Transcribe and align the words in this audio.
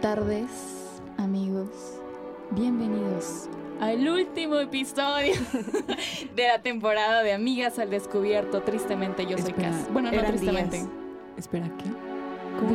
Tardes, 0.00 0.50
amigos. 1.18 1.68
Bienvenidos 2.50 3.48
al 3.80 4.08
último 4.08 4.56
episodio 4.58 5.34
de 6.34 6.48
la 6.48 6.60
temporada 6.62 7.22
de 7.22 7.32
Amigas 7.32 7.78
al 7.78 7.90
Descubierto. 7.90 8.62
Tristemente, 8.62 9.24
yo 9.24 9.38
soy 9.38 9.50
Espera, 9.50 9.70
Cas. 9.70 9.92
Bueno, 9.92 10.10
no 10.10 10.18
eran 10.18 10.30
tristemente. 10.32 10.76
días. 10.78 10.88
Espera, 11.36 11.70
¿qué? 11.78 11.84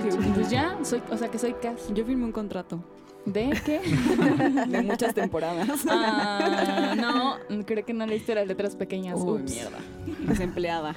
Pues, 0.02 0.16
que- 0.16 0.22
pues 0.32 0.50
ya, 0.50 0.78
soy, 0.84 1.02
o 1.12 1.18
sea 1.18 1.30
que 1.30 1.40
soy 1.40 1.54
Cas. 1.56 1.90
Yo 1.94 2.06
firmé 2.06 2.24
un 2.24 2.32
contrato 2.32 2.80
¿De 3.26 3.50
qué? 3.66 3.82
de 4.68 4.82
muchas 4.82 5.14
temporadas. 5.14 5.86
Ah, 5.90 6.96
no, 6.98 7.66
creo 7.66 7.84
que 7.86 7.94
no 7.94 8.06
leíste 8.06 8.34
las 8.34 8.48
letras 8.48 8.78
pequeñas. 8.78 9.20
Uy, 9.20 9.42
Ups. 9.42 9.52
mierda. 9.52 9.78
Desempleada. 10.22 10.96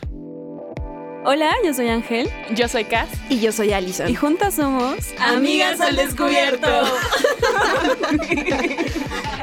Hola, 1.24 1.52
yo 1.64 1.72
soy 1.72 1.88
Ángel. 1.88 2.28
Yo 2.52 2.66
soy 2.66 2.84
Cas. 2.84 3.08
Y 3.28 3.38
yo 3.38 3.52
soy 3.52 3.72
Alison. 3.72 4.08
Y 4.08 4.14
juntas 4.16 4.54
somos 4.54 4.96
Amigas 5.20 5.80
al 5.80 5.94
Descubierto. 5.94 6.66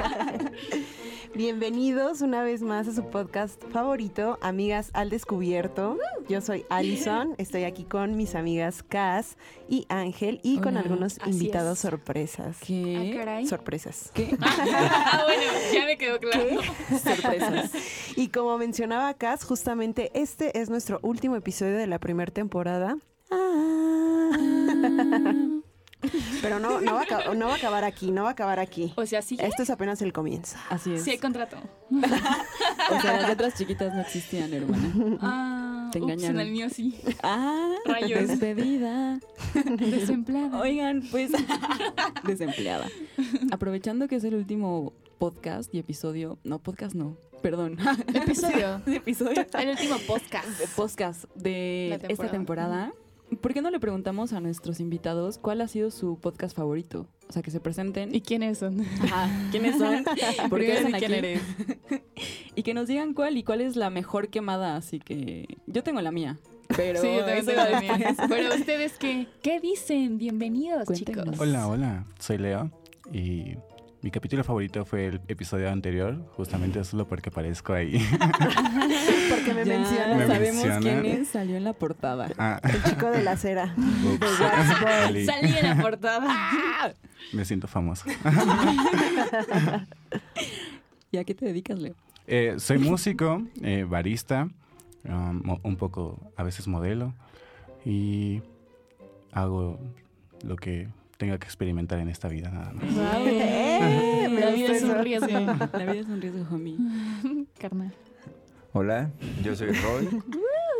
Bienvenidos 1.44 2.20
una 2.20 2.44
vez 2.44 2.62
más 2.62 2.90
a 2.90 2.94
su 2.94 3.06
podcast 3.10 3.64
favorito, 3.72 4.38
Amigas 4.42 4.90
al 4.92 5.10
Descubierto. 5.10 5.98
Yo 6.28 6.42
soy 6.42 6.66
Alison, 6.68 7.34
estoy 7.38 7.64
aquí 7.64 7.86
con 7.86 8.18
mis 8.18 8.36
amigas 8.36 8.84
Cass 8.84 9.38
y 9.70 9.86
Ángel 9.88 10.42
y 10.44 10.58
con 10.58 10.74
Hola. 10.76 10.82
algunos 10.82 11.18
Así 11.22 11.30
invitados 11.30 11.78
es. 11.78 11.80
sorpresas. 11.80 12.58
Ah, 12.60 12.66
¿Qué? 12.68 13.14
caray. 13.18 13.46
Sorpresas. 13.48 14.12
¿Qué? 14.14 14.38
Ah, 14.42 15.24
bueno, 15.26 15.44
ya 15.74 15.86
me 15.86 15.98
quedó 15.98 16.20
claro. 16.20 16.62
Sorpresas. 17.02 17.72
Y 18.18 18.28
como 18.28 18.58
mencionaba 18.58 19.14
Cass, 19.14 19.46
justamente 19.46 20.12
este 20.16 20.60
es 20.60 20.70
nuestro 20.70 21.00
último 21.04 21.38
episodio 21.38 21.78
de 21.78 21.88
la 21.88 22.00
primera 22.00 22.34
temporada. 22.34 22.98
Ah. 23.32 24.32
Pero 26.42 26.60
no, 26.60 26.80
no, 26.80 26.94
va 26.96 27.02
a, 27.02 27.34
no 27.36 27.48
va 27.48 27.54
a 27.54 27.58
acabar 27.58 27.84
aquí, 27.84 28.12
no 28.12 28.24
va 28.24 28.30
a 28.30 28.32
acabar 28.32 28.60
aquí. 28.60 28.94
O 28.96 29.06
sea, 29.06 29.22
sí. 29.22 29.38
Esto 29.40 29.64
es 29.64 29.70
apenas 29.70 30.02
el 30.02 30.14
comienzo. 30.14 30.56
Así 30.70 30.94
es. 30.94 31.04
Sí 31.04 31.12
hay 31.12 31.18
contrato. 31.18 31.58
O 31.92 33.02
sea, 33.02 33.20
las 33.20 33.28
letras 33.30 33.56
chiquitas 33.56 33.94
no 33.94 34.02
existían, 34.02 34.54
hermana. 34.54 35.18
Ah, 35.22 35.90
Te 35.92 36.00
ups, 36.00 36.06
engañaron. 36.12 36.40
en 36.40 36.48
el 36.48 36.52
mío 36.54 36.70
sí. 36.70 37.00
Ah, 37.22 37.74
Rayos. 37.86 38.28
despedida. 38.30 39.20
Desempleada. 39.78 40.60
Oigan, 40.62 41.04
pues 41.12 41.32
desempleada. 42.24 42.88
Aprovechando 43.52 44.08
que 44.08 44.16
es 44.16 44.24
el 44.24 44.36
último 44.36 44.94
podcast 45.18 45.74
y 45.76 45.80
episodio, 45.80 46.40
no 46.46 46.60
podcast 46.60 46.96
no, 46.96 47.18
perdón, 47.42 47.78
Episodio. 48.14 48.82
episodio 48.88 49.46
El 49.60 49.70
último 49.72 49.98
podcast. 50.08 50.48
de 50.48 50.68
podcast 50.76 51.26
de 51.36 52.00
esta 52.08 52.30
temporada. 52.30 52.32
temporada. 52.32 52.92
¿Por 53.42 53.54
qué 53.54 53.62
no 53.62 53.70
le 53.70 53.80
preguntamos 53.80 54.34
a 54.34 54.40
nuestros 54.40 54.80
invitados 54.80 55.38
cuál 55.38 55.62
ha 55.62 55.68
sido 55.68 55.92
su 55.92 56.18
podcast 56.20 56.56
favorito? 56.56 57.08
O 57.30 57.34
sea, 57.34 57.42
que 57.42 57.52
se 57.52 57.60
presenten. 57.60 58.14
¿Y 58.14 58.22
quiénes 58.22 58.58
son? 58.58 58.82
Ajá, 59.04 59.30
¿quiénes 59.52 59.78
son? 59.78 60.04
¿Por 60.50 60.60
qué 60.60 60.74
están 60.74 60.94
di 60.94 61.00
quién 61.00 61.12
aquí? 61.14 61.20
eres. 61.20 61.42
Y 62.56 62.64
que 62.64 62.74
nos 62.74 62.88
digan 62.88 63.14
cuál 63.14 63.38
y 63.38 63.44
cuál 63.44 63.62
es 63.62 63.76
la 63.78 63.90
mejor 63.90 64.28
quemada. 64.30 64.76
Así 64.76 65.00
que 65.00 65.46
yo 65.68 65.84
tengo 65.84 66.02
la 66.02 66.12
mía. 66.12 66.38
Pero 66.76 67.00
sí, 67.02 67.08
yo 67.08 67.24
también 67.26 67.46
tengo 67.46 67.64
la 67.64 67.80
mía. 67.80 68.16
Pero 68.30 68.54
ustedes 68.56 68.94
qué, 68.98 69.28
¿qué 69.42 69.60
dicen? 69.62 70.18
Bienvenidos, 70.18 70.86
Cuéntenos. 70.86 71.26
chicos. 71.26 71.40
Hola, 71.40 71.68
hola, 71.68 72.06
soy 72.20 72.38
Leo 72.40 72.70
y 73.14 73.56
mi 74.02 74.12
capítulo 74.12 74.44
favorito 74.46 74.86
fue 74.86 75.08
el 75.08 75.22
episodio 75.28 75.70
anterior, 75.70 76.26
justamente 76.38 76.82
solo 76.86 77.06
porque 77.08 77.30
aparezco 77.30 77.74
ahí. 77.74 78.00
Porque 79.30 79.54
me 79.54 79.64
mencionan 79.64 80.18
Me 80.18 80.26
sabemos 80.26 80.66
mencionan. 80.66 81.02
quién 81.02 81.22
es, 81.22 81.28
salió 81.28 81.56
en 81.56 81.64
la 81.64 81.74
portada. 81.74 82.30
Ah, 82.38 82.60
el 82.64 82.84
chico 82.84 83.12
de 83.12 83.22
la. 83.22 83.34
Ali, 85.06 85.26
Salí 85.26 85.54
en 85.56 85.70
la 85.70 85.76
portada. 85.80 86.94
me 87.34 87.46
siento 87.46 87.68
famoso. 87.68 88.06
¿Y 91.12 91.18
a 91.18 91.24
qué 91.24 91.36
te 91.36 91.46
dedicas, 91.46 91.78
Leo? 91.80 91.94
Eh, 92.26 92.56
soy 92.58 92.80
músico, 92.80 93.44
eh, 93.62 93.86
barista, 93.88 94.48
um, 95.06 95.58
un 95.62 95.76
poco 95.76 96.32
a 96.36 96.44
veces 96.44 96.68
modelo 96.68 97.14
y 97.86 98.42
hago 99.32 99.80
lo 100.44 100.56
que 100.56 100.88
tenga 101.20 101.38
que 101.38 101.46
experimentar 101.46 102.00
en 102.00 102.08
esta 102.08 102.30
vida 102.30 102.50
nada 102.50 102.72
más. 102.72 102.86
Eh, 103.20 104.28
La 104.40 104.52
vida 104.52 104.72
es 104.72 104.84
un 104.84 105.04
riesgo. 105.04 105.28
La 105.74 105.86
vida 105.86 106.00
es 106.02 106.08
un 106.08 106.22
riesgo, 106.22 106.46
homie. 106.50 106.78
Carnal. 107.60 107.94
Hola, 108.72 109.12
yo 109.44 109.54
soy 109.56 109.72
Roy 109.74 110.08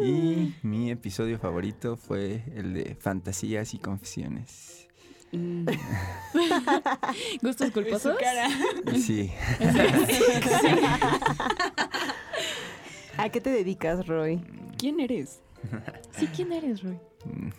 y 0.02 0.56
mi 0.62 0.92
episodio 0.92 1.40
favorito 1.40 1.98
fue 1.98 2.44
el 2.56 2.74
de 2.74 2.96
Fantasías 2.96 3.74
y 3.74 3.80
Confesiones. 3.80 4.88
Mm. 5.32 5.66
¿Gustos 7.42 7.72
culposos? 7.72 8.16
Sí, 8.96 9.32
¿A 13.18 13.30
qué 13.30 13.42
te 13.42 13.50
dedicas, 13.50 14.08
Roy? 14.08 14.42
¿Quién 14.78 15.00
eres? 15.00 15.42
Sí, 16.18 16.28
¿quién 16.28 16.54
eres, 16.54 16.82
Roy? 16.84 16.98
mm, 17.26 17.50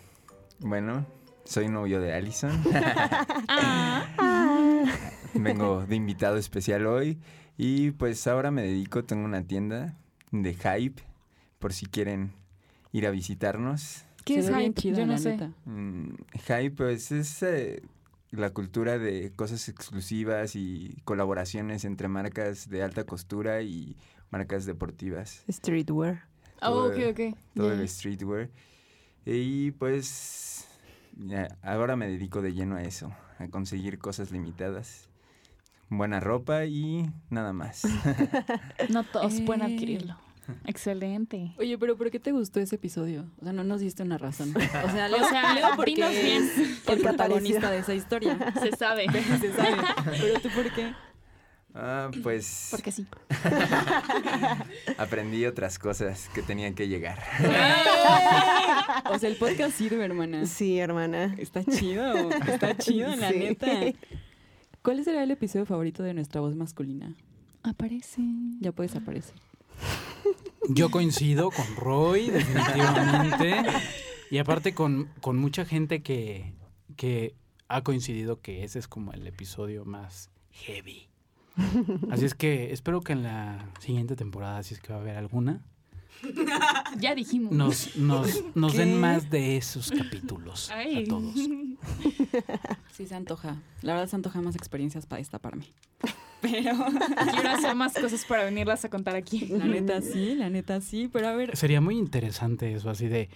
bueno, 0.67 1.05
soy 1.43 1.67
novio 1.67 1.99
de 1.99 2.13
Allison. 2.13 2.51
Vengo 5.33 5.85
de 5.85 5.95
invitado 5.95 6.37
especial 6.37 6.85
hoy 6.85 7.19
y 7.57 7.91
pues 7.91 8.27
ahora 8.27 8.51
me 8.51 8.63
dedico, 8.63 9.03
tengo 9.03 9.25
una 9.25 9.43
tienda 9.43 9.97
de 10.31 10.53
hype 10.53 11.01
por 11.59 11.73
si 11.73 11.85
quieren 11.85 12.33
ir 12.91 13.07
a 13.07 13.11
visitarnos. 13.11 14.03
¿qué 14.25 14.39
es 14.39 14.49
hype? 14.49 14.73
chida, 14.73 14.99
Yo 14.99 15.05
no 15.05 15.13
la 15.13 15.17
sé. 15.17 15.37
Mm, 15.65 16.15
Hype, 16.33 16.71
pues 16.71 17.11
es 17.11 17.41
eh, 17.43 17.81
la 18.31 18.51
cultura 18.51 18.97
de 18.97 19.31
cosas 19.35 19.67
exclusivas 19.69 20.55
y 20.55 20.97
colaboraciones 21.03 21.85
entre 21.85 22.07
marcas 22.07 22.69
de 22.69 22.83
alta 22.83 23.05
costura 23.05 23.61
y 23.61 23.95
marcas 24.29 24.65
deportivas. 24.65 25.43
Streetwear. 25.49 26.25
Oh, 26.61 26.87
ok, 26.87 26.97
ok. 27.11 27.37
Todo 27.55 27.73
el 27.73 27.87
streetwear. 27.87 28.49
Y 29.25 29.71
pues 29.71 30.67
ya, 31.17 31.47
ahora 31.61 31.95
me 31.95 32.07
dedico 32.07 32.41
de 32.41 32.53
lleno 32.53 32.75
a 32.75 32.83
eso, 32.83 33.11
a 33.39 33.47
conseguir 33.47 33.99
cosas 33.99 34.31
limitadas. 34.31 35.07
Buena 35.89 36.19
ropa 36.21 36.65
y 36.65 37.09
nada 37.29 37.51
más. 37.53 37.83
No 38.89 39.03
todos 39.03 39.41
pueden 39.41 39.61
Eh. 39.63 39.73
adquirirlo. 39.75 40.17
Excelente. 40.65 41.53
Oye, 41.59 41.77
pero 41.77 41.97
¿por 41.97 42.09
qué 42.11 42.19
te 42.19 42.31
gustó 42.31 42.59
ese 42.59 42.75
episodio? 42.75 43.25
O 43.39 43.43
sea, 43.43 43.53
no 43.53 43.63
nos 43.63 43.79
diste 43.81 44.03
una 44.03 44.17
razón. 44.17 44.53
O 44.85 44.89
sea, 44.91 45.07
Leo, 45.07 45.23
O 45.23 45.29
sea, 45.29 45.53
Leo 45.53 45.67
porque 45.75 45.93
bien. 45.95 46.43
es 46.43 46.87
el 46.89 46.99
protagonista 47.01 47.69
de 47.71 47.79
esa 47.79 47.93
historia. 47.93 48.37
Se 48.59 48.71
sabe. 48.75 49.05
Se 49.39 49.53
sabe. 49.53 49.77
Pero 50.19 50.39
tú, 50.39 50.49
¿por 50.49 50.71
qué? 50.73 50.93
Ah, 51.73 52.09
pues 52.23 52.67
Porque 52.71 52.91
sí. 52.91 53.05
aprendí 54.97 55.45
otras 55.45 55.79
cosas 55.79 56.29
que 56.33 56.41
tenían 56.41 56.73
que 56.73 56.87
llegar. 56.87 57.19
O 59.11 59.19
sea, 59.19 59.29
el 59.29 59.35
podcast 59.35 59.75
sirve, 59.77 60.03
hermana. 60.05 60.45
Sí, 60.45 60.79
hermana. 60.79 61.35
Está 61.37 61.63
chido, 61.65 62.29
está 62.47 62.77
chido, 62.77 63.13
la 63.15 63.29
Sí. 63.31 63.39
neta. 63.39 63.67
¿Cuál 64.81 65.03
será 65.03 65.23
el 65.23 65.31
episodio 65.31 65.65
favorito 65.65 66.01
de 66.03 66.13
nuestra 66.13 66.39
voz 66.41 66.55
masculina? 66.55 67.13
Aparece. 67.63 68.21
Ya 68.59 68.71
puedes 68.71 68.95
aparecer. 68.95 69.35
Yo 70.69 70.89
coincido 70.91 71.51
con 71.51 71.75
Roy, 71.75 72.29
definitivamente. 72.29 73.63
Y 74.29 74.37
aparte 74.37 74.73
con, 74.73 75.09
con 75.19 75.37
mucha 75.37 75.65
gente 75.65 76.01
que, 76.01 76.53
que 76.95 77.35
ha 77.67 77.81
coincidido 77.83 78.39
que 78.41 78.63
ese 78.63 78.79
es 78.79 78.87
como 78.87 79.13
el 79.13 79.27
episodio 79.27 79.83
más 79.85 80.29
heavy. 80.51 81.09
Así 82.09 82.25
es 82.25 82.33
que 82.33 82.71
espero 82.71 83.01
que 83.01 83.13
en 83.13 83.23
la 83.23 83.69
siguiente 83.79 84.15
temporada, 84.15 84.63
si 84.63 84.73
es 84.73 84.79
que 84.79 84.91
va 84.93 84.99
a 84.99 85.01
haber 85.01 85.17
alguna, 85.17 85.61
Ya 86.99 87.15
dijimos. 87.15 87.51
nos, 87.51 87.95
nos, 87.97 88.43
nos 88.55 88.73
den 88.75 88.99
más 88.99 89.29
de 89.29 89.57
esos 89.57 89.89
capítulos 89.91 90.69
Ay. 90.71 91.03
a 91.03 91.07
todos. 91.07 91.35
Sí, 92.91 93.07
se 93.07 93.15
antoja. 93.15 93.55
La 93.81 93.93
verdad 93.93 94.07
se 94.09 94.15
antoja 94.17 94.41
más 94.41 94.55
experiencias 94.55 95.05
para 95.05 95.19
destaparme. 95.19 95.65
Pero 96.41 96.73
Quiero 97.33 97.49
hacer 97.49 97.73
más 97.75 97.93
cosas 97.93 98.25
para 98.25 98.43
venirlas 98.43 98.83
a 98.85 98.89
contar 98.89 99.15
aquí. 99.15 99.47
la 99.47 99.65
neta 99.65 100.01
sí, 100.01 100.35
la 100.35 100.49
neta 100.49 100.81
sí. 100.81 101.09
Pero 101.11 101.27
a 101.29 101.33
ver, 101.35 101.55
Sería 101.57 101.81
muy 101.81 101.97
interesante 101.97 102.73
eso, 102.73 102.89
así 102.89 103.07
de... 103.07 103.29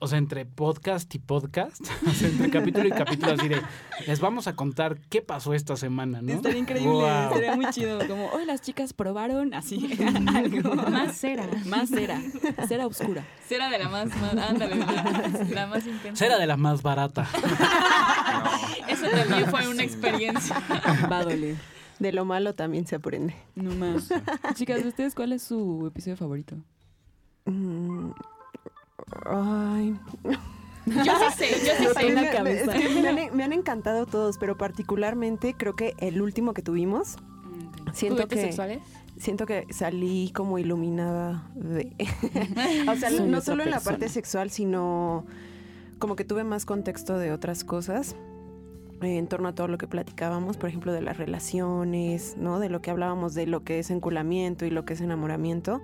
O 0.00 0.06
sea, 0.06 0.18
entre 0.18 0.46
podcast 0.46 1.12
y 1.14 1.18
podcast, 1.18 1.80
o 2.06 2.10
sea, 2.10 2.28
entre 2.28 2.50
capítulo 2.50 2.86
y 2.86 2.90
capítulo, 2.90 3.32
así 3.32 3.48
de... 3.48 3.60
Les 4.06 4.20
vamos 4.20 4.46
a 4.46 4.54
contar 4.54 4.98
qué 5.08 5.20
pasó 5.22 5.54
esta 5.54 5.76
semana, 5.76 6.22
¿no? 6.22 6.32
estaría 6.32 6.58
increíble, 6.58 6.90
Guau. 6.92 7.28
estaría 7.28 7.56
muy 7.56 7.66
chido. 7.70 7.98
Como, 8.06 8.28
hoy 8.30 8.44
las 8.44 8.62
chicas 8.62 8.92
probaron 8.92 9.54
así 9.54 9.90
algo. 10.34 10.74
Más 10.74 11.16
cera. 11.16 11.48
Más 11.66 11.88
cera, 11.88 12.20
cera 12.68 12.86
oscura. 12.86 13.24
Cera 13.46 13.68
de 13.68 13.78
la 13.78 13.88
más, 13.88 14.08
más 14.20 14.36
ándale, 14.36 14.76
la, 14.76 15.46
la 15.50 15.66
más 15.66 15.86
intensa. 15.86 16.16
Será 16.16 16.38
de 16.38 16.46
la 16.46 16.56
más 16.56 16.82
barata. 16.82 17.26
Eso 18.88 19.06
también 19.10 19.50
fue 19.50 19.68
una 19.68 19.82
experiencia. 19.82 20.62
Va 21.10 21.18
a 21.18 21.24
doler. 21.24 21.56
De 21.98 22.12
lo 22.12 22.24
malo 22.24 22.54
también 22.54 22.86
se 22.86 22.94
aprende. 22.94 23.34
No 23.56 23.74
más. 23.74 24.08
Chicas, 24.54 24.84
¿ustedes 24.84 25.14
cuál 25.14 25.32
es 25.32 25.42
su 25.42 25.86
episodio 25.88 26.16
favorito? 26.16 26.56
Mm, 27.46 28.10
Ay. 29.26 29.98
Yo 30.86 31.02
sí 31.04 31.36
sé, 31.36 31.48
yo 31.66 31.72
sí 31.78 31.86
sé. 31.94 32.06
en 32.08 32.14
la 32.14 32.42
Me- 32.42 32.52
es 32.62 32.68
que 32.68 32.88
me, 32.88 33.08
han, 33.08 33.36
me 33.36 33.44
han 33.44 33.52
encantado 33.52 34.06
todos, 34.06 34.38
pero 34.38 34.56
particularmente 34.56 35.54
creo 35.56 35.76
que 35.76 35.94
el 35.98 36.22
último 36.22 36.54
que 36.54 36.62
tuvimos, 36.62 37.16
siento 37.92 38.22
¿Juguetes 38.22 38.38
que, 38.38 38.44
sexuales? 38.46 38.82
siento 39.18 39.44
que 39.44 39.66
salí 39.70 40.30
como 40.34 40.58
iluminada 40.58 41.50
de... 41.54 41.92
o 42.90 42.96
sea, 42.96 43.10
Soy 43.10 43.28
no 43.28 43.40
solo 43.42 43.64
en 43.64 43.70
la 43.70 43.80
parte 43.80 44.08
sexual, 44.08 44.50
sino 44.50 45.26
como 45.98 46.16
que 46.16 46.24
tuve 46.24 46.44
más 46.44 46.64
contexto 46.64 47.18
de 47.18 47.32
otras 47.32 47.64
cosas 47.64 48.16
eh, 49.02 49.18
en 49.18 49.26
torno 49.26 49.48
a 49.48 49.54
todo 49.54 49.68
lo 49.68 49.76
que 49.78 49.86
platicábamos, 49.88 50.56
por 50.56 50.70
ejemplo, 50.70 50.92
de 50.92 51.02
las 51.02 51.18
relaciones, 51.18 52.36
¿no? 52.38 52.60
De 52.60 52.68
lo 52.70 52.80
que 52.80 52.90
hablábamos 52.90 53.34
de 53.34 53.46
lo 53.46 53.62
que 53.62 53.78
es 53.80 53.90
enculamiento 53.90 54.64
y 54.64 54.70
lo 54.70 54.84
que 54.86 54.94
es 54.94 55.00
enamoramiento. 55.02 55.82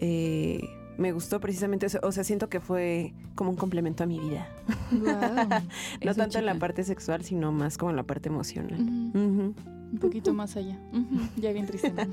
Eh, 0.00 0.60
me 0.98 1.12
gustó 1.12 1.40
precisamente 1.40 1.86
eso, 1.86 1.98
o 2.02 2.12
sea, 2.12 2.24
siento 2.24 2.48
que 2.48 2.60
fue 2.60 3.14
como 3.34 3.50
un 3.50 3.56
complemento 3.56 4.04
a 4.04 4.06
mi 4.06 4.18
vida. 4.18 4.48
No 6.04 6.14
tanto 6.14 6.38
en 6.38 6.46
la 6.46 6.54
parte 6.54 6.84
sexual, 6.84 7.24
sino 7.24 7.52
más 7.52 7.78
como 7.78 7.90
en 7.90 7.96
la 7.96 8.02
parte 8.02 8.28
emocional. 8.28 8.78
Un 9.90 9.98
poquito 10.00 10.34
más 10.34 10.56
allá. 10.56 10.78
Ya 11.36 11.52
bien 11.52 11.66
triste. 11.66 11.92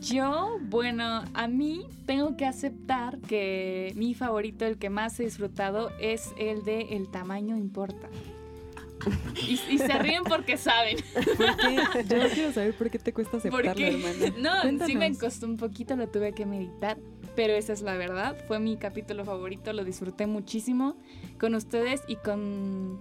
Yo, 0.00 0.58
bueno, 0.62 1.22
a 1.32 1.48
mí 1.48 1.86
tengo 2.06 2.36
que 2.36 2.46
aceptar 2.46 3.18
que 3.18 3.92
mi 3.94 4.14
favorito, 4.14 4.64
el 4.64 4.78
que 4.78 4.90
más 4.90 5.18
he 5.20 5.24
disfrutado, 5.24 5.90
es 6.00 6.32
el 6.38 6.64
de 6.64 6.96
El 6.96 7.08
tamaño 7.08 7.56
importa. 7.56 8.08
Y, 9.46 9.58
y 9.74 9.78
se 9.78 9.98
ríen 9.98 10.22
porque 10.24 10.56
saben. 10.56 10.96
¿Por 11.14 11.56
qué? 11.56 11.76
Yo 12.08 12.28
quiero 12.32 12.52
saber 12.52 12.74
por 12.74 12.90
qué 12.90 12.98
te 12.98 13.12
cuesta 13.12 13.36
aceptarlo, 13.36 13.86
hermana. 13.86 14.72
no, 14.72 14.86
sí 14.86 14.96
me 14.96 15.14
costó 15.16 15.46
un 15.46 15.56
poquito, 15.56 15.96
lo 15.96 16.08
tuve 16.08 16.32
que 16.32 16.46
meditar, 16.46 16.96
pero 17.36 17.52
esa 17.52 17.72
es 17.72 17.82
la 17.82 17.96
verdad. 17.96 18.36
Fue 18.46 18.58
mi 18.60 18.76
capítulo 18.76 19.24
favorito, 19.24 19.72
lo 19.72 19.84
disfruté 19.84 20.26
muchísimo 20.26 20.96
con 21.38 21.54
ustedes 21.54 22.02
y 22.08 22.16
con 22.16 22.98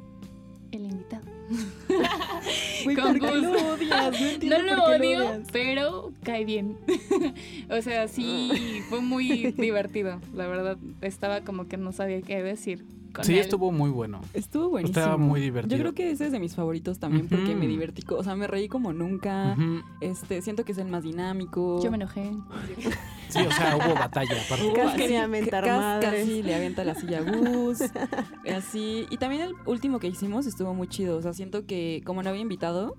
el 0.71 0.85
invitado. 0.85 1.23
Güey, 2.83 2.95
con 2.97 3.19
¿por 3.19 3.29
qué 3.29 3.35
lo 3.37 3.51
odias? 3.73 4.19
No 4.19 4.27
entiendo 4.27 4.57
No 4.59 4.75
lo 4.75 4.83
odio, 4.85 5.19
odias. 5.19 5.47
pero 5.51 6.11
cae 6.23 6.43
bien. 6.45 6.77
o 7.69 7.81
sea, 7.81 8.07
sí, 8.07 8.81
fue 8.89 8.99
muy 9.01 9.51
divertido. 9.57 10.19
La 10.33 10.47
verdad, 10.47 10.77
estaba 11.01 11.41
como 11.41 11.67
que 11.67 11.77
no 11.77 11.91
sabía 11.91 12.21
qué 12.21 12.41
decir. 12.43 12.83
Con 13.13 13.23
Sí, 13.23 13.33
él. 13.33 13.39
estuvo 13.39 13.71
muy 13.71 13.89
bueno. 13.91 14.21
Estuvo 14.33 14.69
buenísimo. 14.69 14.99
Estaba 14.99 15.17
muy 15.17 15.39
divertido. 15.39 15.77
Yo 15.77 15.83
creo 15.83 15.93
que 15.93 16.11
ese 16.11 16.25
es 16.25 16.31
de 16.31 16.39
mis 16.39 16.55
favoritos 16.55 16.97
también 16.99 17.27
porque 17.27 17.55
me 17.55 17.67
divertí, 17.67 18.03
o 18.09 18.23
sea, 18.23 18.35
me 18.35 18.47
reí 18.47 18.67
como 18.67 18.91
nunca. 18.91 19.55
Este, 20.01 20.41
siento 20.41 20.65
que 20.65 20.71
es 20.71 20.77
el 20.79 20.87
más 20.87 21.03
dinámico. 21.03 21.79
Yo 21.83 21.91
me 21.91 21.97
enojé. 21.97 22.31
Sí, 23.29 23.39
o 23.39 23.51
sea, 23.51 23.77
hubo 23.77 23.93
batalla 23.95 24.35
aparte. 24.45 24.97
Quería 24.97 25.27
madres. 25.27 25.49
Casi 25.49 26.43
le 26.43 26.55
avienta 26.55 26.83
la 26.83 26.95
silla 26.95 27.19
a 27.19 27.21
Gus. 27.21 27.79
así. 28.55 29.05
Y 29.09 29.17
también 29.17 29.43
el 29.43 29.53
último 29.65 29.99
que 29.99 30.07
hicimos 30.07 30.45
estuvo 30.45 30.73
muy 30.73 30.87
chido. 30.87 31.17
O 31.17 31.21
sea, 31.21 31.33
siento 31.33 31.65
que 31.65 32.01
como 32.05 32.23
no 32.23 32.29
había 32.29 32.41
invitado, 32.41 32.95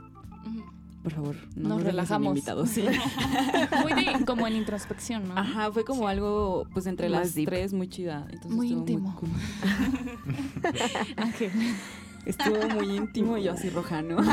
por 1.05 1.13
favor, 1.13 1.37
no 1.55 1.69
Nos 1.69 1.79
nos, 1.79 1.83
relajamos. 1.83 2.29
Invitado, 2.31 2.65
sí. 2.65 2.83
Muy 3.83 3.93
de, 3.93 4.25
como 4.25 4.47
en 4.47 4.57
introspección, 4.57 5.29
¿no? 5.29 5.37
Ajá, 5.37 5.71
fue 5.71 5.85
como 5.85 6.09
algo, 6.09 6.67
pues 6.73 6.87
entre 6.87 7.11
Más 7.11 7.21
las 7.21 7.35
deep. 7.35 7.47
tres 7.47 7.75
muy 7.75 7.89
chida. 7.89 8.27
Entonces 8.31 8.51
Muy 8.53 8.71
íntimo. 8.73 9.11
Muy 9.11 9.21
cool. 9.21 9.29
Ángel. 11.19 11.51
Estuvo 12.27 12.69
muy 12.69 12.97
íntimo 12.97 13.37
y 13.37 13.45
yo 13.45 13.53
así 13.53 13.71
roja, 13.71 14.03
¿no? 14.03 14.17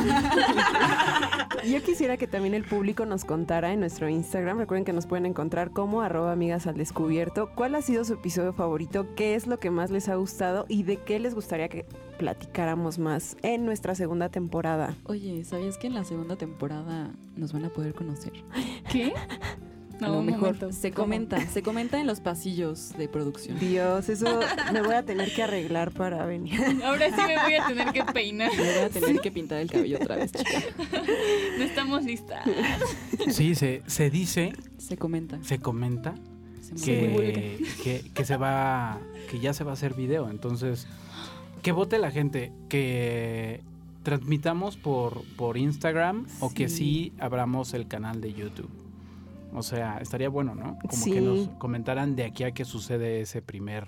Yo 1.67 1.83
quisiera 1.83 2.17
que 2.17 2.25
también 2.25 2.55
el 2.55 2.63
público 2.63 3.05
nos 3.05 3.23
contara 3.23 3.71
en 3.71 3.79
nuestro 3.81 4.09
Instagram. 4.09 4.57
Recuerden 4.57 4.83
que 4.83 4.93
nos 4.93 5.05
pueden 5.05 5.27
encontrar 5.27 5.71
como 5.71 6.01
arroba 6.01 6.31
amigas 6.31 6.65
al 6.65 6.75
descubierto. 6.75 7.51
¿Cuál 7.53 7.75
ha 7.75 7.83
sido 7.83 8.03
su 8.03 8.13
episodio 8.13 8.51
favorito? 8.53 9.13
¿Qué 9.15 9.35
es 9.35 9.45
lo 9.45 9.59
que 9.59 9.69
más 9.69 9.91
les 9.91 10.09
ha 10.09 10.15
gustado? 10.15 10.65
¿Y 10.69 10.83
de 10.83 10.97
qué 10.97 11.19
les 11.19 11.35
gustaría 11.35 11.69
que 11.69 11.85
platicáramos 12.17 12.97
más 12.97 13.37
en 13.43 13.65
nuestra 13.65 13.93
segunda 13.93 14.29
temporada? 14.29 14.95
Oye, 15.05 15.43
¿sabías 15.43 15.77
que 15.77 15.87
en 15.87 15.93
la 15.93 16.03
segunda 16.03 16.35
temporada 16.35 17.11
nos 17.35 17.53
van 17.53 17.65
a 17.65 17.69
poder 17.69 17.93
conocer? 17.93 18.33
¿Qué? 18.91 19.13
A 20.01 20.07
No, 20.07 20.15
lo 20.15 20.21
mejor 20.23 20.55
momento. 20.55 20.71
se 20.71 20.91
¿Cómo? 20.91 21.05
comenta, 21.05 21.39
se 21.47 21.61
comenta 21.63 21.99
en 21.99 22.07
los 22.07 22.19
pasillos 22.19 22.93
de 22.97 23.07
producción. 23.07 23.59
Dios, 23.59 24.09
eso 24.09 24.39
me 24.73 24.81
voy 24.81 24.95
a 24.95 25.03
tener 25.03 25.33
que 25.33 25.43
arreglar 25.43 25.91
para 25.91 26.25
venir. 26.25 26.59
Ahora 26.83 27.07
sí 27.09 27.21
me 27.27 27.35
voy 27.41 27.53
a 27.55 27.67
tener 27.67 27.91
que 27.93 28.03
peinar. 28.11 28.51
Me 28.55 28.63
voy 28.63 28.83
a 28.83 28.89
tener 28.89 29.19
que 29.21 29.31
pintar 29.31 29.59
el 29.61 29.69
cabello 29.71 29.97
otra 30.01 30.15
vez, 30.15 30.31
chica. 30.31 30.49
No 31.57 31.63
estamos 31.63 32.03
listas. 32.03 32.43
Sí, 33.29 33.55
se, 33.55 33.83
se 33.85 34.09
dice, 34.09 34.53
Se 34.77 34.97
comenta. 34.97 35.37
se 35.43 35.59
comenta 35.59 36.15
que, 36.83 37.59
que, 37.83 38.01
que 38.13 38.25
se 38.25 38.37
va, 38.37 38.99
que 39.29 39.39
ya 39.39 39.53
se 39.53 39.63
va 39.63 39.71
a 39.71 39.73
hacer 39.73 39.93
video. 39.93 40.29
Entonces, 40.29 40.87
que 41.61 41.71
vote 41.71 41.99
la 41.99 42.09
gente, 42.11 42.51
que 42.69 43.61
transmitamos 44.03 44.77
por, 44.77 45.23
por 45.35 45.57
Instagram 45.57 46.25
o 46.39 46.51
que 46.51 46.69
sí 46.69 47.13
abramos 47.19 47.73
el 47.75 47.87
canal 47.87 48.19
de 48.21 48.33
YouTube. 48.33 48.69
O 49.53 49.61
sea, 49.63 49.97
estaría 49.99 50.29
bueno, 50.29 50.55
¿no? 50.55 50.77
Como 50.79 51.03
Sí. 51.03 51.11
que 51.11 51.21
nos 51.21 51.49
comentaran 51.57 52.15
de 52.15 52.23
aquí 52.25 52.43
a 52.43 52.51
que 52.53 52.65
sucede 52.65 53.21
ese 53.21 53.41
primer 53.41 53.87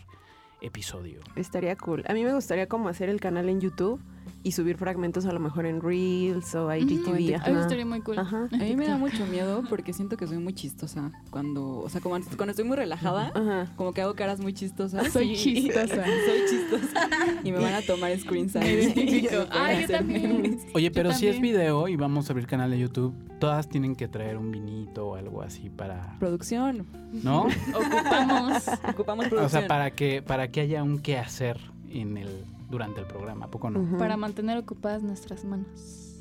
episodio. 0.62 1.20
Estaría 1.36 1.76
cool. 1.76 2.04
A 2.08 2.14
mí 2.14 2.24
me 2.24 2.34
gustaría 2.34 2.68
como 2.68 2.90
hacer 2.90 3.10
el 3.10 3.20
canal 3.20 3.50
en 3.50 3.60
YouTube 3.62 4.02
y 4.44 4.52
subir 4.52 4.78
fragmentos 4.78 5.26
a 5.26 5.32
lo 5.32 5.40
mejor 5.40 5.66
en 5.66 5.82
Reels 5.82 6.54
o 6.56 6.74
IGTV. 6.74 7.36
Ajá. 7.36 7.50
Eso 7.52 7.62
estaría 7.62 7.86
muy 7.86 8.02
cool. 8.02 8.20
Ajá. 8.20 8.50
A 8.52 8.58
mí 8.58 8.76
me 8.76 8.86
da 8.88 8.98
mucho 8.98 9.26
miedo 9.26 9.64
porque 9.70 9.94
siento 9.94 10.18
que 10.18 10.28
soy 10.28 10.38
muy 10.38 10.54
chistosa 10.54 11.12
cuando, 11.30 11.80
o 11.80 11.90
sea, 11.90 12.02
como 12.02 12.16
cuando 12.36 12.52
estoy 12.52 12.66
muy 12.66 12.76
relajada, 12.76 13.32
Ajá. 13.34 13.72
como 13.76 13.94
que 13.94 14.02
hago 14.02 14.16
caras 14.16 14.40
muy 14.40 14.54
chistosas. 14.54 15.12
Soy 15.14 15.32
y- 15.32 15.36
chistosa. 15.38 15.88
soy 16.06 16.42
chistosa. 16.50 17.08
Y 17.44 17.52
me 17.52 17.60
van 17.60 17.74
a 17.74 17.82
tomar 17.82 18.18
screens 18.20 18.56
Me 18.56 18.72
identifico. 18.74 19.46
Ah, 19.52 19.74
yo 19.80 19.88
también. 19.88 20.60
Oye, 20.74 20.88
Yo 20.88 20.92
pero 20.94 21.14
si 21.14 21.28
es 21.28 21.40
video 21.40 21.88
y 21.88 21.96
vamos 21.96 22.30
a 22.30 22.34
abrir 22.34 22.48
canal 22.48 22.70
de 22.72 22.80
YouTube, 22.80 23.14
todas 23.40 23.68
tienen 23.70 23.96
que 23.96 24.08
traer 24.08 24.38
un 24.38 24.52
vinito 24.52 25.08
o 25.10 25.16
algo 25.16 25.42
así 25.42 25.70
para, 25.70 26.18
Producción. 26.20 26.86
¿no? 27.12 27.48
Ocupamos. 27.74 28.64
Ocupamos 28.90 29.26
O 29.26 29.30
producción. 29.30 29.62
sea, 29.62 29.68
para 29.68 29.92
que 29.92 30.22
para 30.22 30.50
que 30.50 30.62
haya 30.62 30.84
un 30.84 31.00
qué 31.00 31.18
hacer 31.18 31.60
en 31.90 32.18
el 32.18 32.30
durante 32.70 33.02
el 33.02 33.08
programa, 33.08 33.46
¿a 33.46 33.52
poco 33.52 33.70
no? 33.70 33.98
Para 33.98 34.18
mantener 34.18 34.58
ocupadas 34.58 35.04
nuestras 35.04 35.46
manos. 35.46 36.20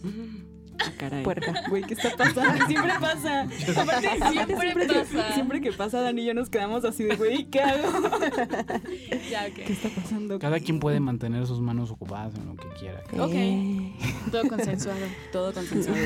Ah, 0.79 0.91
caray. 0.99 1.23
Puerca. 1.23 1.53
Güey, 1.69 1.85
¿qué 1.85 1.95
está 1.95 2.17
pasando? 2.17 2.67
Siempre 2.67 2.93
pasa. 3.01 3.43
Aparte, 3.43 4.09
siempre 4.33 4.87
que, 4.87 4.95
pasa. 4.95 5.35
siempre 5.35 5.61
que 5.61 5.73
pasa 5.73 6.01
Dani 6.01 6.23
y 6.23 6.25
yo 6.27 6.35
nos 6.35 6.49
quedamos 6.49 6.85
así 6.85 7.05
de, 7.05 7.17
güey, 7.17 7.45
¿qué 7.45 7.61
hago? 7.61 7.83
Ya, 9.31 9.47
ok. 9.49 9.55
¿Qué 9.55 9.73
está 9.73 9.89
pasando? 9.91 10.39
Cada 10.39 10.61
quien 10.61 10.81
puede 10.81 11.01
mantener 11.01 11.47
sus 11.47 11.61
manos 11.61 11.91
ocupadas 11.91 12.35
en 12.35 12.47
lo 12.47 12.57
que 12.57 12.69
quiera. 12.79 13.01
Ok. 13.13 13.33
Eh, 13.33 13.93
Todo 14.31 14.49
consensuado. 14.49 15.01
Todo 15.31 15.53
consensuado. 15.53 15.99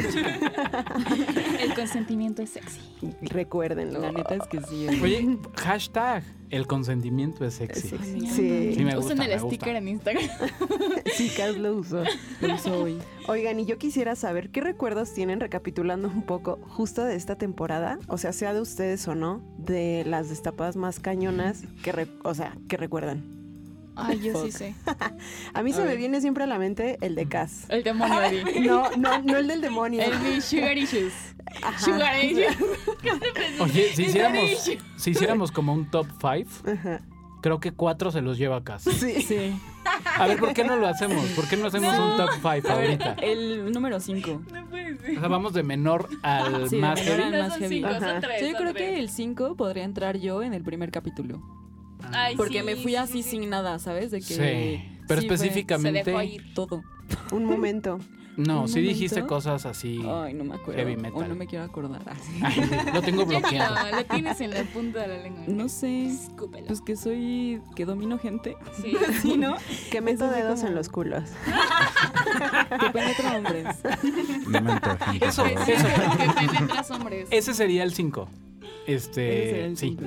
El 1.61 1.75
consentimiento 1.75 2.43
es 2.43 2.51
sexy. 2.51 2.81
Recuérdenlo. 3.23 4.01
La 4.01 4.13
neta 4.13 4.35
es 4.35 4.47
que 4.47 4.61
sí. 4.63 4.87
Oye, 5.03 5.39
hashtag 5.57 6.23
el 6.51 6.67
consentimiento 6.67 7.45
es 7.45 7.55
sexy. 7.55 7.89
Sí. 7.89 8.21
Sí. 8.29 8.75
Sí, 8.75 8.85
me 8.85 8.95
gusta, 8.97 9.15
Usen 9.15 9.23
el 9.23 9.29
me 9.29 9.35
gusta. 9.43 9.49
sticker 9.57 9.77
en 9.77 9.89
Instagram. 9.89 10.25
Sí, 11.17 11.31
Cas 11.37 11.57
lo 11.57 11.77
usó. 11.77 12.03
Lo 12.41 12.55
uso 12.55 12.83
hoy. 12.83 12.99
Oigan, 13.29 13.59
y 13.61 13.65
yo 13.65 13.79
quisiera 13.79 14.17
saber 14.17 14.51
qué 14.51 14.61
recuerdos 14.61 15.13
tienen, 15.15 15.41
recapitulando 15.41 16.09
un 16.09 16.23
poco, 16.23 16.59
justo 16.69 17.05
de 17.05 17.15
esta 17.17 17.37
temporada, 17.37 17.99
o 18.09 18.19
sea, 18.19 18.33
sea 18.33 18.53
de 18.53 18.61
ustedes 18.61 19.07
o 19.09 19.15
no, 19.15 19.43
de 19.59 20.05
las 20.07 20.29
destapadas 20.29 20.77
más 20.77 21.01
cañonas 21.01 21.63
que, 21.83 21.93
re- 21.93 22.09
o 22.23 22.35
sea, 22.35 22.57
que 22.69 22.77
recuerdan. 22.77 23.25
Ay, 23.97 24.21
yo 24.21 24.45
sí 24.45 24.53
sé. 24.53 24.75
A 25.55 25.63
mí 25.63 25.73
A 25.73 25.75
se 25.75 25.81
me 25.81 25.89
ver. 25.89 25.97
viene 25.99 26.21
siempre 26.21 26.45
a 26.45 26.47
la 26.47 26.59
mente 26.59 26.99
el 27.01 27.15
de 27.15 27.27
Cas. 27.29 27.65
El 27.69 27.83
demonio 27.83 28.21
Eddie. 28.23 28.61
No, 28.67 28.91
no, 28.97 29.23
no 29.23 29.37
el 29.39 29.49
del 29.49 29.61
demonio. 29.61 30.03
El 30.03 30.19
mi 30.21 30.41
Sugar 30.41 30.77
Issues. 30.77 31.13
Ajá. 31.63 31.79
Sugar 31.79 32.23
Issues. 32.25 32.57
Oye, 33.61 33.93
si 33.95 34.05
hiciéramos, 34.05 34.51
si 34.97 35.11
hiciéramos 35.11 35.51
como 35.53 35.73
un 35.73 35.91
top 35.91 36.07
5, 36.21 36.71
Ajá. 36.71 37.01
creo 37.43 37.61
que 37.61 37.73
cuatro 37.73 38.11
se 38.11 38.21
los 38.21 38.37
lleva 38.39 38.57
a 38.57 38.65
casa. 38.65 38.91
Sí. 38.93 39.23
Sí. 39.23 39.57
A 40.19 40.27
ver, 40.27 40.39
¿por 40.39 40.53
qué 40.53 40.65
no 40.65 40.77
lo 40.77 40.87
hacemos? 40.89 41.25
¿Por 41.31 41.49
qué 41.49 41.57
no 41.57 41.69
hacemos 41.69 41.97
No. 41.97 42.11
un 42.11 42.17
top 42.17 42.31
5 42.35 42.47
A 42.49 42.51
ver, 42.59 42.69
ahorita? 42.91 43.13
el 43.23 43.71
número 43.73 44.01
5. 44.01 44.43
No 44.53 44.67
puede 44.67 44.95
O 44.95 44.99
ser. 45.01 45.19
sea, 45.21 45.29
vamos 45.29 45.53
de 45.55 45.63
menor 45.63 46.09
al 46.23 46.69
Sí, 46.69 46.77
de 46.77 46.83
más 46.83 47.01
menor 47.05 47.19
heavy. 47.21 47.23
al- 47.23 47.31
No 47.33 47.39
más 47.39 47.53
son 47.53 47.61
heavy. 47.63 47.77
cinco, 47.77 47.91
son 48.01 48.21
tres. 48.21 48.43
Yo 48.51 48.57
creo 48.59 48.73
tres. 48.73 48.91
que 48.91 48.99
el 49.01 49.09
5 49.09 49.57
podría 49.57 49.85
entrar 49.85 50.17
yo 50.19 50.43
en 50.43 50.55
el 50.55 50.63
primer 50.63 50.91
capítulo. 50.91 51.41
Ay, 52.13 52.37
Porque 52.37 52.61
sí, 52.61 52.65
me 52.65 52.75
fui 52.77 52.93
sí, 52.93 52.97
así 52.97 53.13
sí, 53.13 53.23
sí. 53.23 53.31
sin 53.41 53.51
nada, 53.51 53.79
¿sabes? 53.79 54.11
De 54.11 54.19
que 54.21 54.25
Sí, 54.35 54.85
pero 55.09 55.21
sí, 55.23 55.29
fue 55.29 55.37
Se 55.39 55.45
dejó 55.45 55.55
específicamente... 55.61 56.25
ir. 56.25 56.55
todo. 56.55 56.83
Un 57.33 57.45
momento. 57.45 57.99
No, 58.37 58.63
¿Un 58.63 58.69
sí 58.69 58.81
dijiste 58.83 59.21
momento? 59.21 59.35
cosas 59.35 59.65
así. 59.65 59.99
Ay, 60.07 60.35
no 60.35 60.45
me 60.45 60.57
acuerdo. 60.57 60.75
Heavy 60.79 60.93
O 60.95 60.99
metal. 60.99 61.29
no 61.31 61.35
me 61.37 61.47
quiero 61.47 61.65
acordar. 61.65 62.03
Así. 62.05 62.39
Ay, 62.43 62.71
lo 62.93 63.01
tengo 63.01 63.25
bloqueado. 63.27 63.75
No, 63.75 63.97
lo 63.97 64.05
tienes 64.05 64.39
en 64.43 64.51
la 64.51 64.63
punta 64.65 65.01
de 65.01 65.09
la 65.09 65.17
lengua. 65.23 65.45
No 65.49 65.71
sé. 65.71 66.05
Escúpelo. 66.09 66.67
Pues 66.67 66.83
que 66.83 66.97
soy. 66.97 67.63
que 67.75 67.87
domino 67.87 68.19
gente. 68.19 68.57
Sí. 68.83 68.95
Sí, 69.23 69.39
¿no? 69.39 69.57
Que 69.91 70.03
meto 70.03 70.29
dedos 70.29 70.57
como- 70.61 70.69
en 70.69 70.75
los 70.75 70.89
culos. 70.91 71.23
Que 72.81 72.91
penetra 72.91 73.37
hombres. 73.39 73.67
No 74.49 74.61
me 74.61 74.73
antojen, 74.73 75.19
por 75.19 75.29
Eso, 75.29 75.47
eso. 75.47 75.65
que 76.19 76.47
penetras 76.47 76.91
hombres. 76.91 77.29
Ese 77.31 77.55
sería 77.55 77.85
el 77.85 77.95
5. 77.95 78.29
Ese 78.87 79.13
sería 79.15 79.33
Este, 79.45 79.65
el 79.65 79.77
sí. 79.79 79.89
cinco. 79.99 80.05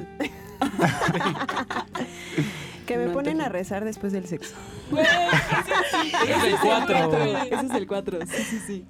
Que 2.86 2.98
me 2.98 3.06
No 3.06 3.14
ponen 3.14 3.40
a 3.40 3.46
antoje. 3.46 3.60
rezar 3.60 3.86
después 3.86 4.12
del 4.14 4.26
sexo. 4.26 4.56
Ese 4.92 6.38
es 6.38 6.44
el 6.44 6.56
4. 6.60 7.14
Ese 7.44 7.66
es 7.68 7.72
el 7.76 7.86
4, 7.88 8.20
sí, 8.26 8.44
sí, 8.44 8.60
sí. 8.66 8.86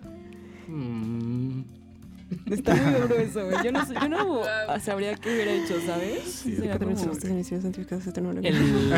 Mm. 0.67 1.63
Está 2.49 2.75
muy 2.75 2.93
duro 3.01 3.15
eso, 3.19 3.43
güey. 3.45 3.57
Yo 3.63 3.71
no, 3.73 3.85
sé- 3.85 3.93
yo 4.01 4.07
no 4.07 4.41
sabría 4.79 5.15
qué 5.15 5.33
hubiera 5.33 5.51
hecho, 5.51 5.81
¿sabes? 5.85 6.23
Sí, 6.23 6.55
Sería 6.55 6.77
como- 6.77 6.91
el 6.91 6.97
cielo, 7.43 7.61
santificado 7.61 7.99
sea 8.01 8.13
tu 8.13 8.21
nombre. 8.21 8.47
El, 8.47 8.93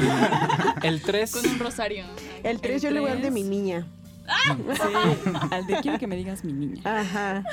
el 0.84 1.01
3. 1.01 1.32
Con 1.32 1.50
un 1.50 1.60
rosario. 1.60 2.06
El 2.44 2.62
3 2.62 2.82
yo 2.84 2.92
le 2.92 3.00
voy 3.00 3.10
a 3.10 3.13
dar 3.16 3.24
de 3.24 3.32
mi 3.32 3.42
niña. 3.44 3.88
Sí, 4.25 5.32
al 5.51 5.68
de 5.68 5.80
quiero 5.82 6.00
que 6.00 6.08
me 6.08 6.16
digas 6.16 6.44
mi 6.44 6.54
niña. 6.54 6.82
Ajá. 6.86 7.44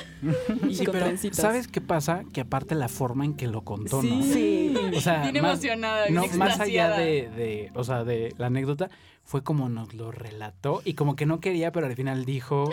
Y 0.68 0.75
Sí, 0.75 0.84
pero. 0.90 1.06
¿sabes 1.32 1.68
qué 1.68 1.80
pasa? 1.80 2.25
Que 2.32 2.42
aparte 2.42 2.75
la 2.75 2.88
forma 2.88 3.25
en 3.25 3.34
que 3.34 3.46
lo 3.48 3.62
contó, 3.62 4.02
¿no? 4.02 4.22
Sí. 4.22 4.75
O 4.94 5.00
sea, 5.00 5.22
Bien 5.22 5.42
más, 5.42 5.52
emocionada, 5.54 6.08
no, 6.10 6.26
más 6.37 6.60
allá 6.60 6.90
de, 6.96 7.28
de, 7.30 7.70
o 7.75 7.84
sea, 7.84 8.04
de 8.04 8.34
la 8.38 8.46
anécdota, 8.46 8.90
fue 9.25 9.42
como 9.42 9.68
nos 9.68 9.94
lo 9.94 10.10
relató 10.10 10.80
y 10.84 10.94
como 10.94 11.16
que 11.16 11.26
no 11.26 11.40
quería, 11.40 11.72
pero 11.72 11.87
al 11.87 11.94
final 11.94 12.25
dijo 12.25 12.70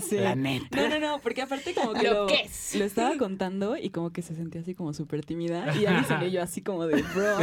Sí. 0.00 0.16
la 0.16 0.34
neta. 0.34 0.76
No, 0.76 0.88
no, 0.88 0.98
no, 1.00 1.20
porque 1.20 1.42
aparte 1.42 1.74
como 1.74 1.92
que 1.92 2.08
Lo 2.08 2.22
lo, 2.22 2.26
que 2.26 2.42
es. 2.42 2.74
lo 2.76 2.84
estaba 2.84 3.16
contando 3.16 3.76
y 3.76 3.90
como 3.90 4.10
que 4.12 4.22
se 4.22 4.34
sentía 4.34 4.60
así 4.60 4.74
como 4.74 4.92
súper 4.94 5.24
tímida 5.24 5.74
y 5.76 5.86
Alison 5.86 6.22
y 6.24 6.30
yo 6.30 6.42
así 6.42 6.62
como 6.62 6.86
de, 6.86 7.02
bro, 7.02 7.38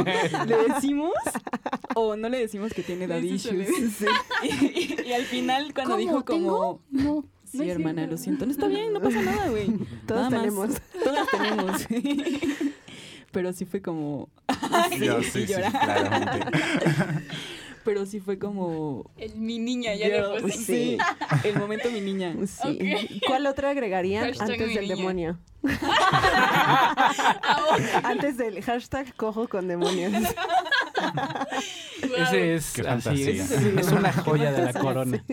¿le 0.46 0.74
decimos 0.74 1.12
o 1.96 2.16
no 2.16 2.30
le 2.30 2.40
decimos 2.40 2.74
que 2.74 2.84
tiene 2.84 3.08
daddy 3.08 3.38
Sí, 3.38 3.50
sí, 3.50 3.56
issues? 3.56 3.92
Sí. 3.98 4.06
Y, 4.44 5.08
y 5.10 5.14
al 5.14 5.24
final 5.24 5.74
cuando 5.74 5.94
¿Cómo? 5.96 5.98
dijo 6.02 6.26
como... 6.26 6.38
¿Tengo? 6.38 6.82
No. 6.92 7.26
Sí, 7.50 7.60
no 7.60 7.64
hermana, 7.64 8.06
lo 8.08 8.18
siento. 8.18 8.46
No 8.46 8.52
está 8.52 8.68
bien, 8.68 8.92
no 8.92 9.00
pasa 9.00 9.22
nada, 9.22 9.50
güey. 9.50 9.70
Nada 10.10 10.30
más. 10.30 10.42
tenemos. 10.42 10.70
Todos 11.04 11.28
tenemos. 11.32 11.88
Pero 13.32 13.54
sí 13.54 13.66
fue 13.66 13.82
como... 13.82 14.30
Yo 15.00 15.22
sí, 15.24 15.46
sí, 15.48 15.54
claramente. 15.54 16.40
Pero 17.88 18.06
sí 18.06 18.20
fue 18.20 18.38
como... 18.38 19.10
El, 19.16 19.38
mi 19.38 19.60
niña 19.60 19.96
ya 19.96 20.34
puse. 20.42 20.58
sí, 20.58 20.98
el 21.46 21.58
momento 21.58 21.90
mi 21.90 22.02
niña. 22.02 22.36
Sí. 22.46 23.22
¿Cuál 23.26 23.46
otra 23.46 23.70
agregarían 23.70 24.26
Hashtag 24.26 24.52
antes 24.52 24.76
del 24.76 24.84
niña. 24.84 24.96
demonio? 24.98 25.40
Ah, 25.70 27.06
Antes 28.04 28.38
del 28.38 28.62
hashtag 28.62 29.16
cojo 29.16 29.48
con 29.48 29.70
demonios. 29.70 30.12
Ese 32.18 32.56
es 32.56 32.74
Qué 32.74 32.82
así, 32.82 33.04
fantasía. 33.04 33.30
es, 33.44 33.52
es 33.52 33.92
una 33.94 34.12
joya 34.12 34.52
de 34.52 34.66
la 34.66 34.74
corona. 34.74 35.24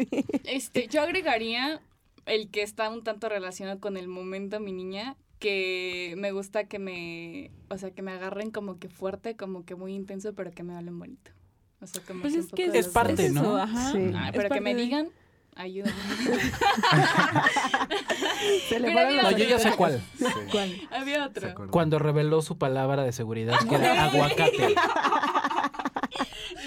Este, 0.44 0.86
yo 0.86 1.02
agregaría 1.02 1.80
el 2.26 2.50
que 2.50 2.62
está 2.62 2.88
un 2.88 3.02
tanto 3.02 3.28
relacionado 3.28 3.80
con 3.80 3.96
el 3.96 4.06
momento 4.06 4.60
mi 4.60 4.72
niña, 4.72 5.16
que 5.40 6.14
me 6.18 6.30
gusta 6.30 6.64
que 6.68 6.78
me, 6.78 7.50
o 7.68 7.78
sea, 7.78 7.90
que 7.90 8.02
me 8.02 8.12
agarren 8.12 8.52
como 8.52 8.78
que 8.78 8.88
fuerte, 8.88 9.34
como 9.36 9.64
que 9.64 9.74
muy 9.74 9.92
intenso, 9.94 10.34
pero 10.34 10.52
que 10.52 10.62
me 10.62 10.76
hablen 10.76 10.98
bonito. 11.00 11.32
O 11.80 11.86
sea, 11.86 12.02
como 12.06 12.22
Pues 12.22 12.34
que 12.34 12.40
es 12.40 12.46
que 12.72 12.78
es 12.78 12.88
parte. 12.88 13.28
¿no? 13.30 13.56
ajá. 13.56 13.92
Sí. 13.92 14.12
Pero 14.32 14.48
que 14.48 14.60
me 14.60 14.74
de- 14.74 14.82
digan, 14.82 15.08
ayúdame. 15.54 15.94
Se 18.68 18.80
le 18.80 18.92
había 18.92 19.22
No, 19.22 19.30
yo 19.32 19.44
ya 19.44 19.58
sé 19.58 19.72
cuál. 19.72 20.02
¿Cuál? 20.50 20.88
Había 20.90 21.30
¿Se 21.32 21.46
otro. 21.48 21.70
Cuando 21.70 21.98
reveló 21.98 22.42
su 22.42 22.58
palabra 22.58 23.02
de 23.04 23.12
seguridad, 23.12 23.58
que 23.68 23.74
era 23.74 24.04
aguacate. 24.04 24.74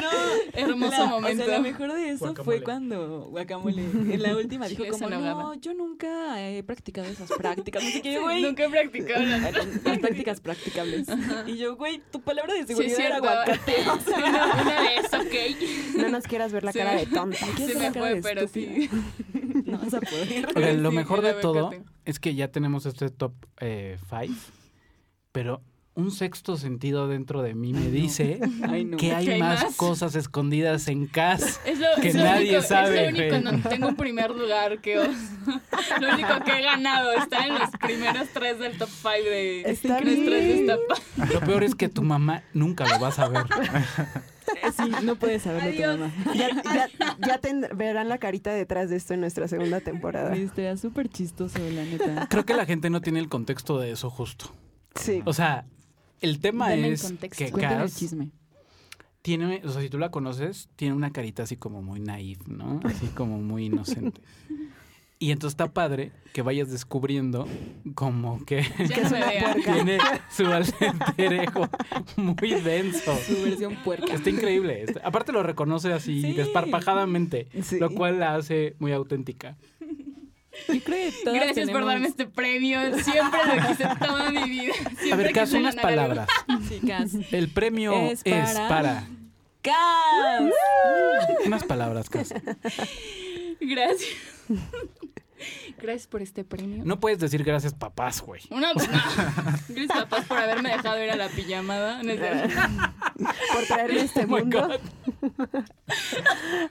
Hermoso 0.53 0.91
La- 1.03 1.05
momento. 1.07 1.43
O 1.43 1.45
sea, 1.47 1.57
lo 1.57 1.63
mejor 1.63 1.93
de 1.93 2.09
eso 2.09 2.25
Guacamole. 2.25 2.43
fue 2.43 2.63
cuando 2.63 3.25
Guacamole 3.29 3.81
en 3.83 4.21
la 4.23 4.35
última 4.35 4.67
dijo 4.67 4.83
como, 4.89 5.09
no, 5.09 5.15
ahogada". 5.17 5.55
yo 5.61 5.73
nunca 5.73 6.41
he 6.49 6.63
practicado 6.63 7.07
esas 7.07 7.31
prácticas. 7.31 7.83
No 7.83 7.89
sé 7.89 8.01
qué, 8.01 8.13
yo, 8.13 8.21
güey. 8.23 8.41
Nunca 8.41 8.65
he 8.65 8.69
practicado 8.69 9.23
las 9.23 9.41
Las 9.83 9.99
prácticas 9.99 10.41
practicables. 10.41 11.07
Y 11.45 11.57
yo, 11.57 11.75
güey, 11.75 12.01
tu 12.11 12.21
palabra 12.21 12.53
de 12.53 12.59
Sí, 12.65 12.73
es 12.73 12.77
seguridad 12.77 12.99
era 12.99 13.09
cierto. 13.19 13.29
aguacate. 13.29 13.75
O 13.89 13.99
sea, 14.09 14.17
Una, 14.17 14.61
una 14.61 14.81
vez, 14.81 15.13
ok. 15.13 15.97
No 15.97 16.09
nos 16.09 16.23
quieras 16.25 16.51
ver 16.51 16.63
la 16.63 16.71
Sí. 16.71 16.79
cara 16.79 16.93
de 16.95 17.05
tonta. 17.05 17.45
¿qué 17.55 17.67
Se 17.67 17.75
me 17.79 17.91
fue, 17.91 18.19
pero 18.21 18.41
estúpida? 18.41 18.71
sí. 18.73 18.89
No 19.67 19.79
vas 19.79 19.93
a 19.93 19.99
poder. 19.99 20.77
Lo 20.79 20.91
Sí, 20.91 20.95
mejor 20.95 21.21
de 21.21 21.33
todo 21.33 21.71
es 22.05 22.19
que 22.19 22.35
ya 22.35 22.49
tenemos 22.51 22.85
este 22.85 23.09
top 23.09 23.33
5, 23.59 24.33
pero 25.31 25.61
un 25.97 26.11
sexto 26.11 26.55
sentido 26.57 27.07
dentro 27.09 27.41
de 27.41 27.53
mí 27.55 27.73
me 27.73 27.89
dice 27.89 28.39
Ay, 28.69 28.85
no. 28.85 28.95
que 28.97 29.13
hay 29.13 29.25
¿Que 29.25 29.33
hay 29.33 29.39
más, 29.39 29.63
más? 29.63 29.75
cosas 29.75 30.15
escondidas 30.15 30.87
en 30.87 31.07
casa. 31.07 31.59
Es 31.65 31.79
lo, 31.79 31.87
Que 32.01 32.09
es 32.09 32.15
lo 32.15 32.23
nadie 32.23 32.51
único, 32.51 32.61
sabe, 32.61 33.07
Es 33.07 33.13
lo 33.13 33.19
único 33.19 33.41
donde 33.51 33.69
tengo 33.69 33.87
un 33.89 33.95
primer 33.95 34.31
lugar 34.31 34.79
que 34.79 34.99
os- 34.99 35.07
Lo 36.01 36.13
único 36.13 36.43
que 36.45 36.51
he 36.59 36.61
ganado 36.61 37.11
está 37.13 37.45
en 37.47 37.55
los 37.55 37.69
primeros 37.81 38.27
tres 38.33 38.59
del 38.59 38.77
top 38.77 38.89
5 38.89 39.09
de 39.29 39.61
Está 39.61 39.97
tres, 39.97 40.19
tres 40.25 40.43
de 40.47 40.53
bien. 40.53 40.69
esta 40.69 41.33
Lo 41.33 41.39
peor 41.41 41.63
es 41.63 41.75
que 41.75 41.89
tu 41.89 42.03
mamá 42.03 42.43
nunca 42.53 42.85
lo 42.87 42.99
vas 42.99 43.19
a 43.19 43.27
ver. 43.29 43.43
Eh, 43.43 44.71
Sí, 44.75 44.91
no 45.03 45.15
puedes 45.17 45.41
saberlo 45.43 45.71
tu 45.71 45.97
mamá. 45.99 46.13
Ya, 46.35 46.49
ya, 46.63 46.89
ya 47.25 47.37
ten- 47.39 47.67
verán 47.75 48.07
la 48.07 48.17
carita 48.17 48.51
detrás 48.53 48.89
de 48.89 48.95
esto 48.95 49.13
en 49.13 49.19
nuestra 49.21 49.47
segunda 49.47 49.81
temporada. 49.81 50.35
Estaría 50.35 50.77
súper 50.77 51.09
chistoso, 51.09 51.59
la 51.59 51.83
neta. 51.83 52.27
Creo 52.29 52.45
que 52.45 52.53
la 52.53 52.65
gente 52.65 52.89
no 52.89 53.01
tiene 53.01 53.19
el 53.19 53.27
contexto 53.29 53.77
de 53.79 53.91
eso 53.91 54.09
justo. 54.09 54.51
Sí. 54.95 55.21
O 55.25 55.33
sea, 55.33 55.65
el 56.21 56.39
tema 56.39 56.73
es 56.75 57.13
que 57.35 57.51
Cass 57.51 57.95
chisme. 57.97 58.29
tiene, 59.21 59.61
o 59.65 59.69
sea, 59.69 59.81
si 59.81 59.89
tú 59.89 59.97
la 59.97 60.09
conoces, 60.11 60.69
tiene 60.75 60.93
una 60.95 61.11
carita 61.11 61.43
así 61.43 61.57
como 61.57 61.81
muy 61.81 61.99
naif, 61.99 62.47
¿no? 62.47 62.79
Así 62.83 63.07
como 63.07 63.37
muy 63.39 63.65
inocente. 63.65 64.21
Y 65.19 65.31
entonces 65.31 65.53
está 65.53 65.73
padre 65.73 66.11
que 66.31 66.43
vayas 66.43 66.69
descubriendo 66.69 67.47
como 67.95 68.45
que 68.45 68.61
no 68.61 69.55
tiene 69.73 69.97
su 70.29 70.45
alter 70.45 70.93
ego 71.17 71.67
muy 72.17 72.35
denso. 72.61 73.17
Su 73.25 73.41
versión 73.41 73.77
puerca. 73.83 74.13
Está 74.13 74.29
increíble. 74.29 74.85
Aparte 75.03 75.31
lo 75.31 75.41
reconoce 75.41 75.91
así 75.91 76.21
Sí. 76.21 76.33
desparpajadamente, 76.33 77.47
Sí. 77.63 77.79
lo 77.79 77.89
cual 77.89 78.19
la 78.19 78.35
hace 78.35 78.75
muy 78.77 78.91
auténtica. 78.91 79.57
Yo 80.67 80.83
creo 80.83 81.11
que 81.11 81.13
todas 81.23 81.35
Gracias 81.43 81.69
por 81.69 81.85
darme 81.85 82.07
este 82.07 82.25
premio. 82.27 82.79
Siempre 83.03 83.39
lo 83.45 83.67
quise 83.67 83.85
toda 83.99 84.31
mi 84.31 84.49
vida. 84.49 84.73
Siempre 84.73 85.11
A 85.11 85.15
ver, 85.15 85.31
Cas, 85.33 85.53
unas 85.53 85.75
palabras. 85.75 86.27
El 87.31 87.49
premio 87.49 87.93
es 87.93 88.21
Es 88.25 88.53
para... 88.53 88.67
para- 88.67 89.07
¡Cas! 89.61 90.43
Unas 91.45 91.63
palabras, 91.65 92.09
Cas. 92.09 92.33
Gracias. 93.59 94.09
Gracias 95.79 96.07
por 96.07 96.21
este 96.21 96.43
premio. 96.43 96.83
No 96.85 96.99
puedes 96.99 97.19
decir 97.19 97.43
gracias 97.43 97.73
papás, 97.73 98.21
güey. 98.21 98.41
Una, 98.49 98.73
no. 98.73 98.83
Gracias 99.69 99.87
papás 99.87 100.25
por 100.25 100.37
haberme 100.37 100.69
dejado 100.71 101.03
ir 101.03 101.09
a 101.11 101.15
la 101.15 101.29
pijamada. 101.29 102.01
No. 102.03 102.13
Por 103.53 103.65
traerme 103.67 104.01
este 104.01 104.23
Oh 104.23 104.27
mundo 104.27 104.69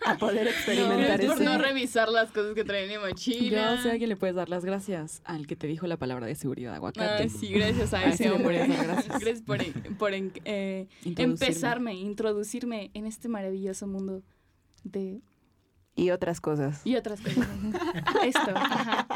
a 0.05 0.17
poder 0.19 0.45
No, 0.45 0.51
experimentar 0.51 1.21
es 1.21 1.27
por 1.27 1.41
no 1.41 1.59
revisar 1.59 2.09
las 2.09 2.31
cosas 2.31 2.55
que 2.55 2.65
trae 2.65 2.85
en 2.85 3.01
mi 3.01 3.09
mochila. 3.09 3.77
Yo 3.77 3.83
sé 3.83 3.91
a 3.93 3.97
quién 3.99 4.09
le 4.09 4.17
puedes 4.17 4.37
dar 4.37 4.49
las 4.49 4.65
gracias 4.65 5.23
al 5.25 5.47
que 5.47 5.57
te 5.57 5.67
dijo 5.67 5.87
la 5.87 5.97
palabra 5.97 6.27
de 6.27 6.35
seguridad 6.35 6.75
aguacate. 6.75 7.25
Ay, 7.25 7.29
sí, 7.29 7.49
gracias 7.49 7.95
a 7.95 7.99
A 8.01 8.05
ese 8.11 8.31
hombre. 8.31 8.67
gracias. 8.67 9.19
Gracias 9.21 9.43
por, 9.43 9.59
por 9.99 10.13
eh, 10.15 10.89
Introducirme. 11.05 11.23
empezarme, 11.23 11.95
introducirme 11.95 12.91
en 12.95 13.07
este 13.07 13.29
maravilloso 13.29 13.87
mundo 13.87 14.23
de... 14.85 15.21
Y 15.99 16.11
otras 16.11 16.43
cosas. 16.43 16.83
Y 16.85 16.95
otras 16.97 17.23
cosas. 17.23 17.49
Esto, 18.25 18.53
ajá. 18.55 19.07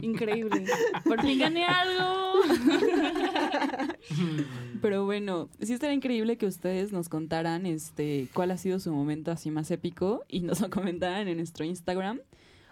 Increíble. 0.00 0.64
Por 1.04 1.20
fin 1.20 1.40
gané 1.40 1.66
algo. 1.66 2.34
Pero 4.80 5.04
bueno, 5.04 5.48
sí 5.60 5.72
estaría 5.72 5.94
increíble 5.94 6.38
que 6.38 6.46
ustedes 6.46 6.92
nos 6.92 7.08
contaran 7.08 7.66
este 7.66 8.28
cuál 8.32 8.52
ha 8.52 8.58
sido 8.58 8.78
su 8.78 8.92
momento 8.92 9.32
así 9.32 9.50
más 9.50 9.72
épico 9.72 10.24
y 10.28 10.40
nos 10.40 10.60
lo 10.60 10.70
comentaran 10.70 11.26
en 11.26 11.38
nuestro 11.38 11.64
Instagram. 11.64 12.20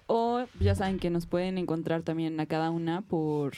O 0.07 0.45
ya 0.61 0.77
saben 0.77 1.00
que 1.00 1.11
nos 1.11 1.27
pueden 1.27 1.59
encontrar 1.59 2.03
también 2.03 2.38
a 2.38 2.47
cada 2.47 2.71
una 2.71 3.03
por 3.03 3.55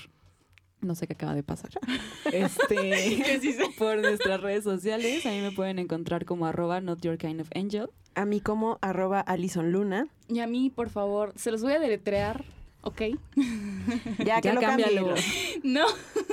no 0.81 0.95
sé 0.95 1.07
qué 1.07 1.13
acaba 1.15 1.35
de 1.35 1.43
pasar. 1.43 1.71
Este 2.33 2.77
Que 3.25 3.39
sí 3.41 3.53
sé. 3.53 3.65
por 3.79 3.99
nuestras 3.99 4.41
redes 4.41 4.65
sociales. 4.65 5.25
A 5.27 5.31
mí 5.31 5.41
me 5.41 5.53
pueden 5.53 5.79
encontrar 5.79 6.25
como 6.25 6.47
arroba 6.47 6.81
not 6.81 7.01
your 7.03 7.19
kind 7.19 7.41
of 7.41 7.49
angel. 7.55 7.91
A 8.15 8.25
mí 8.25 8.41
como 8.41 8.79
arroba 8.81 9.21
Alison 9.21 9.73
Luna. 9.73 10.09
Y 10.29 10.41
a 10.41 10.47
mí, 10.47 10.71
por 10.71 10.91
favor, 10.91 11.33
se 11.37 11.51
los 11.51 11.63
voy 11.63 11.73
a 11.75 11.79
deletrear, 11.79 12.45
¿ok? 12.83 13.03
Ya 14.19 14.41
que 14.41 14.49
Ya 14.49 14.55
lo 14.55 14.61
cámbialo. 14.61 15.15
No, 15.63 15.87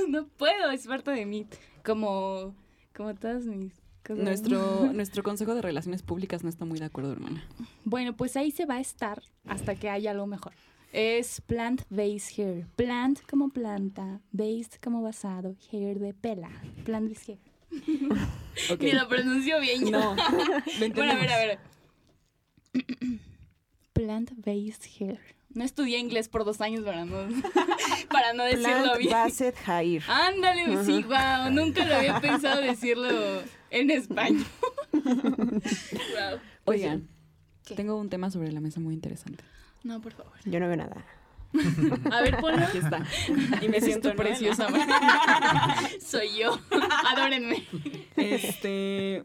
no 0.07 0.27
puedo, 0.27 0.71
es 0.71 0.87
parte 0.87 1.11
de 1.11 1.25
mí. 1.25 1.45
Como, 1.85 2.55
como 2.95 3.13
todas 3.15 3.45
mis 3.45 3.73
cosas. 4.05 4.23
Nuestro, 4.23 4.91
nuestro 4.93 5.23
consejo 5.23 5.55
de 5.55 5.61
relaciones 5.61 6.01
públicas 6.01 6.43
no 6.43 6.49
está 6.49 6.65
muy 6.65 6.79
de 6.79 6.85
acuerdo, 6.85 7.11
hermana. 7.11 7.43
Bueno, 7.85 8.15
pues 8.15 8.35
ahí 8.37 8.51
se 8.51 8.65
va 8.65 8.75
a 8.75 8.79
estar 8.81 9.21
hasta 9.47 9.75
que 9.75 9.89
haya 9.89 10.11
algo 10.11 10.27
mejor. 10.27 10.53
Es 10.91 11.41
plant 11.41 11.83
based 11.89 12.37
hair. 12.37 12.65
Plant 12.75 13.19
como 13.29 13.49
planta, 13.49 14.21
based 14.31 14.79
como 14.81 15.01
basado, 15.01 15.55
hair 15.71 15.99
de 15.99 16.13
pela. 16.13 16.49
Plant 16.85 17.09
based 17.09 17.29
hair. 17.29 17.39
Ni 18.79 18.91
lo 18.93 19.07
pronuncio 19.07 19.59
bien. 19.59 19.85
yo. 19.85 19.91
No, 19.91 20.15
Bueno, 20.95 21.11
a 21.11 21.15
ver, 21.15 21.31
a 21.31 21.37
ver. 21.37 21.59
Plant 23.93 24.31
based 24.37 24.85
hair. 24.99 25.19
No 25.49 25.63
estudié 25.63 25.97
inglés 25.97 26.29
por 26.29 26.45
dos 26.45 26.61
años 26.61 26.83
para 26.83 27.03
no, 27.05 27.17
para 28.11 28.33
no 28.33 28.43
decirlo 28.43 28.93
Plant 28.93 28.97
bien. 28.99 29.11
Based 29.11 29.55
Hair. 29.65 30.03
Ándale, 30.07 30.83
sí, 30.85 31.03
wow, 31.03 31.49
nunca 31.51 31.83
lo 31.85 31.95
había 31.95 32.19
pensado 32.21 32.61
decirlo 32.61 33.41
en 33.71 33.89
español. 33.89 34.45
Wow. 34.93 36.39
Oigan, 36.65 37.07
¿Qué? 37.65 37.75
tengo 37.75 37.97
un 37.97 38.09
tema 38.09 38.29
sobre 38.29 38.51
la 38.51 38.59
mesa 38.61 38.79
muy 38.79 38.93
interesante. 38.93 39.43
No, 39.83 40.01
por 40.01 40.13
favor. 40.13 40.33
Yo 40.45 40.59
no 40.59 40.67
veo 40.67 40.77
nada. 40.77 41.05
A 42.11 42.21
ver, 42.21 42.37
ponlo. 42.37 42.65
Aquí 42.65 42.77
está. 42.79 43.03
Y 43.61 43.69
me 43.69 43.79
siento 43.81 44.13
preciosa. 44.15 44.67
Soy 46.05 46.37
yo. 46.37 46.59
Adórenme. 47.13 47.65
Este, 48.15 49.23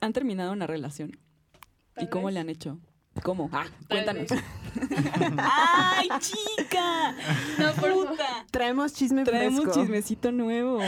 ¿han 0.00 0.12
terminado 0.12 0.52
una 0.52 0.66
relación? 0.66 1.16
¿Y 1.96 2.06
cómo 2.08 2.26
vez. 2.26 2.34
le 2.34 2.40
han 2.40 2.48
hecho? 2.48 2.78
¿Cómo? 3.22 3.50
Ah, 3.52 3.66
cuéntanos. 3.88 4.28
¡Ay, 5.38 6.08
chica! 6.20 7.14
No, 7.58 7.72
por 7.74 7.90
favor. 7.90 8.08
¡Puta! 8.10 8.46
Traemos 8.50 8.94
chisme 8.94 9.24
Traemos 9.24 9.62
fresco. 9.64 9.80
chismecito 9.80 10.32
nuevo. 10.32 10.78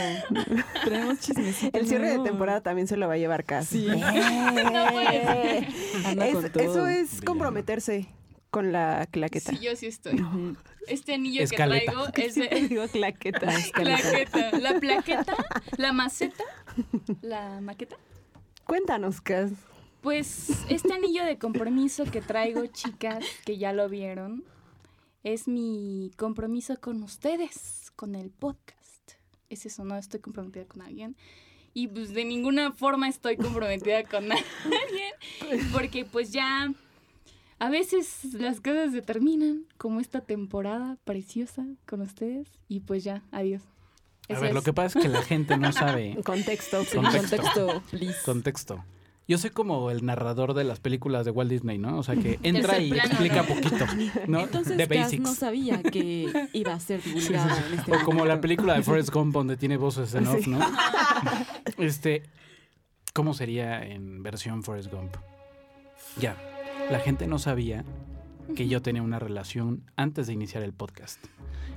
Traemos 0.84 1.20
chismecito 1.20 1.76
El 1.78 1.86
cierre 1.86 2.10
de 2.16 2.18
temporada 2.20 2.60
también 2.60 2.86
se 2.86 2.96
lo 2.96 3.06
va 3.08 3.14
a 3.14 3.18
llevar 3.18 3.44
casi. 3.44 3.80
Sí. 3.80 3.86
No 3.88 4.86
puede 4.90 5.24
ser. 5.24 5.68
Anda 6.06 6.26
Es- 6.26 6.34
con 6.34 6.50
todo. 6.50 6.62
eso 6.62 6.86
es 6.86 7.20
comprometerse 7.22 8.08
con 8.52 8.70
la 8.70 9.08
claqueta. 9.10 9.50
Sí, 9.50 9.60
yo 9.60 9.74
sí 9.74 9.86
estoy. 9.86 10.22
Este 10.86 11.14
anillo 11.14 11.42
Escaleta. 11.42 12.12
que 12.12 12.28
traigo 12.28 12.28
es 12.28 12.34
de 12.34 12.68
digo 12.68 12.86
claqueta. 12.86 13.48
plaqueta. 13.74 14.58
La 14.58 14.78
plaqueta, 14.78 15.36
la 15.78 15.92
maceta, 15.94 16.44
la 17.22 17.62
maqueta. 17.62 17.96
Cuéntanos, 18.66 19.22
Cas. 19.22 19.52
Pues 20.02 20.50
este 20.68 20.92
anillo 20.92 21.24
de 21.24 21.38
compromiso 21.38 22.04
que 22.04 22.20
traigo, 22.20 22.66
chicas, 22.66 23.24
que 23.46 23.56
ya 23.56 23.72
lo 23.72 23.88
vieron, 23.88 24.44
es 25.24 25.48
mi 25.48 26.10
compromiso 26.18 26.78
con 26.78 27.02
ustedes, 27.02 27.90
con 27.96 28.14
el 28.14 28.30
podcast. 28.30 29.12
Es 29.48 29.64
eso, 29.64 29.82
no 29.82 29.96
estoy 29.96 30.20
comprometida 30.20 30.66
con 30.66 30.82
alguien. 30.82 31.16
Y 31.72 31.88
pues 31.88 32.12
de 32.12 32.26
ninguna 32.26 32.72
forma 32.72 33.08
estoy 33.08 33.38
comprometida 33.38 34.04
con 34.04 34.28
nadie. 34.28 35.64
Porque 35.72 36.04
pues 36.04 36.32
ya 36.32 36.70
a 37.62 37.70
veces 37.70 38.34
las 38.34 38.60
cosas 38.60 38.90
se 38.90 39.02
terminan, 39.02 39.66
como 39.78 40.00
esta 40.00 40.20
temporada 40.20 40.98
preciosa 41.04 41.64
con 41.86 42.00
ustedes. 42.00 42.48
Y 42.66 42.80
pues 42.80 43.04
ya, 43.04 43.22
adiós. 43.30 43.62
A 44.28 44.40
ver, 44.40 44.52
lo 44.52 44.62
que 44.62 44.72
pasa 44.72 44.98
es 44.98 45.04
que 45.04 45.08
la 45.08 45.22
gente 45.22 45.56
no 45.56 45.70
sabe 45.70 46.18
Contexto. 46.24 46.82
Sí, 46.82 46.96
Contexto. 46.96 47.36
contexto, 47.36 47.82
please. 47.90 48.18
contexto. 48.24 48.84
Yo 49.28 49.38
soy 49.38 49.50
como 49.50 49.92
el 49.92 50.04
narrador 50.04 50.54
de 50.54 50.64
las 50.64 50.80
películas 50.80 51.24
de 51.24 51.30
Walt 51.30 51.52
Disney, 51.52 51.78
¿no? 51.78 51.98
O 51.98 52.02
sea, 52.02 52.16
que 52.16 52.40
entra 52.42 52.80
y 52.80 52.90
plano, 52.90 53.08
explica 53.10 53.42
¿no? 53.42 53.46
poquito, 53.46 53.86
¿no? 54.26 54.40
Entonces, 54.40 54.88
basics. 54.88 55.22
no 55.22 55.32
sabía 55.32 55.84
que 55.84 56.48
iba 56.54 56.74
a 56.74 56.80
ser 56.80 57.00
divulgada 57.00 57.64
en 57.68 57.78
este 57.78 57.92
O 57.92 58.04
como 58.04 58.24
la 58.24 58.40
película 58.40 58.74
de 58.74 58.82
Forrest 58.82 59.10
Gump 59.10 59.32
donde 59.32 59.56
tiene 59.56 59.76
voces 59.76 60.12
en 60.14 60.26
off, 60.26 60.48
¿no? 60.48 60.58
Este, 61.78 62.24
¿cómo 63.14 63.34
sería 63.34 63.86
en 63.86 64.24
versión 64.24 64.64
Forrest 64.64 64.92
Gump? 64.92 65.14
Ya, 66.18 66.36
la 66.92 67.00
gente 67.00 67.26
no 67.26 67.38
sabía 67.38 67.84
que 68.54 68.68
yo 68.68 68.82
tenía 68.82 69.02
una 69.02 69.18
relación 69.18 69.82
antes 69.96 70.26
de 70.26 70.32
iniciar 70.34 70.62
el 70.62 70.72
podcast. 70.72 71.18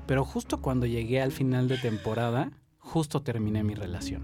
Pero 0.07 0.23
justo 0.25 0.61
cuando 0.61 0.85
llegué 0.85 1.21
al 1.21 1.31
final 1.31 1.67
de 1.67 1.77
temporada, 1.77 2.51
justo 2.79 3.21
terminé 3.23 3.63
mi 3.63 3.73
relación. 3.75 4.23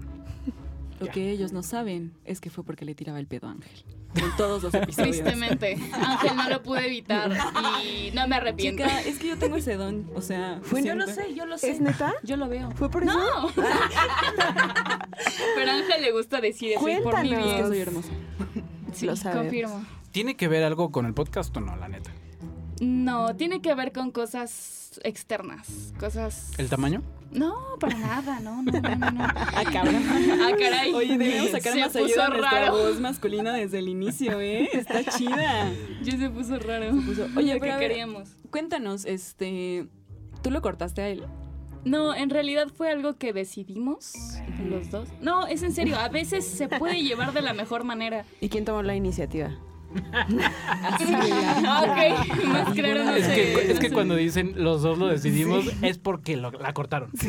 Lo 1.00 1.08
que 1.08 1.30
ellos 1.32 1.52
no 1.52 1.64
saben 1.64 2.12
es 2.24 2.40
que 2.40 2.48
fue 2.48 2.62
porque 2.62 2.84
le 2.84 2.94
tiraba 2.94 3.18
el 3.18 3.26
pedo 3.26 3.48
a 3.48 3.50
Ángel. 3.50 3.84
En 4.14 4.36
todos 4.36 4.62
los 4.62 4.72
episodios. 4.74 5.16
Tristemente. 5.16 5.76
Ángel 5.92 6.36
no 6.36 6.48
lo 6.48 6.62
pude 6.62 6.86
evitar 6.86 7.32
y 7.84 8.12
no 8.12 8.28
me 8.28 8.36
arrepiento. 8.36 8.84
Chica, 8.84 9.00
es 9.02 9.18
que 9.18 9.26
yo 9.28 9.36
tengo 9.38 9.56
ese 9.56 9.74
don. 9.76 10.08
O 10.14 10.20
sea, 10.20 10.60
Fue- 10.62 10.84
yo 10.84 10.94
lo 10.94 11.08
sé, 11.08 11.34
yo 11.34 11.44
lo 11.46 11.58
sé. 11.58 11.72
¿Es 11.72 11.80
neta? 11.80 12.12
Yo 12.22 12.36
lo 12.36 12.48
veo. 12.48 12.70
¿Fue 12.72 12.88
por 12.88 13.02
eso? 13.02 13.14
No. 13.18 13.48
Pero 15.56 15.70
a 15.70 15.74
Ángel 15.74 16.02
le 16.02 16.12
gusta 16.12 16.40
decir 16.40 16.72
eso 16.72 16.88
y 16.88 17.00
por 17.00 17.20
mi 17.22 17.30
Cuéntanos. 17.30 17.46
Es 17.46 17.46
que 17.48 17.54
bien. 17.54 17.66
soy 17.68 17.78
hermosa. 17.80 18.08
Sí, 18.92 19.06
Lo 19.06 19.16
sabemos. 19.16 19.42
confirmo. 19.44 19.84
¿Tiene 20.12 20.36
que 20.36 20.48
ver 20.48 20.62
algo 20.64 20.90
con 20.92 21.06
el 21.06 21.14
podcast 21.14 21.56
o 21.56 21.60
no, 21.60 21.74
la 21.76 21.88
neta? 21.88 22.10
No, 22.80 23.34
tiene 23.36 23.62
que 23.62 23.74
ver 23.74 23.92
con 23.92 24.10
cosas 24.10 25.00
externas, 25.04 25.92
cosas... 25.98 26.50
¿El 26.58 26.68
tamaño? 26.68 27.02
No, 27.30 27.54
para 27.80 27.96
nada, 27.96 28.40
no, 28.40 28.62
no, 28.62 28.72
no, 28.72 28.80
no. 28.96 29.10
no. 29.10 29.24
Ah, 29.34 29.64
cabrón. 29.72 30.02
Ah, 30.42 30.50
caray. 30.58 30.92
Oye, 30.92 31.16
debemos 31.16 31.50
sacar 31.50 31.72
Se 31.72 31.80
más 31.80 31.92
puso 31.92 32.04
ayuda 32.04 32.26
a 32.26 32.28
nuestra 32.28 32.50
raro. 32.60 32.72
voz 32.72 33.00
masculina 33.00 33.54
desde 33.54 33.78
el 33.78 33.88
inicio, 33.88 34.38
¿eh? 34.40 34.68
Está 34.74 35.02
chida. 35.04 35.70
Ya 36.02 36.18
se 36.18 36.28
puso 36.28 36.58
raro. 36.58 36.90
puso- 36.90 37.26
Oye, 37.36 37.58
pero 37.58 37.78
que 37.78 37.88
queríamos. 37.88 38.36
Cuéntanos, 38.50 39.06
este... 39.06 39.86
¿Tú 40.42 40.50
lo 40.50 40.60
cortaste 40.60 41.00
a 41.02 41.08
él? 41.08 41.24
No, 41.84 42.14
en 42.14 42.28
realidad 42.28 42.68
fue 42.76 42.90
algo 42.90 43.14
que 43.16 43.32
decidimos 43.32 44.12
los 44.68 44.90
dos. 44.90 45.08
No, 45.20 45.46
es 45.46 45.62
en 45.62 45.72
serio, 45.72 45.96
a 45.98 46.08
veces 46.08 46.44
se 46.46 46.68
puede 46.68 47.02
llevar 47.02 47.32
de 47.32 47.40
la 47.42 47.54
mejor 47.54 47.84
manera. 47.84 48.24
¿Y 48.40 48.48
quién 48.50 48.64
tomó 48.66 48.82
la 48.82 48.94
iniciativa? 48.94 49.50
La 49.92 51.82
Ok, 51.82 52.44
más 52.46 52.70
claro 52.74 53.04
no 53.04 53.14
Es 53.16 53.26
sé. 53.26 53.34
que, 53.34 53.52
es 53.70 53.74
no 53.74 53.80
que 53.80 53.88
sé. 53.88 53.94
cuando 53.94 54.14
dicen 54.16 54.54
los 54.56 54.82
dos 54.82 54.98
lo 54.98 55.06
decidimos 55.08 55.64
es 55.82 55.98
porque 55.98 56.36
lo- 56.36 56.50
la 56.50 56.72
cortaron. 56.72 57.10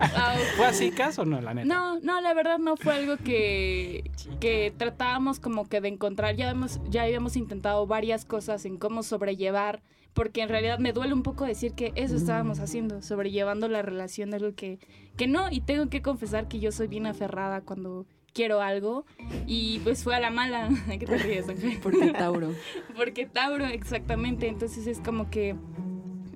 Ah, 0.00 0.34
¿Fue 0.56 0.66
así, 0.66 0.90
caso 0.90 1.22
o 1.22 1.24
no, 1.24 1.40
la 1.40 1.54
neta? 1.54 1.66
No, 1.66 2.00
no, 2.00 2.20
la 2.20 2.32
verdad 2.34 2.58
no 2.58 2.76
fue 2.76 2.94
algo 2.94 3.16
que, 3.18 4.10
que 4.40 4.72
tratábamos 4.76 5.40
como 5.40 5.68
que 5.68 5.80
de 5.80 5.88
encontrar. 5.88 6.36
Ya, 6.36 6.50
hemos, 6.50 6.80
ya 6.88 7.02
habíamos 7.02 7.36
intentado 7.36 7.86
varias 7.86 8.24
cosas 8.24 8.64
en 8.64 8.76
cómo 8.78 9.02
sobrellevar, 9.02 9.82
porque 10.14 10.42
en 10.42 10.48
realidad 10.48 10.78
me 10.78 10.92
duele 10.92 11.12
un 11.14 11.22
poco 11.22 11.44
decir 11.44 11.72
que 11.74 11.92
eso 11.96 12.16
estábamos 12.16 12.58
haciendo, 12.60 13.02
sobrellevando 13.02 13.68
la 13.68 13.82
relación 13.82 14.30
de 14.30 14.36
algo 14.38 14.54
que, 14.54 14.78
que 15.16 15.26
no, 15.26 15.50
y 15.50 15.60
tengo 15.60 15.88
que 15.88 16.02
confesar 16.02 16.48
que 16.48 16.60
yo 16.60 16.72
soy 16.72 16.86
bien 16.88 17.06
aferrada 17.06 17.60
cuando 17.60 18.06
quiero 18.32 18.60
algo, 18.60 19.04
y 19.46 19.80
pues 19.80 20.04
fue 20.04 20.14
a 20.14 20.20
la 20.20 20.30
mala. 20.30 20.66
¿A 20.66 20.68
qué 20.98 21.06
te 21.06 21.18
ríes, 21.18 21.48
Ángel? 21.48 21.78
Porque 21.82 22.12
Tauro. 22.12 22.52
Porque 22.96 23.26
Tauro, 23.26 23.66
exactamente. 23.66 24.48
Entonces 24.48 24.86
es 24.86 25.00
como 25.00 25.30
que 25.30 25.56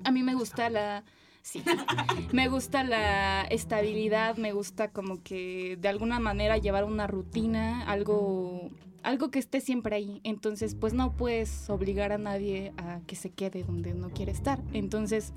a 0.03 0.11
mí 0.11 0.23
me 0.23 0.35
gusta 0.35 0.69
la... 0.69 1.03
Sí, 1.41 1.63
me 2.31 2.47
gusta 2.47 2.83
la 2.83 3.43
estabilidad, 3.43 4.35
me 4.37 4.51
gusta 4.51 4.87
como 4.89 5.21
que 5.21 5.77
de 5.79 5.87
alguna 5.89 6.19
manera 6.19 6.57
llevar 6.57 6.85
una 6.85 7.05
rutina, 7.05 7.83
algo, 7.83 8.71
algo 9.03 9.29
que 9.29 9.37
esté 9.37 9.61
siempre 9.61 9.95
ahí. 9.95 10.21
Entonces, 10.23 10.73
pues 10.73 10.93
no 10.93 11.15
puedes 11.15 11.69
obligar 11.69 12.11
a 12.11 12.17
nadie 12.17 12.73
a 12.77 12.99
que 13.05 13.15
se 13.15 13.29
quede 13.29 13.63
donde 13.63 13.93
no 13.93 14.09
quiere 14.09 14.31
estar. 14.31 14.59
Entonces, 14.73 15.33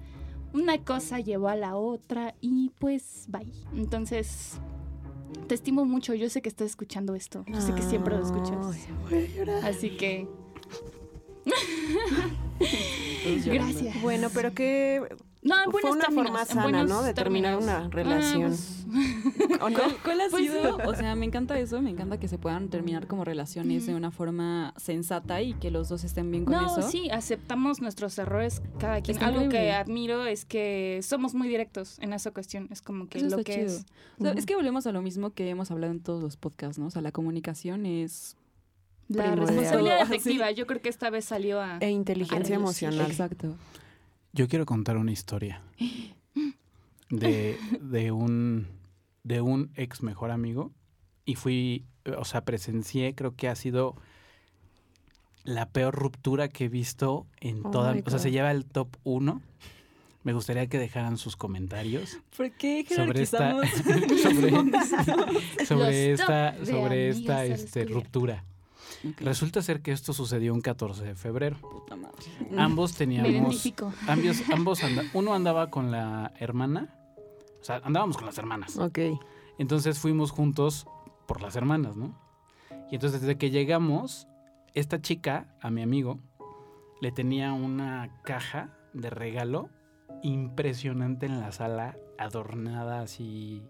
una 0.55 0.79
cosa 0.79 1.21
llevó 1.21 1.49
a 1.49 1.57
la 1.57 1.77
otra 1.77 2.35
y 2.40 2.71
pues 2.79 3.27
bye. 3.29 3.53
Entonces, 3.77 4.59
te 5.47 5.55
estimo 5.55 5.85
mucho. 5.85 6.14
Yo 6.14 6.29
sé 6.29 6.43
que 6.43 6.49
estás 6.49 6.69
escuchando 6.69 7.14
esto. 7.14 7.45
Yo 7.49 7.61
sé 7.61 7.75
que 7.75 7.83
siempre 7.83 8.17
lo 8.17 8.25
escuchas. 8.25 8.57
Así 9.64 9.91
que 9.97 10.29
Gracias. 13.47 14.01
Bueno, 14.03 14.29
pero 14.33 14.53
que 14.53 15.03
No, 15.40 15.55
en 15.62 15.70
fue 15.70 15.83
buenos 15.83 15.96
una 15.96 16.05
términos, 16.07 16.27
forma 16.27 16.44
sana, 16.46 16.85
¿no? 16.85 17.03
De 17.03 17.14
terminar 17.14 17.59
términos. 17.59 17.79
una 17.81 17.88
relación. 17.90 18.53
Ah, 18.53 18.57
pues, 19.29 19.61
¿O 19.62 19.70
no? 19.70 19.79
¿Cuál, 19.79 19.96
cuál 20.03 20.20
ha 20.22 20.29
Pues 20.31 20.42
sido? 20.42 20.77
O 20.85 20.94
sea, 20.94 21.14
me 21.14 21.27
encanta 21.27 21.59
eso, 21.59 21.81
me 21.81 21.90
encanta 21.90 22.18
que 22.18 22.27
se 22.27 22.38
puedan 22.38 22.68
terminar 22.70 23.07
como 23.07 23.24
relaciones 23.24 23.87
de 23.87 23.94
una 23.94 24.11
forma 24.11 24.74
sensata 24.77 25.40
y 25.40 25.55
que 25.55 25.70
los 25.70 25.88
dos 25.88 26.03
estén 26.03 26.31
bien 26.33 26.44
con 26.44 26.55
no, 26.55 26.66
eso. 26.79 26.90
sí, 26.90 27.09
aceptamos 27.11 27.81
nuestros 27.81 28.18
errores 28.18 28.62
cada 28.81 29.01
quien. 29.01 29.16
Está 29.16 29.29
Algo 29.29 29.48
que 29.48 29.70
admiro 29.72 30.27
es 30.27 30.44
que 30.44 31.01
somos 31.03 31.35
muy 31.35 31.46
directos 31.48 31.98
en 32.01 32.12
esa 32.12 32.33
cuestión. 32.33 32.66
Es 32.72 32.83
como 32.83 33.07
que 33.09 33.18
Eso 33.18 33.37
lo 33.37 33.44
que 33.44 33.55
chido. 33.55 33.66
es. 33.66 33.87
O 34.18 34.22
sea, 34.22 34.31
Ujú. 34.33 34.38
Es 34.40 34.46
que 34.46 34.57
volvemos 34.57 34.87
a 34.88 34.92
lo 34.92 35.03
mismo 35.03 35.31
que 35.31 35.48
hemos 35.48 35.70
hablado 35.70 35.92
en 35.92 36.01
todos 36.01 36.20
los 36.22 36.37
podcasts, 36.37 36.79
¿no? 36.79 36.87
O 36.87 36.90
sea, 36.90 37.01
la 37.03 37.12
comunicación 37.12 37.87
es... 37.87 38.37
La 39.09 39.22
Primordial. 39.33 39.46
responsabilidad 39.48 40.01
afectiva, 40.03 40.51
yo 40.51 40.66
creo 40.66 40.83
que 40.83 40.88
esta 40.90 41.09
vez 41.11 41.24
salió 41.24 41.61
a... 41.62 41.79
E 41.81 41.88
inteligencia 41.90 42.57
a 42.57 42.59
emocional. 42.59 43.07
Exacto. 43.11 43.55
Yo 44.33 44.49
quiero 44.49 44.67
contar 44.67 44.97
una 44.97 45.12
historia 45.12 45.62
de, 47.11 47.59
de 47.81 48.12
un 48.12 48.79
de 49.29 49.43
un 49.43 49.71
ex 49.75 50.03
mejor 50.03 50.31
amigo 50.31 50.73
y 51.25 51.35
fui, 51.35 51.85
o 52.17 52.25
sea, 52.25 52.47
presencié, 52.47 53.14
creo 53.14 53.37
que 53.37 53.49
ha 53.49 53.55
sido 53.55 53.95
la 55.45 55.69
peor 55.69 55.95
ruptura 55.95 56.49
que 56.49 56.64
he 56.64 56.69
visto 56.69 57.27
en 57.41 57.64
Oh 57.64 57.71
toda, 57.71 57.95
o 58.05 58.11
sea, 58.11 58.19
se 58.19 58.31
lleva 58.31 58.51
el 58.51 58.64
top 58.64 58.97
1. 59.05 59.43
Me 60.25 60.33
gustaría 60.33 60.67
que 60.67 60.79
dejaran 60.79 61.17
sus 61.17 61.37
comentarios 61.37 62.19
¿Por 62.37 62.51
qué 62.53 62.85
sobre 62.97 63.23
esta 63.23 63.53
sobre, 63.53 65.67
sobre 65.67 66.12
esta 66.12 66.64
sobre 66.64 67.09
esta 67.11 67.45
este, 67.45 67.85
ruptura. 67.85 68.45
Resulta 69.18 69.62
ser 69.62 69.80
que 69.80 69.92
esto 69.92 70.12
sucedió 70.12 70.52
un 70.54 70.61
14 70.61 71.04
de 71.04 71.14
febrero. 71.14 71.56
puta 71.61 71.96
madre. 71.96 72.16
Ambos 72.56 72.92
Me 72.92 72.98
teníamos. 72.98 73.64
Ambos, 74.08 74.42
ambos 74.52 74.84
anda- 74.84 75.04
uno 75.14 75.34
andaba 75.34 75.70
con 75.70 75.90
la 75.90 76.32
hermana, 76.38 76.94
o 77.61 77.64
sea, 77.64 77.80
andábamos 77.84 78.16
con 78.16 78.26
las 78.26 78.38
hermanas. 78.38 78.76
Ok. 78.76 78.98
Entonces 79.58 79.98
fuimos 79.98 80.30
juntos 80.30 80.87
por 81.26 81.40
las 81.42 81.56
hermanas, 81.56 81.96
¿no? 81.96 82.18
Y 82.90 82.94
entonces 82.96 83.20
desde 83.20 83.37
que 83.37 83.50
llegamos, 83.50 84.26
esta 84.74 85.00
chica, 85.00 85.54
a 85.61 85.70
mi 85.70 85.82
amigo, 85.82 86.20
le 87.00 87.12
tenía 87.12 87.52
una 87.52 88.20
caja 88.22 88.70
de 88.94 89.11
regalo 89.11 89.68
impresionante 90.22 91.26
en 91.26 91.40
la 91.40 91.52
sala, 91.52 91.96
adornada 92.18 93.02
así 93.02 93.62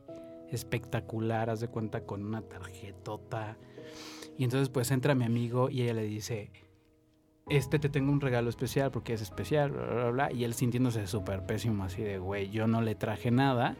espectacular, 0.50 1.50
haz 1.50 1.60
de 1.60 1.68
cuenta 1.68 2.04
con 2.04 2.24
una 2.24 2.40
tarjetota, 2.42 3.58
Y 4.38 4.44
entonces 4.44 4.70
pues 4.70 4.90
entra 4.90 5.14
mi 5.14 5.24
amigo 5.24 5.68
y 5.68 5.82
ella 5.82 5.94
le 5.94 6.04
dice, 6.04 6.50
este 7.48 7.78
te 7.78 7.88
tengo 7.88 8.12
un 8.12 8.20
regalo 8.20 8.48
especial 8.48 8.90
porque 8.90 9.12
es 9.12 9.20
especial, 9.20 9.72
bla, 9.72 9.84
bla, 9.84 10.10
bla. 10.10 10.32
Y 10.32 10.44
él 10.44 10.54
sintiéndose 10.54 11.06
súper 11.06 11.44
pésimo 11.44 11.84
así 11.84 12.02
de, 12.02 12.18
güey, 12.18 12.48
yo 12.50 12.66
no 12.66 12.80
le 12.80 12.94
traje 12.94 13.30
nada, 13.30 13.76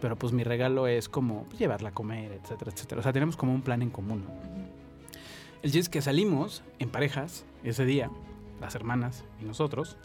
pero 0.00 0.16
pues 0.16 0.32
mi 0.32 0.44
regalo 0.44 0.86
es 0.86 1.08
como 1.08 1.44
pues, 1.44 1.58
llevarla 1.58 1.88
a 1.88 1.92
comer, 1.92 2.32
etcétera, 2.32 2.70
etcétera. 2.72 3.00
O 3.00 3.02
sea, 3.02 3.12
tenemos 3.12 3.36
como 3.36 3.54
un 3.54 3.62
plan 3.62 3.80
en 3.82 3.90
común. 3.90 4.24
El 5.62 5.70
chiste 5.70 5.78
es 5.78 5.88
que 5.88 6.02
salimos 6.02 6.62
en 6.78 6.90
parejas 6.90 7.46
ese 7.64 7.84
día, 7.84 8.10
las 8.60 8.74
hermanas 8.74 9.24
y 9.40 9.44
nosotros, 9.44 9.96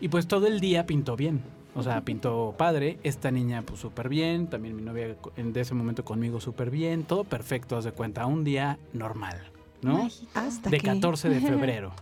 y 0.00 0.08
pues 0.08 0.26
todo 0.26 0.46
el 0.46 0.60
día 0.60 0.86
pintó 0.86 1.16
bien. 1.16 1.42
O 1.76 1.82
sea, 1.82 2.00
pintó 2.00 2.54
padre, 2.56 2.98
esta 3.02 3.30
niña 3.30 3.62
pues 3.62 3.80
súper 3.80 4.08
bien, 4.08 4.48
también 4.48 4.74
mi 4.74 4.82
novia 4.82 5.14
de 5.36 5.60
ese 5.60 5.74
momento 5.74 6.04
conmigo 6.04 6.40
súper 6.40 6.70
bien, 6.70 7.04
todo 7.04 7.24
perfecto, 7.24 7.76
haz 7.76 7.84
de 7.84 7.92
cuenta, 7.92 8.24
un 8.26 8.44
día 8.44 8.78
normal, 8.94 9.38
¿no? 9.82 10.08
Hasta 10.34 10.70
de 10.70 10.78
que- 10.78 10.86
14 10.86 11.28
de 11.28 11.40
febrero. 11.42 11.92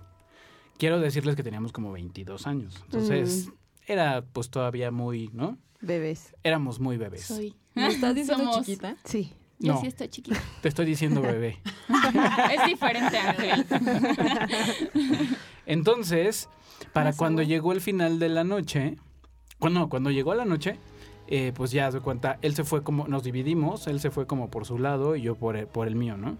Quiero 0.78 1.00
decirles 1.00 1.34
que 1.36 1.42
teníamos 1.42 1.72
como 1.72 1.90
22 1.92 2.46
años. 2.46 2.80
Entonces, 2.84 3.50
era 3.86 4.22
pues 4.32 4.48
todavía 4.50 4.90
muy, 4.90 5.28
¿no? 5.32 5.58
Bebés. 5.80 6.34
Éramos 6.44 6.78
muy 6.80 6.96
bebés. 6.96 7.22
Soy. 7.24 7.54
¿Me 7.74 7.88
estás 7.88 8.14
diciendo 8.14 8.44
Somos- 8.44 8.64
chiquita? 8.66 8.96
Sí. 9.04 9.32
Yo 9.60 9.74
No. 9.74 9.80
sí 9.80 9.86
estoy 9.88 10.08
chiquita. 10.08 10.40
Te 10.62 10.68
estoy 10.68 10.84
diciendo 10.86 11.20
bebé. 11.22 11.58
es 12.52 12.66
diferente, 12.66 13.18
Ángel. 13.18 13.66
Entonces, 15.66 16.48
para 16.92 17.12
cuando 17.12 17.42
llegó 17.42 17.72
el 17.72 17.80
final 17.80 18.18
de 18.18 18.28
la 18.28 18.44
noche, 18.44 18.96
cuando, 19.58 19.88
cuando 19.88 20.10
llegó 20.10 20.34
la 20.34 20.44
noche, 20.44 20.78
eh, 21.26 21.52
pues 21.54 21.70
ya 21.70 21.90
se 21.90 22.00
cuenta, 22.00 22.38
él 22.42 22.54
se 22.54 22.64
fue 22.64 22.82
como, 22.82 23.08
nos 23.08 23.22
dividimos, 23.22 23.86
él 23.86 24.00
se 24.00 24.10
fue 24.10 24.26
como 24.26 24.50
por 24.50 24.66
su 24.66 24.78
lado 24.78 25.16
y 25.16 25.22
yo 25.22 25.36
por 25.36 25.56
el, 25.56 25.66
por 25.66 25.88
el 25.88 25.96
mío, 25.96 26.16
¿no? 26.16 26.36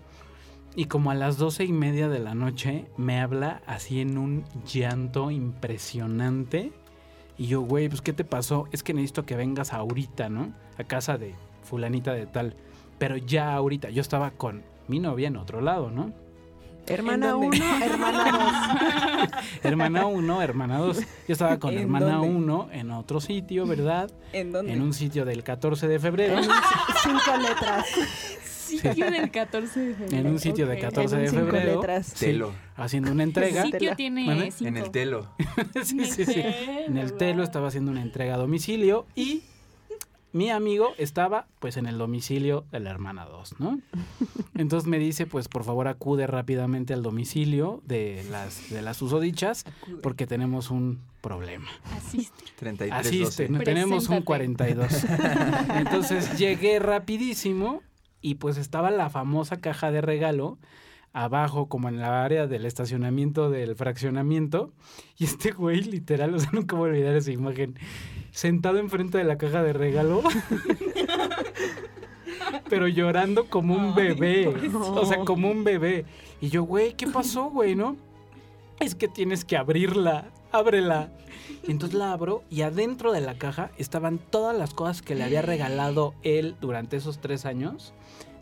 Y 0.77 0.87
como 0.87 1.11
a 1.11 1.15
las 1.15 1.39
doce 1.39 1.65
y 1.65 1.73
media 1.73 2.09
de 2.09 2.19
la 2.19 2.35
noche 2.35 2.87
me 2.97 3.21
habla 3.21 3.63
así 3.67 4.01
en 4.01 4.19
un 4.19 4.45
llanto 4.67 5.31
impresionante. 5.31 6.73
Y 7.39 7.47
yo, 7.47 7.61
güey, 7.61 7.89
pues 7.89 8.03
¿qué 8.03 8.13
te 8.13 8.25
pasó? 8.25 8.67
Es 8.73 8.83
que 8.83 8.93
necesito 8.93 9.25
que 9.25 9.37
vengas 9.37 9.73
ahorita, 9.73 10.29
¿no? 10.29 10.53
A 10.77 10.85
casa 10.85 11.17
de 11.17 11.35
fulanita 11.63 12.13
de 12.13 12.27
tal. 12.27 12.57
Pero 12.99 13.17
ya 13.17 13.55
ahorita, 13.55 13.91
yo 13.91 14.01
estaba 14.01 14.33
con 14.33 14.65
mi 14.89 14.99
novia 14.99 15.29
en 15.29 15.37
otro 15.37 15.61
lado, 15.61 15.91
¿no? 15.91 16.13
Hermana 16.87 17.31
¿En 17.31 17.41
dónde? 17.41 17.57
1, 17.59 17.85
hermana 17.85 19.31
Hermana 19.63 20.07
1, 20.07 20.43
hermana 20.43 20.79
2. 20.79 20.99
Yo 20.99 21.05
estaba 21.29 21.59
con 21.59 21.73
¿En 21.75 21.81
hermana 21.81 22.17
dónde? 22.17 22.29
1 22.29 22.69
en 22.73 22.91
otro 22.91 23.21
sitio, 23.21 23.67
¿verdad? 23.67 24.11
¿En 24.33 24.53
dónde? 24.53 24.73
En 24.73 24.83
un 24.83 24.93
sitio 24.93 25.25
del 25.25 25.43
14 25.43 25.89
de 25.89 25.99
febrero. 25.99 26.37
2. 26.37 26.47
Cinco 27.03 27.37
letras. 27.41 27.87
Sitio 28.65 29.11
del 29.11 29.31
14 29.31 29.81
de 29.81 29.95
febrero. 29.95 30.17
En 30.19 30.27
un 30.27 30.39
sitio 30.39 30.67
de 30.67 30.75
Ok. 30.75 30.81
14 30.81 31.15
En 31.17 31.23
de 31.23 31.29
cinco 31.29 31.45
febrero. 31.45 31.75
letras. 31.77 32.07
Sí, 32.15 32.27
Telo. 32.27 32.53
haciendo 32.77 33.13
una 33.13 33.23
El 33.23 33.29
entrega. 33.31 33.63
Sí. 33.63 33.73
sitio 33.73 33.97
tiene 33.97 34.51
cinco. 34.51 34.69
En 34.69 34.77
el 34.77 34.91
telo. 34.91 35.29
sí, 35.85 36.05
sí, 36.05 36.25
sí. 36.25 36.43
En 36.45 36.97
el 36.99 37.13
telo 37.15 37.43
estaba 37.43 37.69
haciendo 37.69 37.91
una 37.93 38.03
entrega 38.03 38.35
a 38.35 38.39
domicilio 38.39 39.07
y 39.15 39.43
mi 40.35 40.51
amigo 40.51 40.95
estaba 40.99 41.47
pues 41.61 41.77
en 41.77 41.87
el 41.87 41.97
domicilio 41.97 42.65
de 42.73 42.81
la 42.81 42.91
hermana 42.91 43.25
2, 43.25 43.61
¿no? 43.61 43.81
Entonces 44.59 44.89
me 44.89 44.99
dice, 44.99 45.27
pues 45.27 45.47
por 45.47 45.63
favor 45.63 45.87
acude 45.87 46.27
rápidamente 46.27 46.93
al 46.93 47.05
domicilio 47.05 47.81
de 47.87 48.27
las 48.31 48.69
de 48.69 48.83
las 48.83 48.97
susodichas 48.97 49.65
porque 50.03 50.27
tenemos 50.27 50.73
un 50.73 51.01
problema. 51.21 51.69
Asiste. 51.97 52.45
33 52.57 53.07
Asiste, 53.07 53.43
12. 53.45 53.49
no, 53.49 53.61
tenemos 53.61 54.09
un 54.09 54.25
Preséntate. 54.25 54.75
42. 54.75 55.05
Entonces 55.77 56.37
llegué 56.37 56.81
rapidísimo 56.81 57.81
y 58.21 58.35
pues 58.35 58.57
estaba 58.59 58.91
la 58.91 59.11
famosa 59.11 59.61
caja 59.61 59.93
de 59.93 60.01
regalo 60.01 60.59
abajo 61.15 61.69
como 61.69 61.89
en 61.89 61.99
la 62.01 62.25
área 62.25 62.47
del 62.47 62.67
estacionamiento 62.67 63.49
del 63.49 63.77
fraccionamiento 63.77 64.73
y 65.17 65.25
este 65.25 65.53
güey 65.53 65.81
literal, 65.81 66.35
o 66.35 66.39
sea, 66.39 66.51
nunca 66.53 66.77
voy 66.77 66.91
a 66.91 66.93
olvidar 66.93 67.17
esa 67.17 67.31
imagen, 67.31 67.79
sentado 68.33 68.79
enfrente 68.79 69.17
de 69.17 69.25
la 69.25 69.39
caja 69.39 69.63
de 69.63 69.73
regalo. 69.73 70.23
Pero 72.69 72.89
llorando 72.89 73.49
como 73.49 73.75
un 73.75 73.95
bebé, 73.95 74.49
o 74.75 75.07
sea, 75.07 75.19
como 75.25 75.51
un 75.51 75.65
bebé. 75.65 76.05
Y 76.41 76.49
yo, 76.49 76.65
güey, 76.65 76.95
¿qué 76.95 77.07
pasó, 77.07 77.51
güey, 77.51 77.77
no? 77.77 77.97
Es 78.81 78.95
que 78.95 79.07
tienes 79.07 79.45
que 79.45 79.57
abrirla, 79.57 80.31
ábrela. 80.51 81.13
Y 81.63 81.71
entonces 81.71 81.97
la 81.99 82.13
abro 82.13 82.43
y 82.51 82.63
adentro 82.63 83.13
de 83.13 83.21
la 83.21 83.39
caja 83.39 83.71
estaban 83.79 84.19
todas 84.19 84.57
las 84.57 84.75
cosas 84.75 85.03
que 85.03 85.15
le 85.15 85.25
había 85.25 85.43
regalado 85.43 86.15
él 86.23 86.57
durante 86.61 86.97
esos 86.97 87.19
tres 87.19 87.45
años, 87.45 87.93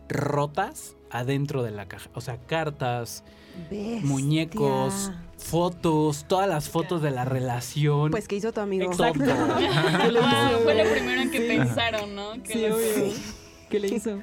rotas 0.08 0.96
adentro 1.12 1.62
de 1.62 1.70
la 1.70 1.86
caja. 1.86 2.10
O 2.14 2.20
sea, 2.20 2.38
cartas, 2.38 3.22
Bestia. 3.70 4.00
muñecos, 4.02 5.12
fotos, 5.36 6.24
todas 6.28 6.48
las 6.48 6.68
fotos 6.68 7.02
de 7.02 7.10
la 7.10 7.24
relación. 7.24 8.10
Pues, 8.10 8.26
¿qué 8.28 8.36
hizo 8.36 8.52
tu 8.52 8.60
amigo? 8.60 8.90
todo. 8.96 9.12
Wow, 9.12 9.14
fue 10.64 10.74
lo 10.74 10.90
primero 10.90 11.20
en 11.22 11.30
que 11.30 11.38
Sí. 11.40 11.56
pensaron, 11.58 12.14
¿no? 12.14 12.32
Que 12.42 12.52
Sí, 12.52 12.66
los- 12.66 12.76
obvio. 12.76 13.12
¿Qué 13.70 13.78
le 13.80 13.88
hizo? 13.88 14.20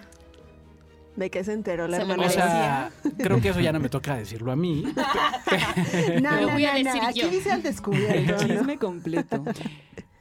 ¿De 1.15 1.29
qué 1.29 1.43
se 1.43 1.51
enteró 1.53 1.87
la 1.87 1.97
Se 1.97 2.05
lo 2.05 2.11
hermana? 2.13 2.29
O 2.29 2.31
sea, 2.31 2.91
creo 3.17 3.41
que 3.41 3.49
eso 3.49 3.59
ya 3.59 3.73
no 3.73 3.79
me 3.79 3.89
toca 3.89 4.15
decirlo 4.15 4.51
a 4.51 4.55
mí. 4.55 4.83
no, 6.21 6.31
Lo 6.35 6.47
no, 6.47 6.53
voy 6.53 6.65
a 6.65 6.73
no, 6.73 6.79
no, 6.79 6.85
decir 6.85 7.01
Aquí 7.05 7.21
yo. 7.21 7.29
dice 7.29 7.51
al 7.51 7.57
El 7.57 7.63
descubierto. 7.63 8.31
¿no? 8.31 8.37
chisme 8.37 8.77
completo. 8.77 9.43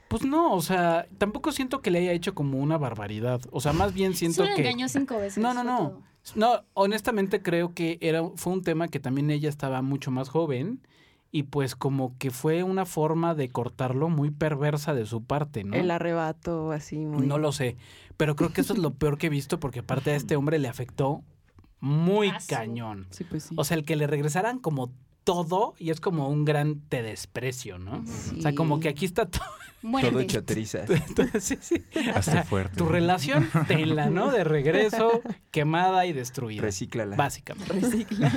Pues 0.09 0.25
no, 0.25 0.55
o 0.55 0.63
sea, 0.63 1.07
tampoco 1.19 1.53
siento 1.53 1.83
que 1.83 1.91
le 1.91 1.99
haya 2.01 2.13
hecho 2.13 2.35
como 2.35 2.59
una 2.59 2.79
barbaridad. 2.79 3.41
O 3.53 3.61
sea, 3.61 3.73
más 3.75 3.93
bien 3.93 4.15
siento 4.15 4.43
Solo 4.43 4.57
que... 4.57 4.63
engañó 4.63 4.89
cinco 4.89 5.19
veces. 5.19 5.39
No, 5.39 5.53
no, 5.55 5.63
no. 5.63 5.77
todo. 5.77 6.03
No, 6.37 6.65
honestamente 6.75 7.43
creo 7.43 7.75
que 7.75 7.99
era, 8.01 8.23
fue 8.37 8.53
un 8.53 8.63
tema 8.63 8.89
que 8.89 9.01
también 9.01 9.31
ella 9.31 9.49
estaba 9.49 9.83
mucho 9.83 10.11
más 10.11 10.29
joven 10.29 10.81
y 11.31 11.45
pues 11.45 11.77
como 11.77 12.17
que 12.19 12.31
fue 12.31 12.63
una 12.63 12.87
forma 12.87 13.35
de 13.35 13.51
cortarlo 13.51 14.09
muy 14.09 14.31
perversa 14.31 14.95
de 14.95 15.07
su 15.07 15.23
parte, 15.23 15.65
¿no? 15.65 15.77
El 15.77 15.91
arrebato 15.91 16.73
así 16.73 16.99
muy... 16.99 17.27
No 17.27 17.39
lo 17.39 17.53
sé, 17.53 17.77
pero 18.17 18.37
creo 18.37 18.53
que 18.53 18.63
eso 18.63 18.73
es 18.73 18.79
lo 18.79 18.95
peor 18.95 19.19
que 19.19 19.27
he 19.27 19.31
visto 19.31 19.61
porque 19.61 19.81
aparte 19.81 20.11
a 20.11 20.17
este 20.17 20.37
hombre 20.37 20.59
le 20.59 20.69
afectó 20.69 21.23
muy 21.81 22.33
cañón. 22.49 23.07
Sí, 23.11 23.25
pues 23.25 23.45
sí. 23.45 23.55
O 23.59 23.65
sea, 23.65 23.77
el 23.77 23.85
que 23.85 23.97
le 23.97 24.07
regresaran 24.07 24.59
como 24.59 24.91
todo 25.29 25.75
y 25.77 25.91
es 25.91 26.01
como 26.01 26.31
un 26.31 26.47
gran 26.47 26.81
te 26.89 27.03
desprecio, 27.03 27.79
¿no? 27.79 28.03
O 28.39 28.41
sea, 28.41 28.55
como 28.55 28.81
que 28.81 28.89
aquí 28.89 29.05
está 29.05 29.27
todo. 29.27 29.45
Todo 30.01 30.19
hecho 30.19 30.43
trizas. 30.43 30.91
sí, 31.39 31.57
sí. 31.61 31.85
Sea, 32.23 32.43
fuerte. 32.43 32.77
tu 32.77 32.87
relación, 32.89 33.49
tenla, 33.69 34.11
¿no? 34.11 34.33
De 34.33 34.43
regreso, 34.43 35.23
quemada 35.53 36.05
y 36.07 36.13
destruida. 36.13 36.63
Recíclala. 36.63 37.15
Básicamente. 37.15 37.75
Recicla. 37.75 38.33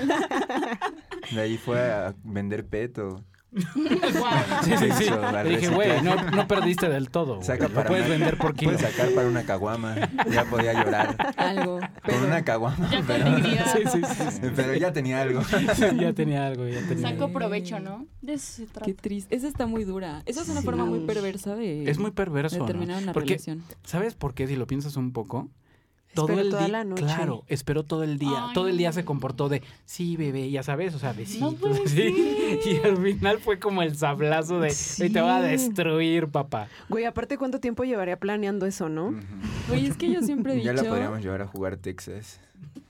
De 1.32 1.42
ahí 1.42 1.58
fue 1.58 1.80
a 1.92 2.14
vender 2.24 2.68
peto. 2.68 3.24
Guau. 3.52 4.32
Sí, 4.64 4.72
sí, 4.78 4.92
sí. 4.98 5.06
Le 5.44 5.50
dije, 5.58 5.68
güey, 5.70 6.02
no, 6.02 6.16
no 6.32 6.48
perdiste 6.48 6.88
del 6.88 7.10
todo. 7.10 7.42
Saca 7.42 7.68
Lo 7.68 7.84
puedes 7.84 8.06
una- 8.06 8.16
vender 8.16 8.38
por 8.38 8.56
kilo. 8.56 8.72
Puedes 8.72 8.90
sacar 8.90 9.12
para 9.14 9.28
una 9.28 9.44
caguama. 9.44 9.96
Ya 10.32 10.46
podía 10.46 10.74
llorar. 10.74 11.16
Algo. 11.38 11.80
Con 11.80 11.90
Pero 12.06 12.26
una 12.28 12.44
caguama. 12.44 12.90
Pero. 13.06 13.38
Sí, 13.38 13.58
sí, 13.92 14.00
sí. 14.04 14.24
sí. 14.32 14.42
pero 14.56 14.74
ya 14.76 14.94
tenía 14.94 15.22
algo. 15.22 15.42
ya 16.00 16.14
tenía 16.14 16.48
algo, 16.48 16.68
ya 16.68 16.82
tenía 16.88 17.08
algo. 17.10 17.32
provecho, 17.32 17.80
¿no? 17.80 18.06
De 18.22 18.34
eso 18.34 18.54
se 18.58 18.66
trata. 18.68 18.86
qué 18.86 18.94
triste. 18.94 19.36
Esa 19.36 19.48
está 19.48 19.66
muy 19.66 19.84
dura. 19.84 20.22
Esa 20.26 20.42
es 20.42 20.50
una 20.50 20.62
Sí. 20.62 20.66
forma 20.66 20.86
muy 20.86 21.00
perversa 21.02 21.56
de, 21.56 21.90
Es 21.90 21.98
muy 21.98 22.12
perverso, 22.12 22.56
de 22.56 22.60
¿no? 22.62 22.66
terminar 22.68 23.02
una 23.04 23.14
Porque, 23.14 23.34
relación. 23.34 23.64
¿sabes 23.84 24.14
por 24.16 24.34
qué? 24.34 24.48
Si 24.48 24.56
lo 24.56 24.68
piensas 24.68 24.96
un 24.96 25.12
poco. 25.12 25.50
Todo 26.14 26.28
Esperó 26.28 26.42
el 26.42 26.50
toda 26.50 26.60
día, 26.66 26.72
la 26.72 26.84
noche. 26.84 27.04
claro, 27.04 27.44
esperó 27.48 27.84
todo 27.84 28.04
el 28.04 28.18
día. 28.18 28.48
Ay, 28.48 28.54
todo 28.54 28.68
el 28.68 28.78
día 28.78 28.92
se 28.92 29.06
comportó 29.06 29.48
de, 29.48 29.62
sí, 29.86 30.18
bebé, 30.18 30.52
ya 30.52 30.62
sabes, 30.62 30.94
o 30.94 31.00
sea, 31.00 31.14
besitos, 31.14 31.80
así. 31.86 32.60
Y 32.66 32.86
al 32.86 32.98
final 32.98 33.40
fue 33.40 33.60
como 33.60 33.82
el 33.82 33.96
sablazo 33.96 34.60
de, 34.60 34.74
"Hoy 35.02 35.10
te 35.10 35.22
va 35.22 35.38
a 35.38 35.42
Sí. 35.44 35.48
destruir, 35.50 36.28
papá. 36.28 36.68
Güey, 36.90 37.06
aparte, 37.06 37.38
¿cuánto 37.38 37.60
tiempo 37.60 37.84
llevaría 37.86 38.18
planeando 38.20 38.66
eso, 38.66 38.90
no? 38.90 39.08
Ujú. 39.08 39.20
Oye, 39.74 39.88
es 39.88 39.96
que 39.98 40.12
yo 40.12 40.22
siempre 40.22 40.54
he 40.54 40.56
dicho... 40.58 40.66
Ya 40.66 40.74
la 40.74 40.84
podríamos 40.84 41.22
llevar 41.22 41.42
a 41.44 41.48
jugar 41.48 41.78
Texas. 41.78 42.40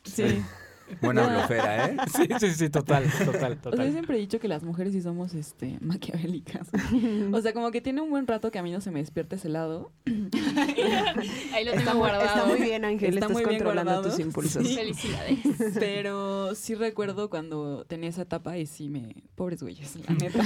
Sí. 0.03 0.23
Buena 1.01 1.25
blofera, 1.25 1.85
¿eh? 1.87 1.97
Sí, 2.13 2.27
sí, 2.39 2.51
sí, 2.53 2.69
total, 2.69 3.05
total, 3.05 3.29
O 3.29 3.39
sea, 3.39 3.49
yo 3.49 3.55
total. 3.61 3.91
siempre 3.93 4.17
he 4.17 4.19
dicho 4.19 4.39
que 4.41 4.49
las 4.49 4.61
mujeres 4.63 4.91
sí 4.91 5.01
somos 5.01 5.33
este 5.35 5.77
maquiavélicas. 5.79 6.67
O 7.31 7.39
sea, 7.41 7.53
como 7.53 7.71
que 7.71 7.79
tiene 7.79 8.01
un 8.01 8.09
buen 8.09 8.27
rato 8.27 8.51
que 8.51 8.59
a 8.59 8.63
mí 8.63 8.71
no 8.71 8.81
se 8.81 8.91
me 8.91 8.99
despierta 8.99 9.37
ese 9.37 9.47
lado. 9.47 9.91
Ahí 11.53 11.65
lo 11.65 11.71
tengo 11.71 11.79
Está 11.79 11.91
muy, 11.93 11.99
guardado. 11.99 12.25
está 12.25 12.45
muy 12.45 12.59
bien, 12.61 12.85
Ángel. 12.85 13.09
Está 13.13 13.25
Estás 13.27 13.31
muy 13.31 13.43
bien 13.45 13.59
controlando 13.59 13.91
guardado. 13.91 14.09
tus 14.15 14.19
impulsos. 14.19 14.67
Sí. 14.67 14.75
Felicidades. 14.75 15.39
Pero 15.79 16.55
sí 16.55 16.75
recuerdo 16.75 17.29
cuando 17.29 17.85
tenía 17.85 18.09
esa 18.09 18.23
etapa 18.23 18.57
y 18.57 18.65
sí 18.65 18.89
me... 18.89 19.15
Pobres 19.35 19.61
güeyes, 19.63 19.95
la 20.07 20.13
neta. 20.15 20.43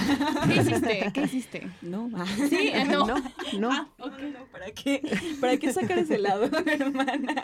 ¿Qué 0.48 0.56
hiciste? 0.62 1.12
¿Qué 1.14 1.22
hiciste? 1.22 1.68
No. 1.82 2.10
ah. 2.16 2.26
Sí, 2.50 2.72
no. 2.90 3.06
No, 3.08 3.16
no. 3.60 3.72
Ah, 3.72 3.88
ok. 4.00 4.14
¿Para 4.52 4.72
qué? 4.72 5.02
¿Para 5.42 5.58
qué 5.58 5.72
sacar 5.74 5.98
ese 6.00 6.18
lado, 6.18 6.46
hermana? 6.66 7.44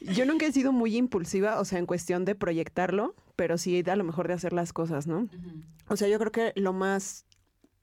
Yo 0.00 0.24
nunca 0.24 0.46
he 0.46 0.52
sido 0.52 0.72
muy 0.72 0.96
impulsiva, 0.96 1.58
o 1.60 1.64
sea, 1.64 1.78
en 1.78 1.86
cuestión 1.86 2.24
de 2.24 2.34
proyectarlo, 2.34 3.14
pero 3.34 3.58
sí 3.58 3.82
a 3.86 3.96
lo 3.96 4.04
mejor 4.04 4.28
de 4.28 4.34
hacer 4.34 4.52
las 4.52 4.72
cosas, 4.72 5.06
¿no? 5.06 5.28
O 5.88 5.96
sea, 5.96 6.08
yo 6.08 6.18
creo 6.18 6.30
que 6.32 6.52
lo 6.54 6.72
más 6.72 7.24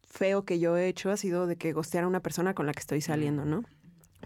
feo 0.03 0.45
que 0.45 0.59
yo 0.59 0.77
he 0.77 0.87
hecho 0.87 1.09
ha 1.11 1.17
sido 1.17 1.47
de 1.47 1.57
que 1.57 1.73
gostear 1.73 2.03
a 2.03 2.07
una 2.07 2.21
persona 2.21 2.53
con 2.53 2.65
la 2.65 2.71
que 2.71 2.79
estoy 2.79 3.01
saliendo, 3.01 3.45
¿no? 3.45 3.63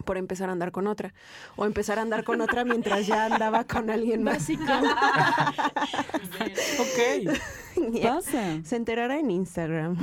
Por 0.04 0.16
empezar 0.18 0.48
a 0.48 0.52
andar 0.52 0.72
con 0.72 0.86
otra. 0.86 1.12
O 1.56 1.66
empezar 1.66 1.98
a 1.98 2.02
andar 2.02 2.24
con 2.24 2.40
otra 2.40 2.64
mientras 2.64 3.06
ya 3.06 3.26
andaba 3.26 3.64
con 3.64 3.90
alguien 3.90 4.22
más. 4.22 4.38
Básico. 4.38 4.62
Ok. 6.80 7.32
Ya. 7.92 8.14
Pasa. 8.14 8.60
Se 8.64 8.76
enterará 8.76 9.18
en 9.18 9.30
Instagram. 9.30 9.96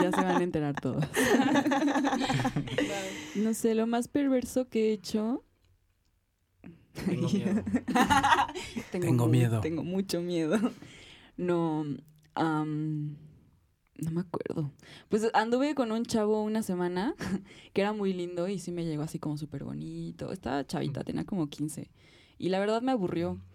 ya 0.00 0.10
se 0.12 0.22
van 0.22 0.36
a 0.36 0.42
enterar 0.42 0.74
todos. 0.80 1.04
no 3.36 3.54
sé, 3.54 3.74
lo 3.74 3.86
más 3.86 4.08
perverso 4.08 4.68
que 4.68 4.88
he 4.90 4.92
hecho. 4.92 5.44
Tengo 7.06 7.28
miedo. 7.28 7.62
Tengo 8.90 9.12
mu- 9.12 9.26
miedo. 9.28 9.60
Tengo 9.60 9.82
mucho 9.84 10.20
miedo. 10.20 10.58
No, 11.36 11.84
no 14.02 14.10
me 14.10 14.20
acuerdo. 14.20 14.70
Pues 15.08 15.28
anduve 15.34 15.74
con 15.74 15.92
un 15.92 16.04
chavo 16.04 16.42
una 16.42 16.62
semana 16.62 17.14
que 17.72 17.80
era 17.80 17.92
muy 17.92 18.12
lindo 18.12 18.48
y 18.48 18.58
sí 18.58 18.72
me 18.72 18.84
llegó 18.84 19.02
así 19.02 19.18
como 19.18 19.38
súper 19.38 19.64
bonito. 19.64 20.32
Estaba 20.32 20.66
chavita, 20.66 21.04
tenía 21.04 21.24
como 21.24 21.48
15. 21.48 21.90
Y 22.38 22.48
la 22.48 22.60
verdad 22.60 22.82
me 22.82 22.92
aburrió. 22.92 23.38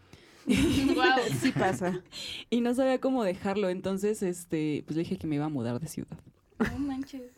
Wow. 0.47 1.03
Sí 1.41 1.51
pasa. 1.51 2.01
Y 2.49 2.61
no 2.61 2.73
sabía 2.73 3.01
cómo 3.01 3.23
dejarlo. 3.25 3.69
Entonces, 3.69 4.23
este, 4.23 4.83
pues 4.85 4.95
le 4.95 5.03
dije 5.03 5.17
que 5.17 5.27
me 5.27 5.35
iba 5.35 5.45
a 5.45 5.49
mudar 5.49 5.79
de 5.81 5.87
ciudad. 5.87 6.17
No 6.59 6.79
manches. 6.79 7.36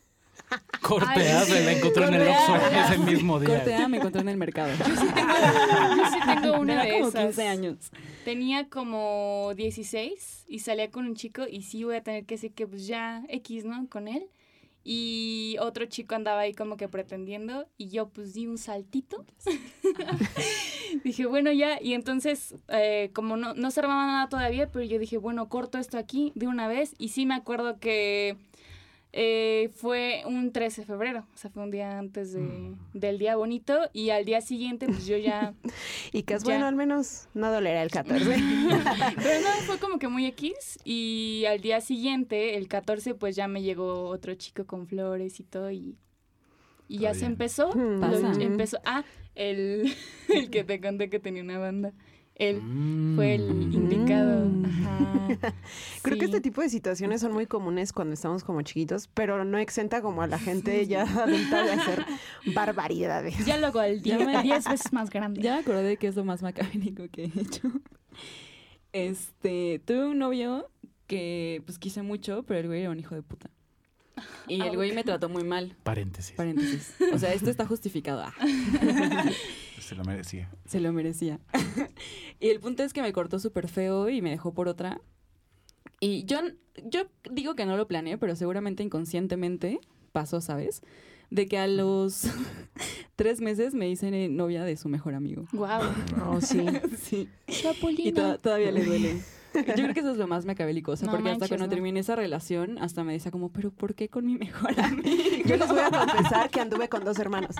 Corte 0.82 1.08
Ay, 1.08 1.28
A, 1.28 1.44
se 1.44 1.64
la 1.64 1.72
encontró 1.72 2.08
en 2.08 2.14
el. 2.14 2.28
Oxxo 2.28 2.56
ese 2.56 2.98
mismo 2.98 3.38
día. 3.38 3.48
Corte 3.48 3.74
A, 3.74 3.88
me 3.88 3.98
encontré 3.98 4.20
en 4.22 4.28
el 4.28 4.36
mercado. 4.36 4.72
Yo 4.76 6.06
sí 6.10 6.18
tengo 6.26 6.58
una 6.58 6.84
de 6.84 6.92
como 6.92 7.08
esas. 7.08 7.24
15 7.26 7.48
años. 7.48 7.92
Tenía 8.24 8.68
como 8.68 9.52
16 9.56 10.46
y 10.48 10.58
salía 10.60 10.90
con 10.90 11.06
un 11.06 11.14
chico 11.14 11.46
y 11.48 11.62
sí 11.62 11.84
voy 11.84 11.96
a 11.96 12.02
tener 12.02 12.24
que 12.24 12.34
decir 12.34 12.52
que 12.52 12.66
pues 12.66 12.86
ya 12.86 13.22
X, 13.28 13.64
¿no? 13.64 13.88
Con 13.88 14.08
él. 14.08 14.26
Y 14.82 15.56
otro 15.60 15.84
chico 15.84 16.14
andaba 16.14 16.40
ahí 16.40 16.54
como 16.54 16.78
que 16.78 16.88
pretendiendo 16.88 17.68
y 17.76 17.90
yo 17.90 18.08
pues 18.08 18.32
di 18.32 18.46
un 18.46 18.56
saltito. 18.56 19.26
dije, 21.04 21.26
bueno, 21.26 21.52
ya. 21.52 21.80
Y 21.80 21.92
entonces, 21.92 22.54
eh, 22.68 23.10
como 23.12 23.36
no, 23.36 23.54
no 23.54 23.70
se 23.70 23.80
armaba 23.80 24.06
nada 24.06 24.28
todavía, 24.28 24.70
pero 24.70 24.84
yo 24.84 24.98
dije, 24.98 25.18
bueno, 25.18 25.48
corto 25.48 25.78
esto 25.78 25.98
aquí 25.98 26.32
de 26.34 26.46
una 26.46 26.66
vez. 26.66 26.94
Y 26.98 27.08
sí 27.08 27.26
me 27.26 27.34
acuerdo 27.34 27.78
que 27.78 28.38
eh, 29.12 29.70
fue 29.74 30.22
un 30.26 30.52
13 30.52 30.82
de 30.82 30.86
febrero, 30.86 31.26
o 31.34 31.36
sea, 31.36 31.50
fue 31.50 31.62
un 31.64 31.70
día 31.70 31.98
antes 31.98 32.32
de, 32.32 32.74
del 32.94 33.18
día 33.18 33.36
bonito. 33.36 33.78
Y 33.92 34.10
al 34.10 34.24
día 34.24 34.40
siguiente, 34.40 34.86
pues 34.86 35.06
yo 35.06 35.16
ya... 35.16 35.54
Y 36.12 36.22
que 36.22 36.34
es 36.34 36.42
Ya. 36.44 36.50
bueno, 36.54 36.66
al 36.66 36.76
menos 36.76 37.28
no 37.34 37.50
dolerá 37.50 37.82
el 37.82 37.90
14. 37.90 38.24
Pero 39.16 39.40
no, 39.40 39.48
fue 39.66 39.78
como 39.78 39.98
que 39.98 40.08
muy 40.08 40.26
X. 40.26 40.78
Y 40.84 41.44
al 41.48 41.60
día 41.60 41.80
siguiente, 41.80 42.56
el 42.56 42.68
14, 42.68 43.14
pues 43.14 43.34
ya 43.36 43.48
me 43.48 43.62
llegó 43.62 44.04
otro 44.04 44.34
chico 44.34 44.64
con 44.66 44.86
flores 44.86 45.40
y 45.40 45.44
todo. 45.44 45.70
Y, 45.70 45.96
y 46.88 46.98
ya 46.98 47.14
se 47.14 47.26
empezó. 47.26 47.70
Hmm. 47.74 48.00
lo- 48.00 48.00
Pasa. 48.00 48.32
empezó. 48.42 48.78
Ah, 48.84 49.04
el, 49.34 49.92
el 50.28 50.50
que 50.50 50.64
te 50.64 50.80
conté 50.80 51.08
que 51.10 51.18
tenía 51.20 51.42
una 51.42 51.58
banda. 51.58 51.92
Él 52.40 52.60
Mm. 52.62 53.16
fue 53.16 53.34
el 53.34 53.42
indicado. 53.74 54.46
Mm. 54.48 54.64
Ajá. 54.64 54.98
Creo 56.02 56.18
que 56.18 56.24
este 56.24 56.40
tipo 56.40 56.62
de 56.62 56.70
situaciones 56.70 57.20
son 57.20 57.32
muy 57.32 57.46
comunes 57.46 57.92
cuando 57.92 58.14
estamos 58.14 58.42
como 58.44 58.62
chiquitos, 58.62 59.08
pero 59.12 59.44
no 59.44 59.58
exenta 59.58 60.00
como 60.02 60.22
a 60.22 60.26
la 60.26 60.38
gente 60.38 60.86
ya 60.86 61.02
adulta 61.02 61.62
de 61.64 61.72
hacer 61.72 62.04
barbaridades. 62.54 63.44
Ya 63.44 63.58
día, 64.02 64.18
me- 64.18 64.42
10 64.42 64.68
veces 64.68 64.92
más 64.92 65.10
grande. 65.10 65.42
Ya 65.42 65.54
me 65.54 65.60
acordé 65.60 65.98
que 65.98 66.06
es 66.08 66.16
lo 66.16 66.24
más 66.24 66.42
macabénico 66.42 67.04
que 67.12 67.24
he 67.24 67.40
hecho. 67.40 67.70
Este, 68.92 69.80
tuve 69.84 70.06
un 70.08 70.18
novio 70.18 70.68
que 71.06 71.62
pues 71.66 71.78
quise 71.78 72.02
mucho, 72.02 72.42
pero 72.44 72.60
el 72.60 72.66
güey 72.68 72.80
era 72.80 72.90
un 72.90 72.98
hijo 72.98 73.14
de 73.14 73.22
puta. 73.22 73.50
Y 74.48 74.60
el 74.62 74.76
güey 74.76 74.92
me 74.92 75.04
trató 75.04 75.28
muy 75.28 75.44
mal. 75.44 75.76
Paréntesis. 75.82 76.34
Paréntesis. 76.36 76.94
O 77.12 77.18
sea, 77.18 77.32
esto 77.32 77.50
está 77.50 77.66
justificado. 77.66 78.22
Ah, 78.22 78.34
Se 79.80 79.94
lo 79.94 80.04
merecía. 80.04 80.48
se 80.66 80.78
lo 80.80 80.92
merecía. 80.92 81.40
y 82.40 82.48
el 82.48 82.60
punto 82.60 82.82
es 82.84 82.92
que 82.92 83.02
me 83.02 83.12
cortó 83.12 83.38
súper 83.40 83.66
feo 83.68 84.08
y 84.08 84.22
me 84.22 84.30
dejó 84.30 84.52
por 84.54 84.68
otra. 84.68 85.00
Y 86.00 86.24
yo, 86.24 86.38
yo 86.84 87.02
digo 87.30 87.54
que 87.56 87.66
no 87.66 87.76
lo 87.76 87.88
planeé, 87.88 88.16
pero 88.18 88.36
seguramente 88.36 88.82
inconscientemente 88.82 89.80
pasó, 90.12 90.40
¿sabes? 90.40 90.82
De 91.30 91.46
que 91.46 91.58
a 91.58 91.66
los 91.66 92.22
tres 93.16 93.40
meses 93.40 93.74
me 93.74 93.88
hice 93.88 94.28
novia 94.28 94.64
de 94.64 94.76
su 94.76 94.88
mejor 94.88 95.14
amigo. 95.14 95.46
Wow. 95.52 95.68
Oh, 96.26 96.40
sí. 96.40 96.64
Sí. 97.02 97.28
Y 97.98 98.12
to- 98.12 98.38
todavía 98.38 98.70
le 98.72 98.84
duele. 98.84 99.20
Yo 99.54 99.62
creo 99.74 99.94
que 99.94 100.00
eso 100.00 100.10
es 100.12 100.16
lo 100.16 100.26
más 100.26 100.44
macabélico, 100.44 100.92
o 100.92 100.96
sea, 100.96 101.06
No 101.06 101.12
porque 101.12 101.30
hasta 101.30 101.48
cuando 101.48 101.66
no. 101.66 101.70
terminé 101.70 102.00
esa 102.00 102.14
relación, 102.16 102.78
hasta 102.78 103.02
me 103.04 103.12
decía 103.12 103.30
como, 103.30 103.50
pero 103.50 103.70
¿por 103.70 103.94
qué 103.94 104.08
con 104.08 104.24
mi 104.26 104.36
mejor 104.36 104.78
amigo? 104.80 105.02
Yo 105.46 105.56
les 105.56 105.68
voy 105.68 105.80
a 105.80 105.90
confesar 105.90 106.50
que 106.50 106.60
anduve 106.60 106.88
con 106.88 107.04
dos 107.04 107.18
hermanos. 107.18 107.56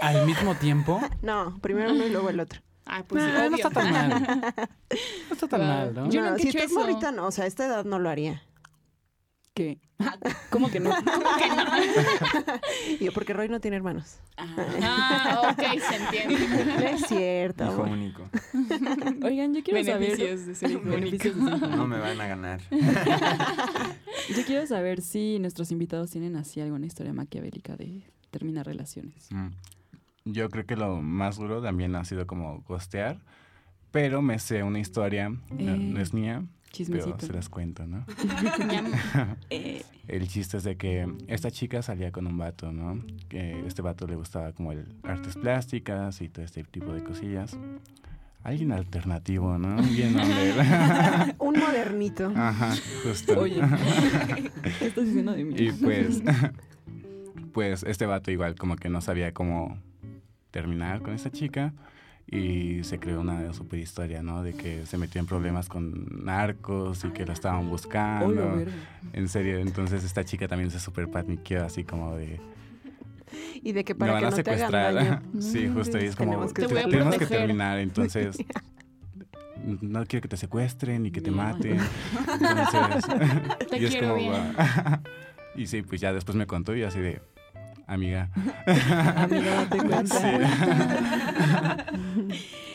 Al 0.00 0.26
mismo 0.26 0.54
tiempo. 0.54 1.00
No, 1.22 1.58
primero 1.60 1.92
uno 1.92 2.06
y 2.06 2.10
luego 2.10 2.30
el 2.30 2.40
otro. 2.40 2.60
Ay, 2.86 3.02
pues 3.06 3.22
sí, 3.22 3.30
Ah, 3.32 3.48
no 3.48 3.56
está 3.56 3.70
tan 3.70 3.92
mal. 3.92 4.54
No 5.28 5.34
está 5.34 5.46
tan 5.48 5.60
Wow. 5.60 5.68
mal, 5.68 5.94
¿no? 5.94 6.10
Yo 6.10 6.20
no, 6.22 6.30
nunca 6.30 6.38
he 6.40 6.42
si 6.42 6.48
hecho 6.48 6.58
estás 6.58 6.70
eso. 6.72 6.80
morrita, 6.80 7.12
no, 7.12 7.26
o 7.26 7.30
sea, 7.30 7.44
a 7.44 7.46
esta 7.46 7.66
edad 7.66 7.84
no 7.84 7.98
lo 7.98 8.08
haría. 8.10 8.42
¿Qué? 9.54 9.78
¿Cómo 10.50 10.70
que 10.70 10.80
no? 10.80 10.90
Y 13.00 13.04
yo, 13.04 13.12
porque 13.14 13.32
Roy 13.32 13.48
no 13.48 13.60
tiene 13.60 13.76
hermanos. 13.76 14.18
Ah, 14.36 15.52
ok, 15.52 15.80
se 15.80 15.96
entiende. 15.96 16.64
No 16.64 16.86
es 16.86 17.06
cierto. 17.06 17.64
Hijo 17.64 17.72
amor. 17.74 17.88
único. 17.88 18.28
Oigan, 19.22 19.54
yo 19.54 19.62
quiero 19.62 19.84
saber... 19.84 20.10
Beneficios 20.16 20.46
de 20.46 20.54
ser 20.54 20.70
hijo 20.70 20.80
Beneficios 20.84 21.36
de 21.36 21.42
ser 21.42 21.56
hijo 21.56 21.66
No 21.68 21.86
me 21.86 21.98
van 21.98 22.20
a 22.20 22.26
ganar. 22.26 22.60
Yo 22.70 24.44
quiero 24.46 24.66
saber 24.66 25.02
si 25.02 25.38
nuestros 25.38 25.70
invitados 25.70 26.10
tienen 26.10 26.36
así 26.36 26.60
alguna 26.60 26.86
historia 26.86 27.12
maquiavélica 27.12 27.76
de 27.76 28.04
terminar 28.30 28.66
relaciones. 28.66 29.28
Mm. 29.30 29.48
Yo 30.24 30.48
creo 30.50 30.66
que 30.66 30.76
lo 30.76 31.00
más 31.00 31.36
duro 31.36 31.62
también 31.62 31.94
ha 31.96 32.04
sido 32.04 32.26
como 32.26 32.62
costear, 32.64 33.20
pero 33.90 34.22
me 34.22 34.38
sé 34.38 34.62
una 34.62 34.78
historia, 34.78 35.30
no, 35.30 35.38
Eh, 35.58 35.76
no 35.78 36.00
es 36.00 36.12
mía, 36.14 36.44
pero 36.70 37.00
Chismecito. 37.00 37.26
se 37.26 37.32
las 37.32 37.48
cuento, 37.48 37.86
¿no? 37.86 38.04
El 40.08 40.28
chiste 40.28 40.56
es 40.56 40.64
de 40.64 40.76
que 40.76 41.12
esta 41.28 41.50
chica 41.50 41.82
salía 41.82 42.12
con 42.12 42.26
un 42.26 42.38
vato, 42.38 42.72
¿no? 42.72 43.02
Que 43.28 43.64
este 43.66 43.82
vato 43.82 44.06
le 44.06 44.16
gustaba 44.16 44.52
como 44.52 44.72
el 44.72 44.86
artes 45.02 45.36
plásticas 45.36 46.20
y 46.20 46.28
todo 46.28 46.44
este 46.44 46.64
tipo 46.64 46.92
de 46.92 47.02
cosillas. 47.02 47.56
Alguien 48.42 48.72
alternativo, 48.72 49.58
¿no? 49.58 49.82
Bien. 49.82 50.16
Un 51.38 51.58
modernito. 51.58 52.32
Ajá, 52.34 52.74
justo. 53.04 53.38
oye, 53.38 53.60
¿qué 54.78 54.86
estás 54.86 55.04
diciendo 55.04 55.32
de 55.32 55.44
mí? 55.44 55.54
Y 55.58 55.72
pues, 55.72 56.22
pues 57.52 57.82
este 57.82 58.06
vato 58.06 58.30
igual 58.30 58.54
como 58.54 58.76
que 58.76 58.88
no 58.88 59.00
sabía 59.02 59.34
cómo 59.34 59.78
terminar 60.50 61.02
con 61.02 61.14
esta 61.14 61.30
chica 61.30 61.74
y 62.30 62.84
se 62.84 62.98
creó 63.00 63.20
una 63.20 63.52
super 63.52 63.78
historia, 63.80 64.22
¿no? 64.22 64.42
De 64.42 64.54
que 64.54 64.86
se 64.86 64.96
metió 64.98 65.20
en 65.20 65.26
problemas 65.26 65.68
con 65.68 66.24
narcos 66.24 67.04
y 67.04 67.08
que 67.10 67.26
la 67.26 67.32
estaban 67.32 67.68
buscando. 67.68 68.62
en 69.12 69.28
serio, 69.28 69.58
entonces 69.58 70.04
esta 70.04 70.24
chica 70.24 70.46
también 70.46 70.70
se 70.70 70.78
super 70.78 71.10
paniqueó 71.10 71.64
así 71.64 71.82
como 71.84 72.14
de... 72.16 72.40
Y 73.62 73.72
de 73.72 73.84
que 73.84 73.94
para 73.94 74.12
van 74.12 74.20
que 74.22 74.26
a 74.26 74.30
no 74.30 74.36
te 74.36 74.50
hagan 74.50 74.58
secuestrar. 74.70 74.94
daño. 74.94 75.22
sí, 75.40 75.68
justo 75.72 75.98
y 75.98 76.04
es 76.06 76.16
como... 76.16 76.30
Tenemos 76.32 76.52
que 76.54 76.62
"Te- 76.62 76.68
Te 76.68 76.74
voy 76.74 76.82
a 76.82 76.88
tenemos 76.88 77.12
que 77.14 77.18
proteger". 77.18 77.38
terminar, 77.46 77.78
entonces... 77.78 78.38
No 79.82 80.06
quiero 80.06 80.22
que 80.22 80.28
te 80.28 80.38
secuestren 80.38 81.02
ni 81.02 81.10
que 81.10 81.20
te 81.20 81.30
maten. 81.30 81.72
Entonces, 82.40 83.04
Te 83.68 83.78
y 83.78 83.84
es 83.84 83.90
quiero 83.90 84.08
como, 84.16 84.18
bien. 84.20 84.54
Y 85.54 85.66
sí, 85.66 85.82
pues 85.82 86.00
ya 86.00 86.14
después 86.14 86.34
me 86.34 86.46
contó 86.46 86.74
y 86.74 86.82
así 86.82 86.98
de, 86.98 87.20
amiga. 87.92 88.30
Amiga, 89.16 89.54
date 89.66 89.78
cuenta. 89.78 90.18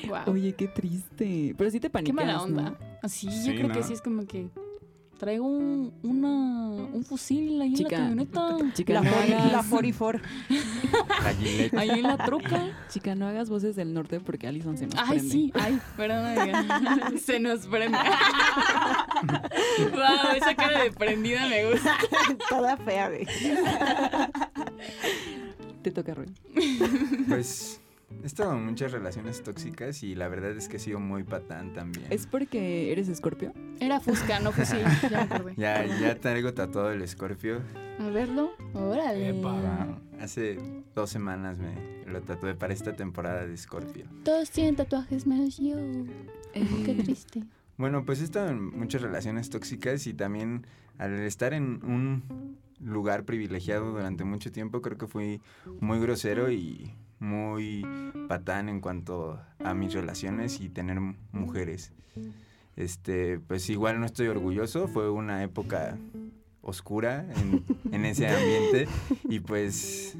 Wow. 0.07 0.19
Oye, 0.33 0.53
qué 0.53 0.67
triste. 0.67 1.55
Pero 1.57 1.69
sí 1.71 1.79
te 1.79 1.87
Qué 1.87 1.91
paniqueas, 1.91 2.15
mala 2.15 2.33
¿no? 2.33 2.43
onda. 2.43 2.77
Así, 3.01 3.29
Sí, 3.31 3.47
yo 3.47 3.55
creo 3.55 3.69
que 3.71 3.79
¿no? 3.79 3.85
sí 3.85 3.93
es 3.93 4.01
como 4.01 4.25
que 4.25 4.49
traigo 5.17 5.45
un, 5.45 5.93
una, 6.03 6.29
un 6.93 7.03
fusil 7.03 7.61
ahí 7.61 7.73
Chica. 7.73 7.95
en 7.95 8.01
la 8.01 8.25
camioneta. 8.33 8.73
Chica, 8.73 8.93
La, 8.93 9.01
no 9.01 9.09
hagas, 9.09 9.51
la 9.51 9.63
44. 9.69 10.21
La 11.23 11.33
Gillette. 11.33 11.73
Ahí 11.77 11.89
en 11.89 12.03
la 12.03 12.17
troca. 12.17 12.67
chica, 12.89 13.15
no 13.15 13.27
hagas 13.27 13.49
voces 13.49 13.75
del 13.75 13.93
norte 13.93 14.19
porque 14.19 14.47
Alison 14.47 14.77
se 14.77 14.87
nos 14.87 14.95
Ay, 14.97 15.17
prende. 15.17 15.29
sí. 15.31 15.51
Ay, 15.55 15.79
perdón. 15.97 16.35
Se 17.19 17.39
nos 17.39 17.65
prende. 17.67 17.97
wow, 19.91 20.35
esa 20.35 20.55
cara 20.55 20.83
de 20.83 20.91
prendida 20.91 21.47
me 21.47 21.71
gusta. 21.71 21.95
Toda 22.49 22.77
fea, 22.77 23.09
güey. 23.09 23.25
Te 25.81 25.91
toca, 25.91 26.13
Roy. 26.15 26.27
Pues 27.27 27.79
he 28.23 28.25
estado 28.25 28.53
en 28.55 28.65
muchas 28.65 28.91
relaciones 28.91 29.43
tóxicas 29.43 30.03
y 30.03 30.15
la 30.15 30.27
verdad 30.27 30.51
es 30.51 30.67
que 30.69 30.77
he 30.77 30.79
sido 30.79 30.99
muy 30.99 31.23
patán 31.23 31.73
también. 31.73 32.05
¿Es 32.09 32.27
porque 32.27 32.91
eres 32.91 33.07
escorpio? 33.07 33.53
Era 33.79 33.99
Fusca, 33.99 34.39
no 34.39 34.51
fusil. 34.51 34.79
Ya 35.09 35.09
me 35.09 35.17
acordé. 35.35 35.53
Ya, 35.57 35.85
ya 35.85 36.15
traigo 36.19 36.53
tatuado 36.53 36.91
el 36.91 37.01
escorpio. 37.01 37.61
A 37.99 38.07
verlo. 38.09 38.51
Órale. 38.73 39.29
Epa. 39.29 39.99
Hace 40.19 40.57
dos 40.93 41.09
semanas 41.09 41.57
me 41.59 42.11
lo 42.11 42.21
tatué 42.21 42.55
para 42.55 42.73
esta 42.73 42.95
temporada 42.95 43.45
de 43.45 43.53
escorpio. 43.53 44.05
Todos 44.23 44.49
tienen 44.51 44.75
tatuajes 44.75 45.25
menos 45.27 45.57
yo. 45.57 45.75
Qué 46.53 46.61
Eh, 46.91 47.01
triste. 47.03 47.43
Bueno, 47.77 48.05
pues 48.05 48.21
he 48.21 48.23
estado 48.23 48.49
en 48.49 48.77
muchas 48.77 49.01
relaciones 49.01 49.49
tóxicas 49.49 50.07
y 50.07 50.13
también 50.13 50.65
al 50.97 51.11
estar 51.19 51.53
en 51.53 51.81
un 51.83 52.23
lugar 52.79 53.25
privilegiado 53.25 53.91
durante 53.91 54.23
mucho 54.23 54.51
tiempo. 54.51 54.81
Creo 54.81 54.97
que 54.97 55.07
fui 55.07 55.41
muy 55.81 55.99
grosero 55.99 56.49
y 56.51 56.93
muy 57.25 57.85
patán 58.29 58.69
en 58.69 58.79
cuanto 58.79 59.39
a 59.59 59.73
mis 59.73 59.93
relaciones 59.93 60.61
y 60.61 60.69
tener 60.69 60.99
mujeres. 61.31 61.93
Este, 62.75 63.39
pues 63.39 63.69
igual 63.69 63.99
no 63.99 64.05
estoy 64.05 64.27
orgulloso, 64.27 64.87
fue 64.87 65.09
una 65.09 65.43
época 65.43 65.97
oscura 66.61 67.25
en, 67.37 67.63
en 67.91 68.05
ese 68.05 68.27
ambiente 68.27 68.87
y 69.29 69.39
pues 69.39 70.17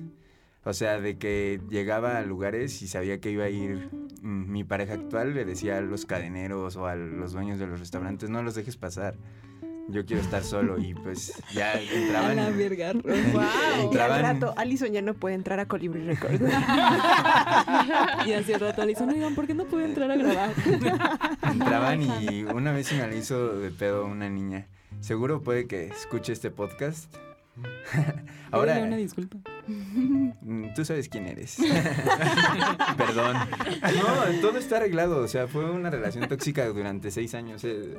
o 0.66 0.74
sea, 0.74 1.00
de 1.00 1.20
que 1.20 1.62
llegaba 1.70 2.18
a 2.18 2.24
lugares 2.24 2.82
y 2.82 2.88
sabía 2.88 3.22
que 3.22 3.30
iba 3.30 3.44
a 3.46 3.50
ir 3.50 3.88
mi 4.24 4.64
pareja 4.64 4.96
actual, 4.96 5.36
le 5.36 5.46
decía 5.46 5.78
a 5.78 5.82
los 5.82 6.08
cadeneros 6.08 6.76
o 6.76 6.88
a 6.88 6.96
los 6.96 7.34
dueños 7.34 7.60
de 7.60 7.68
los 7.68 7.80
restaurantes, 7.80 8.32
no 8.32 8.42
los 8.42 8.56
dejes 8.56 8.76
pasar. 8.76 9.16
Yo 9.88 10.06
quiero 10.06 10.22
estar 10.22 10.44
solo 10.44 10.80
y 10.80 10.94
pues 10.96 11.34
ya 11.54 11.74
entraban. 11.74 12.40
A 12.40 12.50
la 12.50 12.56
verga. 12.56 12.94
Wow. 13.34 13.94
Y 13.94 13.98
al 13.98 14.22
rato, 14.22 14.54
Alison 14.58 14.92
ya 14.92 15.02
no 15.02 15.14
puede 15.14 15.36
entrar 15.36 15.60
a 15.60 15.68
Colibri 15.68 16.02
Records. 16.06 16.42
y 18.26 18.34
hace 18.34 18.58
rato 18.58 18.82
Alison, 18.82 19.10
oigan, 19.10 19.36
¿por 19.36 19.46
qué 19.48 19.54
no 19.54 19.66
puede 19.66 19.86
entrar 19.86 20.10
a 20.12 20.16
grabar? 20.16 20.52
Entraban 21.44 22.02
y 22.02 22.44
una 22.44 22.72
vez 22.72 22.88
se 22.88 22.96
me 22.96 23.08
la 23.08 23.16
hizo 23.16 23.58
de 23.60 23.72
pedo 23.72 24.06
una 24.06 24.30
niña. 24.30 24.68
Seguro 25.02 25.42
puede 25.42 25.68
que 25.68 25.88
escuche 25.88 26.34
este 26.34 26.50
podcast 26.50 27.14
Ahora. 28.52 28.80
una 28.80 28.98
disculpa. 28.98 29.38
Mm, 29.68 30.74
tú 30.76 30.86
sabes 30.86 31.10
quién 31.10 31.28
eres. 31.28 31.58
Perdón. 32.98 33.38
No, 33.82 34.42
todo 34.42 34.58
está 34.58 34.78
arreglado. 34.78 35.24
O 35.24 35.28
sea, 35.28 35.48
fue 35.48 35.70
una 35.70 35.90
relación 35.90 36.28
tóxica 36.28 36.68
durante 36.68 37.12
seis 37.12 37.34
años. 37.34 37.64
Eh. 37.64 37.96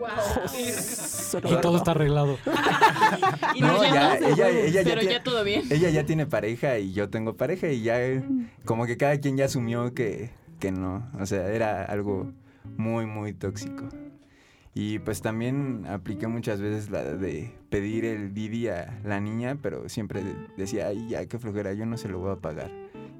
y 1.44 1.56
todo 1.60 1.78
está 1.78 1.92
arreglado. 1.92 2.38
no, 3.60 3.82
ya, 3.84 4.16
ella, 4.16 4.48
ella 4.48 4.80
Pero 4.84 5.02
ya, 5.02 5.10
ya 5.10 5.22
todo 5.22 5.42
bien. 5.44 5.62
Ella 5.70 5.90
ya 5.90 6.04
tiene 6.04 6.26
pareja 6.26 6.78
y 6.78 6.92
yo 6.92 7.08
tengo 7.08 7.36
pareja 7.36 7.68
y 7.68 7.82
ya 7.82 7.98
como 8.64 8.86
que 8.86 8.96
cada 8.96 9.18
quien 9.18 9.36
ya 9.36 9.46
asumió 9.46 9.94
que, 9.94 10.30
que 10.60 10.72
no. 10.72 11.10
O 11.20 11.26
sea, 11.26 11.48
era 11.48 11.84
algo 11.84 12.32
muy, 12.76 13.06
muy 13.06 13.32
tóxico. 13.32 13.88
Y 14.78 14.98
pues 14.98 15.22
también 15.22 15.86
apliqué 15.88 16.26
muchas 16.26 16.60
veces 16.60 16.90
la 16.90 17.02
de 17.02 17.50
pedir 17.70 18.04
el 18.04 18.34
Didi 18.34 18.68
a 18.68 19.00
la 19.04 19.20
niña, 19.20 19.56
pero 19.62 19.88
siempre 19.88 20.22
decía, 20.58 20.88
ay, 20.88 21.08
ya, 21.08 21.24
qué 21.24 21.38
flojera, 21.38 21.72
yo 21.72 21.86
no 21.86 21.96
se 21.96 22.10
lo 22.10 22.18
voy 22.18 22.32
a 22.32 22.36
pagar 22.36 22.70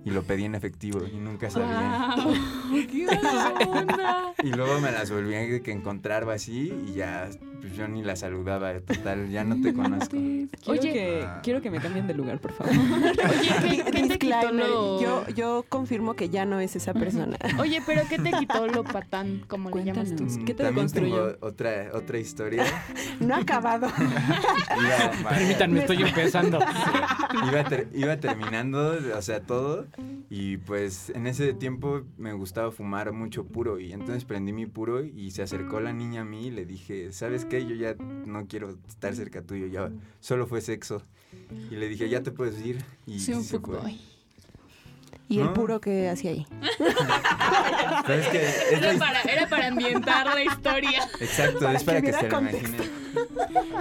y 0.04 0.10
lo 0.10 0.22
pedí 0.22 0.44
en 0.44 0.54
efectivo 0.54 1.00
y 1.10 1.16
nunca 1.16 1.48
sabía. 1.48 2.14
y 4.44 4.52
luego 4.52 4.80
me 4.80 4.92
las 4.92 5.10
volví 5.10 5.32
a 5.34 5.42
encontrar 5.72 6.28
así 6.28 6.74
y 6.88 6.92
ya 6.92 7.30
pues 7.60 7.76
yo 7.76 7.88
ni 7.88 8.02
la 8.02 8.16
saludaba, 8.16 8.80
total, 8.80 9.28
ya 9.30 9.44
no 9.44 9.60
te 9.60 9.72
conozco. 9.74 10.16
Quiero 10.16 10.50
Oye, 10.66 10.92
que, 10.92 11.22
ah. 11.24 11.40
quiero 11.42 11.60
que 11.60 11.70
me 11.70 11.78
cambien 11.78 12.06
de 12.06 12.14
lugar, 12.14 12.38
por 12.40 12.52
favor. 12.52 12.72
Oye, 12.74 13.84
¿qué, 13.90 14.08
te 14.08 14.18
quitó 14.18 14.52
lo... 14.52 15.00
yo, 15.00 15.28
yo 15.28 15.64
confirmo 15.68 16.14
que 16.14 16.28
ya 16.28 16.44
no 16.44 16.60
es 16.60 16.76
esa 16.76 16.94
persona. 16.94 17.36
Oye, 17.58 17.82
pero 17.86 18.02
¿qué 18.08 18.18
te 18.18 18.30
quitó 18.32 18.66
lo 18.66 18.84
patán, 18.84 19.44
como 19.46 19.70
le 19.70 19.84
llamas 19.84 20.14
tú? 20.14 20.26
¿Qué 20.44 20.54
te 20.54 20.64
También 20.64 20.90
tengo 20.90 21.36
otra, 21.40 21.90
otra 21.92 22.18
historia. 22.18 22.64
no 23.20 23.34
ha 23.34 23.38
acabado. 23.38 23.88
Permítanme, 25.28 25.80
estoy 25.80 26.02
empezando. 26.02 26.58
Iba, 27.48 27.64
iba 27.94 28.16
terminando, 28.18 28.96
o 29.16 29.22
sea, 29.22 29.40
todo 29.40 29.86
y 30.28 30.56
pues 30.58 31.10
en 31.10 31.26
ese 31.26 31.54
tiempo 31.54 32.02
me 32.16 32.32
gustaba 32.32 32.72
fumar 32.72 33.12
mucho 33.12 33.44
puro 33.44 33.78
y 33.78 33.92
entonces 33.92 34.24
prendí 34.24 34.52
mi 34.52 34.66
puro 34.66 35.04
y 35.04 35.30
se 35.30 35.42
acercó 35.42 35.80
la 35.80 35.92
niña 35.92 36.22
a 36.22 36.24
mí 36.24 36.48
y 36.48 36.50
le 36.50 36.66
dije, 36.66 37.12
¿sabes 37.12 37.44
qué? 37.48 37.66
Yo 37.66 37.74
ya 37.74 37.94
no 37.94 38.46
quiero 38.46 38.76
estar 38.88 39.14
cerca 39.14 39.42
tuyo, 39.42 39.66
ya 39.66 39.90
solo 40.20 40.46
fue 40.46 40.60
sexo. 40.60 41.02
Y 41.70 41.76
le 41.76 41.88
dije, 41.88 42.08
ya 42.08 42.22
te 42.22 42.30
puedes 42.30 42.64
ir. 42.64 42.84
Y 43.06 43.20
sí, 43.20 43.32
un 43.32 43.46
poco 43.46 43.80
¿Y 45.28 45.40
el 45.40 45.48
puro 45.50 45.80
que 45.80 46.08
hacía 46.08 46.30
ahí? 46.30 46.46
era, 48.70 48.98
para, 48.98 49.22
era, 49.22 49.48
para, 49.48 49.66
ambientar 49.66 50.26
la 50.26 50.44
historia. 50.44 51.02
Exacto, 51.20 51.68
es 51.68 51.82
para 51.82 52.00
que, 52.00 52.12
se 52.12 52.28
lo 52.28 52.40
imaginen. 52.40 52.90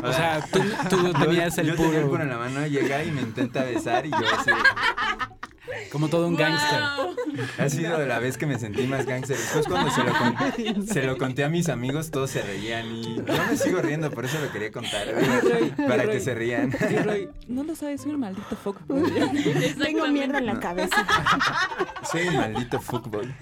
O 0.03 0.11
sea, 0.11 0.43
tú, 0.51 0.59
tú 0.89 1.13
tenías 1.13 1.55
el 1.59 1.67
yo 1.67 1.75
puro. 1.75 1.89
Tenía 1.89 2.03
el 2.03 2.09
puro 2.09 2.23
en 2.23 2.29
la 2.29 2.37
mano, 2.39 2.65
llega 2.65 3.03
y 3.03 3.11
me 3.11 3.21
intenta 3.21 3.63
besar 3.63 4.07
y 4.07 4.09
yo 4.09 4.17
así. 4.17 4.51
Como 5.91 6.09
todo 6.09 6.27
un 6.27 6.35
gángster. 6.35 6.79
Ha 7.57 7.69
sido 7.69 8.05
la 8.05 8.19
vez 8.19 8.37
que 8.37 8.45
me 8.45 8.59
sentí 8.59 8.87
más 8.87 9.05
gángster. 9.05 9.37
Después 9.37 9.67
cuando 9.67 9.91
se 9.91 10.03
lo, 10.03 10.13
conté, 10.13 10.93
se 10.93 11.03
lo 11.03 11.17
conté 11.17 11.43
a 11.43 11.49
mis 11.49 11.69
amigos, 11.69 12.11
todos 12.11 12.31
se 12.31 12.41
reían 12.41 12.87
y 12.87 13.15
yo 13.15 13.45
me 13.49 13.57
sigo 13.57 13.81
riendo, 13.81 14.11
por 14.11 14.25
eso 14.25 14.39
lo 14.39 14.51
quería 14.51 14.71
contar. 14.71 15.07
para 15.87 16.09
que 16.09 16.19
se 16.19 16.35
rían. 16.35 16.73
no 17.47 17.63
lo 17.63 17.75
sabes, 17.75 18.01
soy 18.01 18.11
un 18.11 18.19
maldito 18.19 18.55
fuckboy. 18.55 19.03
Tengo 19.77 20.07
mierda 20.07 20.39
en 20.39 20.45
la 20.45 20.59
cabeza. 20.59 21.05
Soy 22.11 22.27
un 22.27 22.37
maldito 22.37 22.79
fuckboy. 22.79 23.33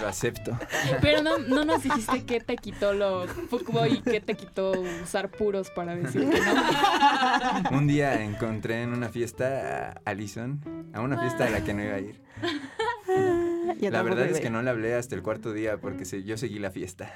Lo 0.00 0.08
acepto. 0.08 0.58
Pero 1.00 1.22
no, 1.22 1.38
no 1.38 1.64
nos 1.64 1.82
dijiste 1.82 2.24
qué 2.24 2.40
te 2.40 2.56
quitó 2.56 2.92
lo 2.92 3.26
fuckboy 3.26 3.94
y 3.94 4.00
qué 4.02 4.20
te 4.20 4.34
quitó 4.34 4.72
usar 5.02 5.30
puros 5.30 5.70
para 5.70 5.94
decir 5.94 6.28
que 6.28 6.40
no. 6.40 7.76
Un 7.76 7.86
día 7.86 8.22
encontré 8.22 8.82
en 8.82 8.92
una 8.92 9.08
fiesta 9.08 9.90
a 9.90 10.10
Alison, 10.10 10.60
a 10.92 11.00
una 11.00 11.18
fiesta 11.18 11.29
a 11.38 11.50
la 11.50 11.64
que 11.64 11.74
no 11.74 11.82
iba 11.82 11.94
a 11.94 12.00
ir. 12.00 12.20
la 13.80 14.02
verdad 14.02 14.26
es 14.26 14.40
que 14.40 14.50
no 14.50 14.62
le 14.62 14.70
hablé 14.70 14.94
hasta 14.94 15.14
el 15.14 15.22
cuarto 15.22 15.52
día 15.52 15.78
porque 15.78 16.04
yo 16.22 16.36
seguí 16.36 16.58
la 16.58 16.70
fiesta. 16.70 17.12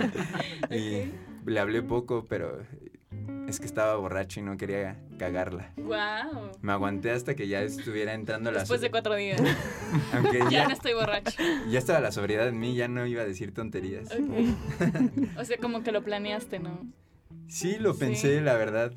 y 0.70 1.10
le 1.44 1.60
hablé 1.60 1.82
poco, 1.82 2.24
pero 2.28 2.62
es 3.48 3.60
que 3.60 3.66
estaba 3.66 3.96
borracho 3.96 4.40
y 4.40 4.42
no 4.42 4.56
quería 4.56 4.96
cagarla. 5.18 5.72
Wow. 5.76 6.52
Me 6.62 6.72
aguanté 6.72 7.10
hasta 7.10 7.34
que 7.34 7.48
ya 7.48 7.62
estuviera 7.62 8.14
entrando 8.14 8.50
la 8.50 8.60
Después 8.60 8.80
de 8.80 8.90
cuatro 8.90 9.14
días. 9.14 9.40
Aunque 10.14 10.40
ya, 10.50 10.66
no 10.66 10.72
estoy 10.72 10.94
borracho. 10.94 11.36
Ya 11.68 11.78
estaba 11.78 12.00
la 12.00 12.12
sobriedad 12.12 12.48
en 12.48 12.58
mí, 12.58 12.74
ya 12.74 12.88
no 12.88 13.06
iba 13.06 13.22
a 13.22 13.26
decir 13.26 13.52
tonterías. 13.52 14.08
o 15.36 15.44
sea, 15.44 15.58
como 15.58 15.82
que 15.82 15.92
lo 15.92 16.02
planeaste, 16.02 16.58
¿no? 16.58 16.86
Sí, 17.48 17.76
lo 17.78 17.96
pensé, 17.96 18.40
la 18.40 18.54
verdad. 18.54 18.92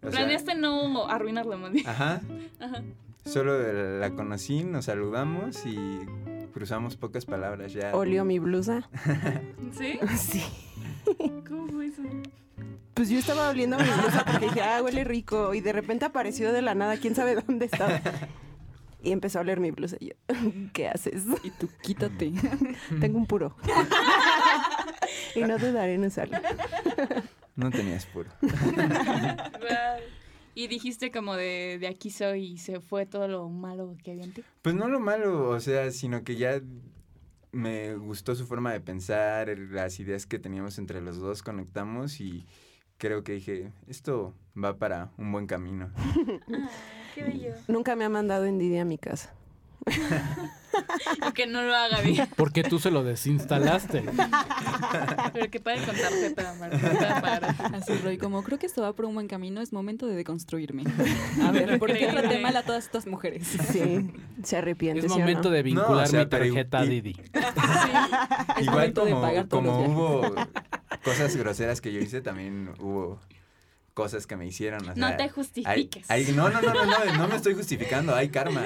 planeaste 0.00 0.54
no 0.54 1.08
arruinarlo, 1.08 1.58
más 1.58 1.72
Ajá. 1.86 2.20
Ajá. 2.60 2.82
Solo 3.24 3.98
la 3.98 4.10
conocí, 4.10 4.64
nos 4.64 4.86
saludamos 4.86 5.64
y 5.64 5.76
cruzamos 6.52 6.96
pocas 6.96 7.24
palabras 7.24 7.72
ya. 7.72 7.94
Olió 7.94 8.24
mi 8.24 8.38
blusa. 8.38 8.88
¿Sí? 9.78 9.98
Sí. 10.16 10.44
¿Cómo 11.48 11.68
fue 11.68 11.86
eso? 11.86 12.02
Pues 12.94 13.08
yo 13.08 13.18
estaba 13.18 13.48
oliendo 13.48 13.78
mi 13.78 13.84
blusa 13.84 14.24
porque 14.24 14.46
dije, 14.46 14.62
ah, 14.62 14.82
huele 14.82 15.04
rico. 15.04 15.54
Y 15.54 15.60
de 15.60 15.72
repente 15.72 16.04
apareció 16.04 16.52
de 16.52 16.62
la 16.62 16.74
nada, 16.74 16.96
quién 16.98 17.14
sabe 17.14 17.36
dónde 17.36 17.66
estaba. 17.66 18.00
Y 19.02 19.10
empezó 19.10 19.38
a 19.38 19.42
oler 19.42 19.58
mi 19.58 19.70
blusa 19.72 19.96
y 19.98 20.08
yo, 20.10 20.14
¿qué 20.72 20.88
haces? 20.88 21.24
Y 21.42 21.50
tú, 21.50 21.68
quítate. 21.82 22.32
Tengo 23.00 23.18
un 23.18 23.26
puro. 23.26 23.56
y 25.34 25.40
no 25.40 25.58
dudaré 25.58 25.94
en 25.94 26.04
usarlo. 26.04 26.38
No 27.56 27.70
tenías 27.70 28.06
puro. 28.06 28.30
Y 30.54 30.66
dijiste 30.66 31.10
como 31.10 31.34
de, 31.34 31.78
de 31.80 31.86
aquí 31.88 32.10
soy 32.10 32.44
y 32.44 32.58
se 32.58 32.80
fue 32.80 33.06
todo 33.06 33.26
lo 33.28 33.48
malo 33.48 33.96
que 34.02 34.12
había 34.12 34.24
en 34.24 34.34
ti. 34.34 34.44
Pues 34.60 34.74
no 34.74 34.88
lo 34.88 35.00
malo, 35.00 35.48
o 35.48 35.60
sea, 35.60 35.90
sino 35.90 36.24
que 36.24 36.36
ya 36.36 36.60
me 37.52 37.94
gustó 37.96 38.34
su 38.34 38.46
forma 38.46 38.72
de 38.72 38.80
pensar, 38.80 39.56
las 39.58 40.00
ideas 40.00 40.26
que 40.26 40.38
teníamos 40.38 40.78
entre 40.78 41.00
los 41.00 41.18
dos, 41.18 41.42
conectamos 41.42 42.20
y 42.20 42.46
creo 42.98 43.22
que 43.24 43.32
dije, 43.32 43.72
esto 43.88 44.34
va 44.56 44.78
para 44.78 45.10
un 45.18 45.32
buen 45.32 45.46
camino. 45.46 45.90
Qué 47.14 47.24
bello. 47.24 47.54
Nunca 47.68 47.94
me 47.94 48.04
ha 48.04 48.08
mandado 48.08 48.46
en 48.46 48.78
a 48.78 48.84
mi 48.84 48.96
casa. 48.96 49.34
que 51.34 51.46
no 51.46 51.62
lo 51.62 51.74
haga 51.74 52.00
bien. 52.00 52.28
Porque 52.36 52.62
tú 52.62 52.78
se 52.78 52.90
lo 52.90 53.04
desinstalaste. 53.04 54.04
Pero 55.32 55.50
que 55.50 55.60
puede 55.60 55.84
contarte 55.84 56.30
para 56.34 57.48
Así, 57.72 57.94
Roy, 57.98 58.18
como 58.18 58.42
creo 58.42 58.58
que 58.58 58.66
esto 58.66 58.82
va 58.82 58.92
por 58.94 59.04
un 59.04 59.14
buen 59.14 59.28
camino, 59.28 59.60
es 59.60 59.72
momento 59.72 60.06
de 60.06 60.14
deconstruirme. 60.14 60.84
A 61.42 61.50
ver, 61.50 61.78
¿por 61.78 61.92
qué 61.92 62.06
traté 62.06 62.38
mal 62.38 62.56
a 62.56 62.62
todas 62.62 62.84
estas 62.84 63.06
mujeres? 63.06 63.46
Sí, 63.46 64.10
se 64.42 64.56
arrepiente. 64.56 65.06
Es 65.06 65.08
momento 65.08 65.50
de 65.50 65.62
vincular 65.62 66.12
mi 66.12 66.26
tarjeta 66.26 66.80
a 66.80 66.84
Didi. 66.84 67.16
Igual 68.60 68.92
como, 68.92 69.48
como 69.48 69.86
hubo 69.86 70.34
cosas 71.04 71.36
groseras 71.36 71.80
que 71.80 71.92
yo 71.92 72.00
hice, 72.00 72.20
también 72.20 72.70
hubo 72.78 73.20
cosas 73.94 74.26
que 74.26 74.36
me 74.36 74.46
hicieron. 74.46 74.82
no 74.96 75.16
te 75.16 75.28
justifiques. 75.28 76.06
no, 76.34 76.50
no, 76.50 76.60
no, 76.60 76.72
no, 76.72 76.84
no, 76.84 77.18
no 77.18 77.28
me 77.28 77.36
estoy 77.36 77.54
justificando, 77.54 78.14
hay 78.14 78.28
karma. 78.28 78.64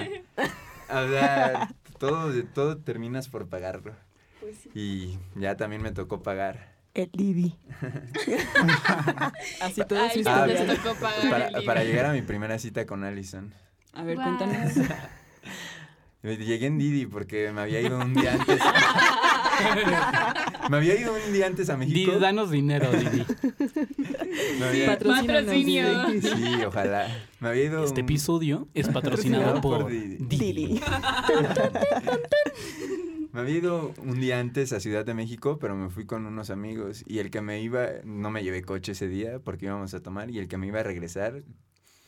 O 0.88 1.08
sea, 1.08 1.74
todo, 1.98 2.32
todo 2.54 2.78
terminas 2.78 3.28
por 3.28 3.48
pagarlo. 3.48 3.94
Pues 4.40 4.68
y 4.74 5.18
ya 5.34 5.56
también 5.56 5.82
me 5.82 5.92
tocó 5.92 6.22
pagar. 6.22 6.76
El 6.94 7.10
Didi. 7.12 7.58
Así 9.60 9.82
todo 9.86 10.02
es 10.06 10.26
ah, 10.26 10.46
tocó 10.66 10.94
pagar 10.94 11.30
para, 11.30 11.48
el 11.48 11.64
para 11.64 11.84
llegar 11.84 12.06
a 12.06 12.12
mi 12.12 12.22
primera 12.22 12.58
cita 12.58 12.86
con 12.86 13.04
Allison. 13.04 13.52
A 13.92 14.02
ver, 14.02 14.16
cuéntanos. 14.16 14.72
Llegué 16.22 16.66
en 16.66 16.78
Didi 16.78 17.06
porque 17.06 17.52
me 17.52 17.60
había 17.60 17.80
ido 17.80 17.98
un 17.98 18.14
día 18.14 18.34
antes. 18.34 18.60
Me 20.70 20.76
había 20.78 20.98
ido 21.00 21.14
un 21.14 21.32
día 21.32 21.46
antes 21.46 21.70
a 21.70 21.76
México. 21.76 22.10
Didi, 22.10 22.20
danos 22.20 22.50
dinero, 22.50 22.90
Didi. 22.90 23.24
Había- 24.62 24.86
Patrocinio. 24.98 25.84
Sí, 26.20 26.64
ojalá. 26.66 27.08
Me 27.40 27.48
había 27.48 27.64
ido 27.64 27.84
Este 27.84 28.00
un- 28.00 28.06
episodio 28.06 28.68
es 28.74 28.88
patrocinado 28.88 29.60
por 29.60 29.88
Didi. 29.88 30.16
Didi. 30.20 30.80
Me 33.32 33.40
había 33.42 33.56
ido 33.58 33.92
un 34.02 34.18
día 34.18 34.40
antes 34.40 34.72
a 34.72 34.80
Ciudad 34.80 35.04
de 35.04 35.12
México, 35.12 35.58
pero 35.58 35.76
me 35.76 35.90
fui 35.90 36.06
con 36.06 36.24
unos 36.24 36.48
amigos 36.48 37.04
y 37.06 37.18
el 37.18 37.30
que 37.30 37.42
me 37.42 37.60
iba, 37.60 37.86
no 38.04 38.30
me 38.30 38.42
llevé 38.42 38.62
coche 38.62 38.92
ese 38.92 39.08
día 39.08 39.40
porque 39.40 39.66
íbamos 39.66 39.92
a 39.92 40.00
tomar 40.00 40.30
y 40.30 40.38
el 40.38 40.48
que 40.48 40.56
me 40.56 40.68
iba 40.68 40.80
a 40.80 40.82
regresar 40.82 41.42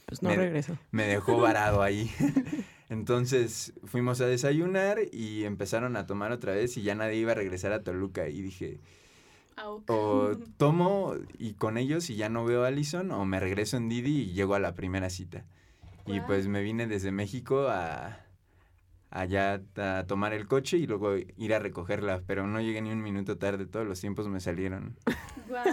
Pues 0.08 0.22
no 0.22 0.30
Me- 0.30 0.36
regreso. 0.36 0.76
me 0.90 1.04
dejó 1.06 1.38
varado 1.38 1.82
ahí. 1.82 2.10
Entonces 2.88 3.74
fuimos 3.84 4.20
a 4.22 4.26
desayunar 4.26 4.98
y 5.12 5.44
empezaron 5.44 5.96
a 5.96 6.06
tomar 6.06 6.32
otra 6.32 6.52
vez 6.54 6.76
y 6.78 6.82
ya 6.82 6.94
nadie 6.94 7.16
iba 7.18 7.32
a 7.32 7.34
regresar 7.34 7.72
a 7.72 7.82
Toluca 7.82 8.28
y 8.28 8.40
dije, 8.40 8.80
Au. 9.56 9.84
o 9.88 10.36
tomo 10.56 11.14
y 11.38 11.52
con 11.54 11.76
ellos 11.76 12.08
y 12.08 12.16
ya 12.16 12.30
no 12.30 12.46
veo 12.46 12.64
a 12.64 12.68
Allison 12.68 13.10
o 13.12 13.26
me 13.26 13.38
regreso 13.40 13.76
en 13.76 13.90
Didi 13.90 14.22
y 14.22 14.32
llego 14.32 14.54
a 14.54 14.58
la 14.60 14.74
primera 14.74 15.10
cita. 15.10 15.44
Y 16.06 16.20
pues 16.20 16.48
me 16.48 16.62
vine 16.62 16.86
desde 16.86 17.12
México 17.12 17.68
a 17.68 18.24
allá 19.10 19.60
a 19.76 20.04
tomar 20.06 20.32
el 20.32 20.46
coche 20.48 20.78
y 20.78 20.86
luego 20.86 21.16
ir 21.16 21.52
a 21.54 21.58
recogerla, 21.58 22.22
pero 22.26 22.46
no 22.46 22.62
llegué 22.62 22.80
ni 22.80 22.90
un 22.90 23.02
minuto 23.02 23.36
tarde, 23.36 23.66
todos 23.66 23.86
los 23.86 24.00
tiempos 24.00 24.26
me 24.28 24.40
salieron. 24.40 24.96
Guau. 25.48 25.64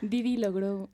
Didi 0.00 0.38
logró 0.38 0.88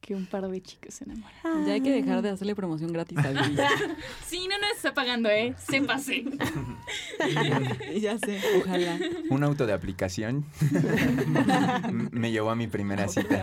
que 0.00 0.14
un 0.14 0.26
par 0.26 0.48
de 0.48 0.62
chicos 0.62 0.94
se 0.94 1.04
enamoraran. 1.04 1.66
Ya 1.66 1.74
hay 1.74 1.80
que 1.82 1.90
dejar 1.90 2.22
de 2.22 2.30
hacerle 2.30 2.54
promoción 2.54 2.92
gratis 2.92 3.18
a 3.18 3.30
Didi. 3.32 3.56
Sí, 4.26 4.46
no 4.48 4.58
nos 4.58 4.76
está 4.76 4.94
pagando, 4.94 5.28
¿eh? 5.28 5.54
Sépase. 5.58 6.24
ya 8.00 8.18
sé, 8.18 8.40
ojalá. 8.62 8.98
Un 9.30 9.42
auto 9.44 9.66
de 9.66 9.72
aplicación 9.72 10.44
me 12.12 12.30
llevó 12.30 12.50
a 12.50 12.56
mi 12.56 12.66
primera 12.68 13.08
cita. 13.08 13.42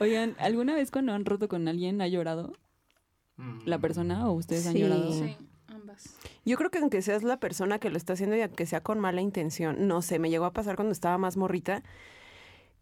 Oigan, 0.00 0.34
¿alguna 0.38 0.74
vez 0.74 0.90
cuando 0.90 1.12
han 1.12 1.24
roto 1.24 1.48
con 1.48 1.68
alguien 1.68 2.00
ha 2.00 2.08
llorado 2.08 2.52
la 3.64 3.78
persona 3.78 4.28
o 4.28 4.32
ustedes 4.32 4.66
han 4.66 4.72
Sí. 4.74 4.80
llorado? 4.80 5.12
Sí, 5.12 5.36
ambas. 5.68 6.16
Yo 6.44 6.56
creo 6.56 6.70
que 6.70 6.78
aunque 6.78 7.02
seas 7.02 7.22
la 7.22 7.38
persona 7.38 7.78
que 7.78 7.90
lo 7.90 7.96
está 7.96 8.14
haciendo 8.14 8.36
y 8.36 8.40
aunque 8.42 8.66
sea 8.66 8.82
con 8.82 8.98
mala 8.98 9.20
intención, 9.20 9.86
no 9.88 10.02
sé, 10.02 10.18
me 10.18 10.30
llegó 10.30 10.44
a 10.46 10.52
pasar 10.52 10.76
cuando 10.76 10.92
estaba 10.92 11.16
más 11.18 11.36
morrita, 11.36 11.82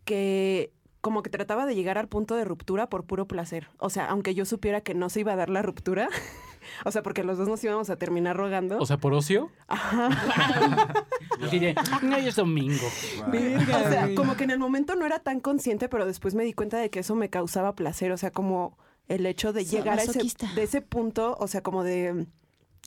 que 0.09 0.73
como 1.03 1.23
que 1.23 1.31
trataba 1.31 1.67
de 1.67 1.75
llegar 1.75 1.99
al 1.99 2.09
punto 2.09 2.35
de 2.35 2.45
ruptura 2.45 2.89
por 2.89 3.05
puro 3.05 3.29
placer. 3.29 3.69
O 3.79 3.91
sea, 3.91 4.07
aunque 4.07 4.35
yo 4.35 4.45
supiera 4.45 4.81
que 4.81 4.95
no 4.95 5.11
se 5.11 5.21
iba 5.21 5.33
a 5.33 5.37
dar 5.37 5.51
la 5.51 5.63
ruptura, 5.63 6.09
o 6.85 6.91
sea, 6.91 7.03
porque 7.03 7.23
los 7.25 7.39
dos 7.39 7.47
nos 7.47 7.63
íbamos 7.63 7.91
a 7.91 7.97
terminar 7.97 8.37
rogando. 8.37 8.79
O 8.79 8.87
sea, 8.87 8.97
por 8.97 9.13
ocio. 9.15 9.51
De, 11.51 11.75
"No, 12.03 12.17
hoy 12.17 12.27
es 12.27 12.37
domingo. 12.37 12.87
O 12.87 13.89
sea, 13.91 14.09
como 14.17 14.37
que 14.37 14.45
en 14.45 14.51
el 14.51 14.59
momento 14.59 14.97
no 14.97 15.07
era 15.07 15.19
tan 15.21 15.41
consciente, 15.41 15.89
pero 15.89 16.05
después 16.05 16.35
me 16.35 16.45
di 16.45 16.53
cuenta 16.53 16.79
de 16.79 16.91
que 16.91 17.01
eso 17.01 17.15
me 17.15 17.31
causaba 17.31 17.75
placer. 17.75 18.11
O 18.13 18.17
sea, 18.17 18.31
como 18.33 18.77
el 19.07 19.25
hecho 19.27 19.53
de 19.53 19.65
llegar 19.65 19.99
a 19.99 20.03
ese, 20.03 20.21
de 20.55 20.63
ese 20.63 20.81
punto, 20.83 21.37
o 21.39 21.47
sea, 21.47 21.63
como 21.63 21.85
de 21.85 22.27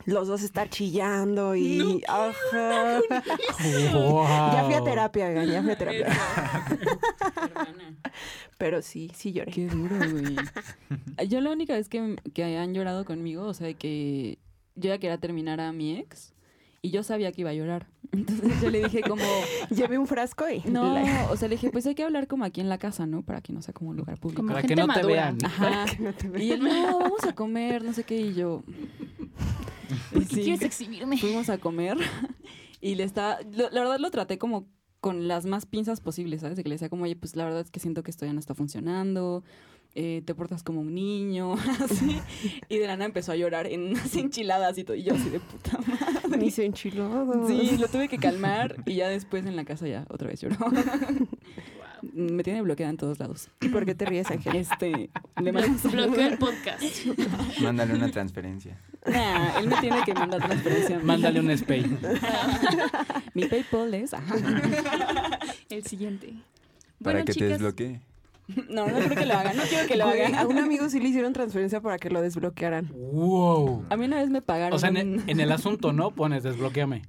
los 0.05 0.27
dos 0.27 0.43
estar 0.43 0.69
chillando 0.69 1.55
y... 1.55 2.03
Ajá. 2.07 2.99
Ya 3.61 4.63
fui 4.65 4.73
a 4.73 4.79
Wow. 4.79 4.85
terapia, 4.85 5.43
ya 5.45 5.61
fui 5.61 5.71
a 5.71 5.77
terapia. 5.77 6.07
Pero 8.57 8.81
sí, 8.81 9.11
sí 9.15 9.31
lloré. 9.33 9.51
Qué 9.51 9.67
duro, 9.67 9.95
güey. 9.97 10.35
Yo 11.27 11.41
la 11.41 11.49
única 11.51 11.73
vez 11.73 11.89
que, 11.89 12.15
que 12.33 12.57
han 12.57 12.73
llorado 12.73 13.05
conmigo, 13.05 13.43
o 13.45 13.53
sea, 13.53 13.67
de 13.67 13.75
que 13.75 14.37
yo 14.75 14.89
ya 14.89 14.99
quería 14.99 15.17
terminar 15.17 15.59
a 15.59 15.71
mi 15.73 15.97
ex 15.97 16.33
y 16.81 16.91
yo 16.91 17.03
sabía 17.03 17.31
que 17.31 17.41
iba 17.41 17.49
a 17.51 17.53
llorar. 17.53 17.87
Entonces 18.11 18.61
yo 18.61 18.69
le 18.69 18.83
dije 18.83 19.01
como, 19.01 19.23
Llevé 19.69 19.97
un 19.97 20.07
frasco 20.07 20.45
y... 20.49 20.59
no, 20.69 20.95
o 21.29 21.37
sea, 21.37 21.47
le 21.47 21.55
dije, 21.55 21.69
pues 21.69 21.85
hay 21.85 21.95
que 21.95 22.03
hablar 22.03 22.27
como 22.27 22.43
aquí 22.45 22.59
en 22.61 22.69
la 22.69 22.77
casa, 22.77 23.05
¿no? 23.05 23.21
Para 23.23 23.41
que 23.41 23.53
no 23.53 23.61
sea 23.61 23.73
como 23.73 23.91
un 23.91 23.97
lugar 23.97 24.19
público. 24.19 24.41
Como 24.41 24.53
Para 24.53 24.67
que 24.67 24.75
no 24.75 24.87
te 24.87 25.05
vean. 25.05 25.37
Ajá. 25.43 25.85
que 25.85 26.01
no 26.03 26.13
te 26.13 26.27
vea. 26.29 26.43
Y 26.43 26.51
él, 26.51 26.63
no, 26.63 26.99
vamos 26.99 27.23
a 27.23 27.33
comer, 27.33 27.83
no 27.83 27.93
sé 27.93 28.03
qué, 28.03 28.19
y 28.19 28.33
yo... 28.33 28.63
¿Por 30.13 30.25
qué 30.27 30.35
sí, 30.35 30.43
quieres 30.43 30.61
exhibirme? 30.61 31.17
fuimos 31.17 31.49
a 31.49 31.57
comer 31.57 31.97
y 32.79 32.95
le 32.95 33.03
estaba, 33.03 33.39
lo- 33.41 33.69
la 33.69 33.81
verdad 33.81 33.99
lo 33.99 34.09
traté 34.09 34.37
como 34.37 34.67
con 35.01 35.27
las 35.27 35.45
más 35.45 35.65
pinzas 35.65 35.99
posibles, 35.99 36.41
¿sabes? 36.41 36.55
De 36.57 36.63
que 36.63 36.69
le 36.69 36.75
decía 36.75 36.87
como, 36.89 37.03
oye, 37.03 37.15
pues 37.15 37.35
la 37.35 37.43
verdad 37.43 37.61
es 37.61 37.71
que 37.71 37.79
siento 37.79 38.03
que 38.03 38.11
esto 38.11 38.25
ya 38.25 38.33
no 38.33 38.39
está 38.39 38.53
funcionando, 38.55 39.43
eh, 39.93 40.21
te 40.25 40.33
portas 40.33 40.63
como 40.63 40.81
un 40.81 40.93
niño, 40.93 41.53
así. 41.83 42.21
Y 42.69 42.77
de 42.77 42.87
la 42.87 42.95
nada 42.95 43.05
empezó 43.05 43.31
a 43.33 43.35
llorar 43.35 43.67
en 43.67 43.81
unas 43.91 44.15
enchiladas 44.15 44.77
y 44.77 44.83
todo, 44.83 44.95
y 44.95 45.03
yo 45.03 45.13
así 45.15 45.29
de 45.29 45.39
puta 45.39 45.77
madre. 45.79 46.37
Ni 46.37 46.51
se 46.51 46.65
enchiló. 46.65 47.45
Sí, 47.47 47.77
lo 47.77 47.87
tuve 47.87 48.07
que 48.07 48.17
calmar 48.17 48.77
y 48.85 48.95
ya 48.95 49.09
después 49.09 49.45
en 49.45 49.55
la 49.55 49.65
casa 49.65 49.87
ya 49.87 50.05
otra 50.09 50.27
vez 50.27 50.41
lloró. 50.41 50.57
Me 52.13 52.41
tiene 52.41 52.63
bloqueada 52.63 52.89
en 52.89 52.97
todos 52.97 53.19
lados. 53.19 53.49
¿Y 53.61 53.69
por 53.69 53.85
qué 53.85 53.93
te 53.93 54.05
ríes, 54.05 54.31
Ángel? 54.31 54.55
Este, 54.55 55.11
le 55.39 55.49
el 55.51 56.37
podcast. 56.39 56.81
Mándale 57.61 57.93
una 57.93 58.09
transferencia. 58.09 58.75
Nah, 59.05 59.59
él 59.59 59.67
me 59.67 59.75
tiene 59.81 60.01
que 60.03 60.15
mandar 60.15 60.41
transferencia. 60.41 60.99
Mándale 60.99 61.39
un 61.39 61.55
spay. 61.55 61.85
Mi 63.35 63.45
PayPal 63.45 63.93
es. 63.93 64.15
ajá. 64.15 64.35
El 65.69 65.85
siguiente. 65.85 66.33
Para 67.03 67.19
Bueno, 67.19 67.25
que 67.25 67.33
te 67.33 67.45
desbloquee. 67.45 67.99
No, 68.69 68.87
no 68.87 68.93
creo 68.99 69.15
que 69.15 69.25
lo 69.25 69.33
haga. 69.35 69.53
No 69.53 69.63
quiero 69.63 69.87
que 69.87 69.95
lo 69.95 70.07
Güey, 70.07 70.21
haga. 70.23 70.41
a 70.41 70.47
un 70.47 70.57
amigo 70.59 70.89
sí 70.89 70.99
le 70.99 71.09
hicieron 71.09 71.33
transferencia 71.33 71.79
para 71.81 71.97
que 71.97 72.09
lo 72.09 72.21
desbloquearan. 72.21 72.89
Wow. 72.93 73.85
A 73.89 73.95
mí 73.97 74.05
una 74.05 74.17
vez 74.17 74.29
me 74.29 74.41
pagaron. 74.41 74.73
O 74.75 74.79
sea, 74.79 74.89
en 74.89 74.97
el, 74.97 75.23
en 75.29 75.39
el 75.39 75.51
asunto, 75.51 75.93
¿no? 75.93 76.11
Pones 76.11 76.43
desbloqueame. 76.43 77.03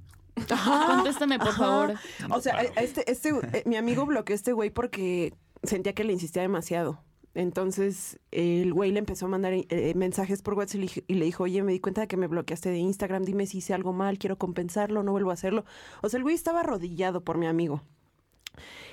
Contéstame, 0.88 1.38
por 1.38 1.48
Ajá. 1.48 1.58
favor. 1.58 1.94
O 2.30 2.40
sea, 2.40 2.54
a- 2.56 2.60
a 2.80 2.82
este, 2.82 3.10
este, 3.10 3.30
eh, 3.52 3.62
mi 3.66 3.76
amigo 3.76 4.06
bloqueó 4.06 4.34
a 4.34 4.36
este 4.36 4.52
güey 4.52 4.70
porque 4.70 5.34
sentía 5.62 5.92
que 5.94 6.04
le 6.04 6.12
insistía 6.12 6.42
demasiado. 6.42 7.02
Entonces, 7.34 8.18
el 8.30 8.72
güey 8.74 8.90
le 8.92 8.98
empezó 8.98 9.24
a 9.26 9.28
mandar 9.28 9.52
eh, 9.54 9.92
mensajes 9.96 10.42
por 10.42 10.54
WhatsApp 10.54 10.76
y 10.76 10.78
le 10.80 10.86
dij- 10.86 11.04
y 11.06 11.14
le 11.14 11.24
dijo, 11.24 11.44
oye, 11.44 11.62
me 11.62 11.72
di 11.72 11.80
cuenta 11.80 12.02
de 12.02 12.06
que 12.06 12.16
me 12.18 12.26
bloqueaste 12.26 12.68
de 12.70 12.76
Instagram, 12.78 13.24
dime 13.24 13.46
si 13.46 13.58
hice 13.58 13.72
algo 13.72 13.92
mal, 13.94 14.18
quiero 14.18 14.36
compensarlo, 14.36 15.02
no 15.02 15.12
vuelvo 15.12 15.30
a 15.30 15.34
hacerlo. 15.34 15.64
O 16.02 16.08
sea, 16.08 16.18
el 16.18 16.24
güey 16.24 16.34
estaba 16.34 16.60
arrodillado 16.60 17.22
por 17.22 17.38
mi 17.38 17.46
amigo. 17.46 17.82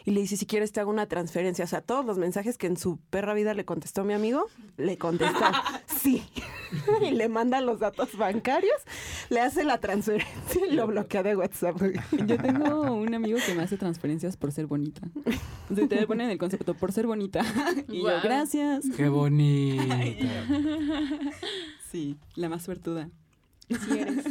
Y 0.09 0.11
le 0.11 0.21
dice, 0.21 0.37
si 0.37 0.47
quieres 0.47 0.71
te 0.71 0.79
hago 0.79 0.89
una 0.89 1.05
transferencia. 1.05 1.63
O 1.65 1.67
sea, 1.67 1.81
todos 1.81 2.03
los 2.03 2.17
mensajes 2.17 2.57
que 2.57 2.65
en 2.65 2.77
su 2.77 2.97
perra 3.11 3.35
vida 3.35 3.53
le 3.53 3.63
contestó 3.63 4.03
mi 4.03 4.13
amigo, 4.13 4.47
le 4.75 4.97
contesta, 4.97 5.51
sí. 5.85 6.23
y 7.07 7.11
le 7.11 7.29
manda 7.29 7.61
los 7.61 7.77
datos 7.77 8.17
bancarios, 8.17 8.75
le 9.29 9.39
hace 9.39 9.63
la 9.63 9.77
transferencia 9.77 10.65
y 10.67 10.73
lo 10.73 10.87
bloquea 10.87 11.21
de 11.21 11.35
WhatsApp. 11.35 11.79
Yo 12.25 12.37
tengo 12.39 12.91
un 12.91 13.13
amigo 13.13 13.37
que 13.45 13.53
me 13.53 13.61
hace 13.61 13.77
transferencias 13.77 14.35
por 14.35 14.51
ser 14.51 14.65
bonita. 14.65 15.01
O 15.69 15.75
sea, 15.75 15.87
te 15.87 16.07
ponen 16.07 16.31
el 16.31 16.39
concepto 16.39 16.73
por 16.73 16.91
ser 16.91 17.05
bonita. 17.05 17.43
Y 17.87 18.01
yo, 18.01 18.09
gracias. 18.23 18.85
Qué 18.97 19.09
bonito. 19.09 19.83
Sí, 21.91 22.17
la 22.33 22.49
más 22.49 22.63
suertuda. 22.63 23.11
Si 23.67 23.99
eres. 23.99 24.25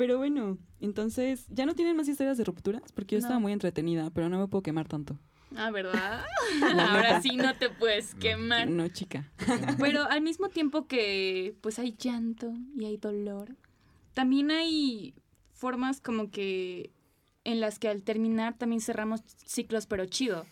Pero 0.00 0.16
bueno, 0.16 0.56
entonces, 0.80 1.44
¿ya 1.50 1.66
no 1.66 1.74
tienen 1.74 1.94
más 1.94 2.08
historias 2.08 2.38
de 2.38 2.44
rupturas? 2.44 2.90
Porque 2.94 3.16
yo 3.16 3.20
No. 3.20 3.26
estaba 3.26 3.38
muy 3.38 3.52
entretenida, 3.52 4.08
pero 4.08 4.30
no 4.30 4.38
me 4.38 4.48
puedo 4.48 4.62
quemar 4.62 4.88
tanto. 4.88 5.18
Ah, 5.54 5.70
¿verdad? 5.70 6.24
Ahora 6.78 7.20
sí 7.20 7.36
no 7.36 7.54
te 7.58 7.68
puedes 7.68 8.14
quemar. 8.14 8.70
No, 8.70 8.88
chica. 8.88 9.30
Pero 9.78 10.04
al 10.04 10.22
mismo 10.22 10.48
tiempo 10.48 10.86
que 10.86 11.54
pues 11.60 11.78
hay 11.78 11.94
llanto 11.98 12.50
y 12.78 12.86
hay 12.86 12.96
dolor, 12.96 13.56
también 14.14 14.50
hay 14.50 15.12
formas 15.52 16.00
como 16.00 16.30
que 16.30 16.92
en 17.44 17.60
las 17.60 17.78
que 17.78 17.88
al 17.88 18.00
terminar 18.02 18.56
también 18.56 18.80
cerramos 18.80 19.20
ciclos 19.44 19.84
pero 19.84 20.06
chido. 20.06 20.46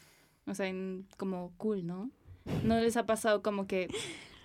O 0.47 0.53
sea, 0.55 0.67
en- 0.67 1.07
como 1.17 1.53
cool, 1.57 1.87
¿no? 1.87 2.11
¿No 2.65 2.79
les 2.79 2.99
ha 2.99 3.07
pasado 3.07 3.41
como 3.41 3.67
que... 3.67 3.89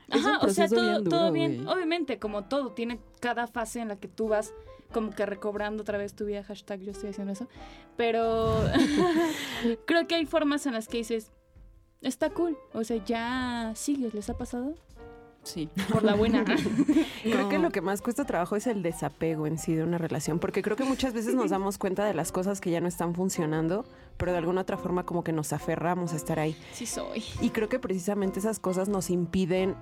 Ajá, 0.09 0.39
o 0.43 0.49
sea, 0.49 0.69
todo, 0.69 0.79
bien 0.81 1.03
duro, 1.03 1.09
todo 1.09 1.31
bien. 1.33 1.67
Obviamente, 1.67 2.19
como 2.19 2.45
todo, 2.45 2.71
tiene 2.71 2.99
cada 3.19 3.47
fase 3.47 3.81
en 3.81 3.89
la 3.89 3.97
que 3.97 4.07
tú 4.07 4.29
vas 4.29 4.53
como 4.93 5.11
que 5.11 5.25
recobrando 5.25 5.81
otra 5.81 5.97
vez 5.97 6.13
tu 6.13 6.25
vida, 6.25 6.43
hashtag 6.43 6.79
yo 6.81 6.91
estoy 6.91 7.09
haciendo 7.09 7.33
eso. 7.33 7.47
Pero 7.97 8.63
creo 9.85 10.07
que 10.07 10.15
hay 10.15 10.25
formas 10.25 10.65
en 10.65 10.73
las 10.73 10.87
que 10.87 10.97
dices, 10.97 11.31
está 12.01 12.29
cool. 12.29 12.57
O 12.73 12.83
sea, 12.83 13.03
ya 13.03 13.73
sigues, 13.75 14.13
¿les 14.13 14.29
ha 14.29 14.37
pasado? 14.37 14.75
Sí. 15.43 15.69
Por 15.91 16.03
la 16.03 16.15
buena. 16.15 16.45
Creo 17.23 17.49
que 17.49 17.59
lo 17.59 17.69
que 17.69 17.81
más 17.81 18.01
cuesta 18.01 18.23
trabajo 18.25 18.55
es 18.55 18.65
el 18.65 18.81
desapego 18.81 19.45
en 19.45 19.57
sí 19.57 19.75
de 19.75 19.83
una 19.83 19.97
relación, 19.97 20.39
porque 20.39 20.61
creo 20.61 20.77
que 20.77 20.85
muchas 20.85 21.13
veces 21.13 21.35
nos 21.35 21.49
damos 21.49 21.77
cuenta 21.77 22.05
de 22.05 22.13
las 22.13 22.31
cosas 22.31 22.61
que 22.61 22.71
ya 22.71 22.79
no 22.79 22.87
están 22.87 23.13
funcionando, 23.13 23.85
pero 24.17 24.31
de 24.31 24.37
alguna 24.37 24.61
otra 24.61 24.77
forma 24.77 25.05
como 25.05 25.23
que 25.23 25.33
nos 25.33 25.51
aferramos 25.51 26.13
a 26.13 26.15
estar 26.15 26.39
ahí. 26.39 26.55
sí 26.71 26.85
soy. 26.85 27.23
Y 27.41 27.49
creo 27.49 27.67
que 27.67 27.79
precisamente 27.79 28.39
esas 28.39 28.59
cosas 28.59 28.87
nos 28.87 29.09
impiden 29.09 29.75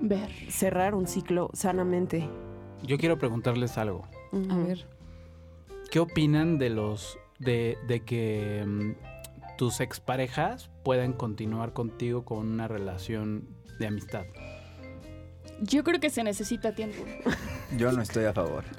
Ver. 0.00 0.30
cerrar 0.48 0.94
un 0.94 1.06
ciclo 1.06 1.50
sanamente. 1.52 2.28
Yo 2.82 2.96
quiero 2.96 3.18
preguntarles 3.18 3.76
algo. 3.76 4.06
A 4.32 4.56
ver. 4.56 4.86
¿Qué 5.90 6.00
opinan 6.00 6.58
de 6.58 6.70
los 6.70 7.18
de, 7.38 7.78
de 7.86 8.00
que 8.04 8.64
mm, 8.66 8.92
tus 9.56 9.80
exparejas 9.80 10.70
puedan 10.84 11.12
continuar 11.12 11.72
contigo 11.72 12.24
con 12.24 12.46
una 12.48 12.68
relación 12.68 13.48
de 13.78 13.86
amistad? 13.86 14.24
Yo 15.60 15.82
creo 15.82 15.98
que 15.98 16.10
se 16.10 16.22
necesita 16.22 16.72
tiempo. 16.74 17.02
Yo 17.76 17.90
no 17.92 18.02
estoy 18.02 18.24
a 18.26 18.32
favor. 18.32 18.64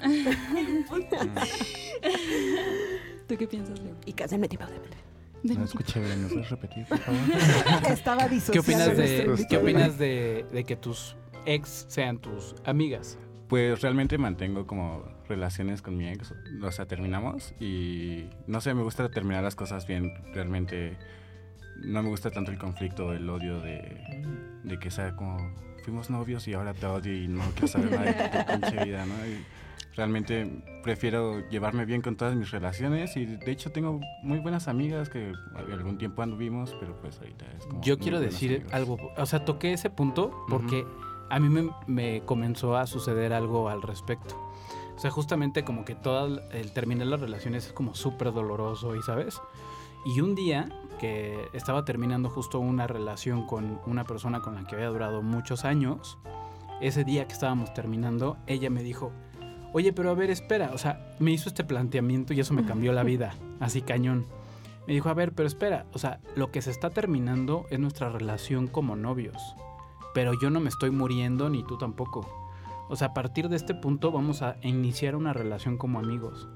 ¿Tú 3.28 3.36
qué 3.36 3.46
piensas, 3.46 3.78
Leo? 3.80 3.94
Y 4.06 4.12
cásenme 4.12 4.48
tiempo. 4.48 4.66
No 5.42 5.64
escuché 5.64 6.00
bien, 6.00 6.22
¿me 6.22 6.28
puedes 6.28 6.50
repetir, 6.50 6.86
por 6.86 6.98
favor? 6.98 7.20
Estaba 7.90 8.24
¿Qué 8.28 8.34
disociando. 8.34 8.60
opinas 8.60 8.96
de. 8.96 9.46
¿qué 9.48 9.56
opinas 9.56 9.98
de, 9.98 10.44
de 10.52 10.64
que 10.64 10.76
tus 10.76 11.16
ex 11.46 11.86
sean 11.88 12.18
tus 12.18 12.54
amigas? 12.64 13.18
Pues 13.48 13.80
realmente 13.80 14.18
mantengo 14.18 14.66
como 14.66 15.02
relaciones 15.30 15.80
con 15.80 15.96
mi 15.96 16.08
ex, 16.08 16.34
o 16.62 16.70
sea, 16.70 16.86
terminamos 16.86 17.54
y 17.58 18.26
no 18.46 18.60
sé, 18.60 18.74
me 18.74 18.82
gusta 18.82 19.08
terminar 19.08 19.42
las 19.42 19.54
cosas 19.54 19.86
bien, 19.86 20.12
realmente 20.34 20.98
no 21.82 22.02
me 22.02 22.10
gusta 22.10 22.30
tanto 22.30 22.50
el 22.50 22.58
conflicto, 22.58 23.12
el 23.12 23.28
odio 23.30 23.60
de, 23.60 24.22
de 24.64 24.78
que 24.78 24.90
sea 24.90 25.16
como 25.16 25.38
fuimos 25.84 26.10
novios 26.10 26.46
y 26.46 26.52
ahora 26.52 26.74
te 26.74 26.84
odio 26.84 27.14
y 27.14 27.28
no 27.28 27.42
quiero 27.52 27.68
saber 27.68 27.90
nada 27.90 28.04
de 28.04 28.44
tu 28.44 28.52
pinche 28.60 28.84
vida, 28.84 29.06
¿no? 29.06 29.14
Y 29.26 29.44
realmente 29.96 30.62
prefiero 30.82 31.48
llevarme 31.48 31.84
bien 31.84 32.02
con 32.02 32.16
todas 32.16 32.34
mis 32.34 32.50
relaciones 32.50 33.16
y 33.16 33.26
de 33.26 33.50
hecho 33.50 33.70
tengo 33.72 34.00
muy 34.22 34.38
buenas 34.38 34.68
amigas 34.68 35.08
que 35.08 35.32
algún 35.54 35.96
tiempo 35.96 36.22
anduvimos, 36.22 36.76
pero 36.78 37.00
pues 37.00 37.18
ahorita 37.18 37.46
es 37.56 37.66
como 37.66 37.82
Yo 37.82 37.98
quiero 37.98 38.20
decir 38.20 38.56
amigos. 38.56 38.72
algo, 38.72 39.12
o 39.16 39.26
sea, 39.26 39.44
toqué 39.44 39.72
ese 39.72 39.90
punto 39.90 40.44
porque 40.48 40.84
a 41.30 41.38
mí 41.38 41.48
me, 41.48 41.70
me 41.86 42.22
comenzó 42.22 42.76
a 42.76 42.86
suceder 42.86 43.32
algo 43.32 43.68
al 43.68 43.82
respecto. 43.82 44.49
O 45.00 45.02
sea, 45.02 45.10
justamente 45.10 45.64
como 45.64 45.86
que 45.86 45.94
todo 45.94 46.42
el, 46.52 46.72
terminar 46.72 47.06
las 47.06 47.20
relaciones 47.20 47.68
es 47.68 47.72
como 47.72 47.94
súper 47.94 48.34
doloroso, 48.34 48.94
¿y 48.94 49.00
sabes? 49.00 49.40
Y 50.04 50.20
un 50.20 50.34
día 50.34 50.68
que 50.98 51.48
estaba 51.54 51.86
terminando 51.86 52.28
justo 52.28 52.58
una 52.60 52.86
relación 52.86 53.46
con 53.46 53.80
una 53.86 54.04
persona 54.04 54.42
con 54.42 54.56
la 54.56 54.66
que 54.66 54.74
había 54.74 54.88
durado 54.88 55.22
muchos 55.22 55.64
años, 55.64 56.18
ese 56.82 57.04
día 57.04 57.26
que 57.26 57.32
estábamos 57.32 57.72
terminando, 57.72 58.36
ella 58.46 58.68
me 58.68 58.82
dijo, 58.82 59.10
oye, 59.72 59.94
pero 59.94 60.10
a 60.10 60.14
ver, 60.14 60.28
espera, 60.28 60.70
o 60.74 60.76
sea, 60.76 61.14
me 61.18 61.30
hizo 61.30 61.48
este 61.48 61.64
planteamiento 61.64 62.34
y 62.34 62.40
eso 62.40 62.52
me 62.52 62.66
cambió 62.66 62.92
la 62.92 63.02
vida, 63.12 63.32
así 63.58 63.80
cañón. 63.80 64.26
Me 64.86 64.92
dijo, 64.92 65.08
a 65.08 65.14
ver, 65.14 65.32
pero 65.32 65.46
espera, 65.46 65.86
o 65.94 65.98
sea, 65.98 66.20
lo 66.36 66.50
que 66.50 66.60
se 66.60 66.70
está 66.70 66.90
terminando 66.90 67.64
es 67.70 67.78
nuestra 67.78 68.10
relación 68.10 68.66
como 68.66 68.96
novios, 68.96 69.56
pero 70.12 70.38
yo 70.38 70.50
no 70.50 70.60
me 70.60 70.68
estoy 70.68 70.90
muriendo 70.90 71.48
ni 71.48 71.62
tú 71.64 71.78
tampoco. 71.78 72.39
O 72.90 72.96
sea, 72.96 73.08
a 73.08 73.14
partir 73.14 73.48
de 73.48 73.56
este 73.56 73.74
punto 73.74 74.10
vamos 74.10 74.42
a 74.42 74.56
iniciar 74.62 75.14
una 75.16 75.32
relación 75.32 75.78
como 75.78 75.98
amigos. 75.98 76.48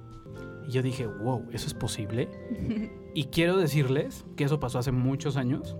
Y 0.67 0.73
yo 0.73 0.83
dije, 0.83 1.07
wow, 1.07 1.47
¿eso 1.53 1.67
es 1.67 1.75
posible? 1.75 2.29
Y 3.17 3.27
quiero 3.27 3.57
decirles 3.57 4.25
que 4.37 4.43
eso 4.43 4.59
pasó 4.59 4.81
hace 4.81 4.91
muchos 4.91 5.37
años. 5.37 5.77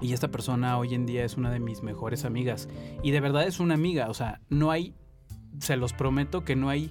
Y 0.00 0.14
esta 0.14 0.30
persona 0.30 0.78
hoy 0.78 0.94
en 0.94 1.04
día 1.04 1.22
es 1.24 1.36
una 1.36 1.50
de 1.50 1.60
mis 1.60 1.82
mejores 1.82 2.24
amigas. 2.24 2.70
Y 3.02 3.10
de 3.10 3.20
verdad 3.20 3.46
es 3.46 3.60
una 3.60 3.74
amiga. 3.74 4.08
O 4.08 4.14
sea, 4.14 4.40
no 4.48 4.70
hay, 4.70 4.94
se 5.58 5.76
los 5.76 5.92
prometo 5.92 6.42
que 6.42 6.56
no 6.56 6.70
hay 6.70 6.90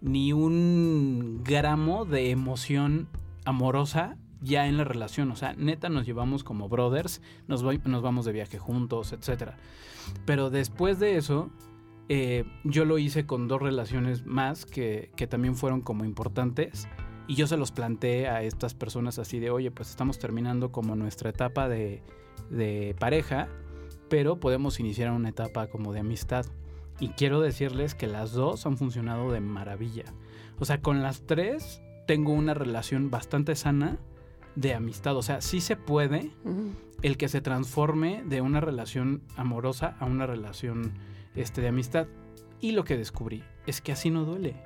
ni 0.00 0.32
un 0.32 1.42
gramo 1.44 2.04
de 2.04 2.30
emoción 2.30 3.08
amorosa 3.44 4.16
ya 4.40 4.68
en 4.68 4.76
la 4.76 4.84
relación. 4.84 5.32
O 5.32 5.36
sea, 5.36 5.54
neta 5.54 5.88
nos 5.88 6.06
llevamos 6.06 6.44
como 6.44 6.68
brothers, 6.68 7.20
nos, 7.48 7.64
voy- 7.64 7.80
nos 7.84 8.02
vamos 8.02 8.24
de 8.24 8.32
viaje 8.32 8.58
juntos, 8.60 9.12
etc. 9.12 9.54
Pero 10.24 10.50
después 10.50 11.00
de 11.00 11.16
eso, 11.16 11.50
eh, 12.12 12.44
yo 12.64 12.84
lo 12.84 12.98
hice 12.98 13.24
con 13.24 13.46
dos 13.46 13.62
relaciones 13.62 14.26
más 14.26 14.66
que, 14.66 15.12
que 15.14 15.28
también 15.28 15.54
fueron 15.54 15.80
como 15.80 16.04
importantes. 16.04 16.88
Y 17.28 17.36
yo 17.36 17.46
se 17.46 17.56
los 17.56 17.70
planteé 17.70 18.26
a 18.26 18.42
estas 18.42 18.74
personas 18.74 19.20
así 19.20 19.38
de, 19.38 19.50
oye, 19.50 19.70
pues 19.70 19.90
estamos 19.90 20.18
terminando 20.18 20.72
como 20.72 20.96
nuestra 20.96 21.30
etapa 21.30 21.68
de, 21.68 22.02
de 22.50 22.96
pareja, 22.98 23.48
pero 24.08 24.40
podemos 24.40 24.80
iniciar 24.80 25.12
una 25.12 25.28
etapa 25.28 25.68
como 25.68 25.92
de 25.92 26.00
amistad. 26.00 26.46
Y 26.98 27.10
quiero 27.10 27.40
decirles 27.40 27.94
que 27.94 28.08
las 28.08 28.32
dos 28.32 28.66
han 28.66 28.76
funcionado 28.76 29.30
de 29.30 29.40
maravilla. 29.40 30.06
O 30.58 30.64
sea, 30.64 30.82
con 30.82 31.02
las 31.02 31.28
tres 31.28 31.80
tengo 32.08 32.32
una 32.32 32.54
relación 32.54 33.12
bastante 33.12 33.54
sana 33.54 33.98
de 34.56 34.74
amistad. 34.74 35.16
O 35.16 35.22
sea, 35.22 35.40
sí 35.40 35.60
se 35.60 35.76
puede 35.76 36.32
el 37.02 37.16
que 37.16 37.28
se 37.28 37.40
transforme 37.40 38.24
de 38.26 38.40
una 38.40 38.60
relación 38.60 39.22
amorosa 39.36 39.96
a 40.00 40.06
una 40.06 40.26
relación 40.26 40.94
este, 41.34 41.60
de 41.60 41.68
amistad. 41.68 42.06
Y 42.60 42.72
lo 42.72 42.84
que 42.84 42.96
descubrí 42.96 43.44
es 43.66 43.80
que 43.80 43.92
así 43.92 44.10
no 44.10 44.24
duele. 44.24 44.56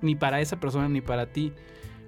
Ni 0.00 0.14
para 0.14 0.40
esa 0.40 0.60
persona 0.60 0.88
ni 0.88 1.00
para 1.00 1.26
ti. 1.26 1.52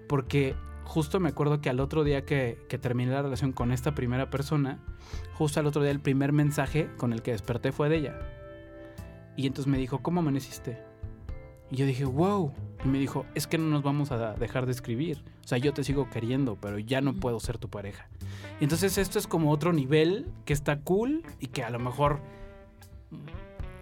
Porque 0.09 0.55
justo 0.85 1.21
me 1.21 1.29
acuerdo 1.29 1.61
que 1.61 1.69
al 1.69 1.81
otro 1.81 2.05
día 2.05 2.25
que, 2.25 2.59
que 2.69 2.79
terminé 2.79 3.13
la 3.13 3.23
relación 3.23 3.53
con 3.53 3.73
esta 3.73 3.95
primera 3.95 4.31
persona, 4.31 4.79
justo 5.35 5.61
al 5.61 5.67
otro 5.67 5.83
día 5.83 5.91
el 5.91 6.01
primer 6.01 6.33
mensaje 6.33 6.89
con 6.97 7.13
el 7.13 7.23
que 7.23 7.33
desperté 7.33 7.73
fue 7.73 7.89
de 7.89 7.97
ella. 7.97 8.19
Y 9.37 9.47
entonces 9.47 9.71
me 9.71 9.79
dijo, 9.79 10.03
¿cómo 10.03 10.21
amaneciste? 10.21 10.79
Y 11.71 11.77
yo 11.77 11.87
dije, 11.87 12.05
wow. 12.05 12.53
Y 12.85 12.89
me 12.89 12.99
dijo, 12.99 13.27
es 13.35 13.47
que 13.47 13.59
no 13.59 13.67
nos 13.67 13.83
vamos 13.83 14.13
a 14.13 14.35
dejar 14.35 14.67
de 14.67 14.73
escribir. 14.73 15.25
O 15.45 15.49
sea, 15.49 15.59
yo 15.59 15.75
te 15.75 15.85
sigo 15.85 16.09
queriendo, 16.09 16.57
pero 16.61 16.79
ya 16.79 17.01
no 17.01 17.15
puedo 17.15 17.41
ser 17.41 17.59
tu 17.59 17.69
pareja. 17.69 18.09
Y 18.61 18.65
entonces 18.65 18.99
esto 18.99 19.19
es 19.19 19.27
como 19.27 19.51
otro 19.51 19.73
nivel 19.73 20.27
que 20.45 20.53
está 20.53 20.81
cool 20.81 21.23
y 21.41 21.49
que 21.49 21.63
a 21.63 21.71
lo 21.71 21.79
mejor 21.79 22.21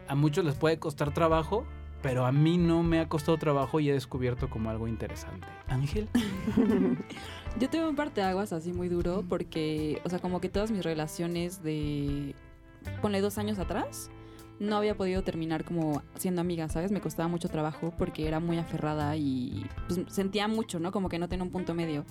a 0.08 0.14
muchos 0.14 0.44
les 0.44 0.54
puede 0.54 0.78
costar 0.78 1.12
trabajo, 1.12 1.64
pero 2.02 2.26
a 2.26 2.32
mí 2.32 2.58
no 2.58 2.82
me 2.82 3.00
ha 3.00 3.08
costado 3.08 3.38
trabajo 3.38 3.80
y 3.80 3.88
he 3.88 3.92
descubierto 3.92 4.50
como 4.50 4.70
algo 4.70 4.88
interesante. 4.88 5.46
Ángel. 5.68 6.08
Yo 7.58 7.70
tuve 7.70 7.88
un 7.88 7.96
parteaguas 7.96 8.52
así 8.52 8.72
muy 8.72 8.88
duro 8.88 9.24
porque, 9.28 10.00
o 10.04 10.10
sea, 10.10 10.18
como 10.18 10.40
que 10.40 10.48
todas 10.48 10.70
mis 10.70 10.84
relaciones 10.84 11.62
de, 11.62 12.34
ponle 13.00 13.20
dos 13.20 13.38
años 13.38 13.58
atrás, 13.58 14.10
no 14.60 14.76
había 14.76 14.96
podido 14.96 15.22
terminar 15.22 15.64
como 15.64 16.02
siendo 16.16 16.40
amiga, 16.40 16.68
¿sabes? 16.68 16.92
Me 16.92 17.00
costaba 17.00 17.28
mucho 17.28 17.48
trabajo 17.48 17.92
porque 17.96 18.28
era 18.28 18.40
muy 18.40 18.58
aferrada 18.58 19.16
y 19.16 19.66
pues, 19.88 20.00
sentía 20.08 20.46
mucho, 20.48 20.78
¿no? 20.78 20.92
Como 20.92 21.08
que 21.08 21.18
no 21.18 21.28
tenía 21.28 21.44
un 21.44 21.50
punto 21.50 21.74
medio. 21.74 22.04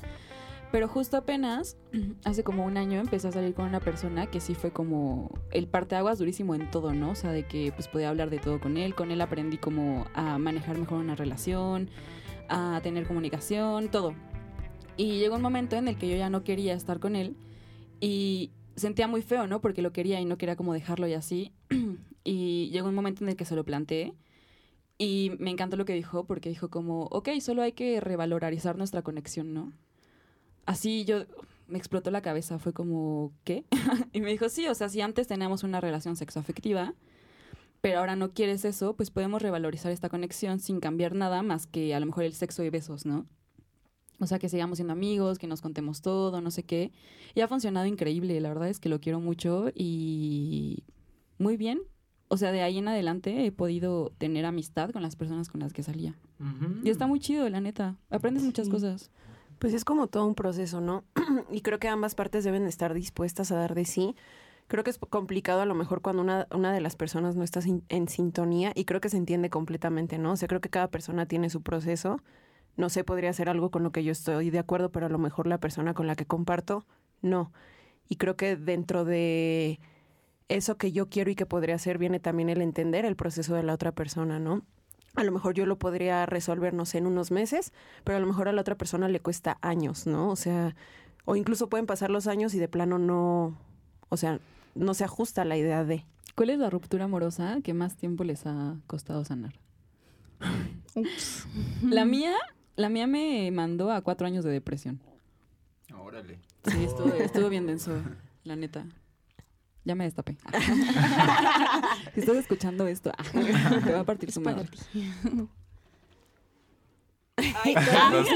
Pero 0.74 0.88
justo 0.88 1.18
apenas, 1.18 1.78
hace 2.26 2.44
como 2.44 2.66
un 2.66 2.78
año, 2.78 3.00
empecé 3.00 3.28
a 3.28 3.32
salir 3.32 3.54
con 3.54 3.68
una 3.68 3.80
persona 3.80 4.26
que 4.26 4.40
sí 4.40 4.56
fue 4.56 4.72
como 4.72 5.30
el 5.52 5.68
parteaguas 5.68 6.18
durísimo 6.18 6.56
en 6.56 6.72
todo, 6.72 6.96
¿no? 6.96 7.12
O 7.12 7.16
sea, 7.16 7.32
de 7.32 7.44
que 7.44 7.72
pues 7.72 7.88
podía 7.88 8.10
hablar 8.10 8.32
de 8.32 8.40
todo 8.40 8.60
con 8.60 8.78
él. 8.78 8.96
Con 8.96 9.12
él 9.12 9.22
aprendí 9.22 9.58
como 9.60 10.08
a 10.16 10.40
manejar 10.40 10.80
mejor 10.80 10.98
una 10.98 11.14
relación, 11.14 11.92
a 12.50 12.80
tener 12.82 13.06
comunicación, 13.06 13.90
todo. 13.90 14.16
Y 14.98 15.20
llegó 15.20 15.36
un 15.36 15.44
momento 15.44 15.76
en 15.76 15.88
el 15.88 15.96
que 15.96 16.10
yo 16.10 16.18
ya 16.18 16.32
no 16.32 16.44
quería 16.44 16.74
estar 16.74 17.00
con 17.00 17.16
él 17.16 17.38
y 18.00 18.50
sentía 18.76 19.08
muy 19.08 19.22
feo, 19.22 19.46
¿no? 19.46 19.62
Porque 19.62 19.84
lo 19.84 19.94
quería 19.94 20.20
y 20.22 20.26
no 20.26 20.40
quería 20.40 20.56
como 20.56 20.74
dejarlo 20.74 21.06
y 21.06 21.14
así. 21.14 21.54
y 22.24 22.72
llegó 22.72 22.90
un 22.90 22.96
momento 22.96 23.24
en 23.24 23.30
el 23.30 23.36
que 23.36 23.46
se 23.46 23.56
lo 23.56 23.64
planteé 23.64 24.16
y 24.98 25.34
me 25.38 25.52
encantó 25.52 25.78
lo 25.78 25.86
que 25.86 25.94
dijo 25.94 26.26
porque 26.26 26.50
dijo 26.50 26.72
como, 26.72 27.04
ok, 27.12 27.30
solo 27.42 27.62
hay 27.62 27.74
que 27.74 28.00
revalorizar 28.00 28.76
nuestra 28.76 29.04
conexión, 29.04 29.54
¿no? 29.54 29.72
Así 30.66 31.06
yo 31.06 31.26
me 31.68 31.78
explotó 31.78 32.12
la 32.12 32.22
cabeza, 32.22 32.60
fue 32.60 32.74
como, 32.74 33.34
¿qué? 33.44 33.66
y 34.14 34.22
me 34.22 34.32
dijo, 34.32 34.50
sí, 34.50 34.68
o 34.68 34.76
sea, 34.76 34.90
si 34.90 35.02
antes 35.02 35.28
teníamos 35.28 35.64
una 35.64 35.82
relación 35.82 36.16
sexoafectiva, 36.16 36.94
pero 37.82 38.00
ahora 38.00 38.16
no 38.16 38.32
quieres 38.34 38.64
eso, 38.64 38.96
pues 38.96 39.12
podemos 39.12 39.42
revalorizar 39.42 39.92
esta 39.92 40.10
conexión 40.10 40.60
sin 40.60 40.80
cambiar 40.80 41.16
nada 41.16 41.42
más 41.44 41.68
que 41.68 41.94
a 41.94 42.00
lo 42.00 42.06
mejor 42.06 42.24
el 42.24 42.34
sexo 42.34 42.64
y 42.64 42.70
besos, 42.70 43.06
¿no? 43.06 43.26
O 44.20 44.28
sea, 44.28 44.40
que 44.40 44.48
sigamos 44.48 44.78
siendo 44.78 44.94
amigos, 44.94 45.38
que 45.38 45.48
nos 45.48 45.62
contemos 45.62 46.02
todo, 46.02 46.40
no 46.40 46.50
sé 46.50 46.64
qué. 46.64 46.94
Y 47.36 47.42
ha 47.42 47.48
funcionado 47.48 47.86
increíble, 47.86 48.40
la 48.40 48.50
verdad 48.50 48.70
es 48.70 48.80
que 48.80 48.88
lo 48.88 49.02
quiero 49.02 49.20
mucho 49.20 49.70
y 49.76 50.84
muy 51.38 51.58
bien. 51.58 51.82
O 52.30 52.38
sea, 52.38 52.52
de 52.52 52.62
ahí 52.62 52.78
en 52.78 52.88
adelante 52.88 53.46
he 53.46 53.52
podido 53.52 54.14
tener 54.18 54.46
amistad 54.46 54.92
con 54.92 55.02
las 55.02 55.16
personas 55.16 55.50
con 55.50 55.60
las 55.60 55.74
que 55.74 55.84
salía. 55.84 56.16
Y 56.84 56.90
está 56.90 57.06
muy 57.06 57.20
chido, 57.20 57.48
la 57.50 57.62
neta. 57.62 57.98
Aprendes 58.10 58.44
muchas 58.44 58.70
cosas. 58.70 59.12
Pues 59.64 59.74
es 59.74 59.86
como 59.86 60.08
todo 60.08 60.26
un 60.26 60.36
proceso, 60.36 60.82
¿no? 60.82 61.06
y 61.50 61.62
creo 61.62 61.80
que 61.80 61.88
ambas 61.88 62.16
partes 62.16 62.44
deben 62.44 62.68
estar 62.68 62.94
dispuestas 62.94 63.50
a 63.50 63.56
dar 63.56 63.76
de 63.76 63.86
sí. 63.86 64.14
Creo 64.68 64.84
que 64.84 64.90
es 64.90 64.98
complicado 64.98 65.62
a 65.62 65.66
lo 65.66 65.74
mejor 65.74 66.02
cuando 66.02 66.22
una, 66.22 66.48
una 66.54 66.74
de 66.74 66.82
las 66.82 66.98
personas 66.98 67.38
no 67.38 67.46
está 67.46 67.62
en 67.88 68.10
sintonía 68.10 68.74
y 68.76 68.84
creo 68.84 69.00
que 69.00 69.08
se 69.08 69.16
entiende 69.16 69.50
completamente, 69.50 70.18
¿no? 70.18 70.34
O 70.34 70.36
sea, 70.36 70.50
creo 70.50 70.60
que 70.60 70.70
cada 70.70 70.90
persona 70.90 71.28
tiene 71.28 71.50
su 71.50 71.62
proceso. 71.62 72.20
No 72.76 72.90
sé, 72.90 73.06
podría 73.06 73.32
ser 73.32 73.48
algo 73.48 73.72
con 73.72 73.84
lo 73.84 73.94
que 73.94 74.04
yo 74.04 74.12
estoy 74.12 74.50
de 74.50 74.60
acuerdo, 74.60 74.92
pero 74.92 75.06
a 75.06 75.10
lo 75.10 75.18
mejor 75.18 75.48
la 75.48 75.60
persona 75.60 75.94
con 75.94 76.08
la 76.08 76.18
que 76.18 76.26
comparto, 76.26 76.86
no. 77.22 77.54
Y 78.10 78.18
creo 78.18 78.36
que 78.36 78.58
dentro 78.58 79.06
de 79.06 79.80
eso 80.50 80.78
que 80.78 80.92
yo 80.92 81.08
quiero 81.08 81.32
y 81.32 81.36
que 81.36 81.46
podría 81.46 81.76
hacer 81.76 82.00
viene 82.00 82.20
también 82.20 82.50
el 82.50 82.62
entender 82.62 83.06
el 83.06 83.16
proceso 83.16 83.56
de 83.56 83.64
la 83.64 83.76
otra 83.76 83.94
persona, 83.94 84.40
¿no? 84.40 84.66
A 85.16 85.24
lo 85.24 85.32
mejor 85.32 85.54
yo 85.54 85.66
lo 85.66 85.78
podría 85.78 86.26
resolver, 86.26 86.74
no 86.74 86.86
sé, 86.86 86.98
en 86.98 87.08
unos 87.08 87.32
meses, 87.32 87.72
pero 88.04 88.18
a 88.18 88.20
lo 88.20 88.28
mejor 88.28 88.48
a 88.48 88.52
la 88.52 88.62
otra 88.62 88.76
persona 88.76 89.08
le 89.08 89.20
cuesta 89.20 89.60
años, 89.62 90.08
¿no? 90.08 90.30
O 90.30 90.36
sea, 90.36 90.76
o 91.26 91.36
incluso 91.36 91.70
pueden 91.70 91.86
pasar 91.86 92.10
los 92.10 92.28
años 92.28 92.54
y 92.56 92.60
de 92.60 92.68
plano 92.68 92.98
no, 92.98 93.56
o 94.10 94.18
sea, 94.18 94.40
no 94.76 94.94
se 94.94 95.04
ajusta 95.04 95.44
a 95.44 95.46
la 95.46 95.58
idea 95.58 95.84
de. 95.84 96.06
¿Cuál 96.36 96.50
es 96.50 96.60
la 96.60 96.70
ruptura 96.70 97.06
amorosa 97.06 97.60
que 97.64 97.74
más 97.76 97.96
tiempo 97.96 98.24
les 98.24 98.46
ha 98.48 98.78
costado 98.88 99.24
sanar? 99.24 99.54
Ups. 100.96 101.48
La 101.84 102.06
mía, 102.06 102.34
la 102.76 102.90
mía 102.90 103.06
me 103.06 103.52
mandó 103.52 103.92
a 103.92 104.02
cuatro 104.02 104.26
años 104.26 104.44
de 104.44 104.52
depresión. 104.52 105.00
Órale. 105.96 106.40
Sí, 106.66 106.84
estuvo, 106.84 107.14
estuvo 107.14 107.50
bien 107.50 107.68
denso, 107.68 107.92
la 108.44 108.56
neta. 108.56 108.88
Ya 109.86 109.96
me 109.96 110.06
destapé. 110.06 110.38
si 112.14 112.20
estás 112.22 112.38
escuchando 112.38 112.88
esto, 112.88 113.12
te 113.84 113.92
va 113.92 114.00
a 114.02 114.04
partir 114.06 114.32
su 114.32 114.40
madre. 114.42 114.68
Ay, 117.36 117.74
callados. 117.74 118.28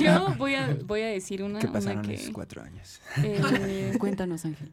Yo 0.00 0.34
voy 0.38 0.54
a, 0.54 0.76
voy 0.86 1.02
a 1.02 1.06
decir 1.08 1.42
una, 1.42 1.58
¿Qué 1.60 1.66
una 1.66 1.72
pasaron 1.74 2.02
que... 2.02 2.14
esos 2.14 2.30
cuatro 2.30 2.62
años? 2.62 3.00
eh, 3.22 3.94
Cuéntanos, 3.98 4.44
Ángel. 4.44 4.72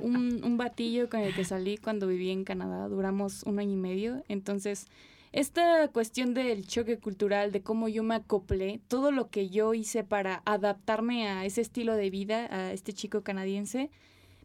un, 0.00 0.42
un 0.44 0.56
batillo 0.56 1.10
con 1.10 1.20
el 1.20 1.34
que 1.34 1.44
salí 1.44 1.76
cuando 1.76 2.06
viví 2.06 2.30
en 2.30 2.44
Canadá. 2.44 2.88
Duramos 2.88 3.42
un 3.42 3.58
año 3.58 3.72
y 3.72 3.76
medio. 3.76 4.24
Entonces, 4.28 4.86
esta 5.32 5.88
cuestión 5.88 6.32
del 6.32 6.66
choque 6.66 6.98
cultural, 6.98 7.52
de 7.52 7.62
cómo 7.62 7.88
yo 7.88 8.02
me 8.04 8.14
acoplé, 8.14 8.80
todo 8.88 9.10
lo 9.10 9.28
que 9.28 9.50
yo 9.50 9.74
hice 9.74 10.04
para 10.04 10.42
adaptarme 10.46 11.28
a 11.28 11.44
ese 11.44 11.60
estilo 11.60 11.96
de 11.96 12.08
vida, 12.10 12.46
a 12.50 12.72
este 12.72 12.92
chico 12.92 13.22
canadiense, 13.22 13.90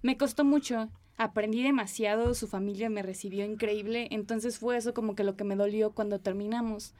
me 0.01 0.17
costó 0.17 0.43
mucho. 0.43 0.89
Aprendí 1.17 1.63
demasiado, 1.63 2.35
su 2.35 2.47
familia 2.47 2.89
me 2.89 3.01
recibió 3.01 3.43
increíble, 3.43 4.07
entonces 4.11 4.59
fue 4.59 4.77
eso 4.77 4.93
como 4.93 5.15
que 5.15 5.23
lo 5.23 5.35
que 5.35 5.43
me 5.43 5.55
dolió 5.55 5.91
cuando 5.91 6.19
terminamos. 6.19 6.93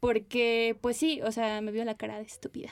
Porque, 0.00 0.76
pues 0.82 0.98
sí, 0.98 1.22
o 1.22 1.32
sea, 1.32 1.62
me 1.62 1.72
vio 1.72 1.84
la 1.84 1.96
cara 1.96 2.18
de 2.18 2.24
estúpida. 2.24 2.70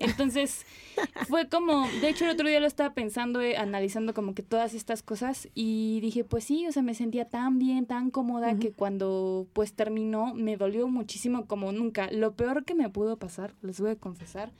Entonces, 0.00 0.66
fue 1.28 1.48
como, 1.48 1.86
de 2.00 2.08
hecho 2.08 2.24
el 2.24 2.32
otro 2.32 2.48
día 2.48 2.60
lo 2.60 2.66
estaba 2.66 2.94
pensando, 2.94 3.40
eh, 3.40 3.56
analizando 3.56 4.14
como 4.14 4.34
que 4.34 4.42
todas 4.42 4.74
estas 4.74 5.02
cosas 5.02 5.48
y 5.54 6.00
dije, 6.00 6.24
pues 6.24 6.44
sí, 6.44 6.66
o 6.66 6.72
sea, 6.72 6.82
me 6.82 6.94
sentía 6.94 7.26
tan 7.26 7.58
bien, 7.58 7.86
tan 7.86 8.10
cómoda 8.10 8.58
que 8.58 8.72
cuando 8.72 9.46
pues 9.52 9.74
terminó 9.74 10.34
me 10.34 10.56
dolió 10.56 10.88
muchísimo 10.88 11.46
como 11.46 11.72
nunca. 11.72 12.10
Lo 12.10 12.34
peor 12.34 12.64
que 12.64 12.74
me 12.74 12.90
pudo 12.90 13.18
pasar, 13.18 13.54
les 13.62 13.80
voy 13.80 13.90
a 13.90 13.96
confesar, 13.96 14.52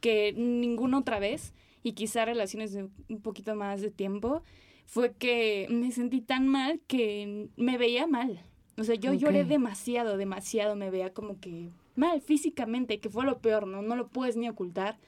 que 0.00 0.32
ninguna 0.32 0.98
otra 0.98 1.18
vez 1.18 1.52
y 1.82 1.92
quizá 1.92 2.24
relaciones 2.24 2.72
de 2.72 2.88
un 3.08 3.20
poquito 3.22 3.54
más 3.54 3.80
de 3.80 3.90
tiempo, 3.90 4.42
fue 4.86 5.12
que 5.12 5.66
me 5.70 5.92
sentí 5.92 6.20
tan 6.20 6.48
mal 6.48 6.80
que 6.86 7.48
me 7.56 7.78
veía 7.78 8.06
mal. 8.06 8.40
O 8.78 8.84
sea, 8.84 8.94
yo 8.94 9.12
lloré 9.12 9.42
Ok. 9.42 9.48
demasiado, 9.48 10.16
demasiado, 10.16 10.74
me 10.76 10.90
veía 10.90 11.12
como 11.12 11.38
que 11.38 11.70
mal 11.96 12.20
físicamente, 12.20 12.98
que 12.98 13.10
fue 13.10 13.24
lo 13.24 13.38
peor, 13.40 13.66
¿no? 13.66 13.82
No 13.82 13.94
lo 13.96 14.08
puedes 14.08 14.36
ni 14.36 14.48
ocultar. 14.48 14.98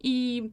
Y 0.00 0.52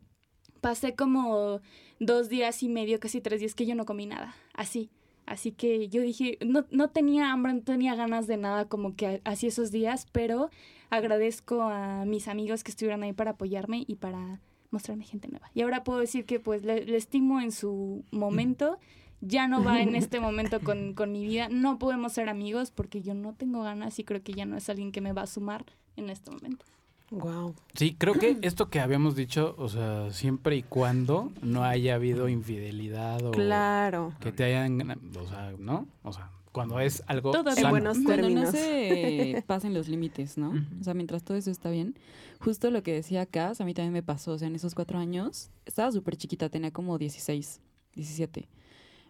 pasé 0.62 0.94
como 0.96 1.62
dos 2.00 2.30
días 2.30 2.62
y 2.64 2.70
medio, 2.70 3.00
casi 3.00 3.22
tres 3.22 3.40
días 3.40 3.56
que 3.56 3.66
yo 3.66 3.76
no 3.76 3.86
comí 3.86 4.06
nada, 4.06 4.36
así. 4.54 4.90
Así 5.26 5.52
que 5.52 5.90
yo 5.90 6.02
dije, 6.02 6.38
no, 6.44 6.66
no 6.72 6.90
tenía 6.90 7.32
hambre, 7.32 7.54
no 7.54 7.62
tenía 7.62 7.96
ganas 7.96 8.26
de 8.28 8.38
nada 8.38 8.68
como 8.68 8.96
que 8.96 9.22
así 9.26 9.48
esos 9.48 9.72
días, 9.72 10.08
pero 10.12 10.50
agradezco 10.90 11.62
a 11.62 12.04
mis 12.06 12.28
amigos 12.28 12.64
que 12.64 12.72
estuvieron 12.72 13.04
ahí 13.04 13.14
para 13.14 13.32
apoyarme 13.32 13.84
y 13.88 13.96
para 13.96 14.40
mostrarme 14.72 15.04
gente 15.06 15.28
nueva. 15.28 15.50
Y 15.54 15.62
ahora 15.62 15.84
puedo 15.84 16.00
decir 16.00 16.26
que 16.26 16.40
pues 16.40 16.64
le, 16.64 16.86
le 16.86 16.98
estimo 16.98 17.42
en 17.42 17.52
su 17.52 18.04
momento, 18.12 18.78
ya 19.22 19.48
no 19.48 19.64
va 19.64 19.82
en 19.82 19.96
este 19.96 20.20
momento 20.20 20.60
con, 20.62 20.94
con 20.94 21.12
mi 21.12 21.24
vida, 21.26 21.48
no 21.50 21.78
podemos 21.80 22.14
ser 22.14 22.30
amigos 22.30 22.72
porque 22.72 23.02
yo 23.02 23.14
no 23.14 23.34
tengo 23.34 23.62
ganas 23.64 23.98
y 24.00 24.04
creo 24.04 24.22
que 24.24 24.34
ya 24.34 24.46
no 24.46 24.58
es 24.58 24.70
alguien 24.70 24.92
que 24.92 25.02
me 25.02 25.14
va 25.14 25.24
a 25.24 25.28
sumar 25.28 25.66
en 25.98 26.10
este 26.10 26.32
momento. 26.32 26.66
Wow. 27.12 27.56
Sí, 27.74 27.96
creo 27.98 28.14
que 28.14 28.38
esto 28.44 28.70
que 28.70 28.80
habíamos 28.80 29.16
dicho, 29.16 29.56
o 29.58 29.68
sea, 29.68 30.12
siempre 30.12 30.56
y 30.58 30.62
cuando 30.64 31.32
no 31.42 31.64
haya 31.64 31.96
habido 31.96 32.30
infidelidad 32.30 33.26
o 33.26 33.32
Claro. 33.32 34.14
que 34.20 34.32
te 34.32 34.44
hayan, 34.44 34.92
o 35.18 35.28
sea, 35.28 35.54
¿no? 35.58 35.88
O 36.04 36.14
sea, 36.14 36.30
cuando 36.52 36.80
es 36.80 37.04
algo 37.08 37.32
Todo 37.32 37.50
En 37.50 37.56
sano. 37.56 37.70
buenos 37.70 37.98
Cuando 38.04 38.30
no 38.30 38.52
se 38.52 39.44
pasen 39.48 39.74
los 39.74 39.88
límites, 39.88 40.38
¿no? 40.38 40.50
Ujú. 40.50 40.60
O 40.82 40.84
sea, 40.84 40.94
mientras 40.94 41.24
todo 41.24 41.38
eso 41.38 41.52
está 41.52 41.70
bien. 41.70 41.96
Justo 42.40 42.72
lo 42.72 42.84
que 42.84 42.94
decía 42.94 43.26
Cas, 43.26 43.62
a 43.62 43.66
mí 43.66 43.74
también 43.74 43.94
me 43.94 44.04
pasó. 44.04 44.32
O 44.34 44.38
sea, 44.38 44.48
en 44.48 44.56
esos 44.56 44.76
cuatro 44.76 44.98
años, 45.00 45.52
estaba 45.66 45.92
súper 45.92 46.16
chiquita, 46.18 46.50
tenía 46.50 46.72
como 46.72 46.98
16, 46.98 47.62
17. 47.94 48.50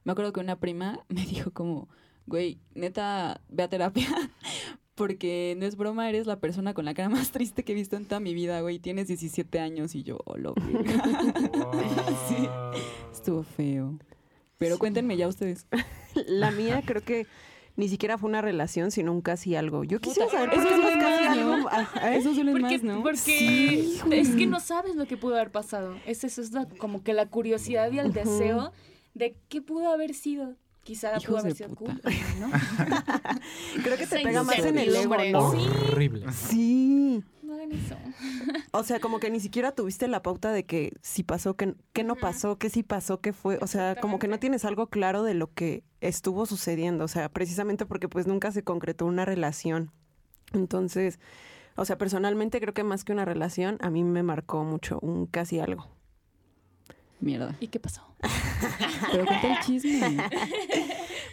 Me 0.03 0.11
acuerdo 0.11 0.33
que 0.33 0.39
una 0.39 0.59
prima 0.59 0.99
me 1.09 1.25
dijo 1.25 1.51
como, 1.51 1.87
güey, 2.25 2.59
neta, 2.75 3.41
ve 3.49 3.63
a 3.63 3.69
terapia. 3.69 4.07
Porque 4.95 5.55
no 5.57 5.65
es 5.65 5.77
broma, 5.77 6.09
eres 6.09 6.27
la 6.27 6.41
persona 6.41 6.73
con 6.73 6.83
la 6.83 6.93
cara 6.93 7.07
más 7.07 7.31
triste 7.31 7.63
que 7.63 7.71
he 7.71 7.75
visto 7.75 7.95
en 7.95 8.03
toda 8.03 8.19
mi 8.19 8.33
vida, 8.33 8.59
güey. 8.59 8.79
Tienes 8.79 9.07
17 9.07 9.57
años 9.61 9.95
y 9.95 10.03
yo, 10.03 10.19
oh, 10.25 10.35
lo 10.35 10.53
verga". 10.55 11.01
Sí, 12.27 12.35
estuvo 13.13 13.43
feo. 13.43 13.97
Pero 14.59 14.77
cuéntenme 14.77 15.17
ya 15.17 15.27
ustedes. 15.27 15.65
La 16.27 16.51
mía 16.51 16.83
creo 16.85 17.01
que 17.01 17.25
ni 17.77 17.87
siquiera 17.87 18.17
fue 18.17 18.29
una 18.29 18.41
relación, 18.41 18.91
sino 18.91 19.13
un 19.13 19.21
casi 19.21 19.55
algo. 19.55 19.85
Yo 19.85 20.01
quisiera 20.01 20.29
saber 20.29 20.49
por 20.49 20.59
eso 20.59 20.67
qué 20.81 20.89
es 20.89 20.97
casi 20.97 21.23
más, 21.23 21.37
¿no? 21.37 21.53
algo. 21.53 21.69
Ajá, 21.69 22.13
¿eh? 22.13 22.17
Eso 22.17 22.33
suele 22.33 22.51
Porque, 22.51 22.75
más, 22.75 22.83
¿no? 22.83 23.01
porque 23.01 23.97
es 24.11 24.29
que 24.35 24.45
no 24.47 24.59
sabes 24.59 24.95
lo 24.95 25.05
que 25.07 25.15
pudo 25.15 25.35
haber 25.35 25.49
pasado. 25.51 25.95
Es 26.05 26.25
eso, 26.25 26.41
es 26.41 26.51
la- 26.51 26.67
como 26.67 27.03
que 27.03 27.13
la 27.13 27.27
curiosidad 27.27 27.89
y 27.91 27.99
el 27.99 28.11
deseo 28.11 28.73
de 29.13 29.37
qué 29.47 29.61
pudo 29.61 29.91
haber 29.93 30.13
sido. 30.13 30.55
Quizá 30.83 31.11
Hijos 31.11 31.25
pudo 31.25 31.37
haber 31.37 31.55
sido 31.55 31.69
puta. 31.75 31.93
cool, 32.03 32.13
¿no? 32.39 32.49
Creo 33.83 33.97
que 33.97 34.07
te 34.07 34.15
Esa 34.15 34.23
pega 34.23 34.43
más 34.43 34.59
en 34.59 34.77
el 34.77 34.89
ego, 34.95 35.15
incertidumbre, 35.15 35.31
¿no? 35.31 35.51
Sí. 35.51 35.67
Horrible. 35.91 36.25
Sí. 36.33 37.23
No 37.49 37.55
hagan 37.55 37.71
eso. 37.71 37.95
O 38.71 38.83
sea, 38.83 38.99
como 38.99 39.19
que 39.19 39.31
ni 39.31 39.39
siquiera 39.39 39.71
tuviste 39.71 40.07
la 40.07 40.21
pauta 40.21 40.51
de 40.51 40.63
que 40.65 40.93
si 41.01 41.23
pasó, 41.23 41.55
que, 41.55 41.73
que 41.93 42.03
no 42.03 42.15
pasó, 42.15 42.59
que 42.59 42.69
sí 42.69 42.83
pasó, 42.83 43.19
que 43.19 43.33
fue. 43.33 43.57
O 43.61 43.65
sea, 43.65 43.95
como 43.95 44.19
que 44.19 44.27
no 44.27 44.37
tienes 44.37 44.65
algo 44.65 44.87
claro 44.87 45.23
de 45.23 45.33
lo 45.33 45.51
que 45.51 45.83
estuvo 45.99 46.45
sucediendo. 46.45 47.05
O 47.05 47.07
sea, 47.07 47.29
precisamente 47.29 47.87
porque 47.87 48.07
pues 48.07 48.27
nunca 48.27 48.51
se 48.51 48.63
concretó 48.63 49.07
una 49.07 49.25
relación. 49.25 49.91
Entonces, 50.53 51.19
o 51.75 51.85
sea, 51.85 51.97
personalmente 51.97 52.61
creo 52.61 52.75
que 52.75 52.83
más 52.83 53.03
que 53.03 53.13
una 53.13 53.25
relación, 53.25 53.79
a 53.81 53.89
mí 53.89 54.03
me 54.03 54.21
marcó 54.21 54.63
mucho 54.63 54.99
un 55.01 55.25
casi 55.25 55.59
algo. 55.59 55.87
Mierda. 57.19 57.55
¿Y 57.59 57.67
qué 57.69 57.79
pasó? 57.79 58.03
Pero 59.11 59.25
cuenta 59.25 59.53
el 59.53 59.59
chisme. 59.65 60.17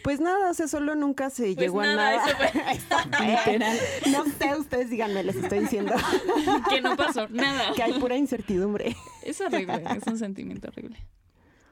Pues 0.07 0.21
nada, 0.21 0.51
o 0.51 0.55
sea, 0.55 0.69
solo 0.69 0.95
nunca 0.95 1.31
se 1.31 1.43
Pues 1.47 1.57
llegó 1.57 1.83
nada, 1.83 2.11
a 2.11 2.17
nada. 2.17 2.73
eso 2.73 2.87
fue. 2.87 3.27
Literal. 3.27 3.79
No 4.13 4.25
sé, 4.25 4.55
ustedes 4.57 4.89
díganme, 4.89 5.25
les 5.25 5.35
estoy 5.35 5.59
diciendo 5.59 5.93
que 6.71 6.81
no 6.81 6.97
pasó 6.97 7.27
nada. 7.29 7.73
que 7.75 7.83
hay 7.83 7.99
pura 7.99 8.17
incertidumbre. 8.17 8.97
Es 9.23 9.41
horrible, 9.41 9.83
es 9.97 10.07
un 10.07 10.17
sentimiento 10.17 10.69
horrible. 10.69 10.97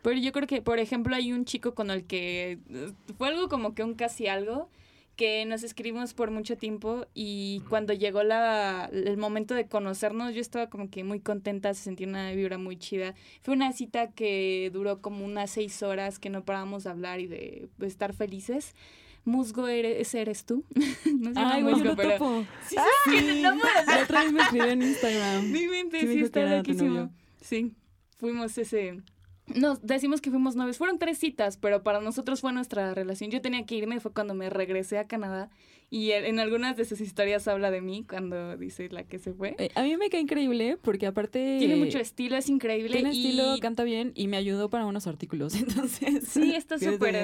Pero 0.02 0.18
yo 0.18 0.32
creo 0.32 0.48
que, 0.48 0.60
por 0.62 0.80
ejemplo, 0.80 1.14
hay 1.14 1.32
un 1.32 1.44
chico 1.44 1.76
con 1.76 1.92
el 1.92 2.06
que 2.06 2.58
eh, 2.70 2.92
fue 3.16 3.28
algo 3.28 3.48
como 3.48 3.74
que 3.76 3.84
un 3.84 3.94
casi 3.94 4.26
algo, 4.26 4.68
que 5.16 5.44
nos 5.44 5.62
escribimos 5.62 6.14
por 6.14 6.30
mucho 6.30 6.56
tiempo 6.56 7.06
y 7.14 7.62
cuando 7.68 7.92
llegó 7.92 8.22
la, 8.22 8.90
el 8.92 9.16
momento 9.16 9.54
de 9.54 9.66
conocernos, 9.66 10.34
yo 10.34 10.40
estaba 10.40 10.68
como 10.68 10.90
que 10.90 11.04
muy 11.04 11.20
contenta, 11.20 11.72
se 11.74 11.82
sentía 11.84 12.06
una 12.06 12.32
vibra 12.32 12.58
muy 12.58 12.76
chida. 12.76 13.14
Fue 13.42 13.54
una 13.54 13.72
cita 13.72 14.10
que 14.12 14.70
duró 14.72 15.00
como 15.00 15.24
unas 15.24 15.50
seis 15.50 15.82
horas, 15.82 16.18
que 16.18 16.30
no 16.30 16.44
parábamos 16.44 16.84
de 16.84 16.90
hablar 16.90 17.20
y 17.20 17.26
de 17.26 17.68
estar 17.80 18.12
felices. 18.14 18.74
Musgo, 19.24 19.68
eres, 19.68 20.00
ese 20.00 20.20
eres 20.20 20.44
tú. 20.44 20.64
no 21.18 21.30
llama 21.32 21.54
Ay, 21.54 21.62
güey, 21.62 21.74
yo 21.74 21.78
Musgo, 21.78 21.90
lo 21.90 21.96
pero... 21.96 22.12
topo. 22.18 22.46
Sí, 22.68 22.76
sí, 23.04 23.18
sí, 23.18 23.42
no, 23.42 23.54
La 23.54 24.02
otra 24.02 24.22
vez 24.22 24.32
me 24.32 24.42
escribió 24.42 24.68
en 24.68 24.82
Instagram. 24.82 25.50
mi 25.50 25.66
mente 25.66 26.00
Sí 26.00 26.06
sí, 26.08 26.20
está 26.20 26.56
loquísimo. 26.56 27.10
Sí, 27.40 27.72
fuimos 28.18 28.56
ese... 28.58 29.00
Nos 29.46 29.82
decimos 29.82 30.20
que 30.20 30.30
fuimos 30.30 30.56
novios. 30.56 30.78
Fueron 30.78 30.98
tres 30.98 31.18
citas, 31.18 31.58
pero 31.58 31.82
para 31.82 32.00
nosotros 32.00 32.40
fue 32.40 32.52
nuestra 32.52 32.94
relación. 32.94 33.30
Yo 33.30 33.42
tenía 33.42 33.66
que 33.66 33.74
irme, 33.74 34.00
fue 34.00 34.12
cuando 34.12 34.34
me 34.34 34.48
regresé 34.48 34.98
a 34.98 35.06
Canadá. 35.06 35.50
Y 35.90 36.10
en 36.10 36.40
algunas 36.40 36.76
de 36.76 36.84
sus 36.84 37.00
historias 37.00 37.46
habla 37.46 37.70
de 37.70 37.80
mí 37.80 38.04
cuando 38.08 38.56
dice 38.56 38.88
la 38.88 39.04
que 39.04 39.18
se 39.18 39.32
fue. 39.32 39.54
Eh, 39.58 39.70
a 39.74 39.82
mí 39.82 39.96
me 39.96 40.10
cae 40.10 40.20
increíble 40.20 40.76
porque 40.80 41.06
aparte... 41.06 41.56
Tiene 41.58 41.76
mucho 41.76 41.98
estilo, 41.98 42.36
es 42.36 42.48
increíble. 42.48 42.92
Tiene 42.92 43.12
y... 43.12 43.26
estilo, 43.26 43.56
canta 43.60 43.84
bien 43.84 44.12
y 44.14 44.26
me 44.26 44.36
ayudó 44.36 44.70
para 44.70 44.86
unos 44.86 45.06
artículos. 45.06 45.54
Entonces... 45.60 46.24
Sí, 46.28 46.54
está 46.54 46.78
¿qué 46.78 46.92
súper. 46.92 47.14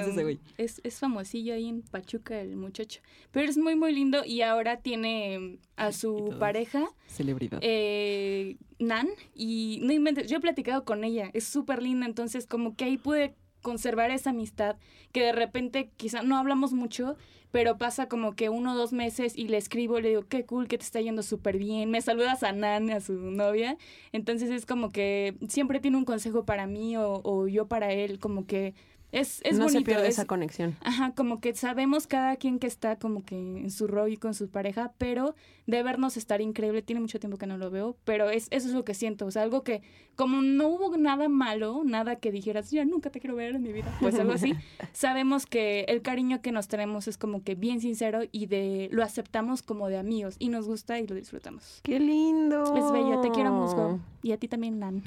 Es, 0.57 0.81
es 0.85 0.99
famosillo 0.99 1.55
ahí 1.55 1.69
en 1.69 1.83
Pachuca 1.83 2.41
el 2.41 2.57
muchacho. 2.57 3.01
Pero 3.33 3.49
es 3.49 3.57
muy, 3.59 3.75
muy 3.75 3.93
lindo 3.93 4.25
y 4.25 4.43
ahora 4.43 4.81
tiene 4.81 5.59
a 5.77 5.91
Y 5.91 5.93
su 5.93 6.37
pareja, 6.39 6.89
Celebridad. 7.09 7.59
eh, 7.63 8.57
Nan, 8.79 9.09
y 9.35 9.81
no 9.83 9.93
inventes, 9.93 10.31
yo 10.31 10.37
he 10.37 10.41
platicado 10.41 10.85
con 10.85 11.05
ella, 11.05 11.31
es 11.35 11.45
súper 11.45 11.83
linda, 11.83 12.07
entonces 12.07 12.47
como 12.47 12.77
que 12.77 12.85
ahí 12.85 12.99
pude 12.99 13.35
conservar 13.63 14.11
esa 14.11 14.31
amistad 14.31 14.77
que 15.13 15.23
de 15.23 15.33
repente 15.33 15.91
quizá 15.97 16.23
no 16.23 16.37
hablamos 16.37 16.73
mucho, 16.73 17.17
pero 17.51 17.79
pasa 17.79 18.09
como 18.09 18.35
que 18.35 18.49
uno 18.49 18.75
o 18.75 18.77
dos 18.77 18.93
meses 18.93 19.37
y 19.37 19.49
le 19.49 19.57
escribo, 19.57 20.01
le 20.01 20.11
digo, 20.11 20.23
qué 20.29 20.45
cool, 20.45 20.69
que 20.69 20.79
te 20.79 20.85
está 20.85 21.01
yendo 21.01 21.23
súper 21.23 21.59
bien, 21.59 21.91
me 21.91 22.01
saludas 22.01 22.43
a 22.43 22.53
Nan, 22.53 22.91
a 22.91 23.01
su 23.01 23.13
novia, 23.15 23.77
entonces 24.13 24.51
es 24.51 24.67
como 24.67 24.91
que 24.91 25.35
siempre 25.49 25.81
tiene 25.81 25.97
un 25.97 26.05
consejo 26.05 26.45
para 26.45 26.67
mí 26.67 26.97
o, 26.97 27.21
o 27.25 27.49
yo 27.49 27.67
para 27.67 27.93
él, 27.93 28.19
como 28.19 28.47
que 28.47 28.75
es, 29.13 29.41
es 29.45 29.59
no 29.59 29.65
bonito. 29.65 29.81
se 29.81 29.85
pierde 29.85 30.09
es- 30.09 30.15
esa 30.15 30.25
conexión. 30.27 30.77
Ajá, 30.83 31.13
como 31.15 31.41
que 31.41 31.55
sabemos 31.55 32.07
cada 32.07 32.37
quien 32.37 32.59
que 32.59 32.67
está 32.67 32.97
como 32.97 33.25
que 33.25 33.37
en 33.37 33.71
su 33.71 33.87
rollo 33.87 34.13
y 34.13 34.17
con 34.17 34.35
su 34.35 34.49
pareja, 34.49 34.93
pero 34.99 35.35
de 35.67 35.83
vernos 35.83 36.17
estar 36.17 36.41
increíble. 36.41 36.83
Tiene 36.83 37.01
mucho 37.01 37.21
tiempo 37.21 37.39
que 37.39 37.47
no 37.47 37.57
lo 37.59 37.71
veo, 37.71 37.97
pero 38.05 38.29
es, 38.31 38.49
eso 38.51 38.69
es 38.69 38.75
lo 38.75 38.85
que 38.85 38.95
siento. 38.95 39.27
O 39.27 39.31
sea, 39.31 39.43
algo 39.43 39.63
que, 39.63 39.83
como 40.17 40.43
no 40.43 40.69
hubo 40.69 40.97
nada 40.97 41.29
malo, 41.29 41.83
nada 41.85 42.17
que 42.17 42.33
dijeras, 42.33 42.71
ya 42.71 42.85
nunca 42.85 43.11
te 43.11 43.21
quiero 43.21 43.37
ver 43.37 43.55
en 43.55 43.63
mi 43.63 43.73
vida, 43.73 43.97
pues 44.01 44.19
algo 44.19 44.33
así, 44.33 44.55
sabemos 44.93 45.47
que 45.47 45.83
el 45.89 46.03
cariño 46.03 46.41
que 46.43 46.51
nos 46.53 46.67
tenemos 46.69 47.07
es 47.09 47.17
como 47.19 47.43
que 47.45 47.55
bien 47.55 47.81
sincero 47.81 48.21
y 48.33 48.47
de 48.47 48.89
lo 48.93 49.03
aceptamos 49.03 49.63
como 49.63 49.89
de 49.89 49.99
amigos 49.99 50.37
y 50.39 50.49
nos 50.49 50.67
gusta 50.67 50.99
y 50.99 51.07
lo 51.07 51.15
disfrutamos. 51.15 51.81
¡Qué 51.85 52.01
lindo! 52.01 52.65
Es 52.77 52.91
bello, 52.93 53.21
te 53.21 53.31
quiero, 53.31 53.53
Musgo. 53.53 54.01
Y 54.23 54.33
a 54.33 54.37
ti 54.39 54.49
también, 54.49 54.79
Nan. 54.79 55.03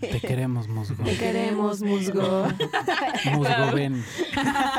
Te 0.00 0.20
queremos, 0.20 0.68
Musgo. 0.68 1.04
Te 1.04 1.16
queremos, 1.16 1.82
Musgo. 1.82 2.46
Musgo, 3.36 3.72
ven. 3.74 4.04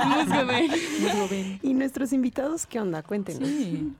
Musgo, 0.05 1.27
ven. 1.29 1.59
¿Y 1.61 1.73
nuestros 1.73 2.13
invitados 2.13 2.65
qué 2.65 2.79
onda? 2.79 3.03
Cuéntenos. 3.03 3.47
Sí. 3.47 3.93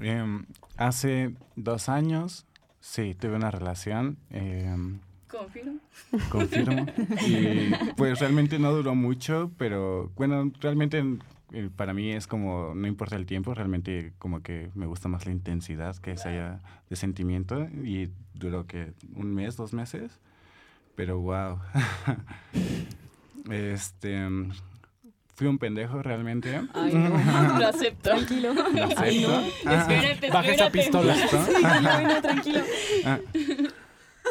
Em, 0.00 0.44
hace 0.76 1.34
dos 1.56 1.88
años, 1.88 2.46
sí, 2.80 3.14
tuve 3.14 3.36
una 3.36 3.50
relación. 3.50 4.18
em, 4.30 5.00
Confirmo. 5.28 5.80
confirmo. 6.30 6.86
y 7.26 7.70
pues 7.96 8.20
realmente 8.20 8.58
no 8.58 8.72
duró 8.72 8.94
mucho, 8.94 9.50
pero 9.58 10.12
bueno, 10.16 10.52
realmente 10.60 11.02
eh, 11.52 11.70
para 11.74 11.92
mí 11.92 12.12
es 12.12 12.26
como, 12.28 12.72
no 12.74 12.86
importa 12.86 13.16
el 13.16 13.26
tiempo, 13.26 13.52
realmente 13.52 14.12
como 14.18 14.42
que 14.42 14.70
me 14.74 14.86
gusta 14.86 15.08
más 15.08 15.26
la 15.26 15.32
intensidad 15.32 15.96
que 15.96 16.12
esa 16.12 16.28
haya 16.28 16.60
de 16.88 16.96
sentimiento 16.96 17.68
y 17.82 18.10
duró 18.34 18.66
que 18.66 18.92
un 19.16 19.34
mes, 19.34 19.56
dos 19.56 19.72
meses, 19.72 20.20
pero 20.94 21.18
wow. 21.20 21.58
este, 23.50 24.28
fui 25.34 25.46
un 25.46 25.58
pendejo 25.58 26.02
realmente. 26.02 26.60
Ay, 26.74 26.94
no. 26.94 27.58
Lo 27.58 27.66
acepto. 27.68 28.10
Tranquilo. 28.10 28.54
Lo 28.54 28.84
acepto. 28.84 29.44
Ajá. 29.66 29.80
Espérate, 29.80 30.30
Baja 30.30 30.50
esa 30.50 30.70
pistola. 30.70 31.16
Ay, 31.64 32.04
no, 32.04 32.22
tranquilo. 32.22 32.60
Ah, 33.04 33.18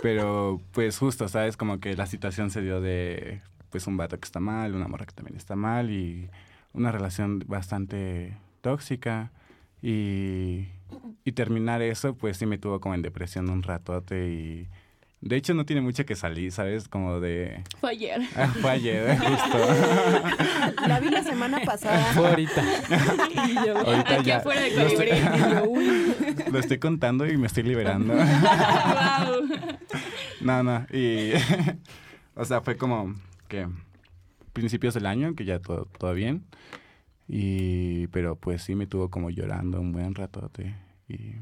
Pero 0.02 0.62
pues 0.72 0.98
justo, 0.98 1.28
¿sabes? 1.28 1.58
Como 1.58 1.80
que 1.80 1.96
la 1.96 2.06
situación 2.06 2.50
se 2.50 2.62
dio 2.62 2.82
de 2.82 3.42
pues 3.70 3.88
un 3.88 3.98
vato 3.98 4.20
que 4.20 4.26
está 4.26 4.40
mal, 4.40 4.76
una 4.76 4.88
morra 4.88 5.06
que 5.06 5.14
también 5.14 5.36
está 5.38 5.56
mal 5.56 5.90
y 5.90 6.30
una 6.74 6.92
relación 6.92 7.44
bastante 7.48 8.38
tóxica 8.62 9.32
y, 9.82 10.68
y 11.24 11.32
terminar 11.34 11.82
eso 11.82 12.16
pues 12.16 12.38
sí 12.38 12.46
me 12.46 12.58
tuvo 12.58 12.80
como 12.80 12.96
en 12.96 13.02
depresión 13.02 13.50
un 13.50 13.64
ratote 13.64 14.30
y 14.30 14.68
de 15.24 15.38
hecho 15.38 15.54
no 15.54 15.66
tiene 15.66 15.82
mucho 15.82 16.06
que 16.06 16.16
salir, 16.16 16.52
¿sabes? 16.52 16.90
Como 16.90 17.22
de... 17.22 17.64
Fue 17.80 17.92
ayer. 17.92 18.22
Ah, 18.36 18.54
fue 18.60 18.72
ayer, 18.72 19.18
justo. 19.18 19.58
La 20.88 21.00
vi 21.00 21.10
la 21.10 21.24
semana 21.24 21.62
pasada. 21.62 21.98
Fue 22.14 22.28
ahorita. 22.28 22.62
Ahorita 23.86 24.16
Aquí 24.16 24.26
ya 24.26 24.38
afuera 24.38 24.62
de 24.62 24.72
lo 24.72 24.82
estoy, 24.82 25.10
colibrí. 25.10 26.44
lo 26.52 26.60
estoy 26.60 26.78
contando 26.78 27.26
y 27.26 27.38
me 27.38 27.48
estoy 27.48 27.64
liberando. 27.64 28.14
Wow. 28.14 29.48
No, 30.42 30.62
no. 30.62 30.86
Y, 30.92 31.32
o 32.36 32.44
sea, 32.44 32.60
fue 32.60 32.76
como 32.76 33.16
que 33.48 33.70
principios 34.52 34.94
del 34.94 35.06
año, 35.06 35.36
que 35.36 35.46
ya 35.46 35.60
todo, 35.60 35.86
todo 35.98 36.14
bien. 36.14 36.44
Y, 37.30 38.08
pero 38.08 38.36
pues 38.36 38.64
sí 38.64 38.76
me 38.76 38.88
tuvo 38.88 39.10
como 39.10 39.30
llorando 39.30 39.80
un 39.80 39.94
buen 39.94 40.16
ratote. 40.16 40.76
Y, 41.08 41.36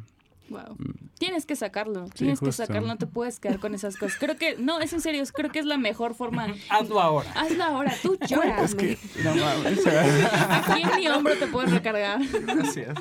Wow. 0.51 0.75
mm, 0.77 1.09
Tienes 1.17 1.45
que 1.45 1.55
sacarlo, 1.55 2.07
Sí, 2.07 2.11
tienes 2.15 2.39
que 2.39 2.51
sacarlo, 2.51 2.87
no 2.87 2.97
te 2.97 3.05
puedes 3.07 3.39
quedar 3.39 3.59
con 3.59 3.73
esas 3.75 3.95
cosas. 3.95 4.17
Creo 4.19 4.37
que, 4.37 4.55
no, 4.57 4.79
es 4.79 4.91
en 4.93 5.01
serio, 5.01 5.23
creo 5.33 5.51
que 5.51 5.59
es 5.59 5.65
la 5.65 5.77
mejor 5.77 6.15
forma. 6.15 6.47
Hazlo 6.69 6.99
ahora. 6.99 7.31
Hazlo 7.35 7.63
ahora, 7.63 7.93
tú 8.01 8.17
lloras. 8.27 8.71
es 8.71 8.75
que, 8.75 8.97
no 9.23 9.35
mames. 9.35 9.79
Aquí 9.85 10.81
en 10.81 10.95
mi 10.95 11.07
hombro 11.07 11.35
te 11.37 11.47
puedes 11.47 11.71
recargar. 11.71 12.19
Gracias. 12.41 12.95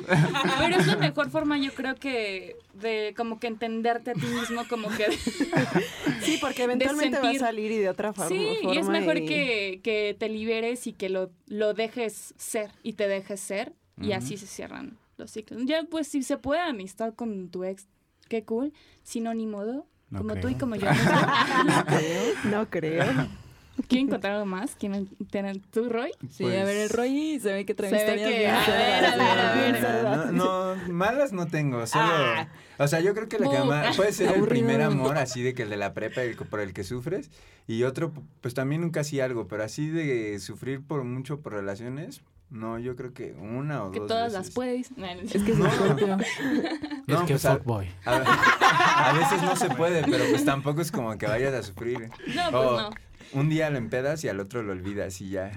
Pero 0.59 0.75
es 0.77 0.87
la 0.87 0.97
mejor 0.97 1.29
forma, 1.29 1.57
yo 1.57 1.73
creo 1.73 1.95
que, 1.95 2.55
de 2.73 3.13
como 3.17 3.39
que 3.39 3.47
entenderte 3.47 4.11
a 4.11 4.13
ti 4.13 4.25
mismo, 4.25 4.63
como 4.69 4.89
que... 4.89 5.07
Sí, 6.21 6.37
porque 6.39 6.63
eventualmente 6.63 7.19
va 7.19 7.29
a 7.31 7.33
salir 7.33 7.71
y 7.71 7.77
de 7.77 7.89
otra 7.89 8.13
forma. 8.13 8.29
Sí, 8.29 8.57
y 8.61 8.77
es 8.77 8.87
mejor 8.87 9.17
y- 9.17 9.25
que, 9.25 9.81
que 9.83 10.15
te 10.17 10.29
liberes 10.29 10.85
y 10.87 10.93
que 10.93 11.09
lo, 11.09 11.31
lo 11.47 11.73
dejes 11.73 12.33
ser 12.37 12.71
y 12.83 12.93
te 12.93 13.07
dejes 13.07 13.39
ser 13.39 13.73
y 14.01 14.11
así 14.13 14.37
se 14.37 14.47
cierran 14.47 14.97
los 15.21 15.31
ciclos. 15.31 15.61
Ya, 15.65 15.83
pues 15.89 16.07
si 16.07 16.23
se 16.23 16.37
puede 16.37 16.59
amistad 16.61 17.13
con 17.13 17.49
tu 17.49 17.63
ex, 17.63 17.87
qué 18.27 18.43
cool. 18.43 18.73
Si 19.03 19.19
no, 19.21 19.33
ni 19.33 19.47
modo. 19.47 19.85
No 20.09 20.19
como 20.19 20.33
tú 20.35 20.41
creo. 20.41 20.49
y 20.51 20.55
como 20.55 20.75
yo. 20.75 20.87
No 22.49 22.69
creo. 22.69 23.05
¿Quieren 23.87 24.09
contar 24.09 24.31
algo 24.33 24.45
más? 24.45 24.75
¿Quieren 24.75 25.07
tener 25.31 25.59
tú, 25.71 25.87
Roy? 25.89 26.11
Sí, 26.29 26.43
Pues- 26.43 26.59
a 26.59 26.65
ver, 26.65 26.75
el 26.77 26.89
Roy 26.89 27.39
se 27.41 27.53
ve 27.53 27.65
que 27.65 27.73
trae 27.73 27.89
Se 27.89 27.95
ve 27.95 28.01
historias 28.01 28.29
que- 28.29 28.37
bien 28.37 28.51
a 28.51 28.67
ver, 28.67 29.05
a 29.05 29.55
ver, 29.55 29.85
a 29.85 30.15
ver. 30.25 30.33
No, 30.33 30.75
no, 30.75 30.93
malas 30.93 31.31
no 31.31 31.47
tengo, 31.47 31.87
solo... 31.87 32.03
Ah. 32.05 32.47
O 32.77 32.87
sea, 32.87 32.99
yo 32.99 33.13
creo 33.13 33.29
que 33.29 33.39
la 33.39 33.49
que 33.49 33.59
más... 33.59 33.95
Puede 33.97 34.11
ser 34.11 34.35
el 34.35 34.43
primer 34.47 34.81
amor, 34.81 35.17
así 35.17 35.41
de 35.41 35.53
que 35.53 35.63
el 35.63 35.69
de 35.69 35.77
la 35.77 35.93
prepa, 35.93 36.21
el, 36.21 36.35
por 36.35 36.59
el 36.59 36.73
que 36.73 36.83
sufres. 36.83 37.31
Y 37.67 37.83
otro, 37.83 38.11
pues 38.41 38.53
también 38.53 38.81
nunca 38.81 38.99
así 39.01 39.19
algo, 39.21 39.47
pero 39.47 39.63
así 39.63 39.87
de 39.87 40.37
sufrir 40.39 40.81
por 40.85 41.03
mucho 41.05 41.39
por 41.39 41.53
relaciones, 41.53 42.21
no, 42.51 42.77
yo 42.77 42.95
creo 42.95 43.13
que 43.13 43.33
una 43.33 43.85
o 43.85 43.91
Que 43.91 43.99
dos 43.99 44.07
todas 44.07 44.33
las 44.33 44.51
puedes. 44.51 44.95
No, 44.97 45.07
no, 45.07 45.21
Es 45.21 45.31
que 45.43 45.51
es 45.51 45.57
Scorpio. 45.57 46.17
Es 47.07 47.07
No, 47.07 47.25
que 47.25 47.33
pues, 47.33 47.45
a- 47.45 47.53
fuckboy. 47.57 47.89
A, 48.05 49.09
a 49.09 49.13
veces 49.13 49.41
no 49.41 49.55
se 49.55 49.69
puede, 49.71 50.03
pero 50.03 50.23
pues 50.29 50.45
tampoco 50.45 50.81
es 50.81 50.91
como 50.91 51.17
que 51.17 51.25
vayas 51.25 51.53
a 51.53 51.63
sufrir. 51.63 52.09
No, 52.35 52.51
pues 52.51 52.53
no. 52.53 52.89
Un 53.33 53.47
día 53.49 53.69
lo 53.69 53.77
empedas 53.77 54.23
y 54.25 54.29
al 54.29 54.39
otro 54.41 54.61
lo 54.61 54.73
olvidas 54.73 55.21
y 55.21 55.29
ya. 55.29 55.51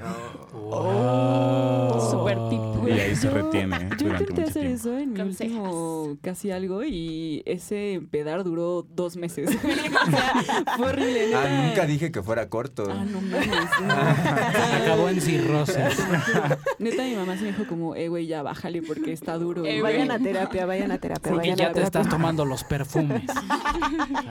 Wow. 0.53 2.11
Super 2.11 2.39
tip. 2.49 2.61
Y 2.87 2.93
ahí 3.01 3.17
se 3.17 3.27
Yo- 3.29 3.35
retiene 3.35 3.79
Yo 3.91 3.97
durante 4.07 4.23
intenté 4.31 4.43
hacer 4.43 4.63
tiempo. 4.63 4.77
eso 4.77 4.99
en 4.99 5.13
mi 5.13 5.21
último 5.21 6.17
casi 6.23 6.51
algo 6.53 6.85
y 6.85 7.43
ese 7.47 8.01
pedar 8.11 8.45
duró 8.45 8.83
dos 8.95 9.17
meses. 9.17 9.49
o 9.57 10.11
sea, 10.11 10.33
fue 10.77 10.87
horrible. 10.89 11.35
Ah, 11.35 11.65
nunca 11.67 11.85
dije 11.87 12.13
que 12.13 12.23
fuera 12.23 12.49
corto. 12.49 12.87
Ah, 12.89 13.05
no 13.05 13.21
mames. 13.21 13.49
no. 13.83 13.95
Acabó 14.85 15.09
en 15.09 15.21
cirrosis. 15.21 15.77
Neta, 16.79 17.03
mi 17.03 17.17
mamá 17.17 17.37
se 17.37 17.43
me 17.43 17.49
dijo 17.49 17.67
como, 17.67 17.97
eh, 17.97 18.09
güey, 18.09 18.27
ya 18.29 18.43
bájale 18.43 18.83
porque 18.83 19.13
está 19.13 19.37
duro. 19.37 19.65
Eh, 19.65 19.81
güey". 19.81 19.95
Vayan 19.95 20.11
a 20.13 20.19
terapia, 20.21 20.65
vayan 20.67 20.93
a 20.93 20.99
terapia. 20.99 21.23
Porque 21.33 21.49
vayan 21.51 21.57
ya 21.59 21.69
a 21.71 21.73
te 21.73 21.83
estás 21.83 22.09
tomando 22.09 22.45
los 22.45 22.63
perfumes. 22.63 23.23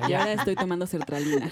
Y 0.07 0.13
ahora 0.13 0.31
estoy 0.33 0.55
tomando 0.55 0.87
sertralina. 0.87 1.49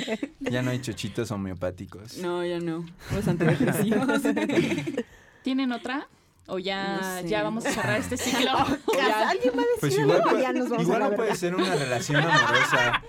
Ya 0.40 0.62
no 0.62 0.70
hay 0.70 0.80
chochitos 0.80 1.30
homeopáticos. 1.30 2.18
No, 2.18 2.44
ya 2.44 2.58
no. 2.60 2.84
Los 3.14 3.26
antidepresivos. 3.28 4.20
¿Tienen 5.42 5.72
otra? 5.72 6.08
¿O 6.48 6.58
ya, 6.60 6.96
No 7.16 7.22
sé. 7.22 7.28
ya 7.28 7.42
vamos 7.42 7.66
a 7.66 7.70
cerrar 7.72 7.98
este 8.00 8.16
ciclo? 8.16 8.52
Ya, 8.96 9.30
¿Alguien 9.30 9.52
va 9.56 9.62
a 9.62 9.64
decir 9.66 9.78
Pues 9.80 9.98
algo? 9.98 10.12
igual, 10.14 10.22
puede- 10.30 10.42
ya 10.42 10.52
nos 10.52 10.68
vamos 10.68 10.82
igual 10.84 11.02
a 11.02 11.08
no 11.10 11.16
puede 11.16 11.34
ser 11.34 11.54
una 11.56 11.74
relación 11.74 12.16
amorosa. 12.22 13.02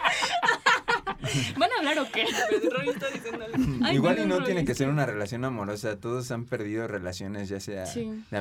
¿Van 1.58 1.70
a 1.72 1.78
hablar 1.80 2.00
o 2.00 2.12
qué? 2.12 2.24
Está 2.92 3.08
diciéndole. 3.10 3.54
Ay, 3.84 3.96
igual 3.96 4.20
y 4.20 4.26
no 4.26 4.44
tiene 4.44 4.66
que 4.66 4.74
ser 4.76 4.90
una 4.90 5.06
relación 5.06 5.46
amorosa. 5.46 6.00
Todos 6.00 6.32
han 6.32 6.46
perdido 6.46 6.88
relaciones, 6.88 7.50
ya 7.50 7.60
sea 7.60 7.86
Sí. 7.86 8.24
de 8.32 8.38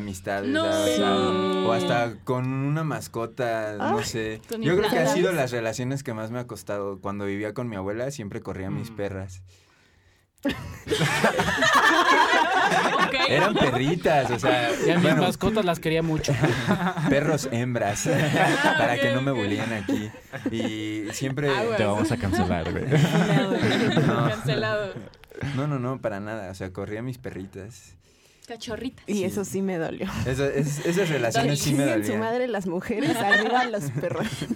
No. 0.52 0.64
ya, 0.64 0.70
o, 0.80 0.86
sea, 0.86 0.96
Sí. 0.96 1.64
o 1.66 1.72
hasta 1.72 2.14
con 2.24 2.46
una 2.52 2.84
mascota, 2.84 3.76
no 3.78 4.02
sé. 4.02 4.40
Yo 4.50 4.56
creo 4.58 4.76
que 4.76 4.82
ha 4.82 4.84
implantes. 4.86 5.12
sido 5.14 5.32
las 5.32 5.50
relaciones 5.50 6.02
que 6.02 6.14
más 6.14 6.30
me 6.30 6.38
ha 6.38 6.46
costado. 6.46 7.00
Cuando 7.00 7.24
vivía 7.26 7.54
con 7.54 7.68
mi 7.68 7.76
abuela 7.76 8.10
siempre 8.10 8.40
corría 8.40 8.68
a 8.68 8.70
mis 8.70 8.90
Mm. 8.90 8.96
perras. 8.96 9.42
Eran 13.28 13.54
perritas, 13.54 14.30
o 14.30 14.38
sea, 14.38 14.70
Y 14.86 14.90
a 14.90 14.94
mis 14.94 15.02
bueno, 15.02 15.22
mascotas 15.22 15.64
las 15.64 15.80
quería 15.80 16.02
mucho. 16.02 16.32
perros 17.08 17.48
hembras, 17.50 18.08
para 18.78 18.96
que 18.98 19.12
no 19.12 19.22
me 19.22 19.32
bulían 19.32 19.72
aquí. 19.72 20.10
Y 20.50 21.06
siempre... 21.12 21.50
Aguas. 21.50 21.76
Te 21.76 21.84
vamos 21.84 22.12
a 22.12 22.16
cancelar, 22.16 22.70
güey. 22.70 22.84
No. 24.06 24.28
Cancelado. 24.28 24.94
No, 25.56 25.66
no, 25.66 25.78
no, 25.78 26.00
para 26.00 26.20
nada. 26.20 26.50
O 26.50 26.54
sea, 26.54 26.72
corría 26.72 27.00
a 27.00 27.02
mis 27.02 27.18
perritas. 27.18 27.96
Cachorrita. 28.46 29.02
Y 29.06 29.24
eso 29.24 29.44
sí 29.44 29.62
me 29.62 29.78
dolió. 29.78 30.06
Eso- 30.26 30.44
es- 30.46 30.84
esas 30.86 31.08
relaciones 31.08 31.58
sí 31.60 31.72
me 31.74 31.84
Chinguen 31.84 32.02
su 32.04 32.12
dolían. 32.12 32.20
madre 32.20 32.48
las 32.48 32.66
mujeres, 32.66 33.16
arriba 33.16 33.64
los 33.64 33.90
perros. 33.90 34.26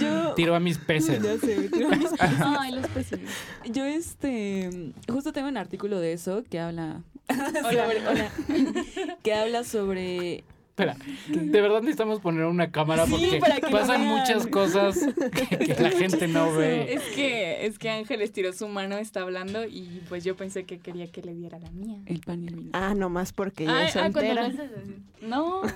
Yo... 0.00 0.34
Tiro 0.34 0.54
a 0.54 0.60
mis 0.60 0.78
peces. 0.78 1.22
Ya 1.22 1.38
sé, 1.38 1.68
tiro 1.68 1.88
a 1.92 1.96
mis 1.96 2.10
Ay, 2.20 2.72
los 2.72 2.86
peces. 2.88 3.20
Yo, 3.66 3.84
este, 3.84 4.92
justo 5.10 5.32
tengo 5.32 5.48
un 5.48 5.56
artículo 5.56 5.98
de 6.00 6.12
eso 6.12 6.42
que 6.50 6.58
habla, 6.60 7.00
Hola, 7.28 7.86
hola. 8.10 8.30
que 9.22 9.34
habla 9.34 9.64
sobre, 9.64 10.44
Espera, 10.76 10.96
de 11.28 11.60
verdad 11.60 11.82
necesitamos 11.82 12.18
poner 12.18 12.46
una 12.46 12.72
cámara 12.72 13.06
Sí, 13.06 13.38
porque 13.38 13.70
pasan 13.70 14.06
muchas 14.08 14.44
cosas 14.48 14.98
que, 15.30 15.56
que 15.58 15.80
la 15.80 15.90
gente 15.90 16.26
no 16.26 16.52
ve. 16.52 16.92
Es 16.94 17.02
que, 17.14 17.64
es 17.64 17.78
que 17.78 17.90
Ángel 17.90 18.20
estiró 18.22 18.52
su 18.52 18.66
mano, 18.66 18.96
está 18.98 19.20
hablando 19.20 19.64
y 19.64 20.02
pues 20.08 20.24
yo 20.24 20.34
pensé 20.34 20.64
que 20.64 20.80
quería 20.80 21.06
que 21.12 21.22
le 21.22 21.32
diera 21.32 21.60
la 21.60 21.70
mía. 21.70 21.98
el 22.06 22.18
pan 22.18 22.42
y 22.42 22.48
el 22.48 22.56
vino. 22.56 22.70
Ah, 22.72 22.92
nomás 22.96 23.32
porque 23.32 23.66
ya 23.66 23.70
ah, 23.70 23.84
haces 23.84 23.96
así. 23.96 24.96
No. 25.22 25.62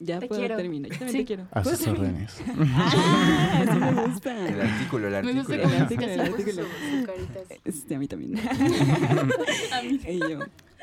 ya 0.00 0.18
te 0.18 0.26
puedo 0.26 0.40
quiero. 0.40 0.56
terminar. 0.56 0.90
Yo 0.90 0.98
también 0.98 1.12
Sí. 1.12 1.18
te 1.18 1.24
quiero. 1.26 1.46
A 1.52 1.62
¿Puedo 1.62 1.76
sus 1.76 1.86
órdenes. 1.86 2.42
Ah, 2.58 3.64
sí 3.72 3.78
me 3.78 3.92
gusta. 4.06 4.48
El 4.48 4.60
artículo, 4.62 5.06
el 5.16 5.24
Me 5.24 5.32
gusta 5.32 5.54
artículo. 5.54 5.74
El 5.74 5.80
artículo, 5.82 6.08
el 6.08 6.18
puso 6.18 6.32
artículo. 6.32 6.62
su 6.66 7.06
carita 7.06 7.40
así. 7.48 7.60
Este, 7.64 7.94
a 7.94 7.98
mí 8.00 8.08
también. 8.08 8.36
A 9.72 9.82
mí. 9.82 10.00
Y 10.08 10.18
yo. 10.18 10.40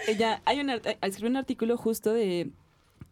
Ella, 0.08 0.42
hay 0.46 0.60
un, 0.60 0.70
escribió 0.70 1.30
un 1.30 1.38
artículo 1.38 1.78
justo 1.78 2.14
de 2.14 2.52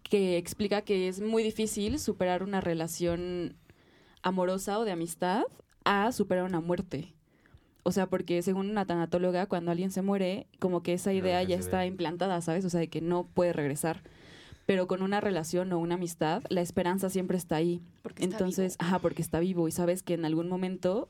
que 0.03 0.37
explica 0.37 0.81
que 0.81 1.07
es 1.07 1.21
muy 1.21 1.43
difícil 1.43 1.99
superar 1.99 2.43
una 2.43 2.61
relación 2.61 3.55
amorosa 4.23 4.77
o 4.79 4.85
de 4.85 4.91
amistad 4.91 5.43
a 5.85 6.11
superar 6.11 6.43
una 6.43 6.59
muerte. 6.59 7.13
O 7.83 7.91
sea, 7.91 8.07
porque 8.07 8.41
según 8.41 8.69
una 8.69 8.85
tanatóloga, 8.85 9.47
cuando 9.47 9.71
alguien 9.71 9.91
se 9.91 10.01
muere, 10.01 10.47
como 10.59 10.83
que 10.83 10.93
esa 10.93 11.13
idea 11.13 11.41
ya 11.43 11.55
está 11.55 11.85
implantada, 11.85 12.39
¿sabes? 12.41 12.63
O 12.65 12.69
sea, 12.69 12.79
de 12.79 12.89
que 12.89 13.01
no 13.01 13.25
puede 13.25 13.53
regresar. 13.53 14.03
Pero 14.67 14.87
con 14.87 15.01
una 15.01 15.19
relación 15.19 15.71
o 15.73 15.79
una 15.79 15.95
amistad, 15.95 16.43
la 16.49 16.61
esperanza 16.61 17.09
siempre 17.09 17.37
está 17.37 17.55
ahí. 17.55 17.81
Porque 18.03 18.23
está 18.23 18.35
Entonces, 18.35 18.75
ajá, 18.79 18.99
porque 18.99 19.21
está 19.21 19.39
vivo 19.39 19.67
y 19.67 19.71
sabes 19.71 20.03
que 20.03 20.13
en 20.13 20.25
algún 20.25 20.47
momento 20.47 21.09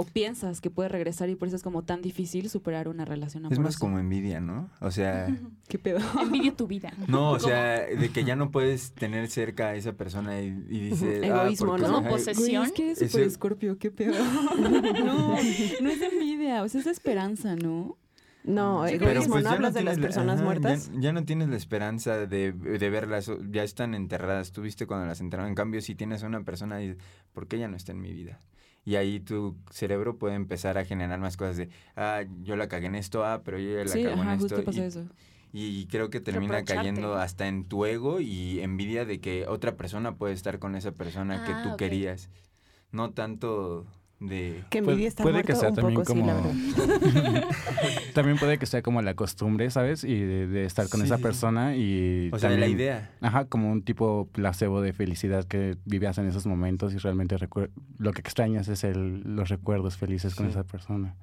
o 0.00 0.04
piensas 0.04 0.60
que 0.60 0.70
puede 0.70 0.88
regresar 0.88 1.28
y 1.28 1.34
por 1.34 1.48
eso 1.48 1.56
es 1.56 1.64
como 1.64 1.82
tan 1.82 2.02
difícil 2.02 2.48
superar 2.48 2.86
una 2.86 3.04
relación 3.04 3.44
Es 3.46 3.46
amorosa. 3.52 3.62
más 3.62 3.78
como 3.78 3.98
envidia, 3.98 4.40
¿no? 4.40 4.70
O 4.80 4.92
sea, 4.92 5.26
¿Qué 5.68 5.76
pedo? 5.78 5.98
Envidia 6.22 6.54
tu 6.54 6.68
vida. 6.68 6.92
no, 7.08 7.30
o 7.32 7.36
¿Cómo? 7.36 7.48
sea, 7.48 7.80
de 7.84 8.08
que 8.10 8.22
ya 8.22 8.36
no 8.36 8.52
puedes 8.52 8.92
tener 8.92 9.28
cerca 9.28 9.70
a 9.70 9.74
esa 9.74 9.94
persona 9.94 10.40
y, 10.40 10.46
y 10.68 10.80
dices... 10.90 11.20
ah, 11.24 11.26
Egoísmo, 11.42 11.76
¿no? 11.78 11.92
Como 11.92 12.08
posesión. 12.10 12.62
Güey, 12.62 12.68
es 12.68 12.72
que 12.72 12.82
eres 12.84 12.98
Ese- 13.02 13.08
súper 13.10 13.26
escorpio, 13.26 13.78
qué 13.78 13.90
pedo. 13.90 14.14
no, 15.04 15.30
no 15.34 15.36
es 15.90 16.02
envidia, 16.02 16.62
o 16.62 16.68
sea, 16.68 16.80
es 16.80 16.86
esperanza, 16.86 17.56
¿no? 17.56 17.96
No, 18.44 18.86
Sí, 18.86 18.94
Pero, 18.98 19.10
egoísmo, 19.10 19.34
pues, 19.34 19.44
¿no 19.44 19.50
ya 19.50 19.56
hablas 19.56 19.74
de 19.74 19.82
las 19.82 19.96
la- 19.98 20.02
personas 20.02 20.36
ajá, 20.36 20.44
muertas? 20.44 20.90
Ya, 20.94 21.00
ya 21.00 21.12
no 21.12 21.24
tienes 21.24 21.48
la 21.48 21.56
esperanza 21.56 22.16
de, 22.26 22.52
de 22.52 22.90
verlas, 22.90 23.30
ya 23.50 23.62
están 23.62 23.94
enterradas. 23.94 24.52
Tú 24.52 24.62
viste 24.62 24.86
cuando 24.86 25.06
las 25.06 25.20
enterraron. 25.20 25.50
En 25.50 25.54
cambio, 25.54 25.80
si 25.82 25.94
tienes 25.94 26.22
a 26.22 26.28
una 26.28 26.42
persona 26.44 26.82
y 26.82 26.96
¿por 27.32 27.46
qué 27.46 27.56
ella 27.56 27.68
no 27.68 27.76
está 27.76 27.92
en 27.92 28.00
mi 28.00 28.12
vida? 28.12 28.38
Y 28.84 28.96
ahí 28.96 29.20
tu 29.20 29.56
cerebro 29.70 30.16
puede 30.18 30.34
empezar 30.34 30.78
a 30.78 30.84
generar 30.84 31.20
más 31.20 31.36
cosas 31.36 31.56
de, 31.58 31.68
ah, 31.96 32.24
yo 32.42 32.56
la 32.56 32.68
cagué 32.68 32.86
en 32.86 32.94
esto, 32.94 33.24
ah, 33.24 33.42
pero 33.44 33.58
yo 33.58 33.70
ya 33.76 33.84
la 33.84 33.90
Sí, 33.90 34.02
cago 34.02 34.22
ajá, 34.22 34.32
en 34.34 34.40
justo 34.40 34.58
esto. 34.58 34.70
y, 34.72 34.80
eso. 34.80 35.04
y 35.52 35.86
creo 35.86 36.10
que 36.10 36.20
termina 36.20 36.54
Reprocharte. 36.54 36.74
cayendo 36.82 37.14
hasta 37.16 37.48
en 37.48 37.64
tu 37.66 37.84
ego 37.84 38.20
y 38.20 38.60
envidia 38.60 39.04
de 39.04 39.20
que 39.20 39.46
otra 39.46 39.76
persona 39.76 40.16
puede 40.16 40.32
estar 40.34 40.58
con 40.58 40.74
esa 40.74 40.92
persona 40.92 41.44
que 41.44 41.52
Ah, 41.52 41.62
tú 41.62 41.76
querías. 41.76 42.30
No 42.92 43.10
tanto 43.12 43.86
de... 44.20 44.64
Que 44.70 44.80
Puede- 44.82 44.92
envidia 44.94 45.08
está 45.08 45.22
puede 45.22 45.44
que 45.44 45.54
sea 45.54 45.68
un 45.68 45.74
también 45.76 46.00
poco, 46.00 46.12
sí, 46.12 46.20
la 46.22 46.34
como-. 46.34 46.52
También 48.14 48.36
puede 48.38 48.58
que 48.58 48.66
sea 48.66 48.82
como 48.82 49.00
la 49.00 49.14
costumbre, 49.14 49.70
¿sabes? 49.70 50.02
Y 50.02 50.14
de, 50.18 50.46
de 50.48 50.64
estar 50.64 50.88
con 50.88 51.00
Sí, 51.00 51.06
esa 51.06 51.16
sí, 51.16 51.20
sí. 51.20 51.22
persona 51.22 51.76
y 51.76 52.30
O 52.32 52.38
sea, 52.38 52.50
la 52.50 52.56
también- 52.56 52.72
idea. 52.78 53.10
Ajá, 53.20 53.44
como 53.44 53.70
un 53.70 53.82
tipo 53.82 54.28
placebo 54.32 54.80
de 54.80 54.92
felicidad 54.92 55.44
que 55.44 55.76
vivías 55.84 56.18
en 56.18 56.26
esos 56.26 56.46
momentos 56.46 56.92
y 56.94 56.98
realmente 56.98 57.36
lo 57.98 58.12
que 58.12 58.20
extrañas 58.20 58.66
es 58.68 58.82
el, 58.84 59.20
los 59.36 59.48
recuerdos 59.50 59.96
felices 59.96 60.34
con 60.34 60.46
Sí. 60.46 60.50
esa 60.50 60.64
persona. 60.64 61.14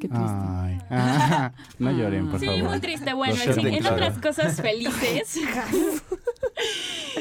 Qué 0.00 0.08
triste. 0.08 0.26
Ay, 0.26 0.78
ah, 0.88 1.52
no 1.78 1.92
lloren, 1.92 2.30
por 2.30 2.40
Sí, 2.40 2.46
favor. 2.46 2.62
muy 2.70 2.80
triste. 2.80 3.12
Bueno, 3.12 3.34
en, 3.44 3.86
otras 3.86 4.18
cosas 4.18 4.58
felices. 4.62 5.38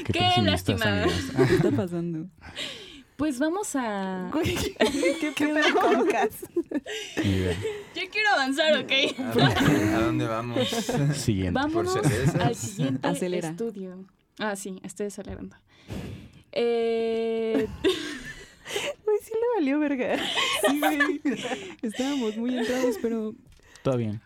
Qué, 0.06 0.14
qué 0.14 0.42
lástima. 0.42 1.04
¿Qué 1.48 1.56
está 1.56 1.72
pasando? 1.72 2.28
Pues 3.20 3.38
vamos 3.38 3.76
a. 3.76 4.32
¿Qué 5.20 5.34
pedo 5.38 5.60
con 5.82 6.08
Cas? 6.08 6.30
Yo 7.94 8.02
quiero 8.12 8.30
avanzar, 8.34 8.78
¿ok? 8.78 8.92
¿A 9.20 9.24
dónde, 9.34 9.94
a 9.94 10.00
dónde 10.00 10.26
vamos? 10.26 10.68
Siguiente. 11.16 11.52
Vámonos 11.52 11.98
al 12.40 12.56
siguiente 12.56 13.06
Acelera. 13.06 13.50
estudio. 13.50 14.06
Ah, 14.40 14.56
sí, 14.56 14.80
estoy 14.84 15.08
acelerando. 15.08 15.54
Eh, 16.54 17.68
Uy, 17.84 19.16
sí 19.22 19.34
le 19.34 19.56
valió 19.58 19.80
verga. 19.80 20.18
Sí, 20.70 20.80
güey. 20.80 21.22
Estábamos 21.82 22.38
muy 22.38 22.58
entrados, 22.58 22.96
pero 23.02 23.34
Todo 23.84 23.98
bien. 23.98 24.22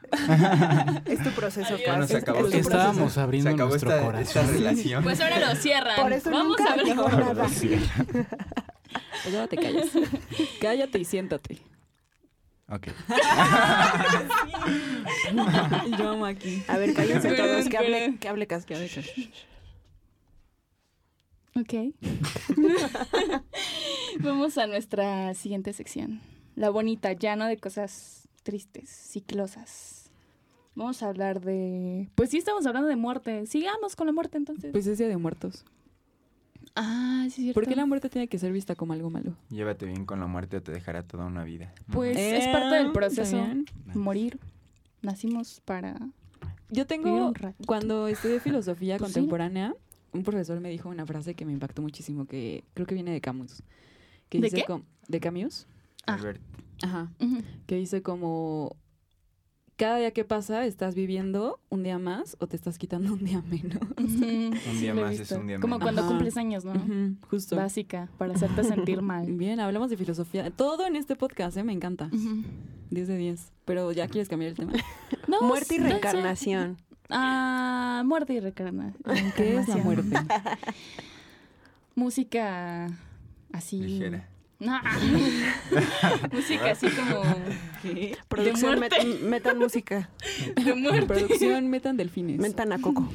Es 1.05 1.23
tu 1.23 1.31
proceso, 1.31 1.77
Bueno, 1.83 2.05
se 2.05 2.17
acabó 2.17 2.47
es 2.47 2.53
Estábamos 2.53 2.97
proceso. 2.97 3.21
abriendo 3.21 3.49
Se 3.49 3.53
acabó 3.55 3.69
nuestro 3.71 3.89
esta, 3.91 4.05
corazón. 4.05 4.43
esta 4.43 4.51
relación. 4.53 5.03
pues 5.03 5.19
ahora 5.19 5.39
lo 5.39 5.55
cierran. 5.55 5.99
Por 5.99 6.13
eso 6.13 6.29
Vamos 6.29 6.57
nunca 6.59 6.73
a 6.73 6.75
ver. 6.75 6.85
dijo 6.85 7.09
nada. 7.09 7.47
Pues 9.23 9.35
ahora 9.35 9.47
te 9.47 9.57
callas. 9.57 9.89
Cállate 10.61 10.99
y 10.99 11.05
siéntate. 11.05 11.57
Ok. 12.69 12.87
Yo 15.97 16.09
amo 16.09 16.25
aquí. 16.25 16.63
A 16.67 16.77
ver, 16.77 16.93
cállense 16.93 17.33
todos, 17.35 17.67
que 17.67 17.77
hable, 17.77 18.17
que 18.19 18.29
hable 18.29 18.47
Cas. 18.47 18.65
Ok. 21.55 21.73
Vamos 24.19 24.57
a 24.57 24.65
nuestra 24.67 25.33
siguiente 25.35 25.73
sección. 25.73 26.21
La 26.55 26.69
bonita, 26.69 27.11
ya 27.13 27.35
no 27.35 27.47
de 27.47 27.57
cosas 27.57 28.29
tristes, 28.43 28.89
ciclosas. 28.89 30.11
Vamos 30.75 31.03
a 31.03 31.09
hablar 31.09 31.41
de... 31.41 32.09
Pues 32.15 32.31
sí, 32.31 32.39
estamos 32.39 32.65
hablando 32.65 32.89
de 32.89 32.95
muerte. 32.95 33.45
Sigamos 33.45 33.95
con 33.95 34.07
la 34.07 34.13
muerte 34.13 34.37
entonces. 34.37 34.71
Pues 34.71 34.87
es 34.87 34.97
Día 34.97 35.07
de 35.07 35.17
Muertos. 35.17 35.65
Ah, 36.75 37.21
sí, 37.23 37.27
es 37.27 37.35
cierto. 37.35 37.53
¿Por 37.59 37.67
qué 37.67 37.75
la 37.75 37.85
muerte 37.85 38.09
tiene 38.09 38.27
que 38.27 38.37
ser 38.39 38.51
vista 38.51 38.75
como 38.75 38.93
algo 38.93 39.09
malo? 39.09 39.35
Llévate 39.49 39.85
bien 39.85 40.05
con 40.05 40.19
la 40.19 40.27
muerte 40.27 40.57
o 40.57 40.61
te 40.63 40.71
dejará 40.71 41.03
toda 41.03 41.25
una 41.25 41.43
vida. 41.43 41.73
Pues 41.91 42.17
Eh, 42.17 42.37
es 42.37 42.47
parte 42.47 42.75
del 42.75 42.91
proceso. 42.91 43.45
Morir. 43.93 44.39
Nacimos 45.01 45.61
para... 45.65 45.93
Yo 46.69 46.85
Vivir 46.85 46.87
tengo, 46.87 47.33
cuando 47.67 48.07
estudié 48.07 48.39
filosofía 48.39 48.97
Pues 48.99 49.11
sí. 49.11 49.15
contemporánea, 49.15 49.75
un 50.11 50.23
profesor 50.23 50.59
me 50.59 50.69
dijo 50.69 50.89
una 50.89 51.05
frase 51.05 51.35
que 51.35 51.45
me 51.45 51.51
impactó 51.53 51.81
muchísimo, 51.81 52.25
que 52.25 52.63
creo 52.73 52.87
que 52.87 52.95
viene 52.95 53.11
de 53.11 53.21
Camus. 53.21 53.61
Que 54.29 54.39
¿De 54.39 54.45
dice 54.45 54.57
qué? 54.57 54.63
com- 54.65 54.83
de 55.07 55.19
Camus. 55.19 55.67
Ah. 56.07 56.15
Albert, 56.15 56.41
Ajá. 56.81 57.11
Que 57.67 57.75
dice 57.75 58.01
como 58.01 58.75
cada 59.83 59.97
día 59.97 60.11
que 60.11 60.23
pasa 60.23 60.65
estás 60.65 60.95
viviendo 60.95 61.59
un 61.69 61.83
día 61.83 61.99
más 61.99 62.37
o 62.39 62.47
te 62.47 62.55
estás 62.55 62.77
quitando 62.77 63.11
un 63.13 63.23
día 63.25 63.41
menos. 63.41 63.79
Un 63.97 64.79
día 64.79 64.93
más 64.93 65.19
es 65.19 65.29
un 65.33 65.47
día 65.47 65.59
Como 65.59 65.75
menos. 65.75 65.83
cuando 65.83 66.01
Ajá. 66.01 66.09
cumples 66.09 66.37
años, 66.37 66.63
¿no? 66.63 66.73
Justo. 67.29 67.57
Básica, 67.57 68.07
para 68.17 68.33
hacerte 68.33 68.63
sentir 68.63 69.01
mal. 69.11 69.25
Bien, 69.27 69.59
hablamos 69.59 69.89
de 69.89 69.97
filosofía. 69.97 70.49
Todo 70.51 70.85
en 70.87 70.95
este 70.95 71.15
podcast, 71.17 71.57
¿eh? 71.57 71.63
Me 71.65 71.73
encanta. 71.73 72.05
Ujú. 72.13 72.43
10 72.91 73.07
de 73.09 73.17
10. 73.17 73.51
Pero 73.65 73.91
ya 73.91 74.07
quieres 74.07 74.29
cambiar 74.29 74.51
el 74.51 74.57
tema. 74.57 74.73
No, 75.27 75.41
Muerte 75.41 75.75
y 75.75 75.79
no 75.79 75.83
sé. 75.85 75.89
reencarnación. 75.89 76.77
Ah, 77.09 78.03
muerte 78.05 78.33
y 78.33 78.39
reencarnación. 78.39 78.95
¿Qué 79.35 79.57
es 79.57 79.67
la 79.67 79.77
muerte? 79.77 80.15
Música 81.95 82.87
así. 83.51 83.79
ligera. 83.81 84.27
No. 84.63 84.79
Música 86.31 86.71
así 86.71 86.87
como 86.89 87.23
Producción, 88.27 88.77
muerte. 88.79 88.95
met- 89.01 89.19
metan 89.21 89.57
música. 89.59 90.09
de 90.55 90.75
muerte. 90.75 91.05
Producción 91.07 91.69
metan 91.69 91.97
delfines. 91.97 92.39
Metan 92.39 92.71
a 92.73 92.79
Coco. 92.79 93.07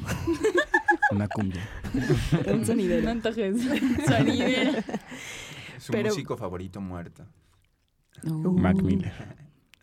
Una 1.11 1.27
cumbia. 1.27 1.61
Un 2.47 2.59
No 2.61 2.65
sonidero. 2.65 3.09
antojes. 3.09 3.55
Sonidera. 4.07 4.83
Su 5.79 5.91
Pero- 5.91 6.09
músico 6.09 6.37
favorito 6.37 6.79
muerto. 6.81 7.25
No. 8.23 8.51
Mac 8.51 8.81
Miller. 8.81 9.13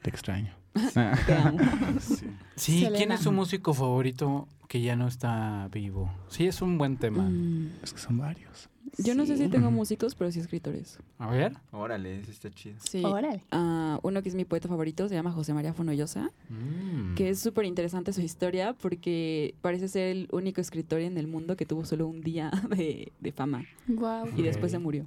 Te 0.02 0.10
extraño. 0.10 0.54
Te 0.94 1.34
amo. 1.34 1.58
Sí. 2.00 2.26
Sí, 2.54 2.88
¿quién 2.96 3.10
es 3.12 3.20
su 3.20 3.32
músico 3.32 3.72
favorito 3.74 4.46
que 4.68 4.80
ya 4.82 4.94
no 4.94 5.08
está 5.08 5.68
vivo? 5.72 6.12
Sí, 6.28 6.46
es 6.46 6.60
un 6.62 6.76
buen 6.78 6.96
tema. 6.98 7.22
Mm, 7.24 7.70
Es 7.82 7.92
que 7.94 7.98
son 7.98 8.18
varios. 8.18 8.68
Yo 8.98 9.14
no 9.14 9.26
sé 9.26 9.36
si 9.36 9.48
tengo 9.48 9.70
músicos, 9.70 10.14
pero 10.14 10.30
sí 10.32 10.40
escritores. 10.40 10.98
A 11.18 11.30
ver. 11.30 11.52
Órale, 11.72 12.20
ese 12.20 12.30
está 12.30 12.50
chido. 12.50 12.76
Sí. 12.78 13.02
Órale. 13.04 13.42
Ah, 13.50 13.98
uno 14.02 14.22
que 14.22 14.28
es 14.28 14.34
mi 14.34 14.44
poeta 14.44 14.68
favorito 14.68 15.08
se 15.08 15.14
llama 15.14 15.32
José 15.32 15.52
María 15.54 15.72
Fonollosa, 15.74 16.30
Mm. 16.48 17.14
que 17.14 17.30
es 17.30 17.40
súper 17.40 17.64
interesante 17.66 18.12
su 18.12 18.20
historia 18.22 18.72
porque 18.74 19.54
parece 19.60 19.88
ser 19.88 20.08
el 20.16 20.28
único 20.32 20.60
escritor 20.60 21.00
en 21.00 21.18
el 21.18 21.26
mundo 21.26 21.56
que 21.56 21.66
tuvo 21.66 21.84
solo 21.84 22.06
un 22.06 22.20
día 22.22 22.50
de, 22.70 23.12
de 23.20 23.32
fama 23.32 23.64
Wow. 23.88 24.28
y 24.36 24.42
después 24.42 24.72
se 24.72 24.78
murió. 24.78 25.04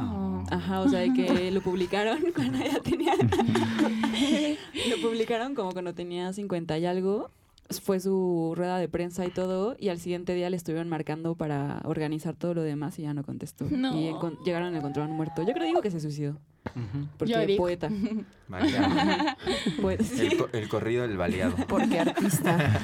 Oh. 0.00 0.44
Ajá, 0.50 0.80
o 0.80 0.88
sea, 0.88 1.00
de 1.00 1.12
que 1.12 1.50
lo 1.50 1.60
publicaron 1.60 2.20
cuando 2.34 2.58
ya 2.58 2.80
tenía... 2.80 3.12
lo 4.90 5.02
publicaron 5.08 5.54
como 5.54 5.72
cuando 5.72 5.94
tenía 5.94 6.32
50 6.32 6.78
y 6.78 6.86
algo. 6.86 7.30
Fue 7.82 8.00
su 8.00 8.54
rueda 8.56 8.78
de 8.78 8.88
prensa 8.88 9.26
y 9.26 9.30
todo, 9.30 9.76
y 9.78 9.90
al 9.90 9.98
siguiente 10.00 10.34
día 10.34 10.48
le 10.48 10.56
estuvieron 10.56 10.88
marcando 10.88 11.34
para 11.34 11.80
organizar 11.84 12.34
todo 12.34 12.54
lo 12.54 12.62
demás 12.62 12.98
y 12.98 13.02
ya 13.02 13.12
no 13.12 13.22
contestó. 13.24 13.66
No. 13.70 13.94
Y 13.94 14.10
llegaron 14.44 14.74
a 14.74 14.78
encontraron 14.78 15.12
muerto. 15.12 15.42
Yo 15.42 15.52
creo 15.52 15.66
digo 15.66 15.82
que 15.82 15.90
se 15.90 16.00
suicidó, 16.00 16.38
porque 17.18 17.32
Yo 17.32 17.38
poeta. 17.58 17.90
Sí, 20.02 20.26
El, 20.28 20.36
co- 20.38 20.48
el 20.52 20.68
corrido 20.68 21.06
del 21.06 21.18
baleado. 21.18 21.54
Porque 21.68 22.00
artista. 22.00 22.80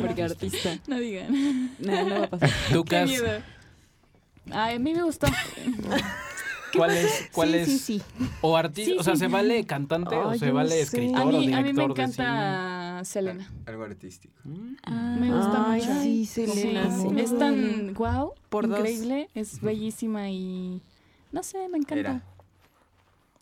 porque 0.00 0.22
artista. 0.24 0.78
No 0.86 0.98
digan. 0.98 1.70
No, 1.78 2.08
no 2.08 2.18
va 2.20 2.24
a 2.24 2.30
pasar. 2.30 2.50
Qué 2.68 2.74
Lucas, 2.74 3.08
miedo. 3.08 3.26
Ay, 4.50 4.76
a 4.76 4.78
mí 4.78 4.94
me 4.94 5.02
gustó. 5.02 5.26
¿cuál 6.76 6.90
es? 6.96 7.28
¿Cuál 7.32 7.50
sí, 7.50 7.56
es? 7.56 7.66
sí, 7.68 7.78
sí. 7.78 8.02
O 8.40 8.56
artista, 8.56 8.92
Sí, 8.92 8.96
o 8.98 9.02
sea, 9.02 9.14
sí. 9.14 9.20
¿se 9.20 9.28
vale 9.28 9.64
cantante 9.66 10.16
o 10.16 10.34
se 10.34 10.50
vale 10.50 10.70
sé. 10.70 10.80
escritor 10.80 11.20
A 11.20 11.24
o 11.26 11.30
director 11.32 11.58
a 11.58 11.62
mí 11.62 11.72
me 11.74 11.82
de 11.82 11.88
Selena. 13.04 13.50
Algo 13.66 13.84
artístico. 13.84 14.34
Ah, 14.84 15.16
Me 15.18 15.30
gusta 15.32 15.70
Ay, 15.70 15.80
mucho. 15.80 16.00
sí, 16.02 16.26
Selena, 16.26 16.90
Sí, 16.90 17.08
sí. 17.08 17.20
Es 17.20 17.38
tan 17.38 17.94
wow, 17.94 18.32
Por 18.48 18.68
dos. 18.68 18.78
increíble, 18.78 19.28
es 19.34 19.60
bellísima 19.60 20.30
y 20.30 20.80
No 21.32 21.42
sé, 21.42 21.68
me 21.68 21.78
encanta. 21.78 21.98
Era. 21.98 22.22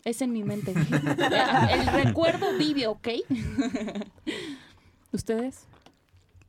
Es 0.03 0.21
en 0.21 0.31
mi 0.33 0.43
mente. 0.43 0.73
El 1.71 1.87
recuerdo 1.87 2.57
vive, 2.57 2.87
¿ok? 2.87 3.07
¿Ustedes? 5.11 5.67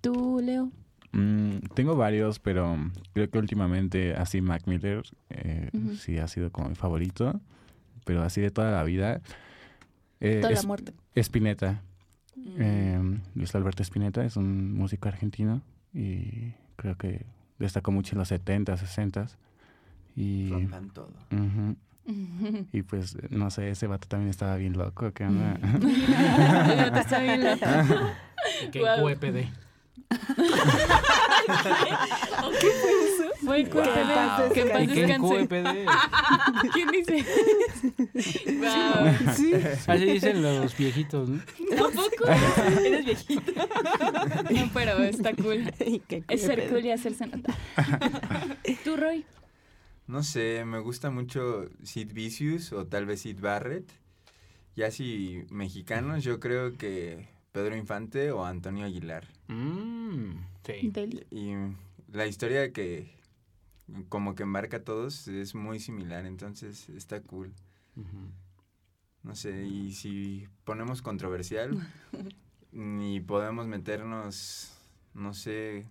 ¿Tú, 0.00 0.40
Leo? 0.42 0.70
Mm, 1.12 1.58
tengo 1.74 1.94
varios, 1.96 2.38
pero 2.38 2.76
creo 3.12 3.28
que 3.30 3.38
últimamente 3.38 4.14
así 4.14 4.40
Mac 4.40 4.62
Miller 4.66 5.02
eh, 5.30 5.70
sí 5.98 6.18
ha 6.18 6.26
sido 6.28 6.50
como 6.50 6.70
mi 6.70 6.74
favorito, 6.74 7.40
pero 8.04 8.22
así 8.22 8.40
de 8.40 8.50
toda 8.50 8.70
la 8.70 8.82
vida. 8.84 9.20
Eh, 10.20 10.38
Toda 10.40 10.54
la 10.54 10.62
muerte. 10.62 10.92
Spinetta. 12.44 12.64
Eh, 12.64 13.18
Luis 13.34 13.54
Alberto 13.54 13.82
Spinetta 13.82 14.24
es 14.24 14.36
un 14.36 14.74
músico 14.74 15.08
argentino 15.08 15.62
y 15.94 16.52
creo 16.76 16.96
que 16.96 17.24
destacó 17.58 17.92
mucho 17.92 18.14
en 18.14 18.18
los 18.20 18.28
70, 18.28 18.76
60 18.76 19.26
y 20.16 20.50
Rompan 20.50 20.90
todo. 20.90 21.12
ujú, 21.30 21.76
y 22.72 22.82
pues 22.82 23.16
no 23.30 23.50
sé, 23.50 23.70
ese 23.70 23.86
vato 23.86 24.08
también 24.08 24.30
estaba 24.30 24.56
bien 24.56 24.76
loco, 24.76 25.12
¿qué 25.12 25.24
onda? 25.24 25.54
Te 26.92 27.00
está 27.00 27.18
bien 27.20 27.44
loco. 27.44 27.66
Que 28.72 28.80
Guau. 28.80 29.04
QEPD. 29.06 29.46
Fue 30.10 30.18
QEPD. 33.44 34.52
Que 34.52 34.60
en 34.60 35.46
paz. 35.46 35.76
¿Quién 36.72 36.88
dice? 36.90 37.24
Wow. 38.58 39.34
Sí. 39.36 39.52
Así 39.86 40.04
dicen 40.04 40.42
los 40.42 40.76
viejitos, 40.76 41.28
¿no? 41.28 41.40
¿Tampoco? 41.76 42.24
Eres 42.84 43.04
viejito. 43.04 43.52
No, 44.50 44.70
pero 44.72 44.98
está 44.98 45.34
cool. 45.34 45.72
Es 46.28 46.42
ser 46.42 46.68
cool 46.68 46.84
y 46.84 46.90
hacerse 46.90 47.26
notar. 47.26 47.54
¿Tú, 48.84 48.96
Roy? 48.96 49.24
No 50.06 50.22
sé, 50.22 50.64
me 50.64 50.78
gusta 50.80 51.10
mucho 51.10 51.66
Sid 51.82 52.12
Vicious 52.12 52.72
o 52.72 52.86
tal 52.86 53.06
vez 53.06 53.20
Sid 53.22 53.38
Barrett. 53.40 53.90
Ya 54.74 54.90
si 54.90 55.44
mexicanos, 55.50 56.24
yo 56.24 56.40
creo 56.40 56.76
que 56.76 57.28
Pedro 57.52 57.76
Infante 57.76 58.30
o 58.32 58.44
Antonio 58.44 58.86
Aguilar. 58.86 59.26
Mm, 59.48 60.32
sí. 60.66 60.88
Del- 60.90 61.26
Y 61.30 61.52
la 62.10 62.26
historia 62.26 62.72
que 62.72 63.10
como 64.08 64.34
que 64.34 64.42
embarca 64.44 64.78
a 64.78 64.84
todos 64.84 65.28
es 65.28 65.54
muy 65.54 65.78
similar, 65.80 66.26
entonces 66.26 66.88
está 66.90 67.20
cool. 67.22 67.52
No 69.22 69.34
sé, 69.36 69.64
y 69.66 69.92
si 69.92 70.48
ponemos 70.64 71.00
controversial, 71.02 71.78
ni 72.72 73.20
podemos 73.20 73.66
meternos, 73.66 74.72
no 75.14 75.32
sé. 75.34 75.86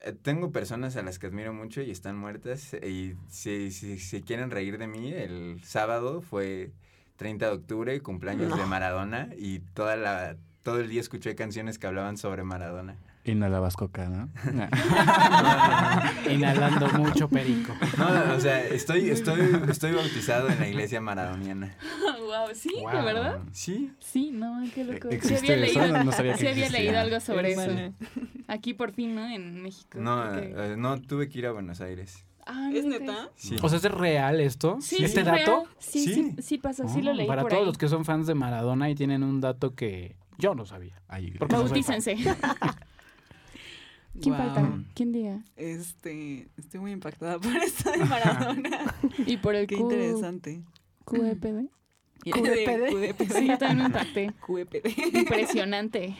eh, 0.00 0.12
Tengo 0.22 0.50
personas 0.52 0.96
a 0.96 1.02
las 1.02 1.18
que 1.18 1.26
admiro 1.28 1.52
mucho 1.52 1.82
y 1.82 1.90
están 1.90 2.16
muertas. 2.16 2.74
Y 2.74 3.14
si, 3.28 3.70
si, 3.70 3.98
si 3.98 4.22
quieren 4.22 4.50
reír 4.50 4.78
de 4.78 4.86
mí, 4.88 5.12
el 5.12 5.60
sábado 5.64 6.22
fue 6.22 6.72
30 7.16 7.46
de 7.46 7.52
octubre, 7.52 8.00
cumpleaños 8.02 8.56
de 8.56 8.66
Maradona, 8.66 9.30
y 9.38 9.60
toda 9.60 9.96
la, 9.96 10.36
todo 10.62 10.80
el 10.80 10.88
día 10.88 11.00
escuché 11.00 11.34
canciones 11.34 11.78
que 11.78 11.86
hablaban 11.86 12.16
sobre 12.16 12.42
Maradona. 12.44 12.96
Inhalabas 13.26 13.76
coca, 13.76 14.08
¿no? 14.08 14.28
Inhalando 16.30 16.88
mucho 16.98 17.28
perico. 17.28 17.72
No, 17.98 18.34
o 18.34 18.40
sea, 18.40 18.64
estoy, 18.66 19.10
estoy, 19.10 19.40
estoy 19.68 19.92
bautizado 19.92 20.48
en 20.48 20.58
la 20.60 20.68
iglesia 20.68 21.00
maradoniana. 21.00 21.76
wow, 22.20 22.54
sí, 22.54 22.70
Wow. 22.80 22.90
¿de 22.96 23.02
verdad? 23.02 23.38
Sí, 23.52 23.92
Sí, 23.98 24.30
no, 24.32 24.62
qué 24.74 24.84
loco. 24.84 25.08
Sí 25.10 25.14
¿Existe 25.16 25.52
había 25.54 25.66
eso? 25.66 25.80
leído, 25.80 26.04
No 26.04 26.12
sabía 26.12 26.32
que 26.34 26.38
sí 26.40 26.46
había 26.48 26.70
leído 26.70 26.98
algo 26.98 27.20
sobre 27.20 27.52
eso. 27.52 27.94
Aquí 28.48 28.74
por 28.74 28.92
fin, 28.92 29.14
¿no? 29.14 29.26
En 29.28 29.62
México. 29.62 29.98
no, 30.00 30.34
eh, 30.38 30.74
no 30.76 31.00
tuve 31.00 31.28
que 31.28 31.38
ir 31.40 31.46
a 31.46 31.52
Buenos 31.52 31.80
Aires. 31.80 32.24
Ah, 32.48 32.70
¿Es 32.72 32.84
neta? 32.84 33.30
Sí. 33.34 33.56
O 33.60 33.68
sea, 33.68 33.78
¿es 33.78 33.84
real 33.90 34.40
esto? 34.40 34.78
Sí, 34.80 35.02
¿Este 35.02 35.20
sí, 35.22 35.26
dato? 35.26 35.36
real. 35.36 35.62
Sí, 35.80 36.04
sí, 36.04 36.14
Sí. 36.14 36.34
sí, 36.42 36.58
pasa, 36.58 36.86
sí 36.86 37.02
lo 37.02 37.10
Oh, 37.10 37.14
leí 37.14 37.26
Para 37.26 37.42
por 37.42 37.50
todos 37.50 37.62
ahí. 37.62 37.66
los 37.66 37.76
que 37.76 37.88
son 37.88 38.04
fans 38.04 38.28
de 38.28 38.34
Maradona 38.36 38.88
y 38.88 38.94
tienen 38.94 39.24
un 39.24 39.40
dato 39.40 39.74
que 39.74 40.14
yo 40.38 40.54
no 40.54 40.64
sabía. 40.64 41.02
Bautícense. 41.48 42.16
¿Quién 44.20 44.34
Guau. 44.34 44.54
falta? 44.54 44.84
¿Quién 44.94 45.12
diga? 45.12 45.44
Este, 45.56 46.48
estoy 46.56 46.80
muy 46.80 46.92
impactada 46.92 47.38
por 47.40 47.54
esto 47.56 47.90
de 47.92 48.04
Maradona. 48.04 48.94
Y 49.26 49.36
por 49.38 49.54
el 49.54 49.66
Qué 49.66 49.76
Q- 49.76 49.82
interesante. 49.82 50.62
QEPD. 51.04 51.68
QEPD. 52.24 52.90
QEPD. 52.92 53.32
Sí, 53.32 53.46
yo 53.46 53.58
también 53.58 53.78
me 53.78 53.84
impacté. 53.86 54.32
QEPD. 54.46 55.16
Impresionante. 55.16 56.16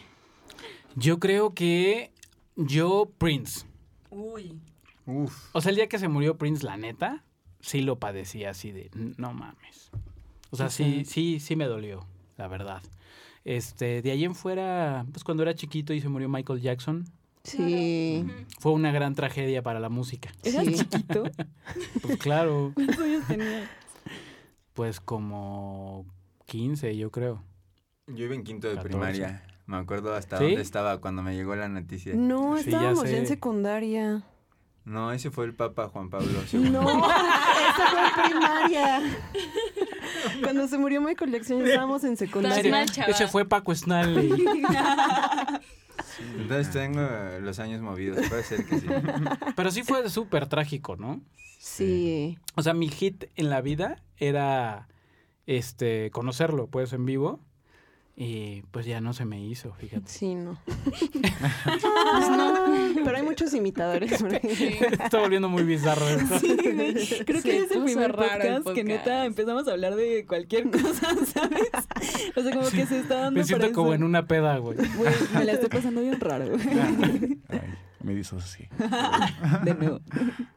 Yo 0.94 1.18
creo 1.18 1.52
que 1.54 2.12
yo, 2.56 3.10
Prince. 3.18 3.66
Uy. 4.10 4.58
Uf. 5.06 5.50
O 5.52 5.60
sea, 5.60 5.70
el 5.70 5.76
día 5.76 5.88
que 5.88 5.98
se 5.98 6.08
murió 6.08 6.36
Prince, 6.38 6.64
la 6.64 6.76
neta, 6.76 7.24
sí 7.60 7.82
lo 7.82 7.98
padecí 7.98 8.44
así 8.44 8.72
de, 8.72 8.90
no 9.18 9.32
mames. 9.32 9.90
O 10.50 10.56
sea, 10.56 10.70
sí, 10.70 11.04
sí, 11.04 11.38
sí 11.40 11.54
me 11.56 11.66
dolió, 11.66 12.06
la 12.36 12.48
verdad. 12.48 12.82
Este, 13.44 14.00
de 14.02 14.10
ahí 14.10 14.24
en 14.24 14.34
fuera, 14.34 15.04
pues 15.12 15.22
cuando 15.22 15.42
era 15.42 15.54
chiquito 15.54 15.92
y 15.92 16.00
se 16.00 16.08
murió 16.08 16.28
Michael 16.28 16.60
Jackson, 16.60 17.04
Sí. 17.46 18.26
fue 18.58 18.72
una 18.72 18.90
gran 18.92 19.14
tragedia 19.14 19.62
para 19.62 19.80
la 19.80 19.88
música. 19.88 20.30
¿Eras 20.42 20.64
Sí. 20.66 20.74
chiquito? 20.74 21.24
Pues 22.02 22.18
claro, 22.18 22.72
¿Cuántos 22.74 22.98
años 22.98 23.26
tenías? 23.26 23.68
pues 24.74 25.00
como 25.00 26.04
15, 26.46 26.96
yo 26.96 27.10
creo. 27.10 27.42
Yo 28.06 28.24
iba 28.26 28.34
en 28.34 28.44
quinto 28.44 28.68
de 28.68 28.74
14. 28.76 28.88
primaria. 28.88 29.42
Me 29.66 29.76
acuerdo 29.78 30.14
hasta 30.14 30.38
¿Sí? 30.38 30.44
dónde 30.44 30.60
estaba 30.62 31.00
cuando 31.00 31.22
me 31.22 31.34
llegó 31.34 31.56
la 31.56 31.68
noticia. 31.68 32.14
No, 32.14 32.56
Sí, 32.58 32.70
estábamos 32.70 33.10
ya, 33.10 33.16
en 33.16 33.26
secundaria. 33.26 34.22
No, 34.84 35.10
ese 35.10 35.32
fue 35.32 35.44
el 35.46 35.54
Papa 35.54 35.88
Juan 35.88 36.08
Pablo 36.10 36.28
II. 36.52 36.70
No, 36.70 36.82
esa 36.82 37.86
fue 37.90 38.00
en 38.06 38.30
primaria. 38.30 39.00
Cuando 40.42 40.68
se 40.68 40.78
murió 40.78 41.00
Michael 41.00 41.32
Jackson 41.32 41.66
estábamos 41.66 42.04
en 42.04 42.16
secundaria. 42.16 42.70
mal. 42.70 42.86
Ese 43.08 43.26
fue 43.26 43.44
Paco 43.44 43.72
Entonces 46.36 46.70
tengo 46.72 47.00
los 47.40 47.58
años 47.58 47.80
movidos. 47.80 48.28
Puede 48.28 48.42
ser 48.42 48.64
que 48.66 48.80
sí. 48.80 48.86
Pero 49.54 49.70
sí 49.70 49.82
fue 49.82 50.08
súper 50.10 50.46
trágico, 50.48 50.96
¿no? 50.96 51.20
Sí. 51.58 52.38
O 52.54 52.62
sea, 52.62 52.74
mi 52.74 52.88
hit 52.88 53.24
en 53.34 53.50
la 53.50 53.60
vida 53.60 54.02
era 54.16 54.88
este 55.46 56.10
conocerlo, 56.10 56.68
pues, 56.68 56.92
en 56.92 57.06
vivo. 57.06 57.40
Y 58.18 58.62
pues 58.70 58.86
ya 58.86 59.02
no 59.02 59.12
se 59.12 59.26
me 59.26 59.44
hizo, 59.44 59.74
fíjate. 59.74 60.08
Sí, 60.08 60.34
no. 60.34 60.58
Pues 60.64 61.02
no. 62.30 62.54
Pero 63.04 63.14
hay 63.14 63.22
muchos 63.22 63.52
imitadores. 63.52 64.18
Sí. 64.56 64.70
Está 64.90 65.18
volviendo 65.18 65.50
muy 65.50 65.64
bizarro 65.64 66.08
esto. 66.08 66.38
Sí. 66.38 66.56
Creo 67.26 67.42
que 67.42 67.58
es 67.58 67.70
el 67.72 67.84
primer 67.84 68.16
raro 68.16 68.42
el 68.42 68.62
podcast, 68.62 68.74
que 68.74 68.84
neta 68.84 69.26
empezamos 69.26 69.68
a 69.68 69.72
hablar 69.72 69.96
de 69.96 70.24
cualquier 70.26 70.70
cosa, 70.70 71.08
¿sabes? 71.26 71.68
O 72.34 72.42
sea, 72.42 72.52
como 72.54 72.70
que 72.70 72.86
se 72.86 73.00
está 73.00 73.16
dando 73.16 73.38
Me 73.38 73.44
siento 73.44 73.64
para 73.66 73.74
como 73.74 73.88
eso. 73.88 73.96
en 73.96 74.04
una 74.04 74.26
peda, 74.26 74.56
güey. 74.58 74.78
Güey, 74.96 75.14
me 75.34 75.44
la 75.44 75.52
estoy 75.52 75.68
pasando 75.68 76.00
bien 76.00 76.18
raro. 76.18 76.46
güey. 76.48 77.38
Ay, 77.50 77.60
me 78.02 78.14
disocié. 78.14 78.70
De 79.62 79.74
nuevo. 79.74 80.00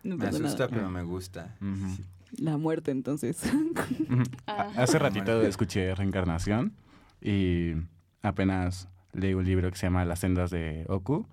No 0.04 0.16
Me 0.16 0.28
asusta, 0.28 0.48
nada. 0.64 0.68
pero 0.70 0.90
me 0.90 1.04
gusta. 1.04 1.58
Sí. 1.60 2.06
La 2.38 2.56
muerte, 2.58 2.92
entonces. 2.92 3.42
Ah. 4.48 4.70
Hace 4.78 4.98
ratito 4.98 5.42
escuché 5.42 5.94
Reencarnación 5.94 6.74
y 7.22 7.74
apenas 8.22 8.90
leí 9.14 9.34
un 9.34 9.46
libro 9.46 9.70
que 9.72 9.78
se 9.78 9.88
llama 9.88 10.06
Las 10.06 10.20
sendas 10.20 10.52
de 10.52 10.86
Oku 10.88 11.28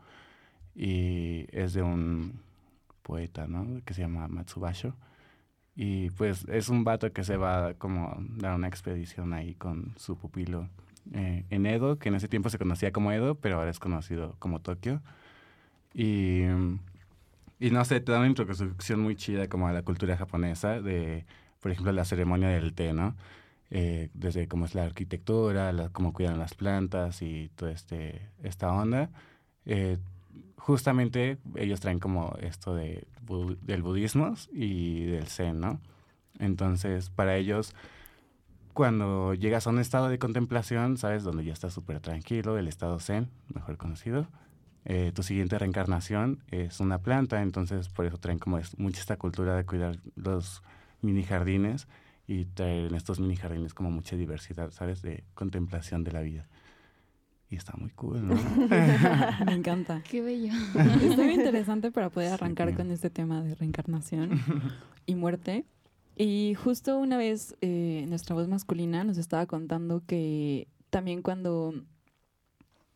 y 0.75 1.47
es 1.53 1.73
de 1.75 1.83
un 1.83 2.41
poeta, 3.03 3.47
¿no? 3.47 3.83
Que 3.85 3.95
se 3.95 4.03
llama 4.03 4.29
Matsubasho. 4.29 4.95
Y 5.75 6.11
pues 6.11 6.47
es 6.49 6.69
un 6.69 6.85
vato 6.85 7.13
que 7.13 7.23
se 7.23 7.37
va 7.37 7.75
como 7.75 8.09
a 8.09 8.17
dar 8.19 8.55
una 8.55 8.69
expedición 8.69 9.33
ahí 9.35 9.55
con 9.55 9.95
su 9.97 10.17
pupilo 10.17 10.69
eh, 11.13 11.45
en 11.51 11.67
Edo, 11.67 11.99
que 11.99 12.09
en 12.09 12.15
ese 12.15 12.29
tiempo 12.29 12.49
se 12.49 12.59
conocía 12.59 12.93
como 12.93 13.13
Edo, 13.13 13.37
pero 13.37 13.57
ahora 13.59 13.71
es 13.71 13.79
conocido 13.79 14.37
como 14.39 14.61
Tokio. 14.61 15.03
Y, 15.95 16.43
y 17.61 17.71
no 17.71 17.85
sé, 17.85 18.01
te 18.01 18.13
da 18.13 18.19
una 18.19 18.29
introducción 18.29 19.01
muy 19.01 19.17
chida 19.17 19.49
como 19.49 19.69
a 19.69 19.73
la 19.73 19.83
cultura 19.83 20.17
japonesa, 20.17 20.81
de, 20.81 21.27
por 21.61 21.71
ejemplo, 21.71 21.93
la 21.93 22.05
ceremonia 22.05 22.49
del 22.49 22.75
té, 22.75 22.93
¿no? 22.93 23.15
Eh, 23.71 24.11
desde 24.15 24.47
cómo 24.47 24.65
es 24.65 24.75
la 24.77 24.85
arquitectura, 24.85 25.73
la- 25.73 25.89
cómo 25.89 26.13
cuidan 26.13 26.39
las 26.39 26.55
plantas 26.55 27.21
y 27.23 27.51
toda 27.57 27.73
este, 27.73 28.23
esta 28.43 28.73
onda. 28.73 29.11
Eh, 29.65 29.99
justamente 30.57 31.39
ellos 31.57 31.81
traen 31.81 31.99
como 31.99 32.37
esto 32.41 32.75
de, 32.75 33.07
del 33.63 33.83
budismo 33.83 34.35
y 34.53 35.05
del 35.07 35.27
zen, 35.27 35.61
¿no? 35.61 35.81
Entonces, 36.39 37.11
para 37.11 37.37
ellos, 37.37 37.75
cuando 38.73 39.35
llegas 39.35 39.67
a 39.67 39.71
un 39.71 39.79
estado 39.79 40.09
de 40.09 40.19
contemplación, 40.19 40.99
¿sabes? 40.99 41.25
Donde 41.25 41.45
ya 41.45 41.53
estás 41.53 41.73
súper 41.73 42.01
tranquilo, 42.01 42.59
el 42.59 42.69
estado 42.69 43.01
zen, 43.01 43.29
mejor 43.55 43.79
conocido, 43.79 44.27
eh, 44.85 45.13
tu 45.15 45.23
siguiente 45.23 45.59
reencarnación 45.59 46.41
es 46.51 46.79
una 46.81 46.99
planta, 46.99 47.43
entonces 47.43 47.89
por 47.89 48.07
eso 48.07 48.19
traen 48.19 48.39
como 48.39 48.59
es, 48.59 48.79
mucha 48.79 49.01
esta 49.01 49.17
cultura 49.17 49.57
de 49.57 49.65
cuidar 49.65 49.97
los 50.15 50.63
mini 51.01 51.25
jardines 51.25 51.89
y 52.27 52.45
traer 52.47 52.87
en 52.87 52.95
estos 52.95 53.21
mini 53.21 53.37
jardines 53.37 53.75
como 53.75 53.91
mucha 53.91 54.17
diversidad, 54.17 54.71
¿sabes? 54.71 55.03
De 55.03 55.25
contemplación 55.35 56.03
de 56.05 56.13
la 56.13 56.23
vida. 56.23 56.49
Y 57.49 57.55
está 57.57 57.75
muy 57.77 57.91
cool, 57.91 58.27
¿no? 58.27 58.35
Me 59.47 59.53
encanta. 59.53 60.03
Qué 60.03 60.21
bello. 60.21 60.53
Está 60.75 61.23
muy 61.23 61.35
interesante 61.35 61.93
para 61.93 62.11
poder 62.11 62.33
arrancar 62.33 62.71
Sí. 62.71 62.75
con 62.75 62.91
este 62.91 63.09
tema 63.11 63.43
de 63.43 63.55
reencarnación 63.55 64.41
y 65.07 65.15
muerte. 65.15 65.65
Y 66.17 66.55
justo 66.55 66.99
una 66.99 67.17
vez 67.19 67.55
eh, 67.61 68.05
nuestra 68.09 68.35
voz 68.35 68.49
masculina 68.49 69.05
nos 69.05 69.19
estaba 69.19 69.47
contando 69.47 70.03
que 70.07 70.67
también 70.91 71.23
cuando 71.23 71.75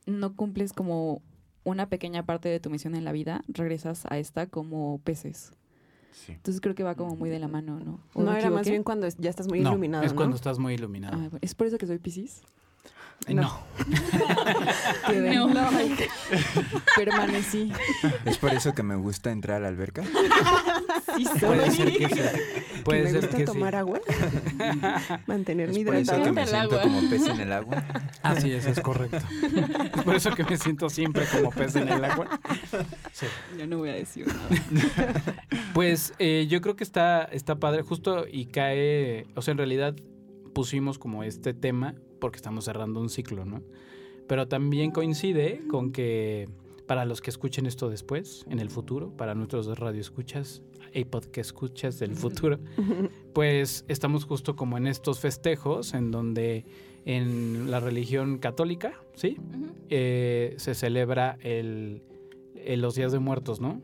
no 0.07 0.35
cumples 0.35 0.73
como 0.73 1.23
una 1.63 1.89
pequeña 1.89 2.25
parte 2.25 2.49
de 2.49 2.59
tu 2.59 2.71
misión 2.71 2.95
en 2.97 3.05
la 3.05 3.13
vida, 3.13 3.45
regresas 3.47 4.05
a 4.11 4.19
esta 4.19 4.47
como 4.47 4.99
peces. 5.05 5.53
Sí. 6.13 6.33
Entonces 6.33 6.61
creo 6.61 6.75
que 6.75 6.83
va 6.83 6.95
como 6.95 7.17
muy 7.17 7.31
de 7.31 7.39
la 7.39 7.49
mano, 7.49 7.81
¿no? 7.81 8.01
¿O 8.15 8.23
No 8.23 8.35
era 8.35 8.51
más 8.51 8.69
bien 8.69 8.83
cuando 8.83 9.09
ya 9.19 9.31
estás 9.31 9.49
muy 9.49 9.61
no, 9.61 9.71
iluminado, 9.71 10.05
es 10.05 10.13
¿no? 10.13 10.17
cuando 10.17 10.37
estás 10.37 10.59
muy 10.59 10.75
iluminado. 10.75 11.17
Ah, 11.19 11.39
¿Es 11.41 11.55
por 11.55 11.67
eso 11.67 11.79
que 11.79 11.87
soy 11.87 11.99
Piscis? 11.99 12.43
No. 13.29 13.61
Quedé. 15.07 15.37
No. 15.37 15.49
Permanecí. 16.97 17.73
¿Es 18.25 18.39
por 18.39 18.53
eso 18.53 18.75
que 18.75 18.83
me 18.83 18.97
gusta 18.97 19.31
entrar 19.31 19.59
a 19.59 19.61
la 19.61 19.69
alberca? 19.69 20.03
Sí, 21.17 21.27
Puede 21.41 21.71
ser 21.71 21.93
que. 21.93 22.07
Que 22.09 22.83
Puede 22.85 23.03
me 23.05 23.11
ser 23.11 23.21
gusta 23.21 23.37
que 23.37 23.45
tomar 23.45 23.75
sí. 23.75 23.79
agua, 23.79 24.01
mantenerme 25.27 25.79
¿Es 25.79 25.85
por 25.85 25.95
eso 25.97 26.13
que 26.13 26.19
hidratado. 26.31 26.33
me 26.33 26.47
siento 26.47 26.81
agua. 26.81 26.83
como 26.83 27.11
pez 27.11 27.27
en 27.27 27.41
el 27.41 27.53
agua? 27.53 27.85
Así 28.23 28.53
es, 28.53 28.67
es 28.67 28.81
correcto. 28.81 29.19
Es 29.19 30.03
por 30.03 30.15
eso 30.15 30.31
que 30.31 30.45
me 30.45 30.57
siento 30.57 30.89
siempre 30.89 31.27
como 31.27 31.51
pez 31.51 31.77
en 31.77 31.89
el 31.89 32.03
agua. 32.05 32.41
Sí. 33.13 33.27
Yo 33.59 33.67
no 33.67 33.79
voy 33.79 33.91
a 33.91 33.95
decir 33.95 34.27
nada. 34.27 35.25
Pues 35.75 36.15
eh, 36.19 36.47
yo 36.49 36.61
creo 36.61 36.75
que 36.75 36.85
está, 36.85 37.25
está 37.25 37.57
padre, 37.61 37.83
justo 37.83 38.25
y 38.31 38.47
cae, 38.47 39.27
o 39.37 39.43
sea, 39.43 39.53
en 39.53 39.59
realidad 39.59 39.95
pusimos 40.53 40.99
como 40.99 41.23
este 41.23 41.55
tema 41.55 41.95
porque 42.21 42.37
estamos 42.37 42.65
cerrando 42.67 43.01
un 43.01 43.09
ciclo, 43.09 43.45
¿no? 43.45 43.63
Pero 44.29 44.47
también 44.47 44.91
coincide 44.93 45.63
con 45.69 45.91
que 45.93 46.49
para 46.87 47.05
los 47.05 47.21
que 47.21 47.31
escuchen 47.31 47.67
esto 47.67 47.89
después, 47.89 48.45
en 48.49 48.59
el 48.61 48.69
futuro, 48.71 49.11
para 49.17 49.35
nuestros 49.35 49.67
radioescuchas, 49.79 50.63
iPod 50.93 51.25
que 51.27 51.41
escuchas 51.41 51.99
del 51.99 52.15
futuro, 52.17 52.59
pues 53.33 53.85
estamos 53.89 54.25
justo 54.25 54.57
como 54.57 54.77
en 54.77 54.87
estos 54.87 55.21
festejos 55.21 55.95
en 55.95 56.11
donde 56.11 56.65
en 57.07 57.71
la 57.71 57.81
religión 57.81 58.39
católica, 58.39 58.93
¿sí? 59.15 59.37
Eh, 59.89 60.55
se 60.59 60.75
celebra 60.75 61.39
el, 61.43 62.03
el- 62.57 62.81
los 62.83 62.95
días 62.95 63.11
de 63.13 63.19
muertos, 63.21 63.61
¿no? 63.61 63.81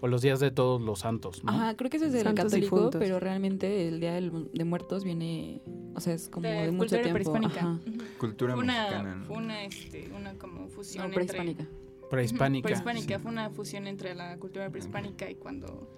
O 0.00 0.06
los 0.06 0.22
días 0.22 0.38
de 0.38 0.50
todos 0.52 0.80
los 0.80 1.00
santos, 1.00 1.42
¿no? 1.42 1.50
Ajá, 1.50 1.74
creo 1.76 1.90
que 1.90 1.96
eso 1.96 2.06
es 2.06 2.12
del 2.12 2.22
Santos 2.22 2.44
católico, 2.44 2.76
difuntos. 2.76 3.00
pero 3.00 3.18
realmente 3.18 3.88
el 3.88 3.98
Día 4.00 4.14
del- 4.14 4.48
de 4.52 4.64
Muertos 4.64 5.02
viene, 5.02 5.60
o 5.94 6.00
sea, 6.00 6.14
es 6.14 6.28
como 6.28 6.46
de, 6.46 6.54
De 6.54 6.70
mucho 6.70 6.78
cultura 6.96 7.02
tiempo. 7.02 7.14
prehispánica. 7.14 7.60
Ajá. 7.60 7.80
Cultura 8.18 8.54
Fue 8.54 8.64
mexicana. 8.64 9.00
una, 9.00 9.14
¿no? 9.16 9.24
fue 9.26 9.36
una, 9.36 9.64
este, 9.64 10.10
una 10.16 10.34
como 10.34 10.68
fusión 10.68 11.02
No, 11.02 11.08
entre... 11.08 11.24
prehispánica. 11.26 11.66
Prehispánica. 12.10 12.66
Prehispánica, 12.68 13.18
fue 13.18 13.30
una 13.32 13.50
fusión 13.50 13.86
entre 13.88 14.14
la 14.14 14.36
cultura 14.38 14.70
prehispánica 14.70 15.28
y 15.30 15.34
cuando 15.34 15.90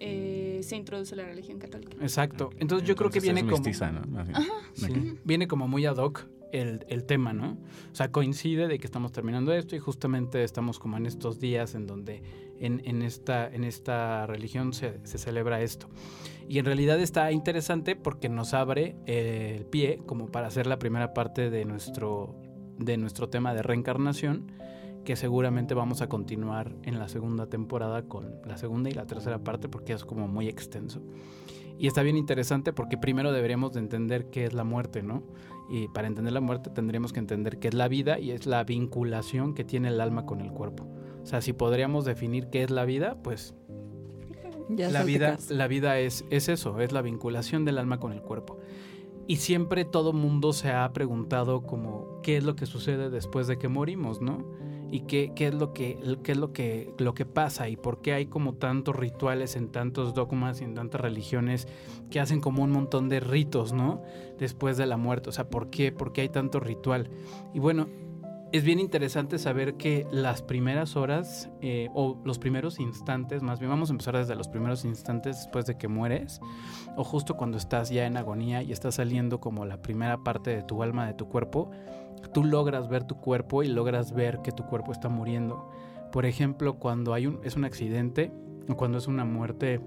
eh, 0.00 0.60
se 0.62 0.76
introduce 0.76 1.14
la 1.16 1.24
religión 1.24 1.58
católica. 1.58 1.96
Exacto. 2.02 2.50
Entonces 2.58 2.86
yo 2.86 2.94
creo 2.96 3.10
que 3.10 3.20
viene 3.20 3.40
es 3.40 3.44
como... 3.46 3.56
mestiza, 3.56 3.92
¿no? 3.92 4.02
Bien. 4.24 4.34
Sí. 4.74 5.18
Viene 5.24 5.48
como 5.48 5.68
muy 5.68 5.86
ad 5.86 5.96
hoc 5.96 6.26
el, 6.52 6.84
el 6.88 7.04
tema, 7.04 7.32
¿no? 7.32 7.52
O 7.92 7.94
sea, 7.94 8.10
coincide 8.12 8.68
de 8.68 8.78
que 8.78 8.86
estamos 8.86 9.12
terminando 9.12 9.52
esto 9.54 9.74
y 9.74 9.78
justamente 9.78 10.42
estamos 10.44 10.78
como 10.78 10.96
en 10.98 11.06
estos 11.06 11.40
días 11.40 11.74
en 11.74 11.86
donde 11.86 12.22
en, 12.60 13.02
esta, 13.02 14.26
religión 14.26 14.72
se, 14.72 15.00
se 15.04 15.18
celebra 15.18 15.60
esto. 15.60 15.88
Y 16.48 16.58
en 16.58 16.64
realidad 16.64 17.00
está 17.00 17.32
interesante 17.32 17.96
porque 17.96 18.28
nos 18.28 18.54
abre 18.54 18.96
eh, 19.06 19.54
el 19.56 19.66
pie 19.66 20.00
como 20.06 20.26
para 20.26 20.46
hacer 20.46 20.66
la 20.66 20.78
primera 20.78 21.12
parte 21.12 21.50
de 21.50 21.64
nuestro, 21.64 22.36
de 22.78 22.96
nuestro 22.96 23.28
tema 23.28 23.52
de 23.52 23.62
reencarnación 23.62 24.52
que 25.04 25.16
seguramente 25.16 25.74
vamos 25.74 26.02
a 26.02 26.08
continuar 26.08 26.74
en 26.82 26.98
la 26.98 27.08
segunda 27.08 27.46
temporada 27.46 28.02
con 28.02 28.40
la 28.44 28.58
segunda 28.58 28.90
y 28.90 28.92
la 28.92 29.06
tercera 29.06 29.38
parte 29.38 29.68
porque 29.68 29.92
es 29.92 30.04
como 30.04 30.28
muy 30.28 30.48
extenso. 30.48 31.00
Y 31.78 31.86
está 31.86 32.02
bien 32.02 32.16
interesante 32.16 32.72
porque 32.72 32.96
primero 32.96 33.32
deberíamos 33.32 33.72
de 33.72 33.80
entender 33.80 34.30
qué 34.30 34.44
es 34.44 34.52
la 34.52 34.64
muerte, 34.64 35.02
¿no? 35.02 35.22
Y 35.70 35.88
para 35.88 36.08
entender 36.08 36.32
la 36.32 36.40
muerte 36.40 36.70
tendríamos 36.70 37.12
que 37.12 37.20
entender 37.20 37.58
qué 37.58 37.68
es 37.68 37.74
la 37.74 37.88
vida 37.88 38.18
y 38.18 38.32
es 38.32 38.46
la 38.46 38.64
vinculación 38.64 39.54
que 39.54 39.64
tiene 39.64 39.88
el 39.88 40.00
alma 40.00 40.26
con 40.26 40.40
el 40.40 40.50
cuerpo. 40.50 40.86
O 41.26 41.28
sea, 41.28 41.40
si 41.40 41.52
podríamos 41.52 42.04
definir 42.04 42.50
qué 42.50 42.62
es 42.62 42.70
la 42.70 42.84
vida, 42.84 43.16
pues 43.20 43.52
Ya 44.68 44.90
la 44.90 45.02
vida, 45.02 45.38
la 45.48 45.66
vida 45.66 45.98
es, 45.98 46.24
es 46.30 46.48
eso, 46.48 46.78
es 46.78 46.92
la 46.92 47.02
vinculación 47.02 47.64
del 47.64 47.78
alma 47.78 47.98
con 47.98 48.12
el 48.12 48.22
cuerpo. 48.22 48.58
Y 49.26 49.38
siempre 49.38 49.84
todo 49.84 50.12
mundo 50.12 50.52
se 50.52 50.70
ha 50.70 50.88
preguntado 50.92 51.62
como 51.62 52.20
qué 52.22 52.36
es 52.36 52.44
lo 52.44 52.54
que 52.54 52.64
sucede 52.64 53.10
después 53.10 53.48
de 53.48 53.58
que 53.58 53.66
morimos, 53.66 54.20
¿no? 54.20 54.44
Y 54.88 55.00
qué, 55.00 55.32
qué 55.34 55.48
es, 55.48 55.54
lo 55.54 55.72
que, 55.72 55.98
qué 56.22 56.30
es 56.30 56.38
lo, 56.38 56.52
que, 56.52 56.94
lo 56.98 57.12
que 57.12 57.26
pasa 57.26 57.68
y 57.68 57.74
por 57.74 58.02
qué 58.02 58.12
hay 58.12 58.26
como 58.26 58.54
tantos 58.54 58.94
rituales 58.94 59.56
en 59.56 59.72
tantos 59.72 60.14
dogmas 60.14 60.60
y 60.60 60.64
en 60.64 60.74
tantas 60.74 61.00
religiones 61.00 61.66
que 62.08 62.20
hacen 62.20 62.40
como 62.40 62.62
un 62.62 62.70
montón 62.70 63.08
de 63.08 63.18
ritos, 63.18 63.72
¿no? 63.72 64.00
Después 64.38 64.76
de 64.76 64.86
la 64.86 64.96
muerte. 64.96 65.30
O 65.30 65.32
sea, 65.32 65.50
¿por 65.50 65.70
qué? 65.70 65.90
¿Por 65.90 66.12
qué 66.12 66.20
hay 66.20 66.28
tanto 66.28 66.60
ritual? 66.60 67.10
Y 67.52 67.58
bueno, 67.58 67.88
es 68.52 68.62
bien 68.62 68.78
interesante 68.78 69.38
saber 69.38 69.74
que 69.74 70.06
las 70.10 70.42
primeras 70.42 70.96
horas 70.96 71.50
eh, 71.60 71.88
o 71.94 72.20
los 72.24 72.38
primeros 72.38 72.78
instantes, 72.78 73.42
más 73.42 73.58
bien 73.58 73.70
vamos 73.70 73.90
a 73.90 73.92
empezar 73.92 74.16
desde 74.16 74.36
los 74.36 74.48
primeros 74.48 74.84
instantes 74.84 75.36
después 75.38 75.66
de 75.66 75.76
que 75.76 75.88
mueres, 75.88 76.40
o 76.96 77.04
justo 77.04 77.36
cuando 77.36 77.58
estás 77.58 77.90
ya 77.90 78.06
en 78.06 78.16
agonía 78.16 78.62
y 78.62 78.72
estás 78.72 78.96
saliendo 78.96 79.40
como 79.40 79.64
la 79.64 79.82
primera 79.82 80.18
parte 80.18 80.50
de 80.50 80.62
tu 80.62 80.82
alma, 80.82 81.06
de 81.06 81.14
tu 81.14 81.28
cuerpo, 81.28 81.70
tú 82.32 82.44
logras 82.44 82.88
ver 82.88 83.04
tu 83.04 83.16
cuerpo 83.16 83.62
y 83.62 83.68
logras 83.68 84.12
ver 84.12 84.40
que 84.42 84.52
tu 84.52 84.64
cuerpo 84.64 84.92
está 84.92 85.08
muriendo. 85.08 85.68
Por 86.12 86.24
ejemplo, 86.24 86.78
cuando 86.78 87.14
hay 87.14 87.26
un, 87.26 87.40
es 87.42 87.56
un 87.56 87.64
accidente 87.64 88.32
o 88.68 88.76
cuando 88.76 88.98
es 88.98 89.08
una 89.08 89.24
muerte 89.24 89.80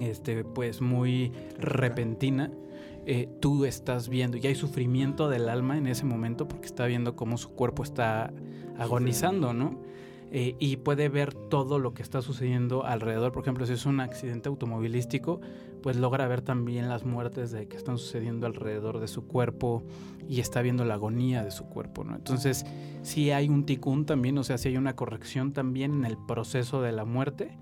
este, 0.00 0.44
pues 0.44 0.80
muy 0.80 1.32
repentina, 1.58 2.50
eh, 3.06 3.28
tú 3.40 3.64
estás 3.64 4.08
viendo 4.08 4.36
y 4.36 4.46
hay 4.46 4.54
sufrimiento 4.54 5.28
del 5.28 5.48
alma 5.48 5.76
en 5.76 5.86
ese 5.86 6.04
momento 6.04 6.48
porque 6.48 6.66
está 6.66 6.86
viendo 6.86 7.16
cómo 7.16 7.36
su 7.36 7.50
cuerpo 7.50 7.82
está 7.82 8.32
agonizando, 8.78 9.52
¿no? 9.52 9.78
Eh, 10.36 10.56
y 10.58 10.78
puede 10.78 11.08
ver 11.08 11.32
todo 11.32 11.78
lo 11.78 11.94
que 11.94 12.02
está 12.02 12.20
sucediendo 12.20 12.84
alrededor. 12.84 13.30
Por 13.30 13.42
ejemplo, 13.42 13.66
si 13.66 13.74
es 13.74 13.86
un 13.86 14.00
accidente 14.00 14.48
automovilístico, 14.48 15.40
pues 15.80 15.96
logra 15.96 16.26
ver 16.26 16.40
también 16.40 16.88
las 16.88 17.04
muertes 17.04 17.52
de 17.52 17.68
que 17.68 17.76
están 17.76 17.98
sucediendo 17.98 18.46
alrededor 18.46 18.98
de 18.98 19.06
su 19.06 19.28
cuerpo 19.28 19.84
y 20.28 20.40
está 20.40 20.60
viendo 20.62 20.84
la 20.84 20.94
agonía 20.94 21.44
de 21.44 21.52
su 21.52 21.66
cuerpo, 21.66 22.02
¿no? 22.02 22.16
Entonces, 22.16 22.64
sí 23.02 23.30
hay 23.30 23.48
un 23.48 23.64
ticún 23.64 24.06
también, 24.06 24.36
o 24.38 24.42
sea, 24.42 24.58
sí 24.58 24.70
hay 24.70 24.76
una 24.76 24.96
corrección 24.96 25.52
también 25.52 25.92
en 25.92 26.04
el 26.04 26.16
proceso 26.16 26.82
de 26.82 26.90
la 26.90 27.04
muerte, 27.04 27.56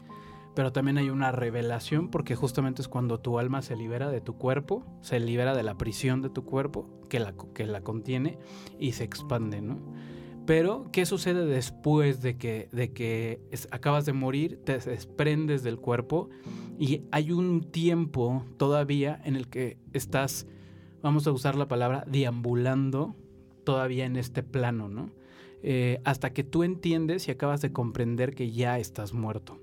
pero 0.55 0.73
también 0.73 0.99
hay 0.99 1.11
una 1.11 1.33
revelación 1.33 2.09
porque 2.09 2.37
justamente 2.37 2.83
es 2.83 2.89
cuando 2.89 3.21
tu 3.21 3.39
alma 3.39 3.63
se 3.63 3.77
libera 3.77 4.11
de 4.11 4.21
tu 4.21 4.37
cuerpo, 4.37 4.85
se 5.01 5.21
libera 5.21 5.55
de 5.55 5.63
la 5.63 5.77
prisión 5.77 6.23
de 6.23 6.31
tu 6.31 6.45
cuerpo 6.45 6.89
que 7.09 7.21
la, 7.21 7.35
que 7.55 7.67
la 7.67 7.81
contiene 7.83 8.39
y 8.79 8.93
se 8.93 9.05
expande, 9.05 9.61
¿no? 9.61 9.79
Pero, 10.45 10.87
¿qué 10.91 11.07
sucede 11.07 11.47
después 11.47 12.21
de 12.21 12.37
que, 12.37 12.69
de 12.73 12.93
que 12.93 13.41
acabas 13.71 14.05
de 14.07 14.13
morir, 14.13 14.61
te 14.65 14.77
desprendes 14.79 15.63
del 15.63 15.79
cuerpo 15.79 16.31
y 16.79 17.03
hay 17.13 17.31
un 17.31 17.71
tiempo 17.71 18.45
todavía 18.57 19.21
en 19.25 19.37
el 19.37 19.49
que 19.49 19.79
estás, 19.93 20.49
vamos 21.01 21.29
a 21.29 21.33
usar 21.33 21.55
la 21.55 21.69
palabra, 21.69 22.05
deambulando 22.09 23.15
todavía 23.63 24.05
en 24.05 24.17
este 24.17 24.43
plano, 24.43 24.89
¿no? 24.89 25.13
Eh, 25.63 26.01
hasta 26.05 26.33
que 26.33 26.43
tú 26.43 26.65
entiendes 26.65 27.29
y 27.29 27.31
acabas 27.31 27.61
de 27.61 27.73
comprender 27.73 28.35
que 28.35 28.51
ya 28.51 28.81
estás 28.81 29.13
muerto. 29.13 29.62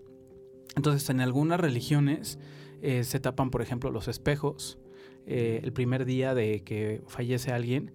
Entonces, 0.76 1.10
en 1.10 1.22
algunas 1.22 1.60
religiones 1.60 2.40
eh, 2.82 3.04
se 3.04 3.20
tapan, 3.20 3.50
por 3.50 3.62
ejemplo, 3.62 3.92
los 3.92 4.08
espejos 4.08 4.78
eh, 5.32 5.62
el 5.64 5.74
primer 5.74 6.06
día 6.06 6.34
de 6.34 6.64
que 6.64 7.04
fallece 7.08 7.52
alguien, 7.52 7.92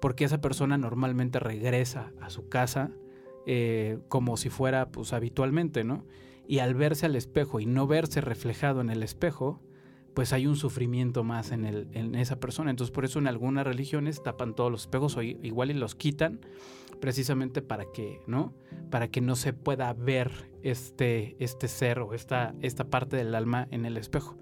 porque 0.00 0.24
esa 0.24 0.40
persona 0.40 0.78
normalmente 0.78 1.38
regresa 1.38 2.12
a 2.20 2.30
su 2.30 2.48
casa 2.48 2.92
eh, 3.46 3.98
como 4.08 4.36
si 4.36 4.48
fuera 4.48 4.90
pues 4.90 5.12
habitualmente, 5.12 5.84
¿no? 5.84 6.04
Y 6.46 6.60
al 6.60 6.74
verse 6.74 7.04
al 7.04 7.16
espejo 7.16 7.60
y 7.60 7.66
no 7.66 7.86
verse 7.86 8.22
reflejado 8.22 8.80
en 8.80 8.88
el 8.88 9.02
espejo, 9.02 9.60
pues 10.18 10.32
hay 10.32 10.48
un 10.48 10.56
sufrimiento 10.56 11.22
más 11.22 11.52
en, 11.52 11.64
el, 11.64 11.86
en 11.92 12.16
esa 12.16 12.40
persona. 12.40 12.72
Entonces 12.72 12.92
por 12.92 13.04
eso 13.04 13.20
en 13.20 13.28
algunas 13.28 13.64
religiones 13.64 14.20
tapan 14.20 14.56
todos 14.56 14.68
los 14.68 14.80
espejos 14.80 15.16
o 15.16 15.22
igual 15.22 15.70
y 15.70 15.74
los 15.74 15.94
quitan 15.94 16.40
precisamente 17.00 17.62
para 17.62 17.84
que, 17.92 18.20
¿no? 18.26 18.52
Para 18.90 19.12
que 19.12 19.20
no 19.20 19.36
se 19.36 19.52
pueda 19.52 19.92
ver 19.92 20.50
este, 20.64 21.36
este 21.38 21.68
ser 21.68 22.00
o 22.00 22.14
esta, 22.14 22.52
esta 22.62 22.90
parte 22.90 23.16
del 23.16 23.32
alma 23.32 23.68
en 23.70 23.86
el 23.86 23.96
espejo. 23.96 24.36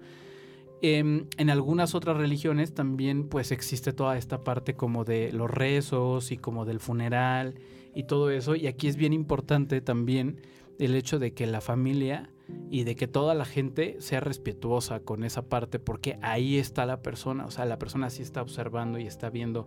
Em, 0.81 1.27
en 1.37 1.51
algunas 1.51 1.93
otras 1.93 2.17
religiones 2.17 2.73
también 2.73 3.29
pues 3.29 3.51
existe 3.51 3.93
toda 3.93 4.17
esta 4.17 4.43
parte 4.43 4.73
como 4.73 5.03
de 5.03 5.31
los 5.31 5.47
rezos 5.47 6.31
y 6.31 6.37
como 6.37 6.65
del 6.65 6.79
funeral 6.79 7.53
y 7.93 8.05
todo 8.05 8.31
eso. 8.31 8.55
Y 8.55 8.65
aquí 8.65 8.87
es 8.87 8.95
bien 8.95 9.13
importante 9.13 9.79
también 9.81 10.41
el 10.79 10.95
hecho 10.95 11.19
de 11.19 11.35
que 11.35 11.45
la 11.45 11.61
familia 11.61 12.31
y 12.69 12.83
de 12.83 12.95
que 12.95 13.07
toda 13.07 13.33
la 13.33 13.45
gente 13.45 13.97
sea 13.99 14.19
respetuosa 14.19 14.99
con 14.99 15.23
esa 15.23 15.43
parte 15.43 15.79
porque 15.79 16.17
ahí 16.21 16.57
está 16.57 16.85
la 16.85 17.01
persona, 17.01 17.45
o 17.45 17.51
sea, 17.51 17.65
la 17.65 17.79
persona 17.79 18.09
sí 18.09 18.21
está 18.21 18.41
observando 18.41 18.99
y 18.99 19.07
está 19.07 19.29
viendo 19.29 19.65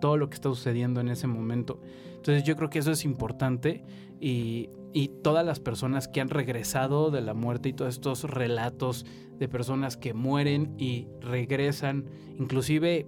todo 0.00 0.16
lo 0.16 0.28
que 0.28 0.34
está 0.34 0.48
sucediendo 0.48 1.00
en 1.00 1.08
ese 1.08 1.26
momento. 1.26 1.80
Entonces 2.14 2.44
yo 2.44 2.56
creo 2.56 2.70
que 2.70 2.78
eso 2.78 2.92
es 2.92 3.04
importante 3.04 3.84
y, 4.20 4.70
y 4.92 5.08
todas 5.08 5.44
las 5.44 5.60
personas 5.60 6.08
que 6.08 6.20
han 6.20 6.30
regresado 6.30 7.10
de 7.10 7.20
la 7.20 7.34
muerte 7.34 7.68
y 7.68 7.72
todos 7.72 7.94
estos 7.94 8.24
relatos 8.24 9.06
de 9.38 9.48
personas 9.48 9.96
que 9.96 10.14
mueren 10.14 10.74
y 10.78 11.08
regresan, 11.20 12.06
inclusive 12.38 13.06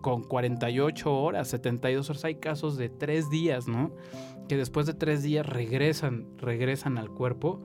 con 0.00 0.22
48 0.22 1.12
horas, 1.12 1.48
72 1.48 2.08
horas, 2.10 2.24
hay 2.24 2.36
casos 2.36 2.76
de 2.76 2.88
tres 2.88 3.28
días, 3.28 3.66
¿no? 3.66 3.90
Que 4.48 4.56
después 4.56 4.86
de 4.86 4.94
tres 4.94 5.22
días 5.22 5.44
regresan, 5.44 6.28
regresan 6.38 6.96
al 6.96 7.10
cuerpo. 7.10 7.60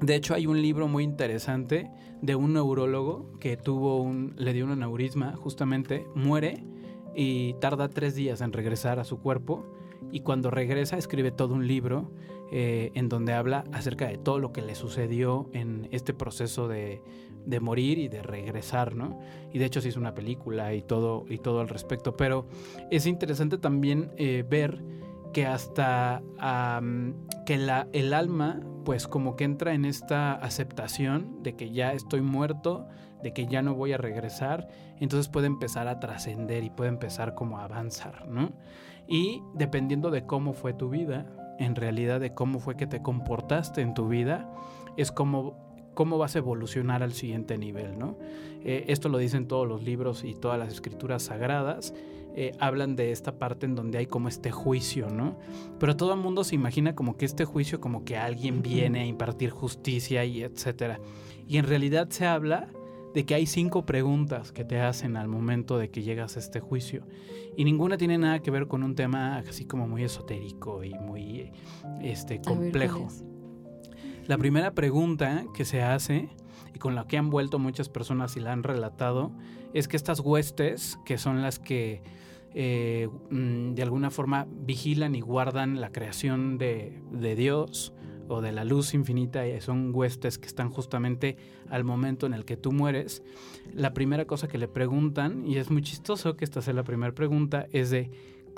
De 0.00 0.14
hecho, 0.14 0.34
hay 0.34 0.46
un 0.46 0.60
libro 0.62 0.88
muy 0.88 1.04
interesante 1.04 1.90
de 2.22 2.34
un 2.34 2.54
neurólogo 2.54 3.38
que 3.38 3.56
tuvo 3.56 4.00
un, 4.00 4.34
le 4.36 4.52
dio 4.52 4.64
un 4.64 4.72
aneurisma, 4.72 5.36
justamente, 5.36 6.06
muere 6.14 6.64
y 7.14 7.54
tarda 7.54 7.88
tres 7.88 8.14
días 8.14 8.40
en 8.40 8.52
regresar 8.52 8.98
a 8.98 9.04
su 9.04 9.20
cuerpo. 9.20 9.66
Y 10.10 10.20
cuando 10.20 10.50
regresa, 10.50 10.96
escribe 10.96 11.30
todo 11.30 11.54
un 11.54 11.66
libro 11.66 12.10
eh, 12.50 12.90
en 12.94 13.08
donde 13.08 13.34
habla 13.34 13.64
acerca 13.72 14.08
de 14.08 14.16
todo 14.16 14.38
lo 14.38 14.52
que 14.52 14.62
le 14.62 14.74
sucedió 14.74 15.50
en 15.52 15.88
este 15.92 16.14
proceso 16.14 16.66
de, 16.66 17.02
de 17.44 17.60
morir 17.60 17.98
y 17.98 18.08
de 18.08 18.22
regresar, 18.22 18.94
¿no? 18.94 19.18
Y 19.52 19.58
de 19.58 19.66
hecho 19.66 19.80
se 19.80 19.88
hizo 19.88 20.00
una 20.00 20.14
película 20.14 20.74
y 20.74 20.82
todo, 20.82 21.26
y 21.28 21.38
todo 21.38 21.60
al 21.60 21.68
respecto. 21.68 22.16
Pero 22.16 22.46
es 22.90 23.06
interesante 23.06 23.58
también 23.58 24.10
eh, 24.16 24.44
ver 24.48 24.82
que 25.32 25.46
hasta 25.46 26.22
que 27.46 27.54
el 27.92 28.14
alma, 28.14 28.60
pues 28.84 29.06
como 29.06 29.36
que 29.36 29.44
entra 29.44 29.74
en 29.74 29.84
esta 29.84 30.32
aceptación 30.32 31.42
de 31.42 31.54
que 31.54 31.70
ya 31.70 31.92
estoy 31.92 32.20
muerto, 32.20 32.86
de 33.22 33.32
que 33.32 33.46
ya 33.46 33.62
no 33.62 33.74
voy 33.74 33.92
a 33.92 33.98
regresar, 33.98 34.68
entonces 34.98 35.28
puede 35.28 35.46
empezar 35.46 35.88
a 35.88 36.00
trascender 36.00 36.64
y 36.64 36.70
puede 36.70 36.88
empezar 36.88 37.34
como 37.34 37.58
a 37.58 37.64
avanzar, 37.64 38.28
¿no? 38.28 38.52
Y 39.06 39.42
dependiendo 39.54 40.10
de 40.10 40.24
cómo 40.24 40.52
fue 40.52 40.72
tu 40.72 40.88
vida, 40.88 41.26
en 41.58 41.76
realidad 41.76 42.20
de 42.20 42.32
cómo 42.32 42.58
fue 42.58 42.76
que 42.76 42.86
te 42.86 43.02
comportaste 43.02 43.82
en 43.82 43.94
tu 43.94 44.08
vida, 44.08 44.50
es 44.96 45.12
como 45.12 45.70
cómo 45.94 46.16
vas 46.18 46.34
a 46.36 46.38
evolucionar 46.38 47.02
al 47.02 47.12
siguiente 47.12 47.58
nivel, 47.58 47.98
¿no? 47.98 48.16
Eh, 48.62 48.84
esto 48.88 49.08
lo 49.08 49.18
dicen 49.18 49.48
todos 49.48 49.68
los 49.68 49.82
libros 49.82 50.24
y 50.24 50.34
todas 50.34 50.58
las 50.58 50.72
escrituras 50.72 51.24
sagradas. 51.24 51.92
Eh, 52.34 52.52
hablan 52.60 52.94
de 52.94 53.10
esta 53.10 53.38
parte 53.38 53.66
en 53.66 53.74
donde 53.74 53.98
hay 53.98 54.06
como 54.06 54.28
este 54.28 54.52
juicio, 54.52 55.08
¿no? 55.10 55.36
Pero 55.78 55.96
todo 55.96 56.14
el 56.14 56.20
mundo 56.20 56.44
se 56.44 56.54
imagina 56.54 56.94
como 56.94 57.16
que 57.16 57.24
este 57.24 57.44
juicio, 57.44 57.80
como 57.80 58.04
que 58.04 58.16
alguien 58.16 58.62
viene 58.62 59.00
a 59.00 59.04
impartir 59.04 59.50
justicia 59.50 60.24
y 60.24 60.42
etcétera. 60.42 61.00
Y 61.48 61.58
en 61.58 61.66
realidad 61.66 62.08
se 62.10 62.26
habla 62.26 62.68
de 63.14 63.26
que 63.26 63.34
hay 63.34 63.46
cinco 63.46 63.84
preguntas 63.84 64.52
que 64.52 64.64
te 64.64 64.80
hacen 64.80 65.16
al 65.16 65.28
momento 65.28 65.78
de 65.78 65.90
que 65.90 66.02
llegas 66.02 66.36
a 66.36 66.40
este 66.40 66.60
juicio. 66.60 67.04
Y 67.56 67.64
ninguna 67.64 67.96
tiene 67.96 68.18
nada 68.18 68.38
que 68.38 68.50
ver 68.50 68.68
con 68.68 68.82
un 68.82 68.94
tema 68.94 69.38
así 69.38 69.64
como 69.64 69.88
muy 69.88 70.04
esotérico 70.04 70.84
y 70.84 70.94
muy 70.94 71.50
este, 72.00 72.40
complejo. 72.40 73.08
La 74.26 74.38
primera 74.38 74.72
pregunta 74.72 75.44
que 75.54 75.64
se 75.64 75.82
hace 75.82 76.28
y 76.72 76.78
con 76.78 76.94
la 76.94 77.08
que 77.08 77.18
han 77.18 77.30
vuelto 77.30 77.58
muchas 77.58 77.88
personas 77.88 78.36
y 78.36 78.40
la 78.40 78.52
han 78.52 78.62
relatado 78.62 79.32
es 79.74 79.88
que 79.88 79.96
estas 79.96 80.20
huestes, 80.20 80.98
que 81.04 81.18
son 81.18 81.42
las 81.42 81.58
que 81.58 82.02
eh, 82.54 83.08
mm, 83.30 83.74
de 83.74 83.82
alguna 83.82 84.10
forma 84.10 84.46
vigilan 84.50 85.14
y 85.14 85.20
guardan 85.20 85.80
la 85.80 85.92
creación 85.92 86.58
de, 86.58 87.00
de 87.12 87.36
Dios 87.36 87.94
o 88.30 88.40
de 88.40 88.52
la 88.52 88.64
luz 88.64 88.94
infinita, 88.94 89.44
eh, 89.44 89.60
son 89.60 89.90
huestes 89.92 90.38
que 90.38 90.46
están 90.46 90.70
justamente 90.70 91.36
al 91.68 91.82
momento 91.82 92.26
en 92.26 92.34
el 92.34 92.44
que 92.44 92.56
tú 92.56 92.70
mueres. 92.70 93.24
La 93.74 93.92
primera 93.92 94.24
cosa 94.24 94.46
que 94.46 94.56
le 94.56 94.68
preguntan, 94.68 95.44
y 95.46 95.56
es 95.56 95.70
muy 95.70 95.82
chistoso 95.82 96.36
que 96.36 96.44
esta 96.44 96.62
sea 96.62 96.74
la 96.74 96.84
primera 96.84 97.12
pregunta, 97.12 97.66
es 97.72 97.90
de 97.90 98.10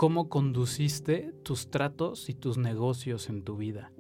cómo 0.03 0.29
conduciste 0.29 1.33
tus 1.45 1.71
tratos 1.71 2.29
y 2.29 2.35
tus 2.35 2.59
negocios 2.59 3.29
en 3.29 3.45
tu 3.45 3.57
vida. 3.57 3.93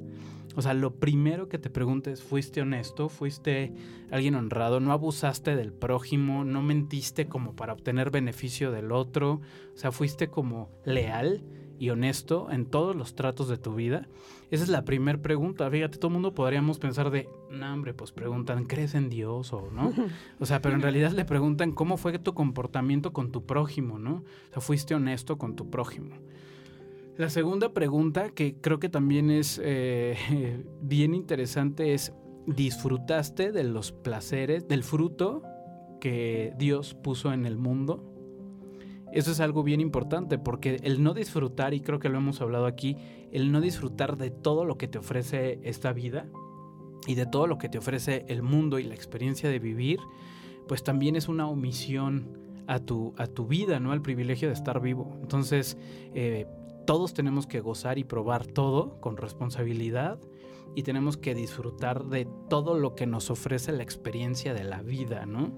O 0.57 0.61
sea, 0.61 0.74
lo 0.74 0.97
primero 0.97 1.49
que 1.49 1.61
te 1.61 1.70
preguntes, 1.70 2.24
¿fuiste 2.24 2.61
honesto? 2.61 3.09
¿Fuiste 3.09 3.73
alguien 4.11 4.35
honrado? 4.35 4.81
¿No 4.81 4.91
abusaste 4.91 5.55
del 5.55 5.73
prójimo? 5.73 6.45
¿No 6.45 6.61
mentiste 6.61 7.29
como 7.29 7.55
para 7.55 7.73
obtener 7.73 8.11
beneficio 8.11 8.73
del 8.73 8.91
otro? 8.91 9.43
O 9.77 9.79
sea, 9.79 9.93
¿fuiste 9.93 10.27
como 10.27 10.70
leal 10.85 11.45
y 11.79 11.91
honesto 11.91 12.51
en 12.51 12.66
todos 12.66 12.97
los 12.97 13.15
tratos 13.15 13.47
de 13.47 13.59
tu 13.59 13.77
vida? 13.77 14.09
Esa 14.53 14.65
es 14.65 14.69
la 14.69 14.85
primera 14.85 15.16
pregunta. 15.16 15.70
Fíjate, 15.70 15.97
todo 15.97 16.09
el 16.09 16.12
mundo 16.12 16.35
podríamos 16.35 16.79
pensar 16.79 17.11
de, 17.11 17.27
no, 17.51 17.73
hombre, 17.73 17.95
pues 17.95 18.12
preguntan, 18.12 18.66
¿crees 18.66 18.95
en 18.95 19.09
Dios 19.09 19.51
o 19.55 19.70
no? 19.73 19.95
O 20.41 20.45
sea, 20.45 20.61
pero 20.61 20.74
en 20.74 20.83
realidad 20.83 21.12
le 21.12 21.24
preguntan 21.24 21.73
cómo 21.73 21.97
fue 21.97 22.19
tu 22.19 22.35
comportamiento 22.35 23.15
con 23.15 23.33
tu 23.33 23.47
prójimo, 23.47 23.99
¿no? 23.99 24.16
O 24.16 24.53
sea, 24.53 24.61
¿fuiste 24.61 24.95
honesto 24.95 25.39
con 25.39 25.57
tu 25.57 25.70
prójimo? 25.70 26.16
La 27.16 27.31
segunda 27.31 27.73
pregunta, 27.73 28.29
que 28.29 28.57
creo 28.61 28.79
que 28.79 28.91
también 28.91 29.31
es 29.31 29.59
eh, 29.65 30.62
bien 30.83 31.15
interesante, 31.15 31.95
es, 31.95 32.12
¿disfrutaste 32.47 33.53
de 33.53 33.65
los 33.65 33.93
placeres, 33.93 34.69
del 34.69 34.85
fruto 34.85 35.43
que 35.99 36.53
Dios 36.59 36.93
puso 36.93 37.33
en 37.33 37.47
el 37.47 37.57
mundo? 37.57 38.11
Eso 39.12 39.30
es 39.30 39.40
algo 39.40 39.62
bien 39.62 39.80
importante 39.80 40.39
porque 40.39 40.80
el 40.82 41.02
no 41.02 41.12
disfrutar, 41.12 41.74
y 41.74 41.80
creo 41.80 41.98
que 41.98 42.09
lo 42.09 42.18
hemos 42.18 42.40
hablado 42.40 42.66
aquí, 42.66 42.97
el 43.30 43.52
no 43.52 43.60
disfrutar 43.60 44.16
de 44.16 44.30
todo 44.30 44.64
lo 44.64 44.78
que 44.78 44.89
te 44.89 44.98
ofrece 44.98 45.60
esta 45.62 45.93
vida 45.93 46.26
y 47.06 47.14
de 47.14 47.26
todo 47.26 47.47
lo 47.47 47.59
que 47.59 47.68
te 47.68 47.78
ofrece 47.78 48.24
el 48.28 48.43
mundo 48.43 48.78
y 48.78 48.84
la 48.84 48.94
experiencia 48.94 49.51
de 49.51 49.59
vivir, 49.59 49.98
pues 50.66 50.82
también 50.82 51.16
es 51.16 51.28
una 51.28 51.47
omisión 51.47 52.39
a 52.66 52.78
tu, 52.78 53.12
a 53.18 53.26
tu 53.26 53.47
vida, 53.47 53.80
¿no? 53.80 53.93
Al 53.93 54.01
privilegio 54.01 54.48
de 54.48 54.55
estar 54.55 54.80
vivo. 54.80 55.18
Entonces, 55.20 55.76
eh, 56.14 56.47
todos 56.86 57.12
tenemos 57.12 57.47
que 57.47 57.60
gozar 57.60 57.98
y 57.98 58.05
probar 58.05 58.47
todo 58.47 59.01
con 59.01 59.16
responsabilidad 59.16 60.18
y 60.74 60.82
tenemos 60.82 61.16
que 61.16 61.35
disfrutar 61.35 62.05
de 62.05 62.27
todo 62.49 62.78
lo 62.78 62.94
que 62.94 63.07
nos 63.07 63.31
ofrece 63.31 63.73
la 63.73 63.82
experiencia 63.82 64.55
de 64.55 64.65
la 64.65 64.82
vida, 64.82 65.27
¿no? 65.27 65.53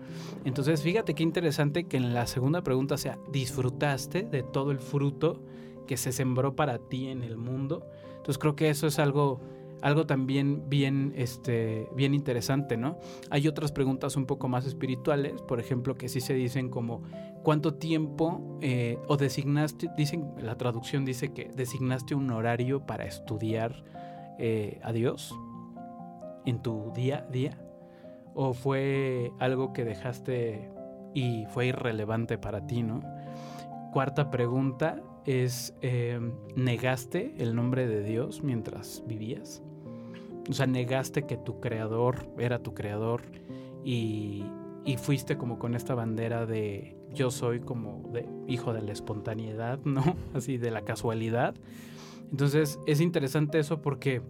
Entonces, 0.44 0.82
fíjate 0.82 1.14
qué 1.14 1.22
interesante 1.22 1.84
que 1.84 1.96
en 1.96 2.14
la 2.14 2.26
segunda 2.26 2.62
pregunta 2.62 2.96
sea, 2.96 3.18
¿disfrutaste 3.30 4.22
de 4.22 4.42
todo 4.42 4.70
el 4.70 4.78
fruto 4.78 5.42
que 5.86 5.96
se 5.96 6.12
sembró 6.12 6.56
para 6.56 6.78
ti 6.78 7.08
en 7.08 7.22
el 7.22 7.36
mundo? 7.36 7.86
Entonces, 8.16 8.38
creo 8.38 8.56
que 8.56 8.70
eso 8.70 8.86
es 8.86 8.98
algo 8.98 9.40
algo 9.84 10.06
también 10.06 10.70
bien, 10.70 11.12
este, 11.14 11.90
bien 11.94 12.14
interesante, 12.14 12.78
¿no? 12.78 12.98
Hay 13.28 13.46
otras 13.48 13.70
preguntas 13.70 14.16
un 14.16 14.24
poco 14.24 14.48
más 14.48 14.64
espirituales, 14.64 15.42
por 15.42 15.60
ejemplo, 15.60 15.94
que 15.94 16.08
sí 16.08 16.22
se 16.22 16.32
dicen 16.32 16.70
como 16.70 17.02
cuánto 17.42 17.74
tiempo 17.74 18.58
eh, 18.62 18.98
o 19.08 19.18
designaste, 19.18 19.90
dicen, 19.94 20.32
la 20.40 20.56
traducción 20.56 21.04
dice 21.04 21.34
que 21.34 21.50
designaste 21.54 22.14
un 22.14 22.30
horario 22.30 22.86
para 22.86 23.04
estudiar 23.04 23.84
eh, 24.38 24.80
a 24.82 24.92
Dios 24.92 25.34
en 26.44 26.60
tu 26.62 26.92
día 26.94 27.24
a 27.26 27.30
día, 27.30 27.58
o 28.34 28.52
fue 28.52 29.32
algo 29.38 29.72
que 29.72 29.84
dejaste 29.84 30.70
y 31.14 31.46
fue 31.46 31.66
irrelevante 31.66 32.38
para 32.38 32.66
ti, 32.66 32.82
¿no? 32.82 33.00
Cuarta 33.92 34.30
pregunta 34.30 35.00
es, 35.24 35.74
eh, 35.80 36.20
¿negaste 36.56 37.34
el 37.38 37.54
nombre 37.54 37.86
de 37.86 38.02
Dios 38.02 38.42
mientras 38.42 39.02
vivías? 39.06 39.62
O 40.50 40.52
sea, 40.52 40.66
negaste 40.66 41.26
que 41.26 41.36
tu 41.36 41.60
creador 41.60 42.28
era 42.38 42.58
tu 42.58 42.74
creador 42.74 43.22
y, 43.84 44.44
fuiste 44.98 45.36
como 45.38 45.58
con 45.58 45.74
esta 45.74 45.94
bandera 45.94 46.44
de 46.44 46.96
yo 47.14 47.30
soy 47.30 47.60
como 47.60 48.02
hijo 48.46 48.74
de 48.74 48.82
la 48.82 48.92
espontaneidad, 48.92 49.78
¿no? 49.84 50.02
Así 50.34 50.58
de 50.58 50.70
la 50.70 50.82
casualidad. 50.82 51.54
Entonces 52.30 52.78
es 52.86 53.00
interesante 53.00 53.58
eso 53.58 53.80
porque 53.80 54.22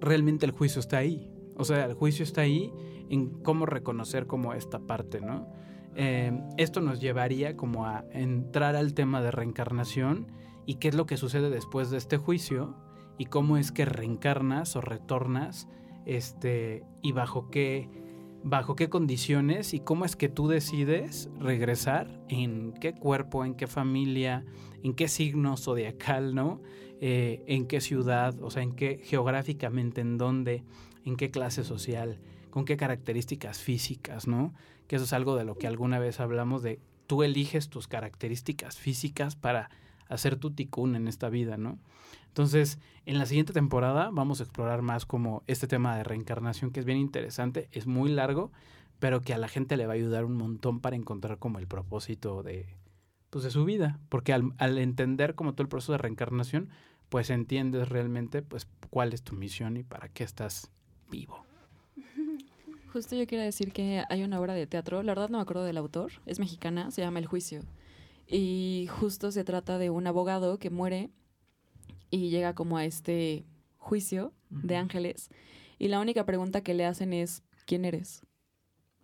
realmente 0.00 0.46
el 0.46 0.52
juicio 0.52 0.80
está 0.80 0.98
ahí. 0.98 1.30
O 1.56 1.64
sea, 1.64 1.84
el 1.84 1.94
juicio 1.94 2.22
está 2.22 2.42
ahí 2.42 2.72
en 3.10 3.42
cómo 3.42 3.66
reconocer 3.66 4.26
como 4.26 4.54
esta 4.54 4.78
parte, 4.78 5.20
¿no? 5.20 5.52
Eh, 5.96 6.32
esto 6.56 6.80
nos 6.80 7.00
llevaría 7.00 7.56
como 7.56 7.86
a 7.86 8.04
entrar 8.12 8.76
al 8.76 8.94
tema 8.94 9.20
de 9.20 9.30
reencarnación 9.30 10.28
y 10.64 10.76
qué 10.76 10.88
es 10.88 10.94
lo 10.94 11.06
que 11.06 11.16
sucede 11.16 11.50
después 11.50 11.90
de 11.90 11.98
este 11.98 12.16
juicio 12.16 12.76
y 13.18 13.26
cómo 13.26 13.56
es 13.56 13.72
que 13.72 13.84
reencarnas 13.84 14.76
o 14.76 14.80
retornas 14.80 15.68
este 16.06 16.84
y 17.02 17.12
bajo 17.12 17.50
qué 17.50 17.88
bajo 18.42 18.76
qué 18.76 18.88
condiciones 18.88 19.74
y 19.74 19.80
cómo 19.80 20.04
es 20.04 20.16
que 20.16 20.28
tú 20.28 20.48
decides 20.48 21.28
regresar 21.38 22.20
en 22.28 22.72
qué 22.72 22.94
cuerpo 22.94 23.44
en 23.44 23.54
qué 23.54 23.66
familia 23.66 24.44
en 24.82 24.94
qué 24.94 25.08
signo 25.08 25.56
zodiacal 25.56 26.34
no 26.34 26.60
eh, 27.00 27.42
en 27.46 27.66
qué 27.66 27.80
ciudad 27.80 28.40
o 28.42 28.50
sea 28.50 28.62
en 28.62 28.72
qué 28.72 29.00
geográficamente 29.04 30.00
en 30.00 30.18
dónde 30.18 30.64
en 31.04 31.16
qué 31.16 31.30
clase 31.30 31.64
social 31.64 32.18
con 32.50 32.64
qué 32.64 32.76
características 32.76 33.60
físicas 33.60 34.26
no 34.26 34.54
que 34.86 34.96
eso 34.96 35.04
es 35.04 35.12
algo 35.12 35.36
de 35.36 35.44
lo 35.44 35.56
que 35.56 35.66
alguna 35.66 35.98
vez 35.98 36.18
hablamos 36.18 36.62
de 36.62 36.80
tú 37.06 37.24
eliges 37.24 37.68
tus 37.68 37.88
características 37.88 38.76
físicas 38.76 39.34
para 39.34 39.68
hacer 40.10 40.36
tu 40.36 40.50
ticún 40.50 40.94
en 40.96 41.08
esta 41.08 41.28
vida, 41.28 41.56
¿no? 41.56 41.78
Entonces, 42.30 42.78
en 43.06 43.18
la 43.18 43.26
siguiente 43.26 43.52
temporada 43.52 44.10
vamos 44.12 44.38
a 44.38 44.44
explorar 44.44 44.82
más 44.82 45.04
como 45.04 45.42
este 45.48 45.66
tema 45.66 45.96
de 45.96 46.04
reencarnación, 46.04 46.70
que 46.70 46.78
es 46.78 46.86
bien 46.86 46.98
interesante, 46.98 47.68
es 47.72 47.88
muy 47.88 48.08
largo, 48.08 48.52
pero 49.00 49.20
que 49.20 49.34
a 49.34 49.38
la 49.38 49.48
gente 49.48 49.76
le 49.76 49.86
va 49.86 49.94
a 49.94 49.96
ayudar 49.96 50.24
un 50.24 50.36
montón 50.36 50.78
para 50.78 50.94
encontrar 50.94 51.38
como 51.38 51.58
el 51.58 51.66
propósito 51.66 52.44
de, 52.44 52.76
pues, 53.30 53.42
de 53.42 53.50
su 53.50 53.64
vida. 53.64 53.98
Porque 54.08 54.32
al, 54.32 54.52
al 54.58 54.78
entender 54.78 55.34
como 55.34 55.54
todo 55.54 55.62
el 55.62 55.68
proceso 55.68 55.90
de 55.90 55.98
reencarnación, 55.98 56.68
pues 57.08 57.30
entiendes 57.30 57.88
realmente 57.88 58.42
pues 58.42 58.68
cuál 58.90 59.12
es 59.12 59.22
tu 59.22 59.34
misión 59.34 59.76
y 59.76 59.82
para 59.82 60.08
qué 60.08 60.22
estás 60.22 60.70
vivo. 61.10 61.44
Justo 62.92 63.16
yo 63.16 63.26
quiero 63.26 63.42
decir 63.42 63.72
que 63.72 64.04
hay 64.08 64.22
una 64.22 64.38
obra 64.38 64.54
de 64.54 64.68
teatro, 64.68 65.02
la 65.02 65.12
verdad 65.12 65.30
no 65.30 65.38
me 65.38 65.42
acuerdo 65.42 65.64
del 65.64 65.78
autor, 65.78 66.12
es 66.26 66.38
mexicana, 66.38 66.92
se 66.92 67.02
llama 67.02 67.18
El 67.18 67.26
Juicio. 67.26 67.62
Y 68.28 68.86
justo 68.88 69.32
se 69.32 69.42
trata 69.42 69.78
de 69.78 69.90
un 69.90 70.06
abogado 70.06 70.58
que 70.60 70.70
muere 70.70 71.10
y 72.10 72.30
llega 72.30 72.54
como 72.54 72.76
a 72.76 72.84
este 72.84 73.46
juicio 73.76 74.32
de 74.50 74.76
ángeles. 74.76 75.30
Y 75.78 75.88
la 75.88 76.00
única 76.00 76.26
pregunta 76.26 76.62
que 76.62 76.74
le 76.74 76.84
hacen 76.84 77.12
es, 77.12 77.42
¿quién 77.66 77.84
eres? 77.84 78.26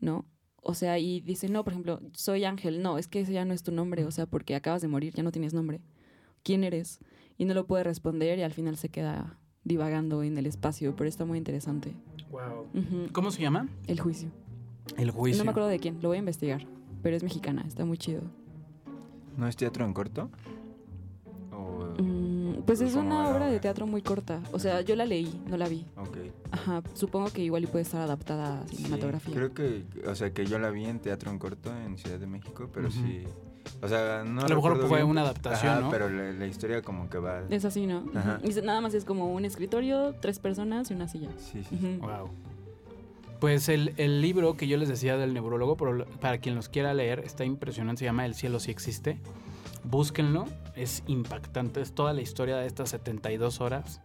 ¿No? 0.00 0.26
O 0.60 0.74
sea, 0.74 0.98
y 0.98 1.20
dice, 1.20 1.48
no, 1.48 1.62
por 1.62 1.72
ejemplo, 1.72 2.00
soy 2.12 2.44
Ángel. 2.44 2.82
No, 2.82 2.98
es 2.98 3.06
que 3.06 3.20
ese 3.20 3.32
ya 3.32 3.44
no 3.44 3.54
es 3.54 3.62
tu 3.62 3.72
nombre, 3.72 4.04
o 4.04 4.10
sea, 4.10 4.26
porque 4.26 4.54
acabas 4.54 4.82
de 4.82 4.88
morir, 4.88 5.14
ya 5.14 5.22
no 5.22 5.30
tienes 5.30 5.54
nombre. 5.54 5.80
¿Quién 6.42 6.64
eres? 6.64 6.98
Y 7.38 7.44
no 7.44 7.54
lo 7.54 7.66
puede 7.66 7.84
responder 7.84 8.38
y 8.38 8.42
al 8.42 8.52
final 8.52 8.76
se 8.76 8.88
queda 8.88 9.38
divagando 9.62 10.22
en 10.22 10.38
el 10.38 10.46
espacio, 10.46 10.94
pero 10.96 11.08
está 11.08 11.24
muy 11.24 11.38
interesante. 11.38 11.94
Wow. 12.30 12.66
Ujú. 12.74 13.12
¿Cómo 13.12 13.30
se 13.30 13.42
llama? 13.42 13.68
El 13.86 14.00
juicio. 14.00 14.30
El 14.96 15.10
juicio. 15.10 15.38
No 15.38 15.44
me 15.44 15.50
acuerdo 15.50 15.68
de 15.68 15.78
quién, 15.78 16.00
lo 16.02 16.08
voy 16.08 16.16
a 16.16 16.20
investigar, 16.20 16.66
pero 17.02 17.16
es 17.16 17.22
mexicana, 17.22 17.64
está 17.66 17.84
muy 17.84 17.98
chido. 17.98 18.22
¿No 19.36 19.46
es 19.46 19.56
teatro 19.56 19.84
en 19.84 19.92
corto? 19.92 20.30
Pues 22.66 22.80
es 22.80 22.94
¿Cómo 22.94 23.08
va 23.14 23.20
una 23.20 23.28
obra 23.30 23.46
de 23.46 23.60
teatro 23.60 23.86
muy 23.86 24.02
corta, 24.02 24.40
o 24.52 24.58
sea, 24.58 24.80
yo 24.80 24.96
la 24.96 25.04
leí, 25.06 25.40
no 25.48 25.56
la 25.56 25.68
vi. 25.68 25.86
Ok. 25.96 26.18
Ajá, 26.50 26.82
supongo 26.94 27.30
que 27.30 27.42
igual 27.42 27.62
y 27.64 27.66
puede 27.68 27.82
estar 27.82 28.00
adaptada 28.00 28.62
a 28.62 28.68
Sí, 28.68 28.76
cinematografía. 28.78 29.34
creo 29.34 29.54
que, 29.54 29.84
o 30.06 30.14
sea, 30.16 30.32
que 30.32 30.46
yo 30.46 30.58
la 30.58 30.70
vi 30.70 30.84
en 30.86 30.98
teatro 30.98 31.30
en 31.30 31.38
corto 31.38 31.72
en 31.76 31.96
Ciudad 31.96 32.18
de 32.18 32.26
México, 32.26 32.68
pero 32.72 32.90
sí. 32.90 33.24
O 33.82 33.88
sea, 33.88 34.24
no 34.24 34.42
A 34.42 34.48
lo 34.48 34.56
mejor 34.56 34.78
fue 34.88 34.98
bien, 34.98 35.08
una 35.10 35.22
adaptación, 35.22 35.72
ajá, 35.72 35.80
¿no? 35.82 35.90
pero 35.90 36.08
la, 36.08 36.32
la 36.32 36.46
historia 36.46 36.82
como 36.82 37.08
que 37.08 37.18
va. 37.18 37.42
Es 37.50 37.64
así, 37.64 37.86
¿no? 37.86 38.04
Ajá. 38.14 38.40
Y 38.42 38.48
nada 38.62 38.80
más 38.80 38.94
es 38.94 39.04
como 39.04 39.32
un 39.32 39.44
escritorio, 39.44 40.14
tres 40.20 40.38
personas 40.38 40.90
y 40.90 40.94
una 40.94 41.08
silla. 41.08 41.28
Sí, 41.38 41.62
sí. 41.68 41.98
Wow. 42.00 42.30
Pues 43.40 43.68
el, 43.68 43.92
el 43.96 44.22
libro 44.22 44.56
que 44.56 44.66
yo 44.66 44.76
les 44.76 44.88
decía 44.88 45.16
del 45.16 45.34
neurólogo, 45.34 45.76
pero 45.76 46.06
para 46.20 46.38
quien 46.38 46.54
los 46.54 46.68
quiera 46.68 46.94
leer, 46.94 47.20
está 47.20 47.44
impresionante, 47.44 48.00
se 48.00 48.04
llama 48.06 48.24
El 48.24 48.34
cielo 48.34 48.60
sí 48.60 48.70
existe. 48.70 49.18
Búsquenlo, 49.84 50.46
es 50.76 51.02
impactante, 51.06 51.80
es 51.80 51.92
toda 51.92 52.12
la 52.12 52.20
historia 52.20 52.56
de 52.56 52.66
estas 52.66 52.90
72 52.90 53.60
horas 53.60 54.00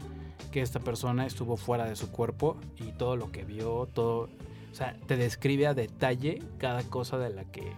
que 0.51 0.61
esta 0.61 0.79
persona 0.79 1.25
estuvo 1.25 1.57
fuera 1.57 1.85
de 1.85 1.95
su 1.95 2.11
cuerpo 2.11 2.57
y 2.77 2.91
todo 2.93 3.15
lo 3.15 3.31
que 3.31 3.43
vio, 3.43 3.87
todo, 3.93 4.29
o 4.71 4.75
sea, 4.75 4.95
te 5.07 5.17
describe 5.17 5.67
a 5.67 5.73
detalle 5.73 6.41
cada 6.57 6.83
cosa 6.83 7.17
de 7.17 7.29
la 7.29 7.45
que, 7.45 7.71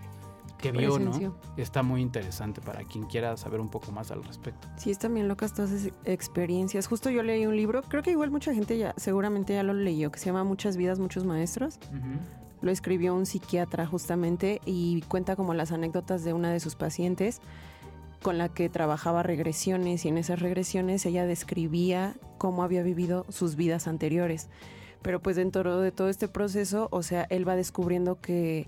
que 0.58 0.72
vio, 0.72 0.98
¿no? 0.98 1.38
Está 1.58 1.84
muy 1.84 2.02
interesante 2.02 2.62
para 2.62 2.84
quien 2.84 3.06
quiera 3.06 3.36
saber 3.38 3.60
un 3.60 3.70
poco 3.70 3.92
más 3.92 4.12
al 4.12 4.24
respecto. 4.24 4.68
Sí, 4.78 4.92
están 4.92 5.14
bien 5.14 5.28
locas 5.28 5.54
todas 5.54 5.72
esas 5.72 5.94
experiencias. 6.06 6.88
Justo 6.88 7.10
yo 7.10 7.22
leí 7.22 7.46
un 7.46 7.56
libro, 7.56 7.82
creo 7.84 8.02
que 8.02 8.12
igual 8.12 8.32
mucha 8.32 8.54
gente 8.54 8.78
ya, 8.78 8.94
seguramente 8.98 9.54
ya 9.54 9.64
lo 9.64 9.74
leyó, 9.74 10.12
que 10.12 10.20
se 10.20 10.28
llama 10.28 10.44
Muchas 10.44 10.78
vidas, 10.78 11.00
muchos 11.00 11.26
maestros. 11.26 11.80
Lo 12.62 12.72
escribió 12.72 13.14
un 13.14 13.26
psiquiatra 13.26 13.86
justamente 13.86 14.62
y 14.66 15.02
cuenta 15.02 15.36
como 15.36 15.54
las 15.54 15.72
anécdotas 15.72 16.24
de 16.24 16.32
una 16.32 16.52
de 16.52 16.62
sus 16.62 16.76
pacientes 16.76 17.42
con 18.24 18.40
la 18.40 18.50
que 18.50 18.70
trabajaba 18.70 19.22
regresiones 19.22 20.06
y 20.06 20.08
en 20.08 20.18
esas 20.18 20.40
regresiones 20.40 21.06
ella 21.06 21.28
describía 21.28 22.16
cómo 22.40 22.64
había 22.64 22.82
vivido 22.82 23.26
sus 23.30 23.56
vidas 23.56 23.88
anteriores. 23.88 24.50
Pero 25.04 25.22
pues 25.22 25.36
dentro 25.36 25.80
de 25.82 25.92
todo 25.92 26.10
este 26.10 26.28
proceso, 26.28 26.88
o 26.92 27.04
sea, 27.04 27.28
él 27.30 27.48
va 27.48 27.56
descubriendo 27.56 28.20
que 28.22 28.68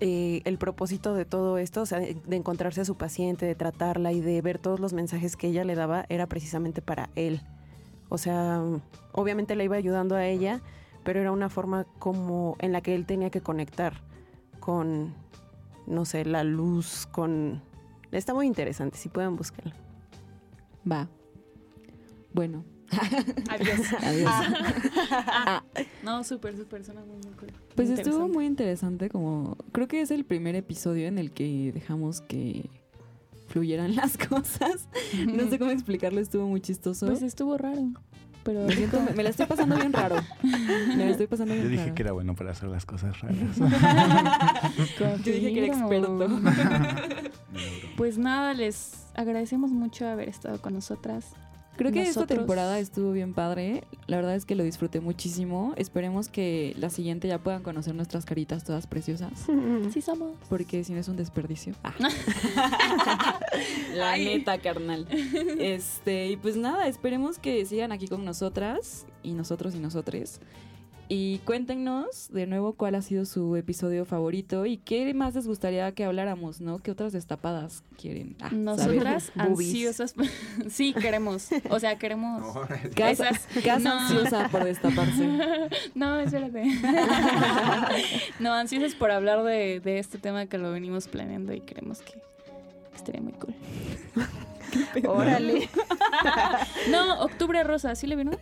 eh, 0.00 0.40
el 0.44 0.56
propósito 0.56 1.14
de 1.14 1.24
todo 1.24 1.58
esto, 1.58 1.82
o 1.82 1.86
sea, 1.86 1.98
de, 1.98 2.16
encontrarse 2.30 2.80
a 2.80 2.84
su 2.84 2.96
paciente, 2.96 3.46
de 3.46 3.54
tratarla 3.54 4.12
y 4.12 4.20
de 4.20 4.40
ver 4.40 4.58
todos 4.58 4.80
los 4.80 4.92
mensajes 4.92 5.36
que 5.36 5.48
ella 5.48 5.64
le 5.64 5.74
daba, 5.74 6.06
era 6.08 6.26
precisamente 6.26 6.82
para 6.82 7.10
él. 7.16 7.40
O 8.08 8.18
sea, 8.18 8.62
obviamente 9.12 9.56
le 9.56 9.64
iba 9.64 9.76
ayudando 9.76 10.14
a 10.14 10.24
ella, 10.26 10.62
pero 11.02 11.20
era 11.20 11.32
una 11.32 11.48
forma 11.48 11.84
como 11.98 12.56
en 12.60 12.72
la 12.72 12.80
que 12.80 12.94
él 12.94 13.06
tenía 13.06 13.30
que 13.30 13.40
conectar 13.40 14.02
con, 14.60 15.14
no 15.86 16.04
sé, 16.04 16.24
la 16.24 16.44
luz, 16.44 17.06
con... 17.10 17.62
Está 18.16 18.32
muy 18.34 18.46
interesante, 18.46 18.96
si 18.98 19.08
pueden 19.08 19.36
buscarlo. 19.36 19.72
Va. 20.90 21.08
Bueno, 22.32 22.64
Adiós. 23.50 23.80
adiós. 24.02 24.30
Ah. 24.30 25.62
No, 26.02 26.22
súper, 26.24 26.56
súper, 26.56 26.84
suena 26.84 27.00
muy, 27.00 27.16
muy 27.16 27.32
cool. 27.38 27.52
Pues 27.74 27.90
Muy 27.90 27.98
estuvo 27.98 28.28
muy 28.28 28.46
interesante, 28.46 29.08
como 29.08 29.56
creo 29.72 29.88
que 29.88 30.00
es 30.00 30.10
el 30.10 30.24
primer 30.24 30.54
episodio 30.54 31.06
en 31.08 31.18
el 31.18 31.32
que 31.32 31.72
dejamos 31.72 32.20
que 32.20 32.68
fluyeran 33.48 33.94
las 33.96 34.16
cosas. 34.16 34.88
No 35.26 35.48
sé 35.48 35.58
cómo 35.58 35.70
explicarlo, 35.70 36.20
estuvo 36.20 36.46
muy 36.46 36.60
chistoso. 36.60 37.06
Pues 37.06 37.22
estuvo 37.22 37.56
raro. 37.58 37.88
Pero 38.44 38.66
me, 38.66 38.74
siento- 38.76 39.00
me 39.16 39.22
la 39.22 39.30
estoy 39.30 39.46
pasando 39.46 39.74
bien 39.76 39.92
raro. 39.92 40.16
Me 40.42 40.96
la 41.06 41.10
estoy 41.12 41.26
pasando 41.26 41.54
bien 41.54 41.64
Yo 41.64 41.70
dije 41.70 41.82
raro. 41.84 41.94
que 41.94 42.02
era 42.02 42.12
bueno 42.12 42.34
para 42.34 42.50
hacer 42.50 42.68
las 42.68 42.84
cosas 42.84 43.18
raras. 43.22 43.56
Yo 44.98 45.32
dije 45.32 45.52
que 45.54 45.64
era 45.64 45.74
experto. 45.74 46.28
Pues 47.96 48.18
nada, 48.18 48.54
les 48.54 49.06
agradecemos 49.14 49.70
mucho 49.70 50.06
haber 50.06 50.28
estado 50.28 50.60
con 50.60 50.74
nosotras. 50.74 51.32
Creo 51.76 51.90
que 51.90 52.02
esta 52.02 52.26
temporada 52.26 52.78
estuvo 52.78 53.10
bien 53.10 53.34
padre. 53.34 53.82
La 54.06 54.16
verdad 54.16 54.36
es 54.36 54.44
que 54.44 54.54
lo 54.54 54.62
disfruté 54.62 55.00
muchísimo. 55.00 55.72
Esperemos 55.76 56.28
que 56.28 56.72
la 56.78 56.88
siguiente 56.88 57.26
ya 57.26 57.38
puedan 57.38 57.64
conocer 57.64 57.96
nuestras 57.96 58.24
caritas 58.24 58.62
todas 58.64 58.86
preciosas. 58.86 59.46
Sí 59.92 60.00
somos. 60.00 60.32
Porque 60.48 60.82
si 60.84 60.92
no 60.92 61.00
es 61.00 61.08
un 61.08 61.16
desperdicio. 61.16 61.74
Ah. 61.82 61.94
La 63.94 64.12
Ay. 64.12 64.24
neta, 64.24 64.58
carnal. 64.58 65.06
Este, 65.58 66.28
y 66.28 66.36
pues 66.36 66.56
nada, 66.56 66.86
esperemos 66.86 67.38
que 67.38 67.64
sigan 67.64 67.92
aquí 67.92 68.08
con 68.08 68.24
nosotras 68.24 69.06
y 69.22 69.32
nosotros 69.32 69.74
y 69.74 69.78
nosotres. 69.78 70.40
Y 71.06 71.38
cuéntenos 71.40 72.28
de 72.32 72.46
nuevo 72.46 72.72
cuál 72.72 72.94
ha 72.94 73.02
sido 73.02 73.26
su 73.26 73.56
episodio 73.56 74.06
favorito 74.06 74.64
y 74.64 74.78
qué 74.78 75.12
más 75.12 75.34
les 75.34 75.46
gustaría 75.46 75.92
que 75.92 76.04
habláramos, 76.04 76.62
¿no? 76.62 76.78
¿Qué 76.78 76.90
otras 76.90 77.12
destapadas 77.12 77.82
quieren? 78.00 78.36
Ah, 78.40 78.48
Nosotras 78.52 79.24
saber. 79.34 79.50
Ansiosas. 79.50 80.14
sí, 80.70 80.94
queremos. 80.94 81.48
O 81.68 81.78
sea, 81.78 81.98
queremos. 81.98 82.56
Órale. 82.56 82.88
Casa, 82.90 83.30
no. 83.80 83.92
ansiosa 83.98 84.48
por 84.48 84.64
destaparse. 84.64 85.28
No, 85.94 86.18
espérate. 86.20 86.64
no, 88.40 88.52
ansiosas 88.54 88.94
por 88.94 89.10
hablar 89.10 89.42
de, 89.44 89.80
de 89.80 89.98
este 89.98 90.18
tema 90.18 90.46
que 90.46 90.56
lo 90.58 90.72
venimos 90.72 91.06
planeando 91.08 91.52
y 91.52 91.60
creemos 91.60 92.00
que 92.00 92.14
estaría 92.96 93.20
muy 93.20 93.32
cool. 93.34 93.54
Órale. 95.06 95.68
No, 96.90 97.20
Octubre 97.22 97.62
Rosa, 97.62 97.94
¿sí 97.94 98.06
le 98.06 98.16
vieron? 98.16 98.38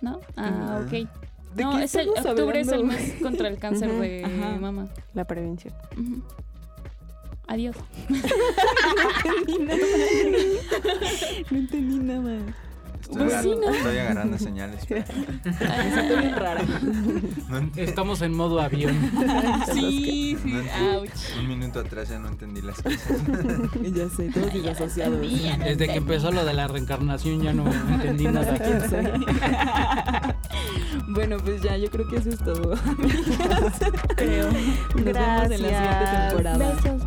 ¿No? 0.00 0.20
Ah, 0.36 0.80
Mm. 0.80 0.86
ok. 1.04 1.08
¿De 1.54 1.62
No, 1.62 1.78
es 1.78 1.94
el, 1.94 2.08
octubre 2.08 2.60
es 2.60 2.68
el 2.68 2.84
mes 2.84 3.14
contra 3.22 3.48
el 3.48 3.58
cáncer 3.58 3.90
de 3.92 4.24
Ajá. 4.24 4.58
mama. 4.58 4.88
La 5.14 5.24
prevención. 5.24 5.72
Adiós. 7.46 7.76
No 11.50 11.58
entendí 11.58 11.98
nada. 11.98 12.38
Estoy, 13.04 13.18
Pues 13.18 13.32
sí, 13.32 13.36
agarrando, 13.36 13.66
¿no? 13.70 13.74
estoy 13.76 13.98
agarrando 13.98 14.38
señales. 14.38 14.86
pero 14.88 16.16
bien 16.20 16.34
rara. 16.36 16.62
no 17.50 17.70
Estamos 17.76 18.22
en 18.22 18.34
modo 18.34 18.60
avión. 18.60 18.94
Sí, 19.72 20.36
sí. 20.42 20.52
No. 20.52 20.98
Ouch. 21.00 21.10
un 21.38 21.48
minuto 21.48 21.80
atrás 21.80 22.08
ya 22.08 22.18
no 22.18 22.28
entendí 22.28 22.62
las 22.62 22.80
cosas. 22.80 23.00
ya 23.94 24.08
sé, 24.08 24.30
todos 24.32 24.52
desasociados. 24.52 25.20
Desde 25.20 25.86
que 25.86 25.96
empezó 25.96 26.30
lo 26.32 26.44
de 26.44 26.54
la 26.54 26.66
reencarnación 26.68 27.42
ya 27.42 27.52
no 27.52 27.70
entendí 27.72 28.24
nada. 28.24 28.56
Ya 28.56 28.88
sé. 28.88 29.12
bueno, 31.08 31.36
pues 31.44 31.62
ya, 31.62 31.76
yo 31.76 31.90
creo 31.90 32.08
que 32.08 32.16
eso 32.16 32.30
es 32.30 32.38
todo. 32.38 32.74
Creo. 34.16 34.48
Nos 34.94 35.04
vemos 35.04 35.44
en 35.44 35.50
la 35.50 35.56
siguiente 35.56 35.70
Gracias. 35.70 36.28
temporada. 36.28 36.72
Besos. 36.74 37.02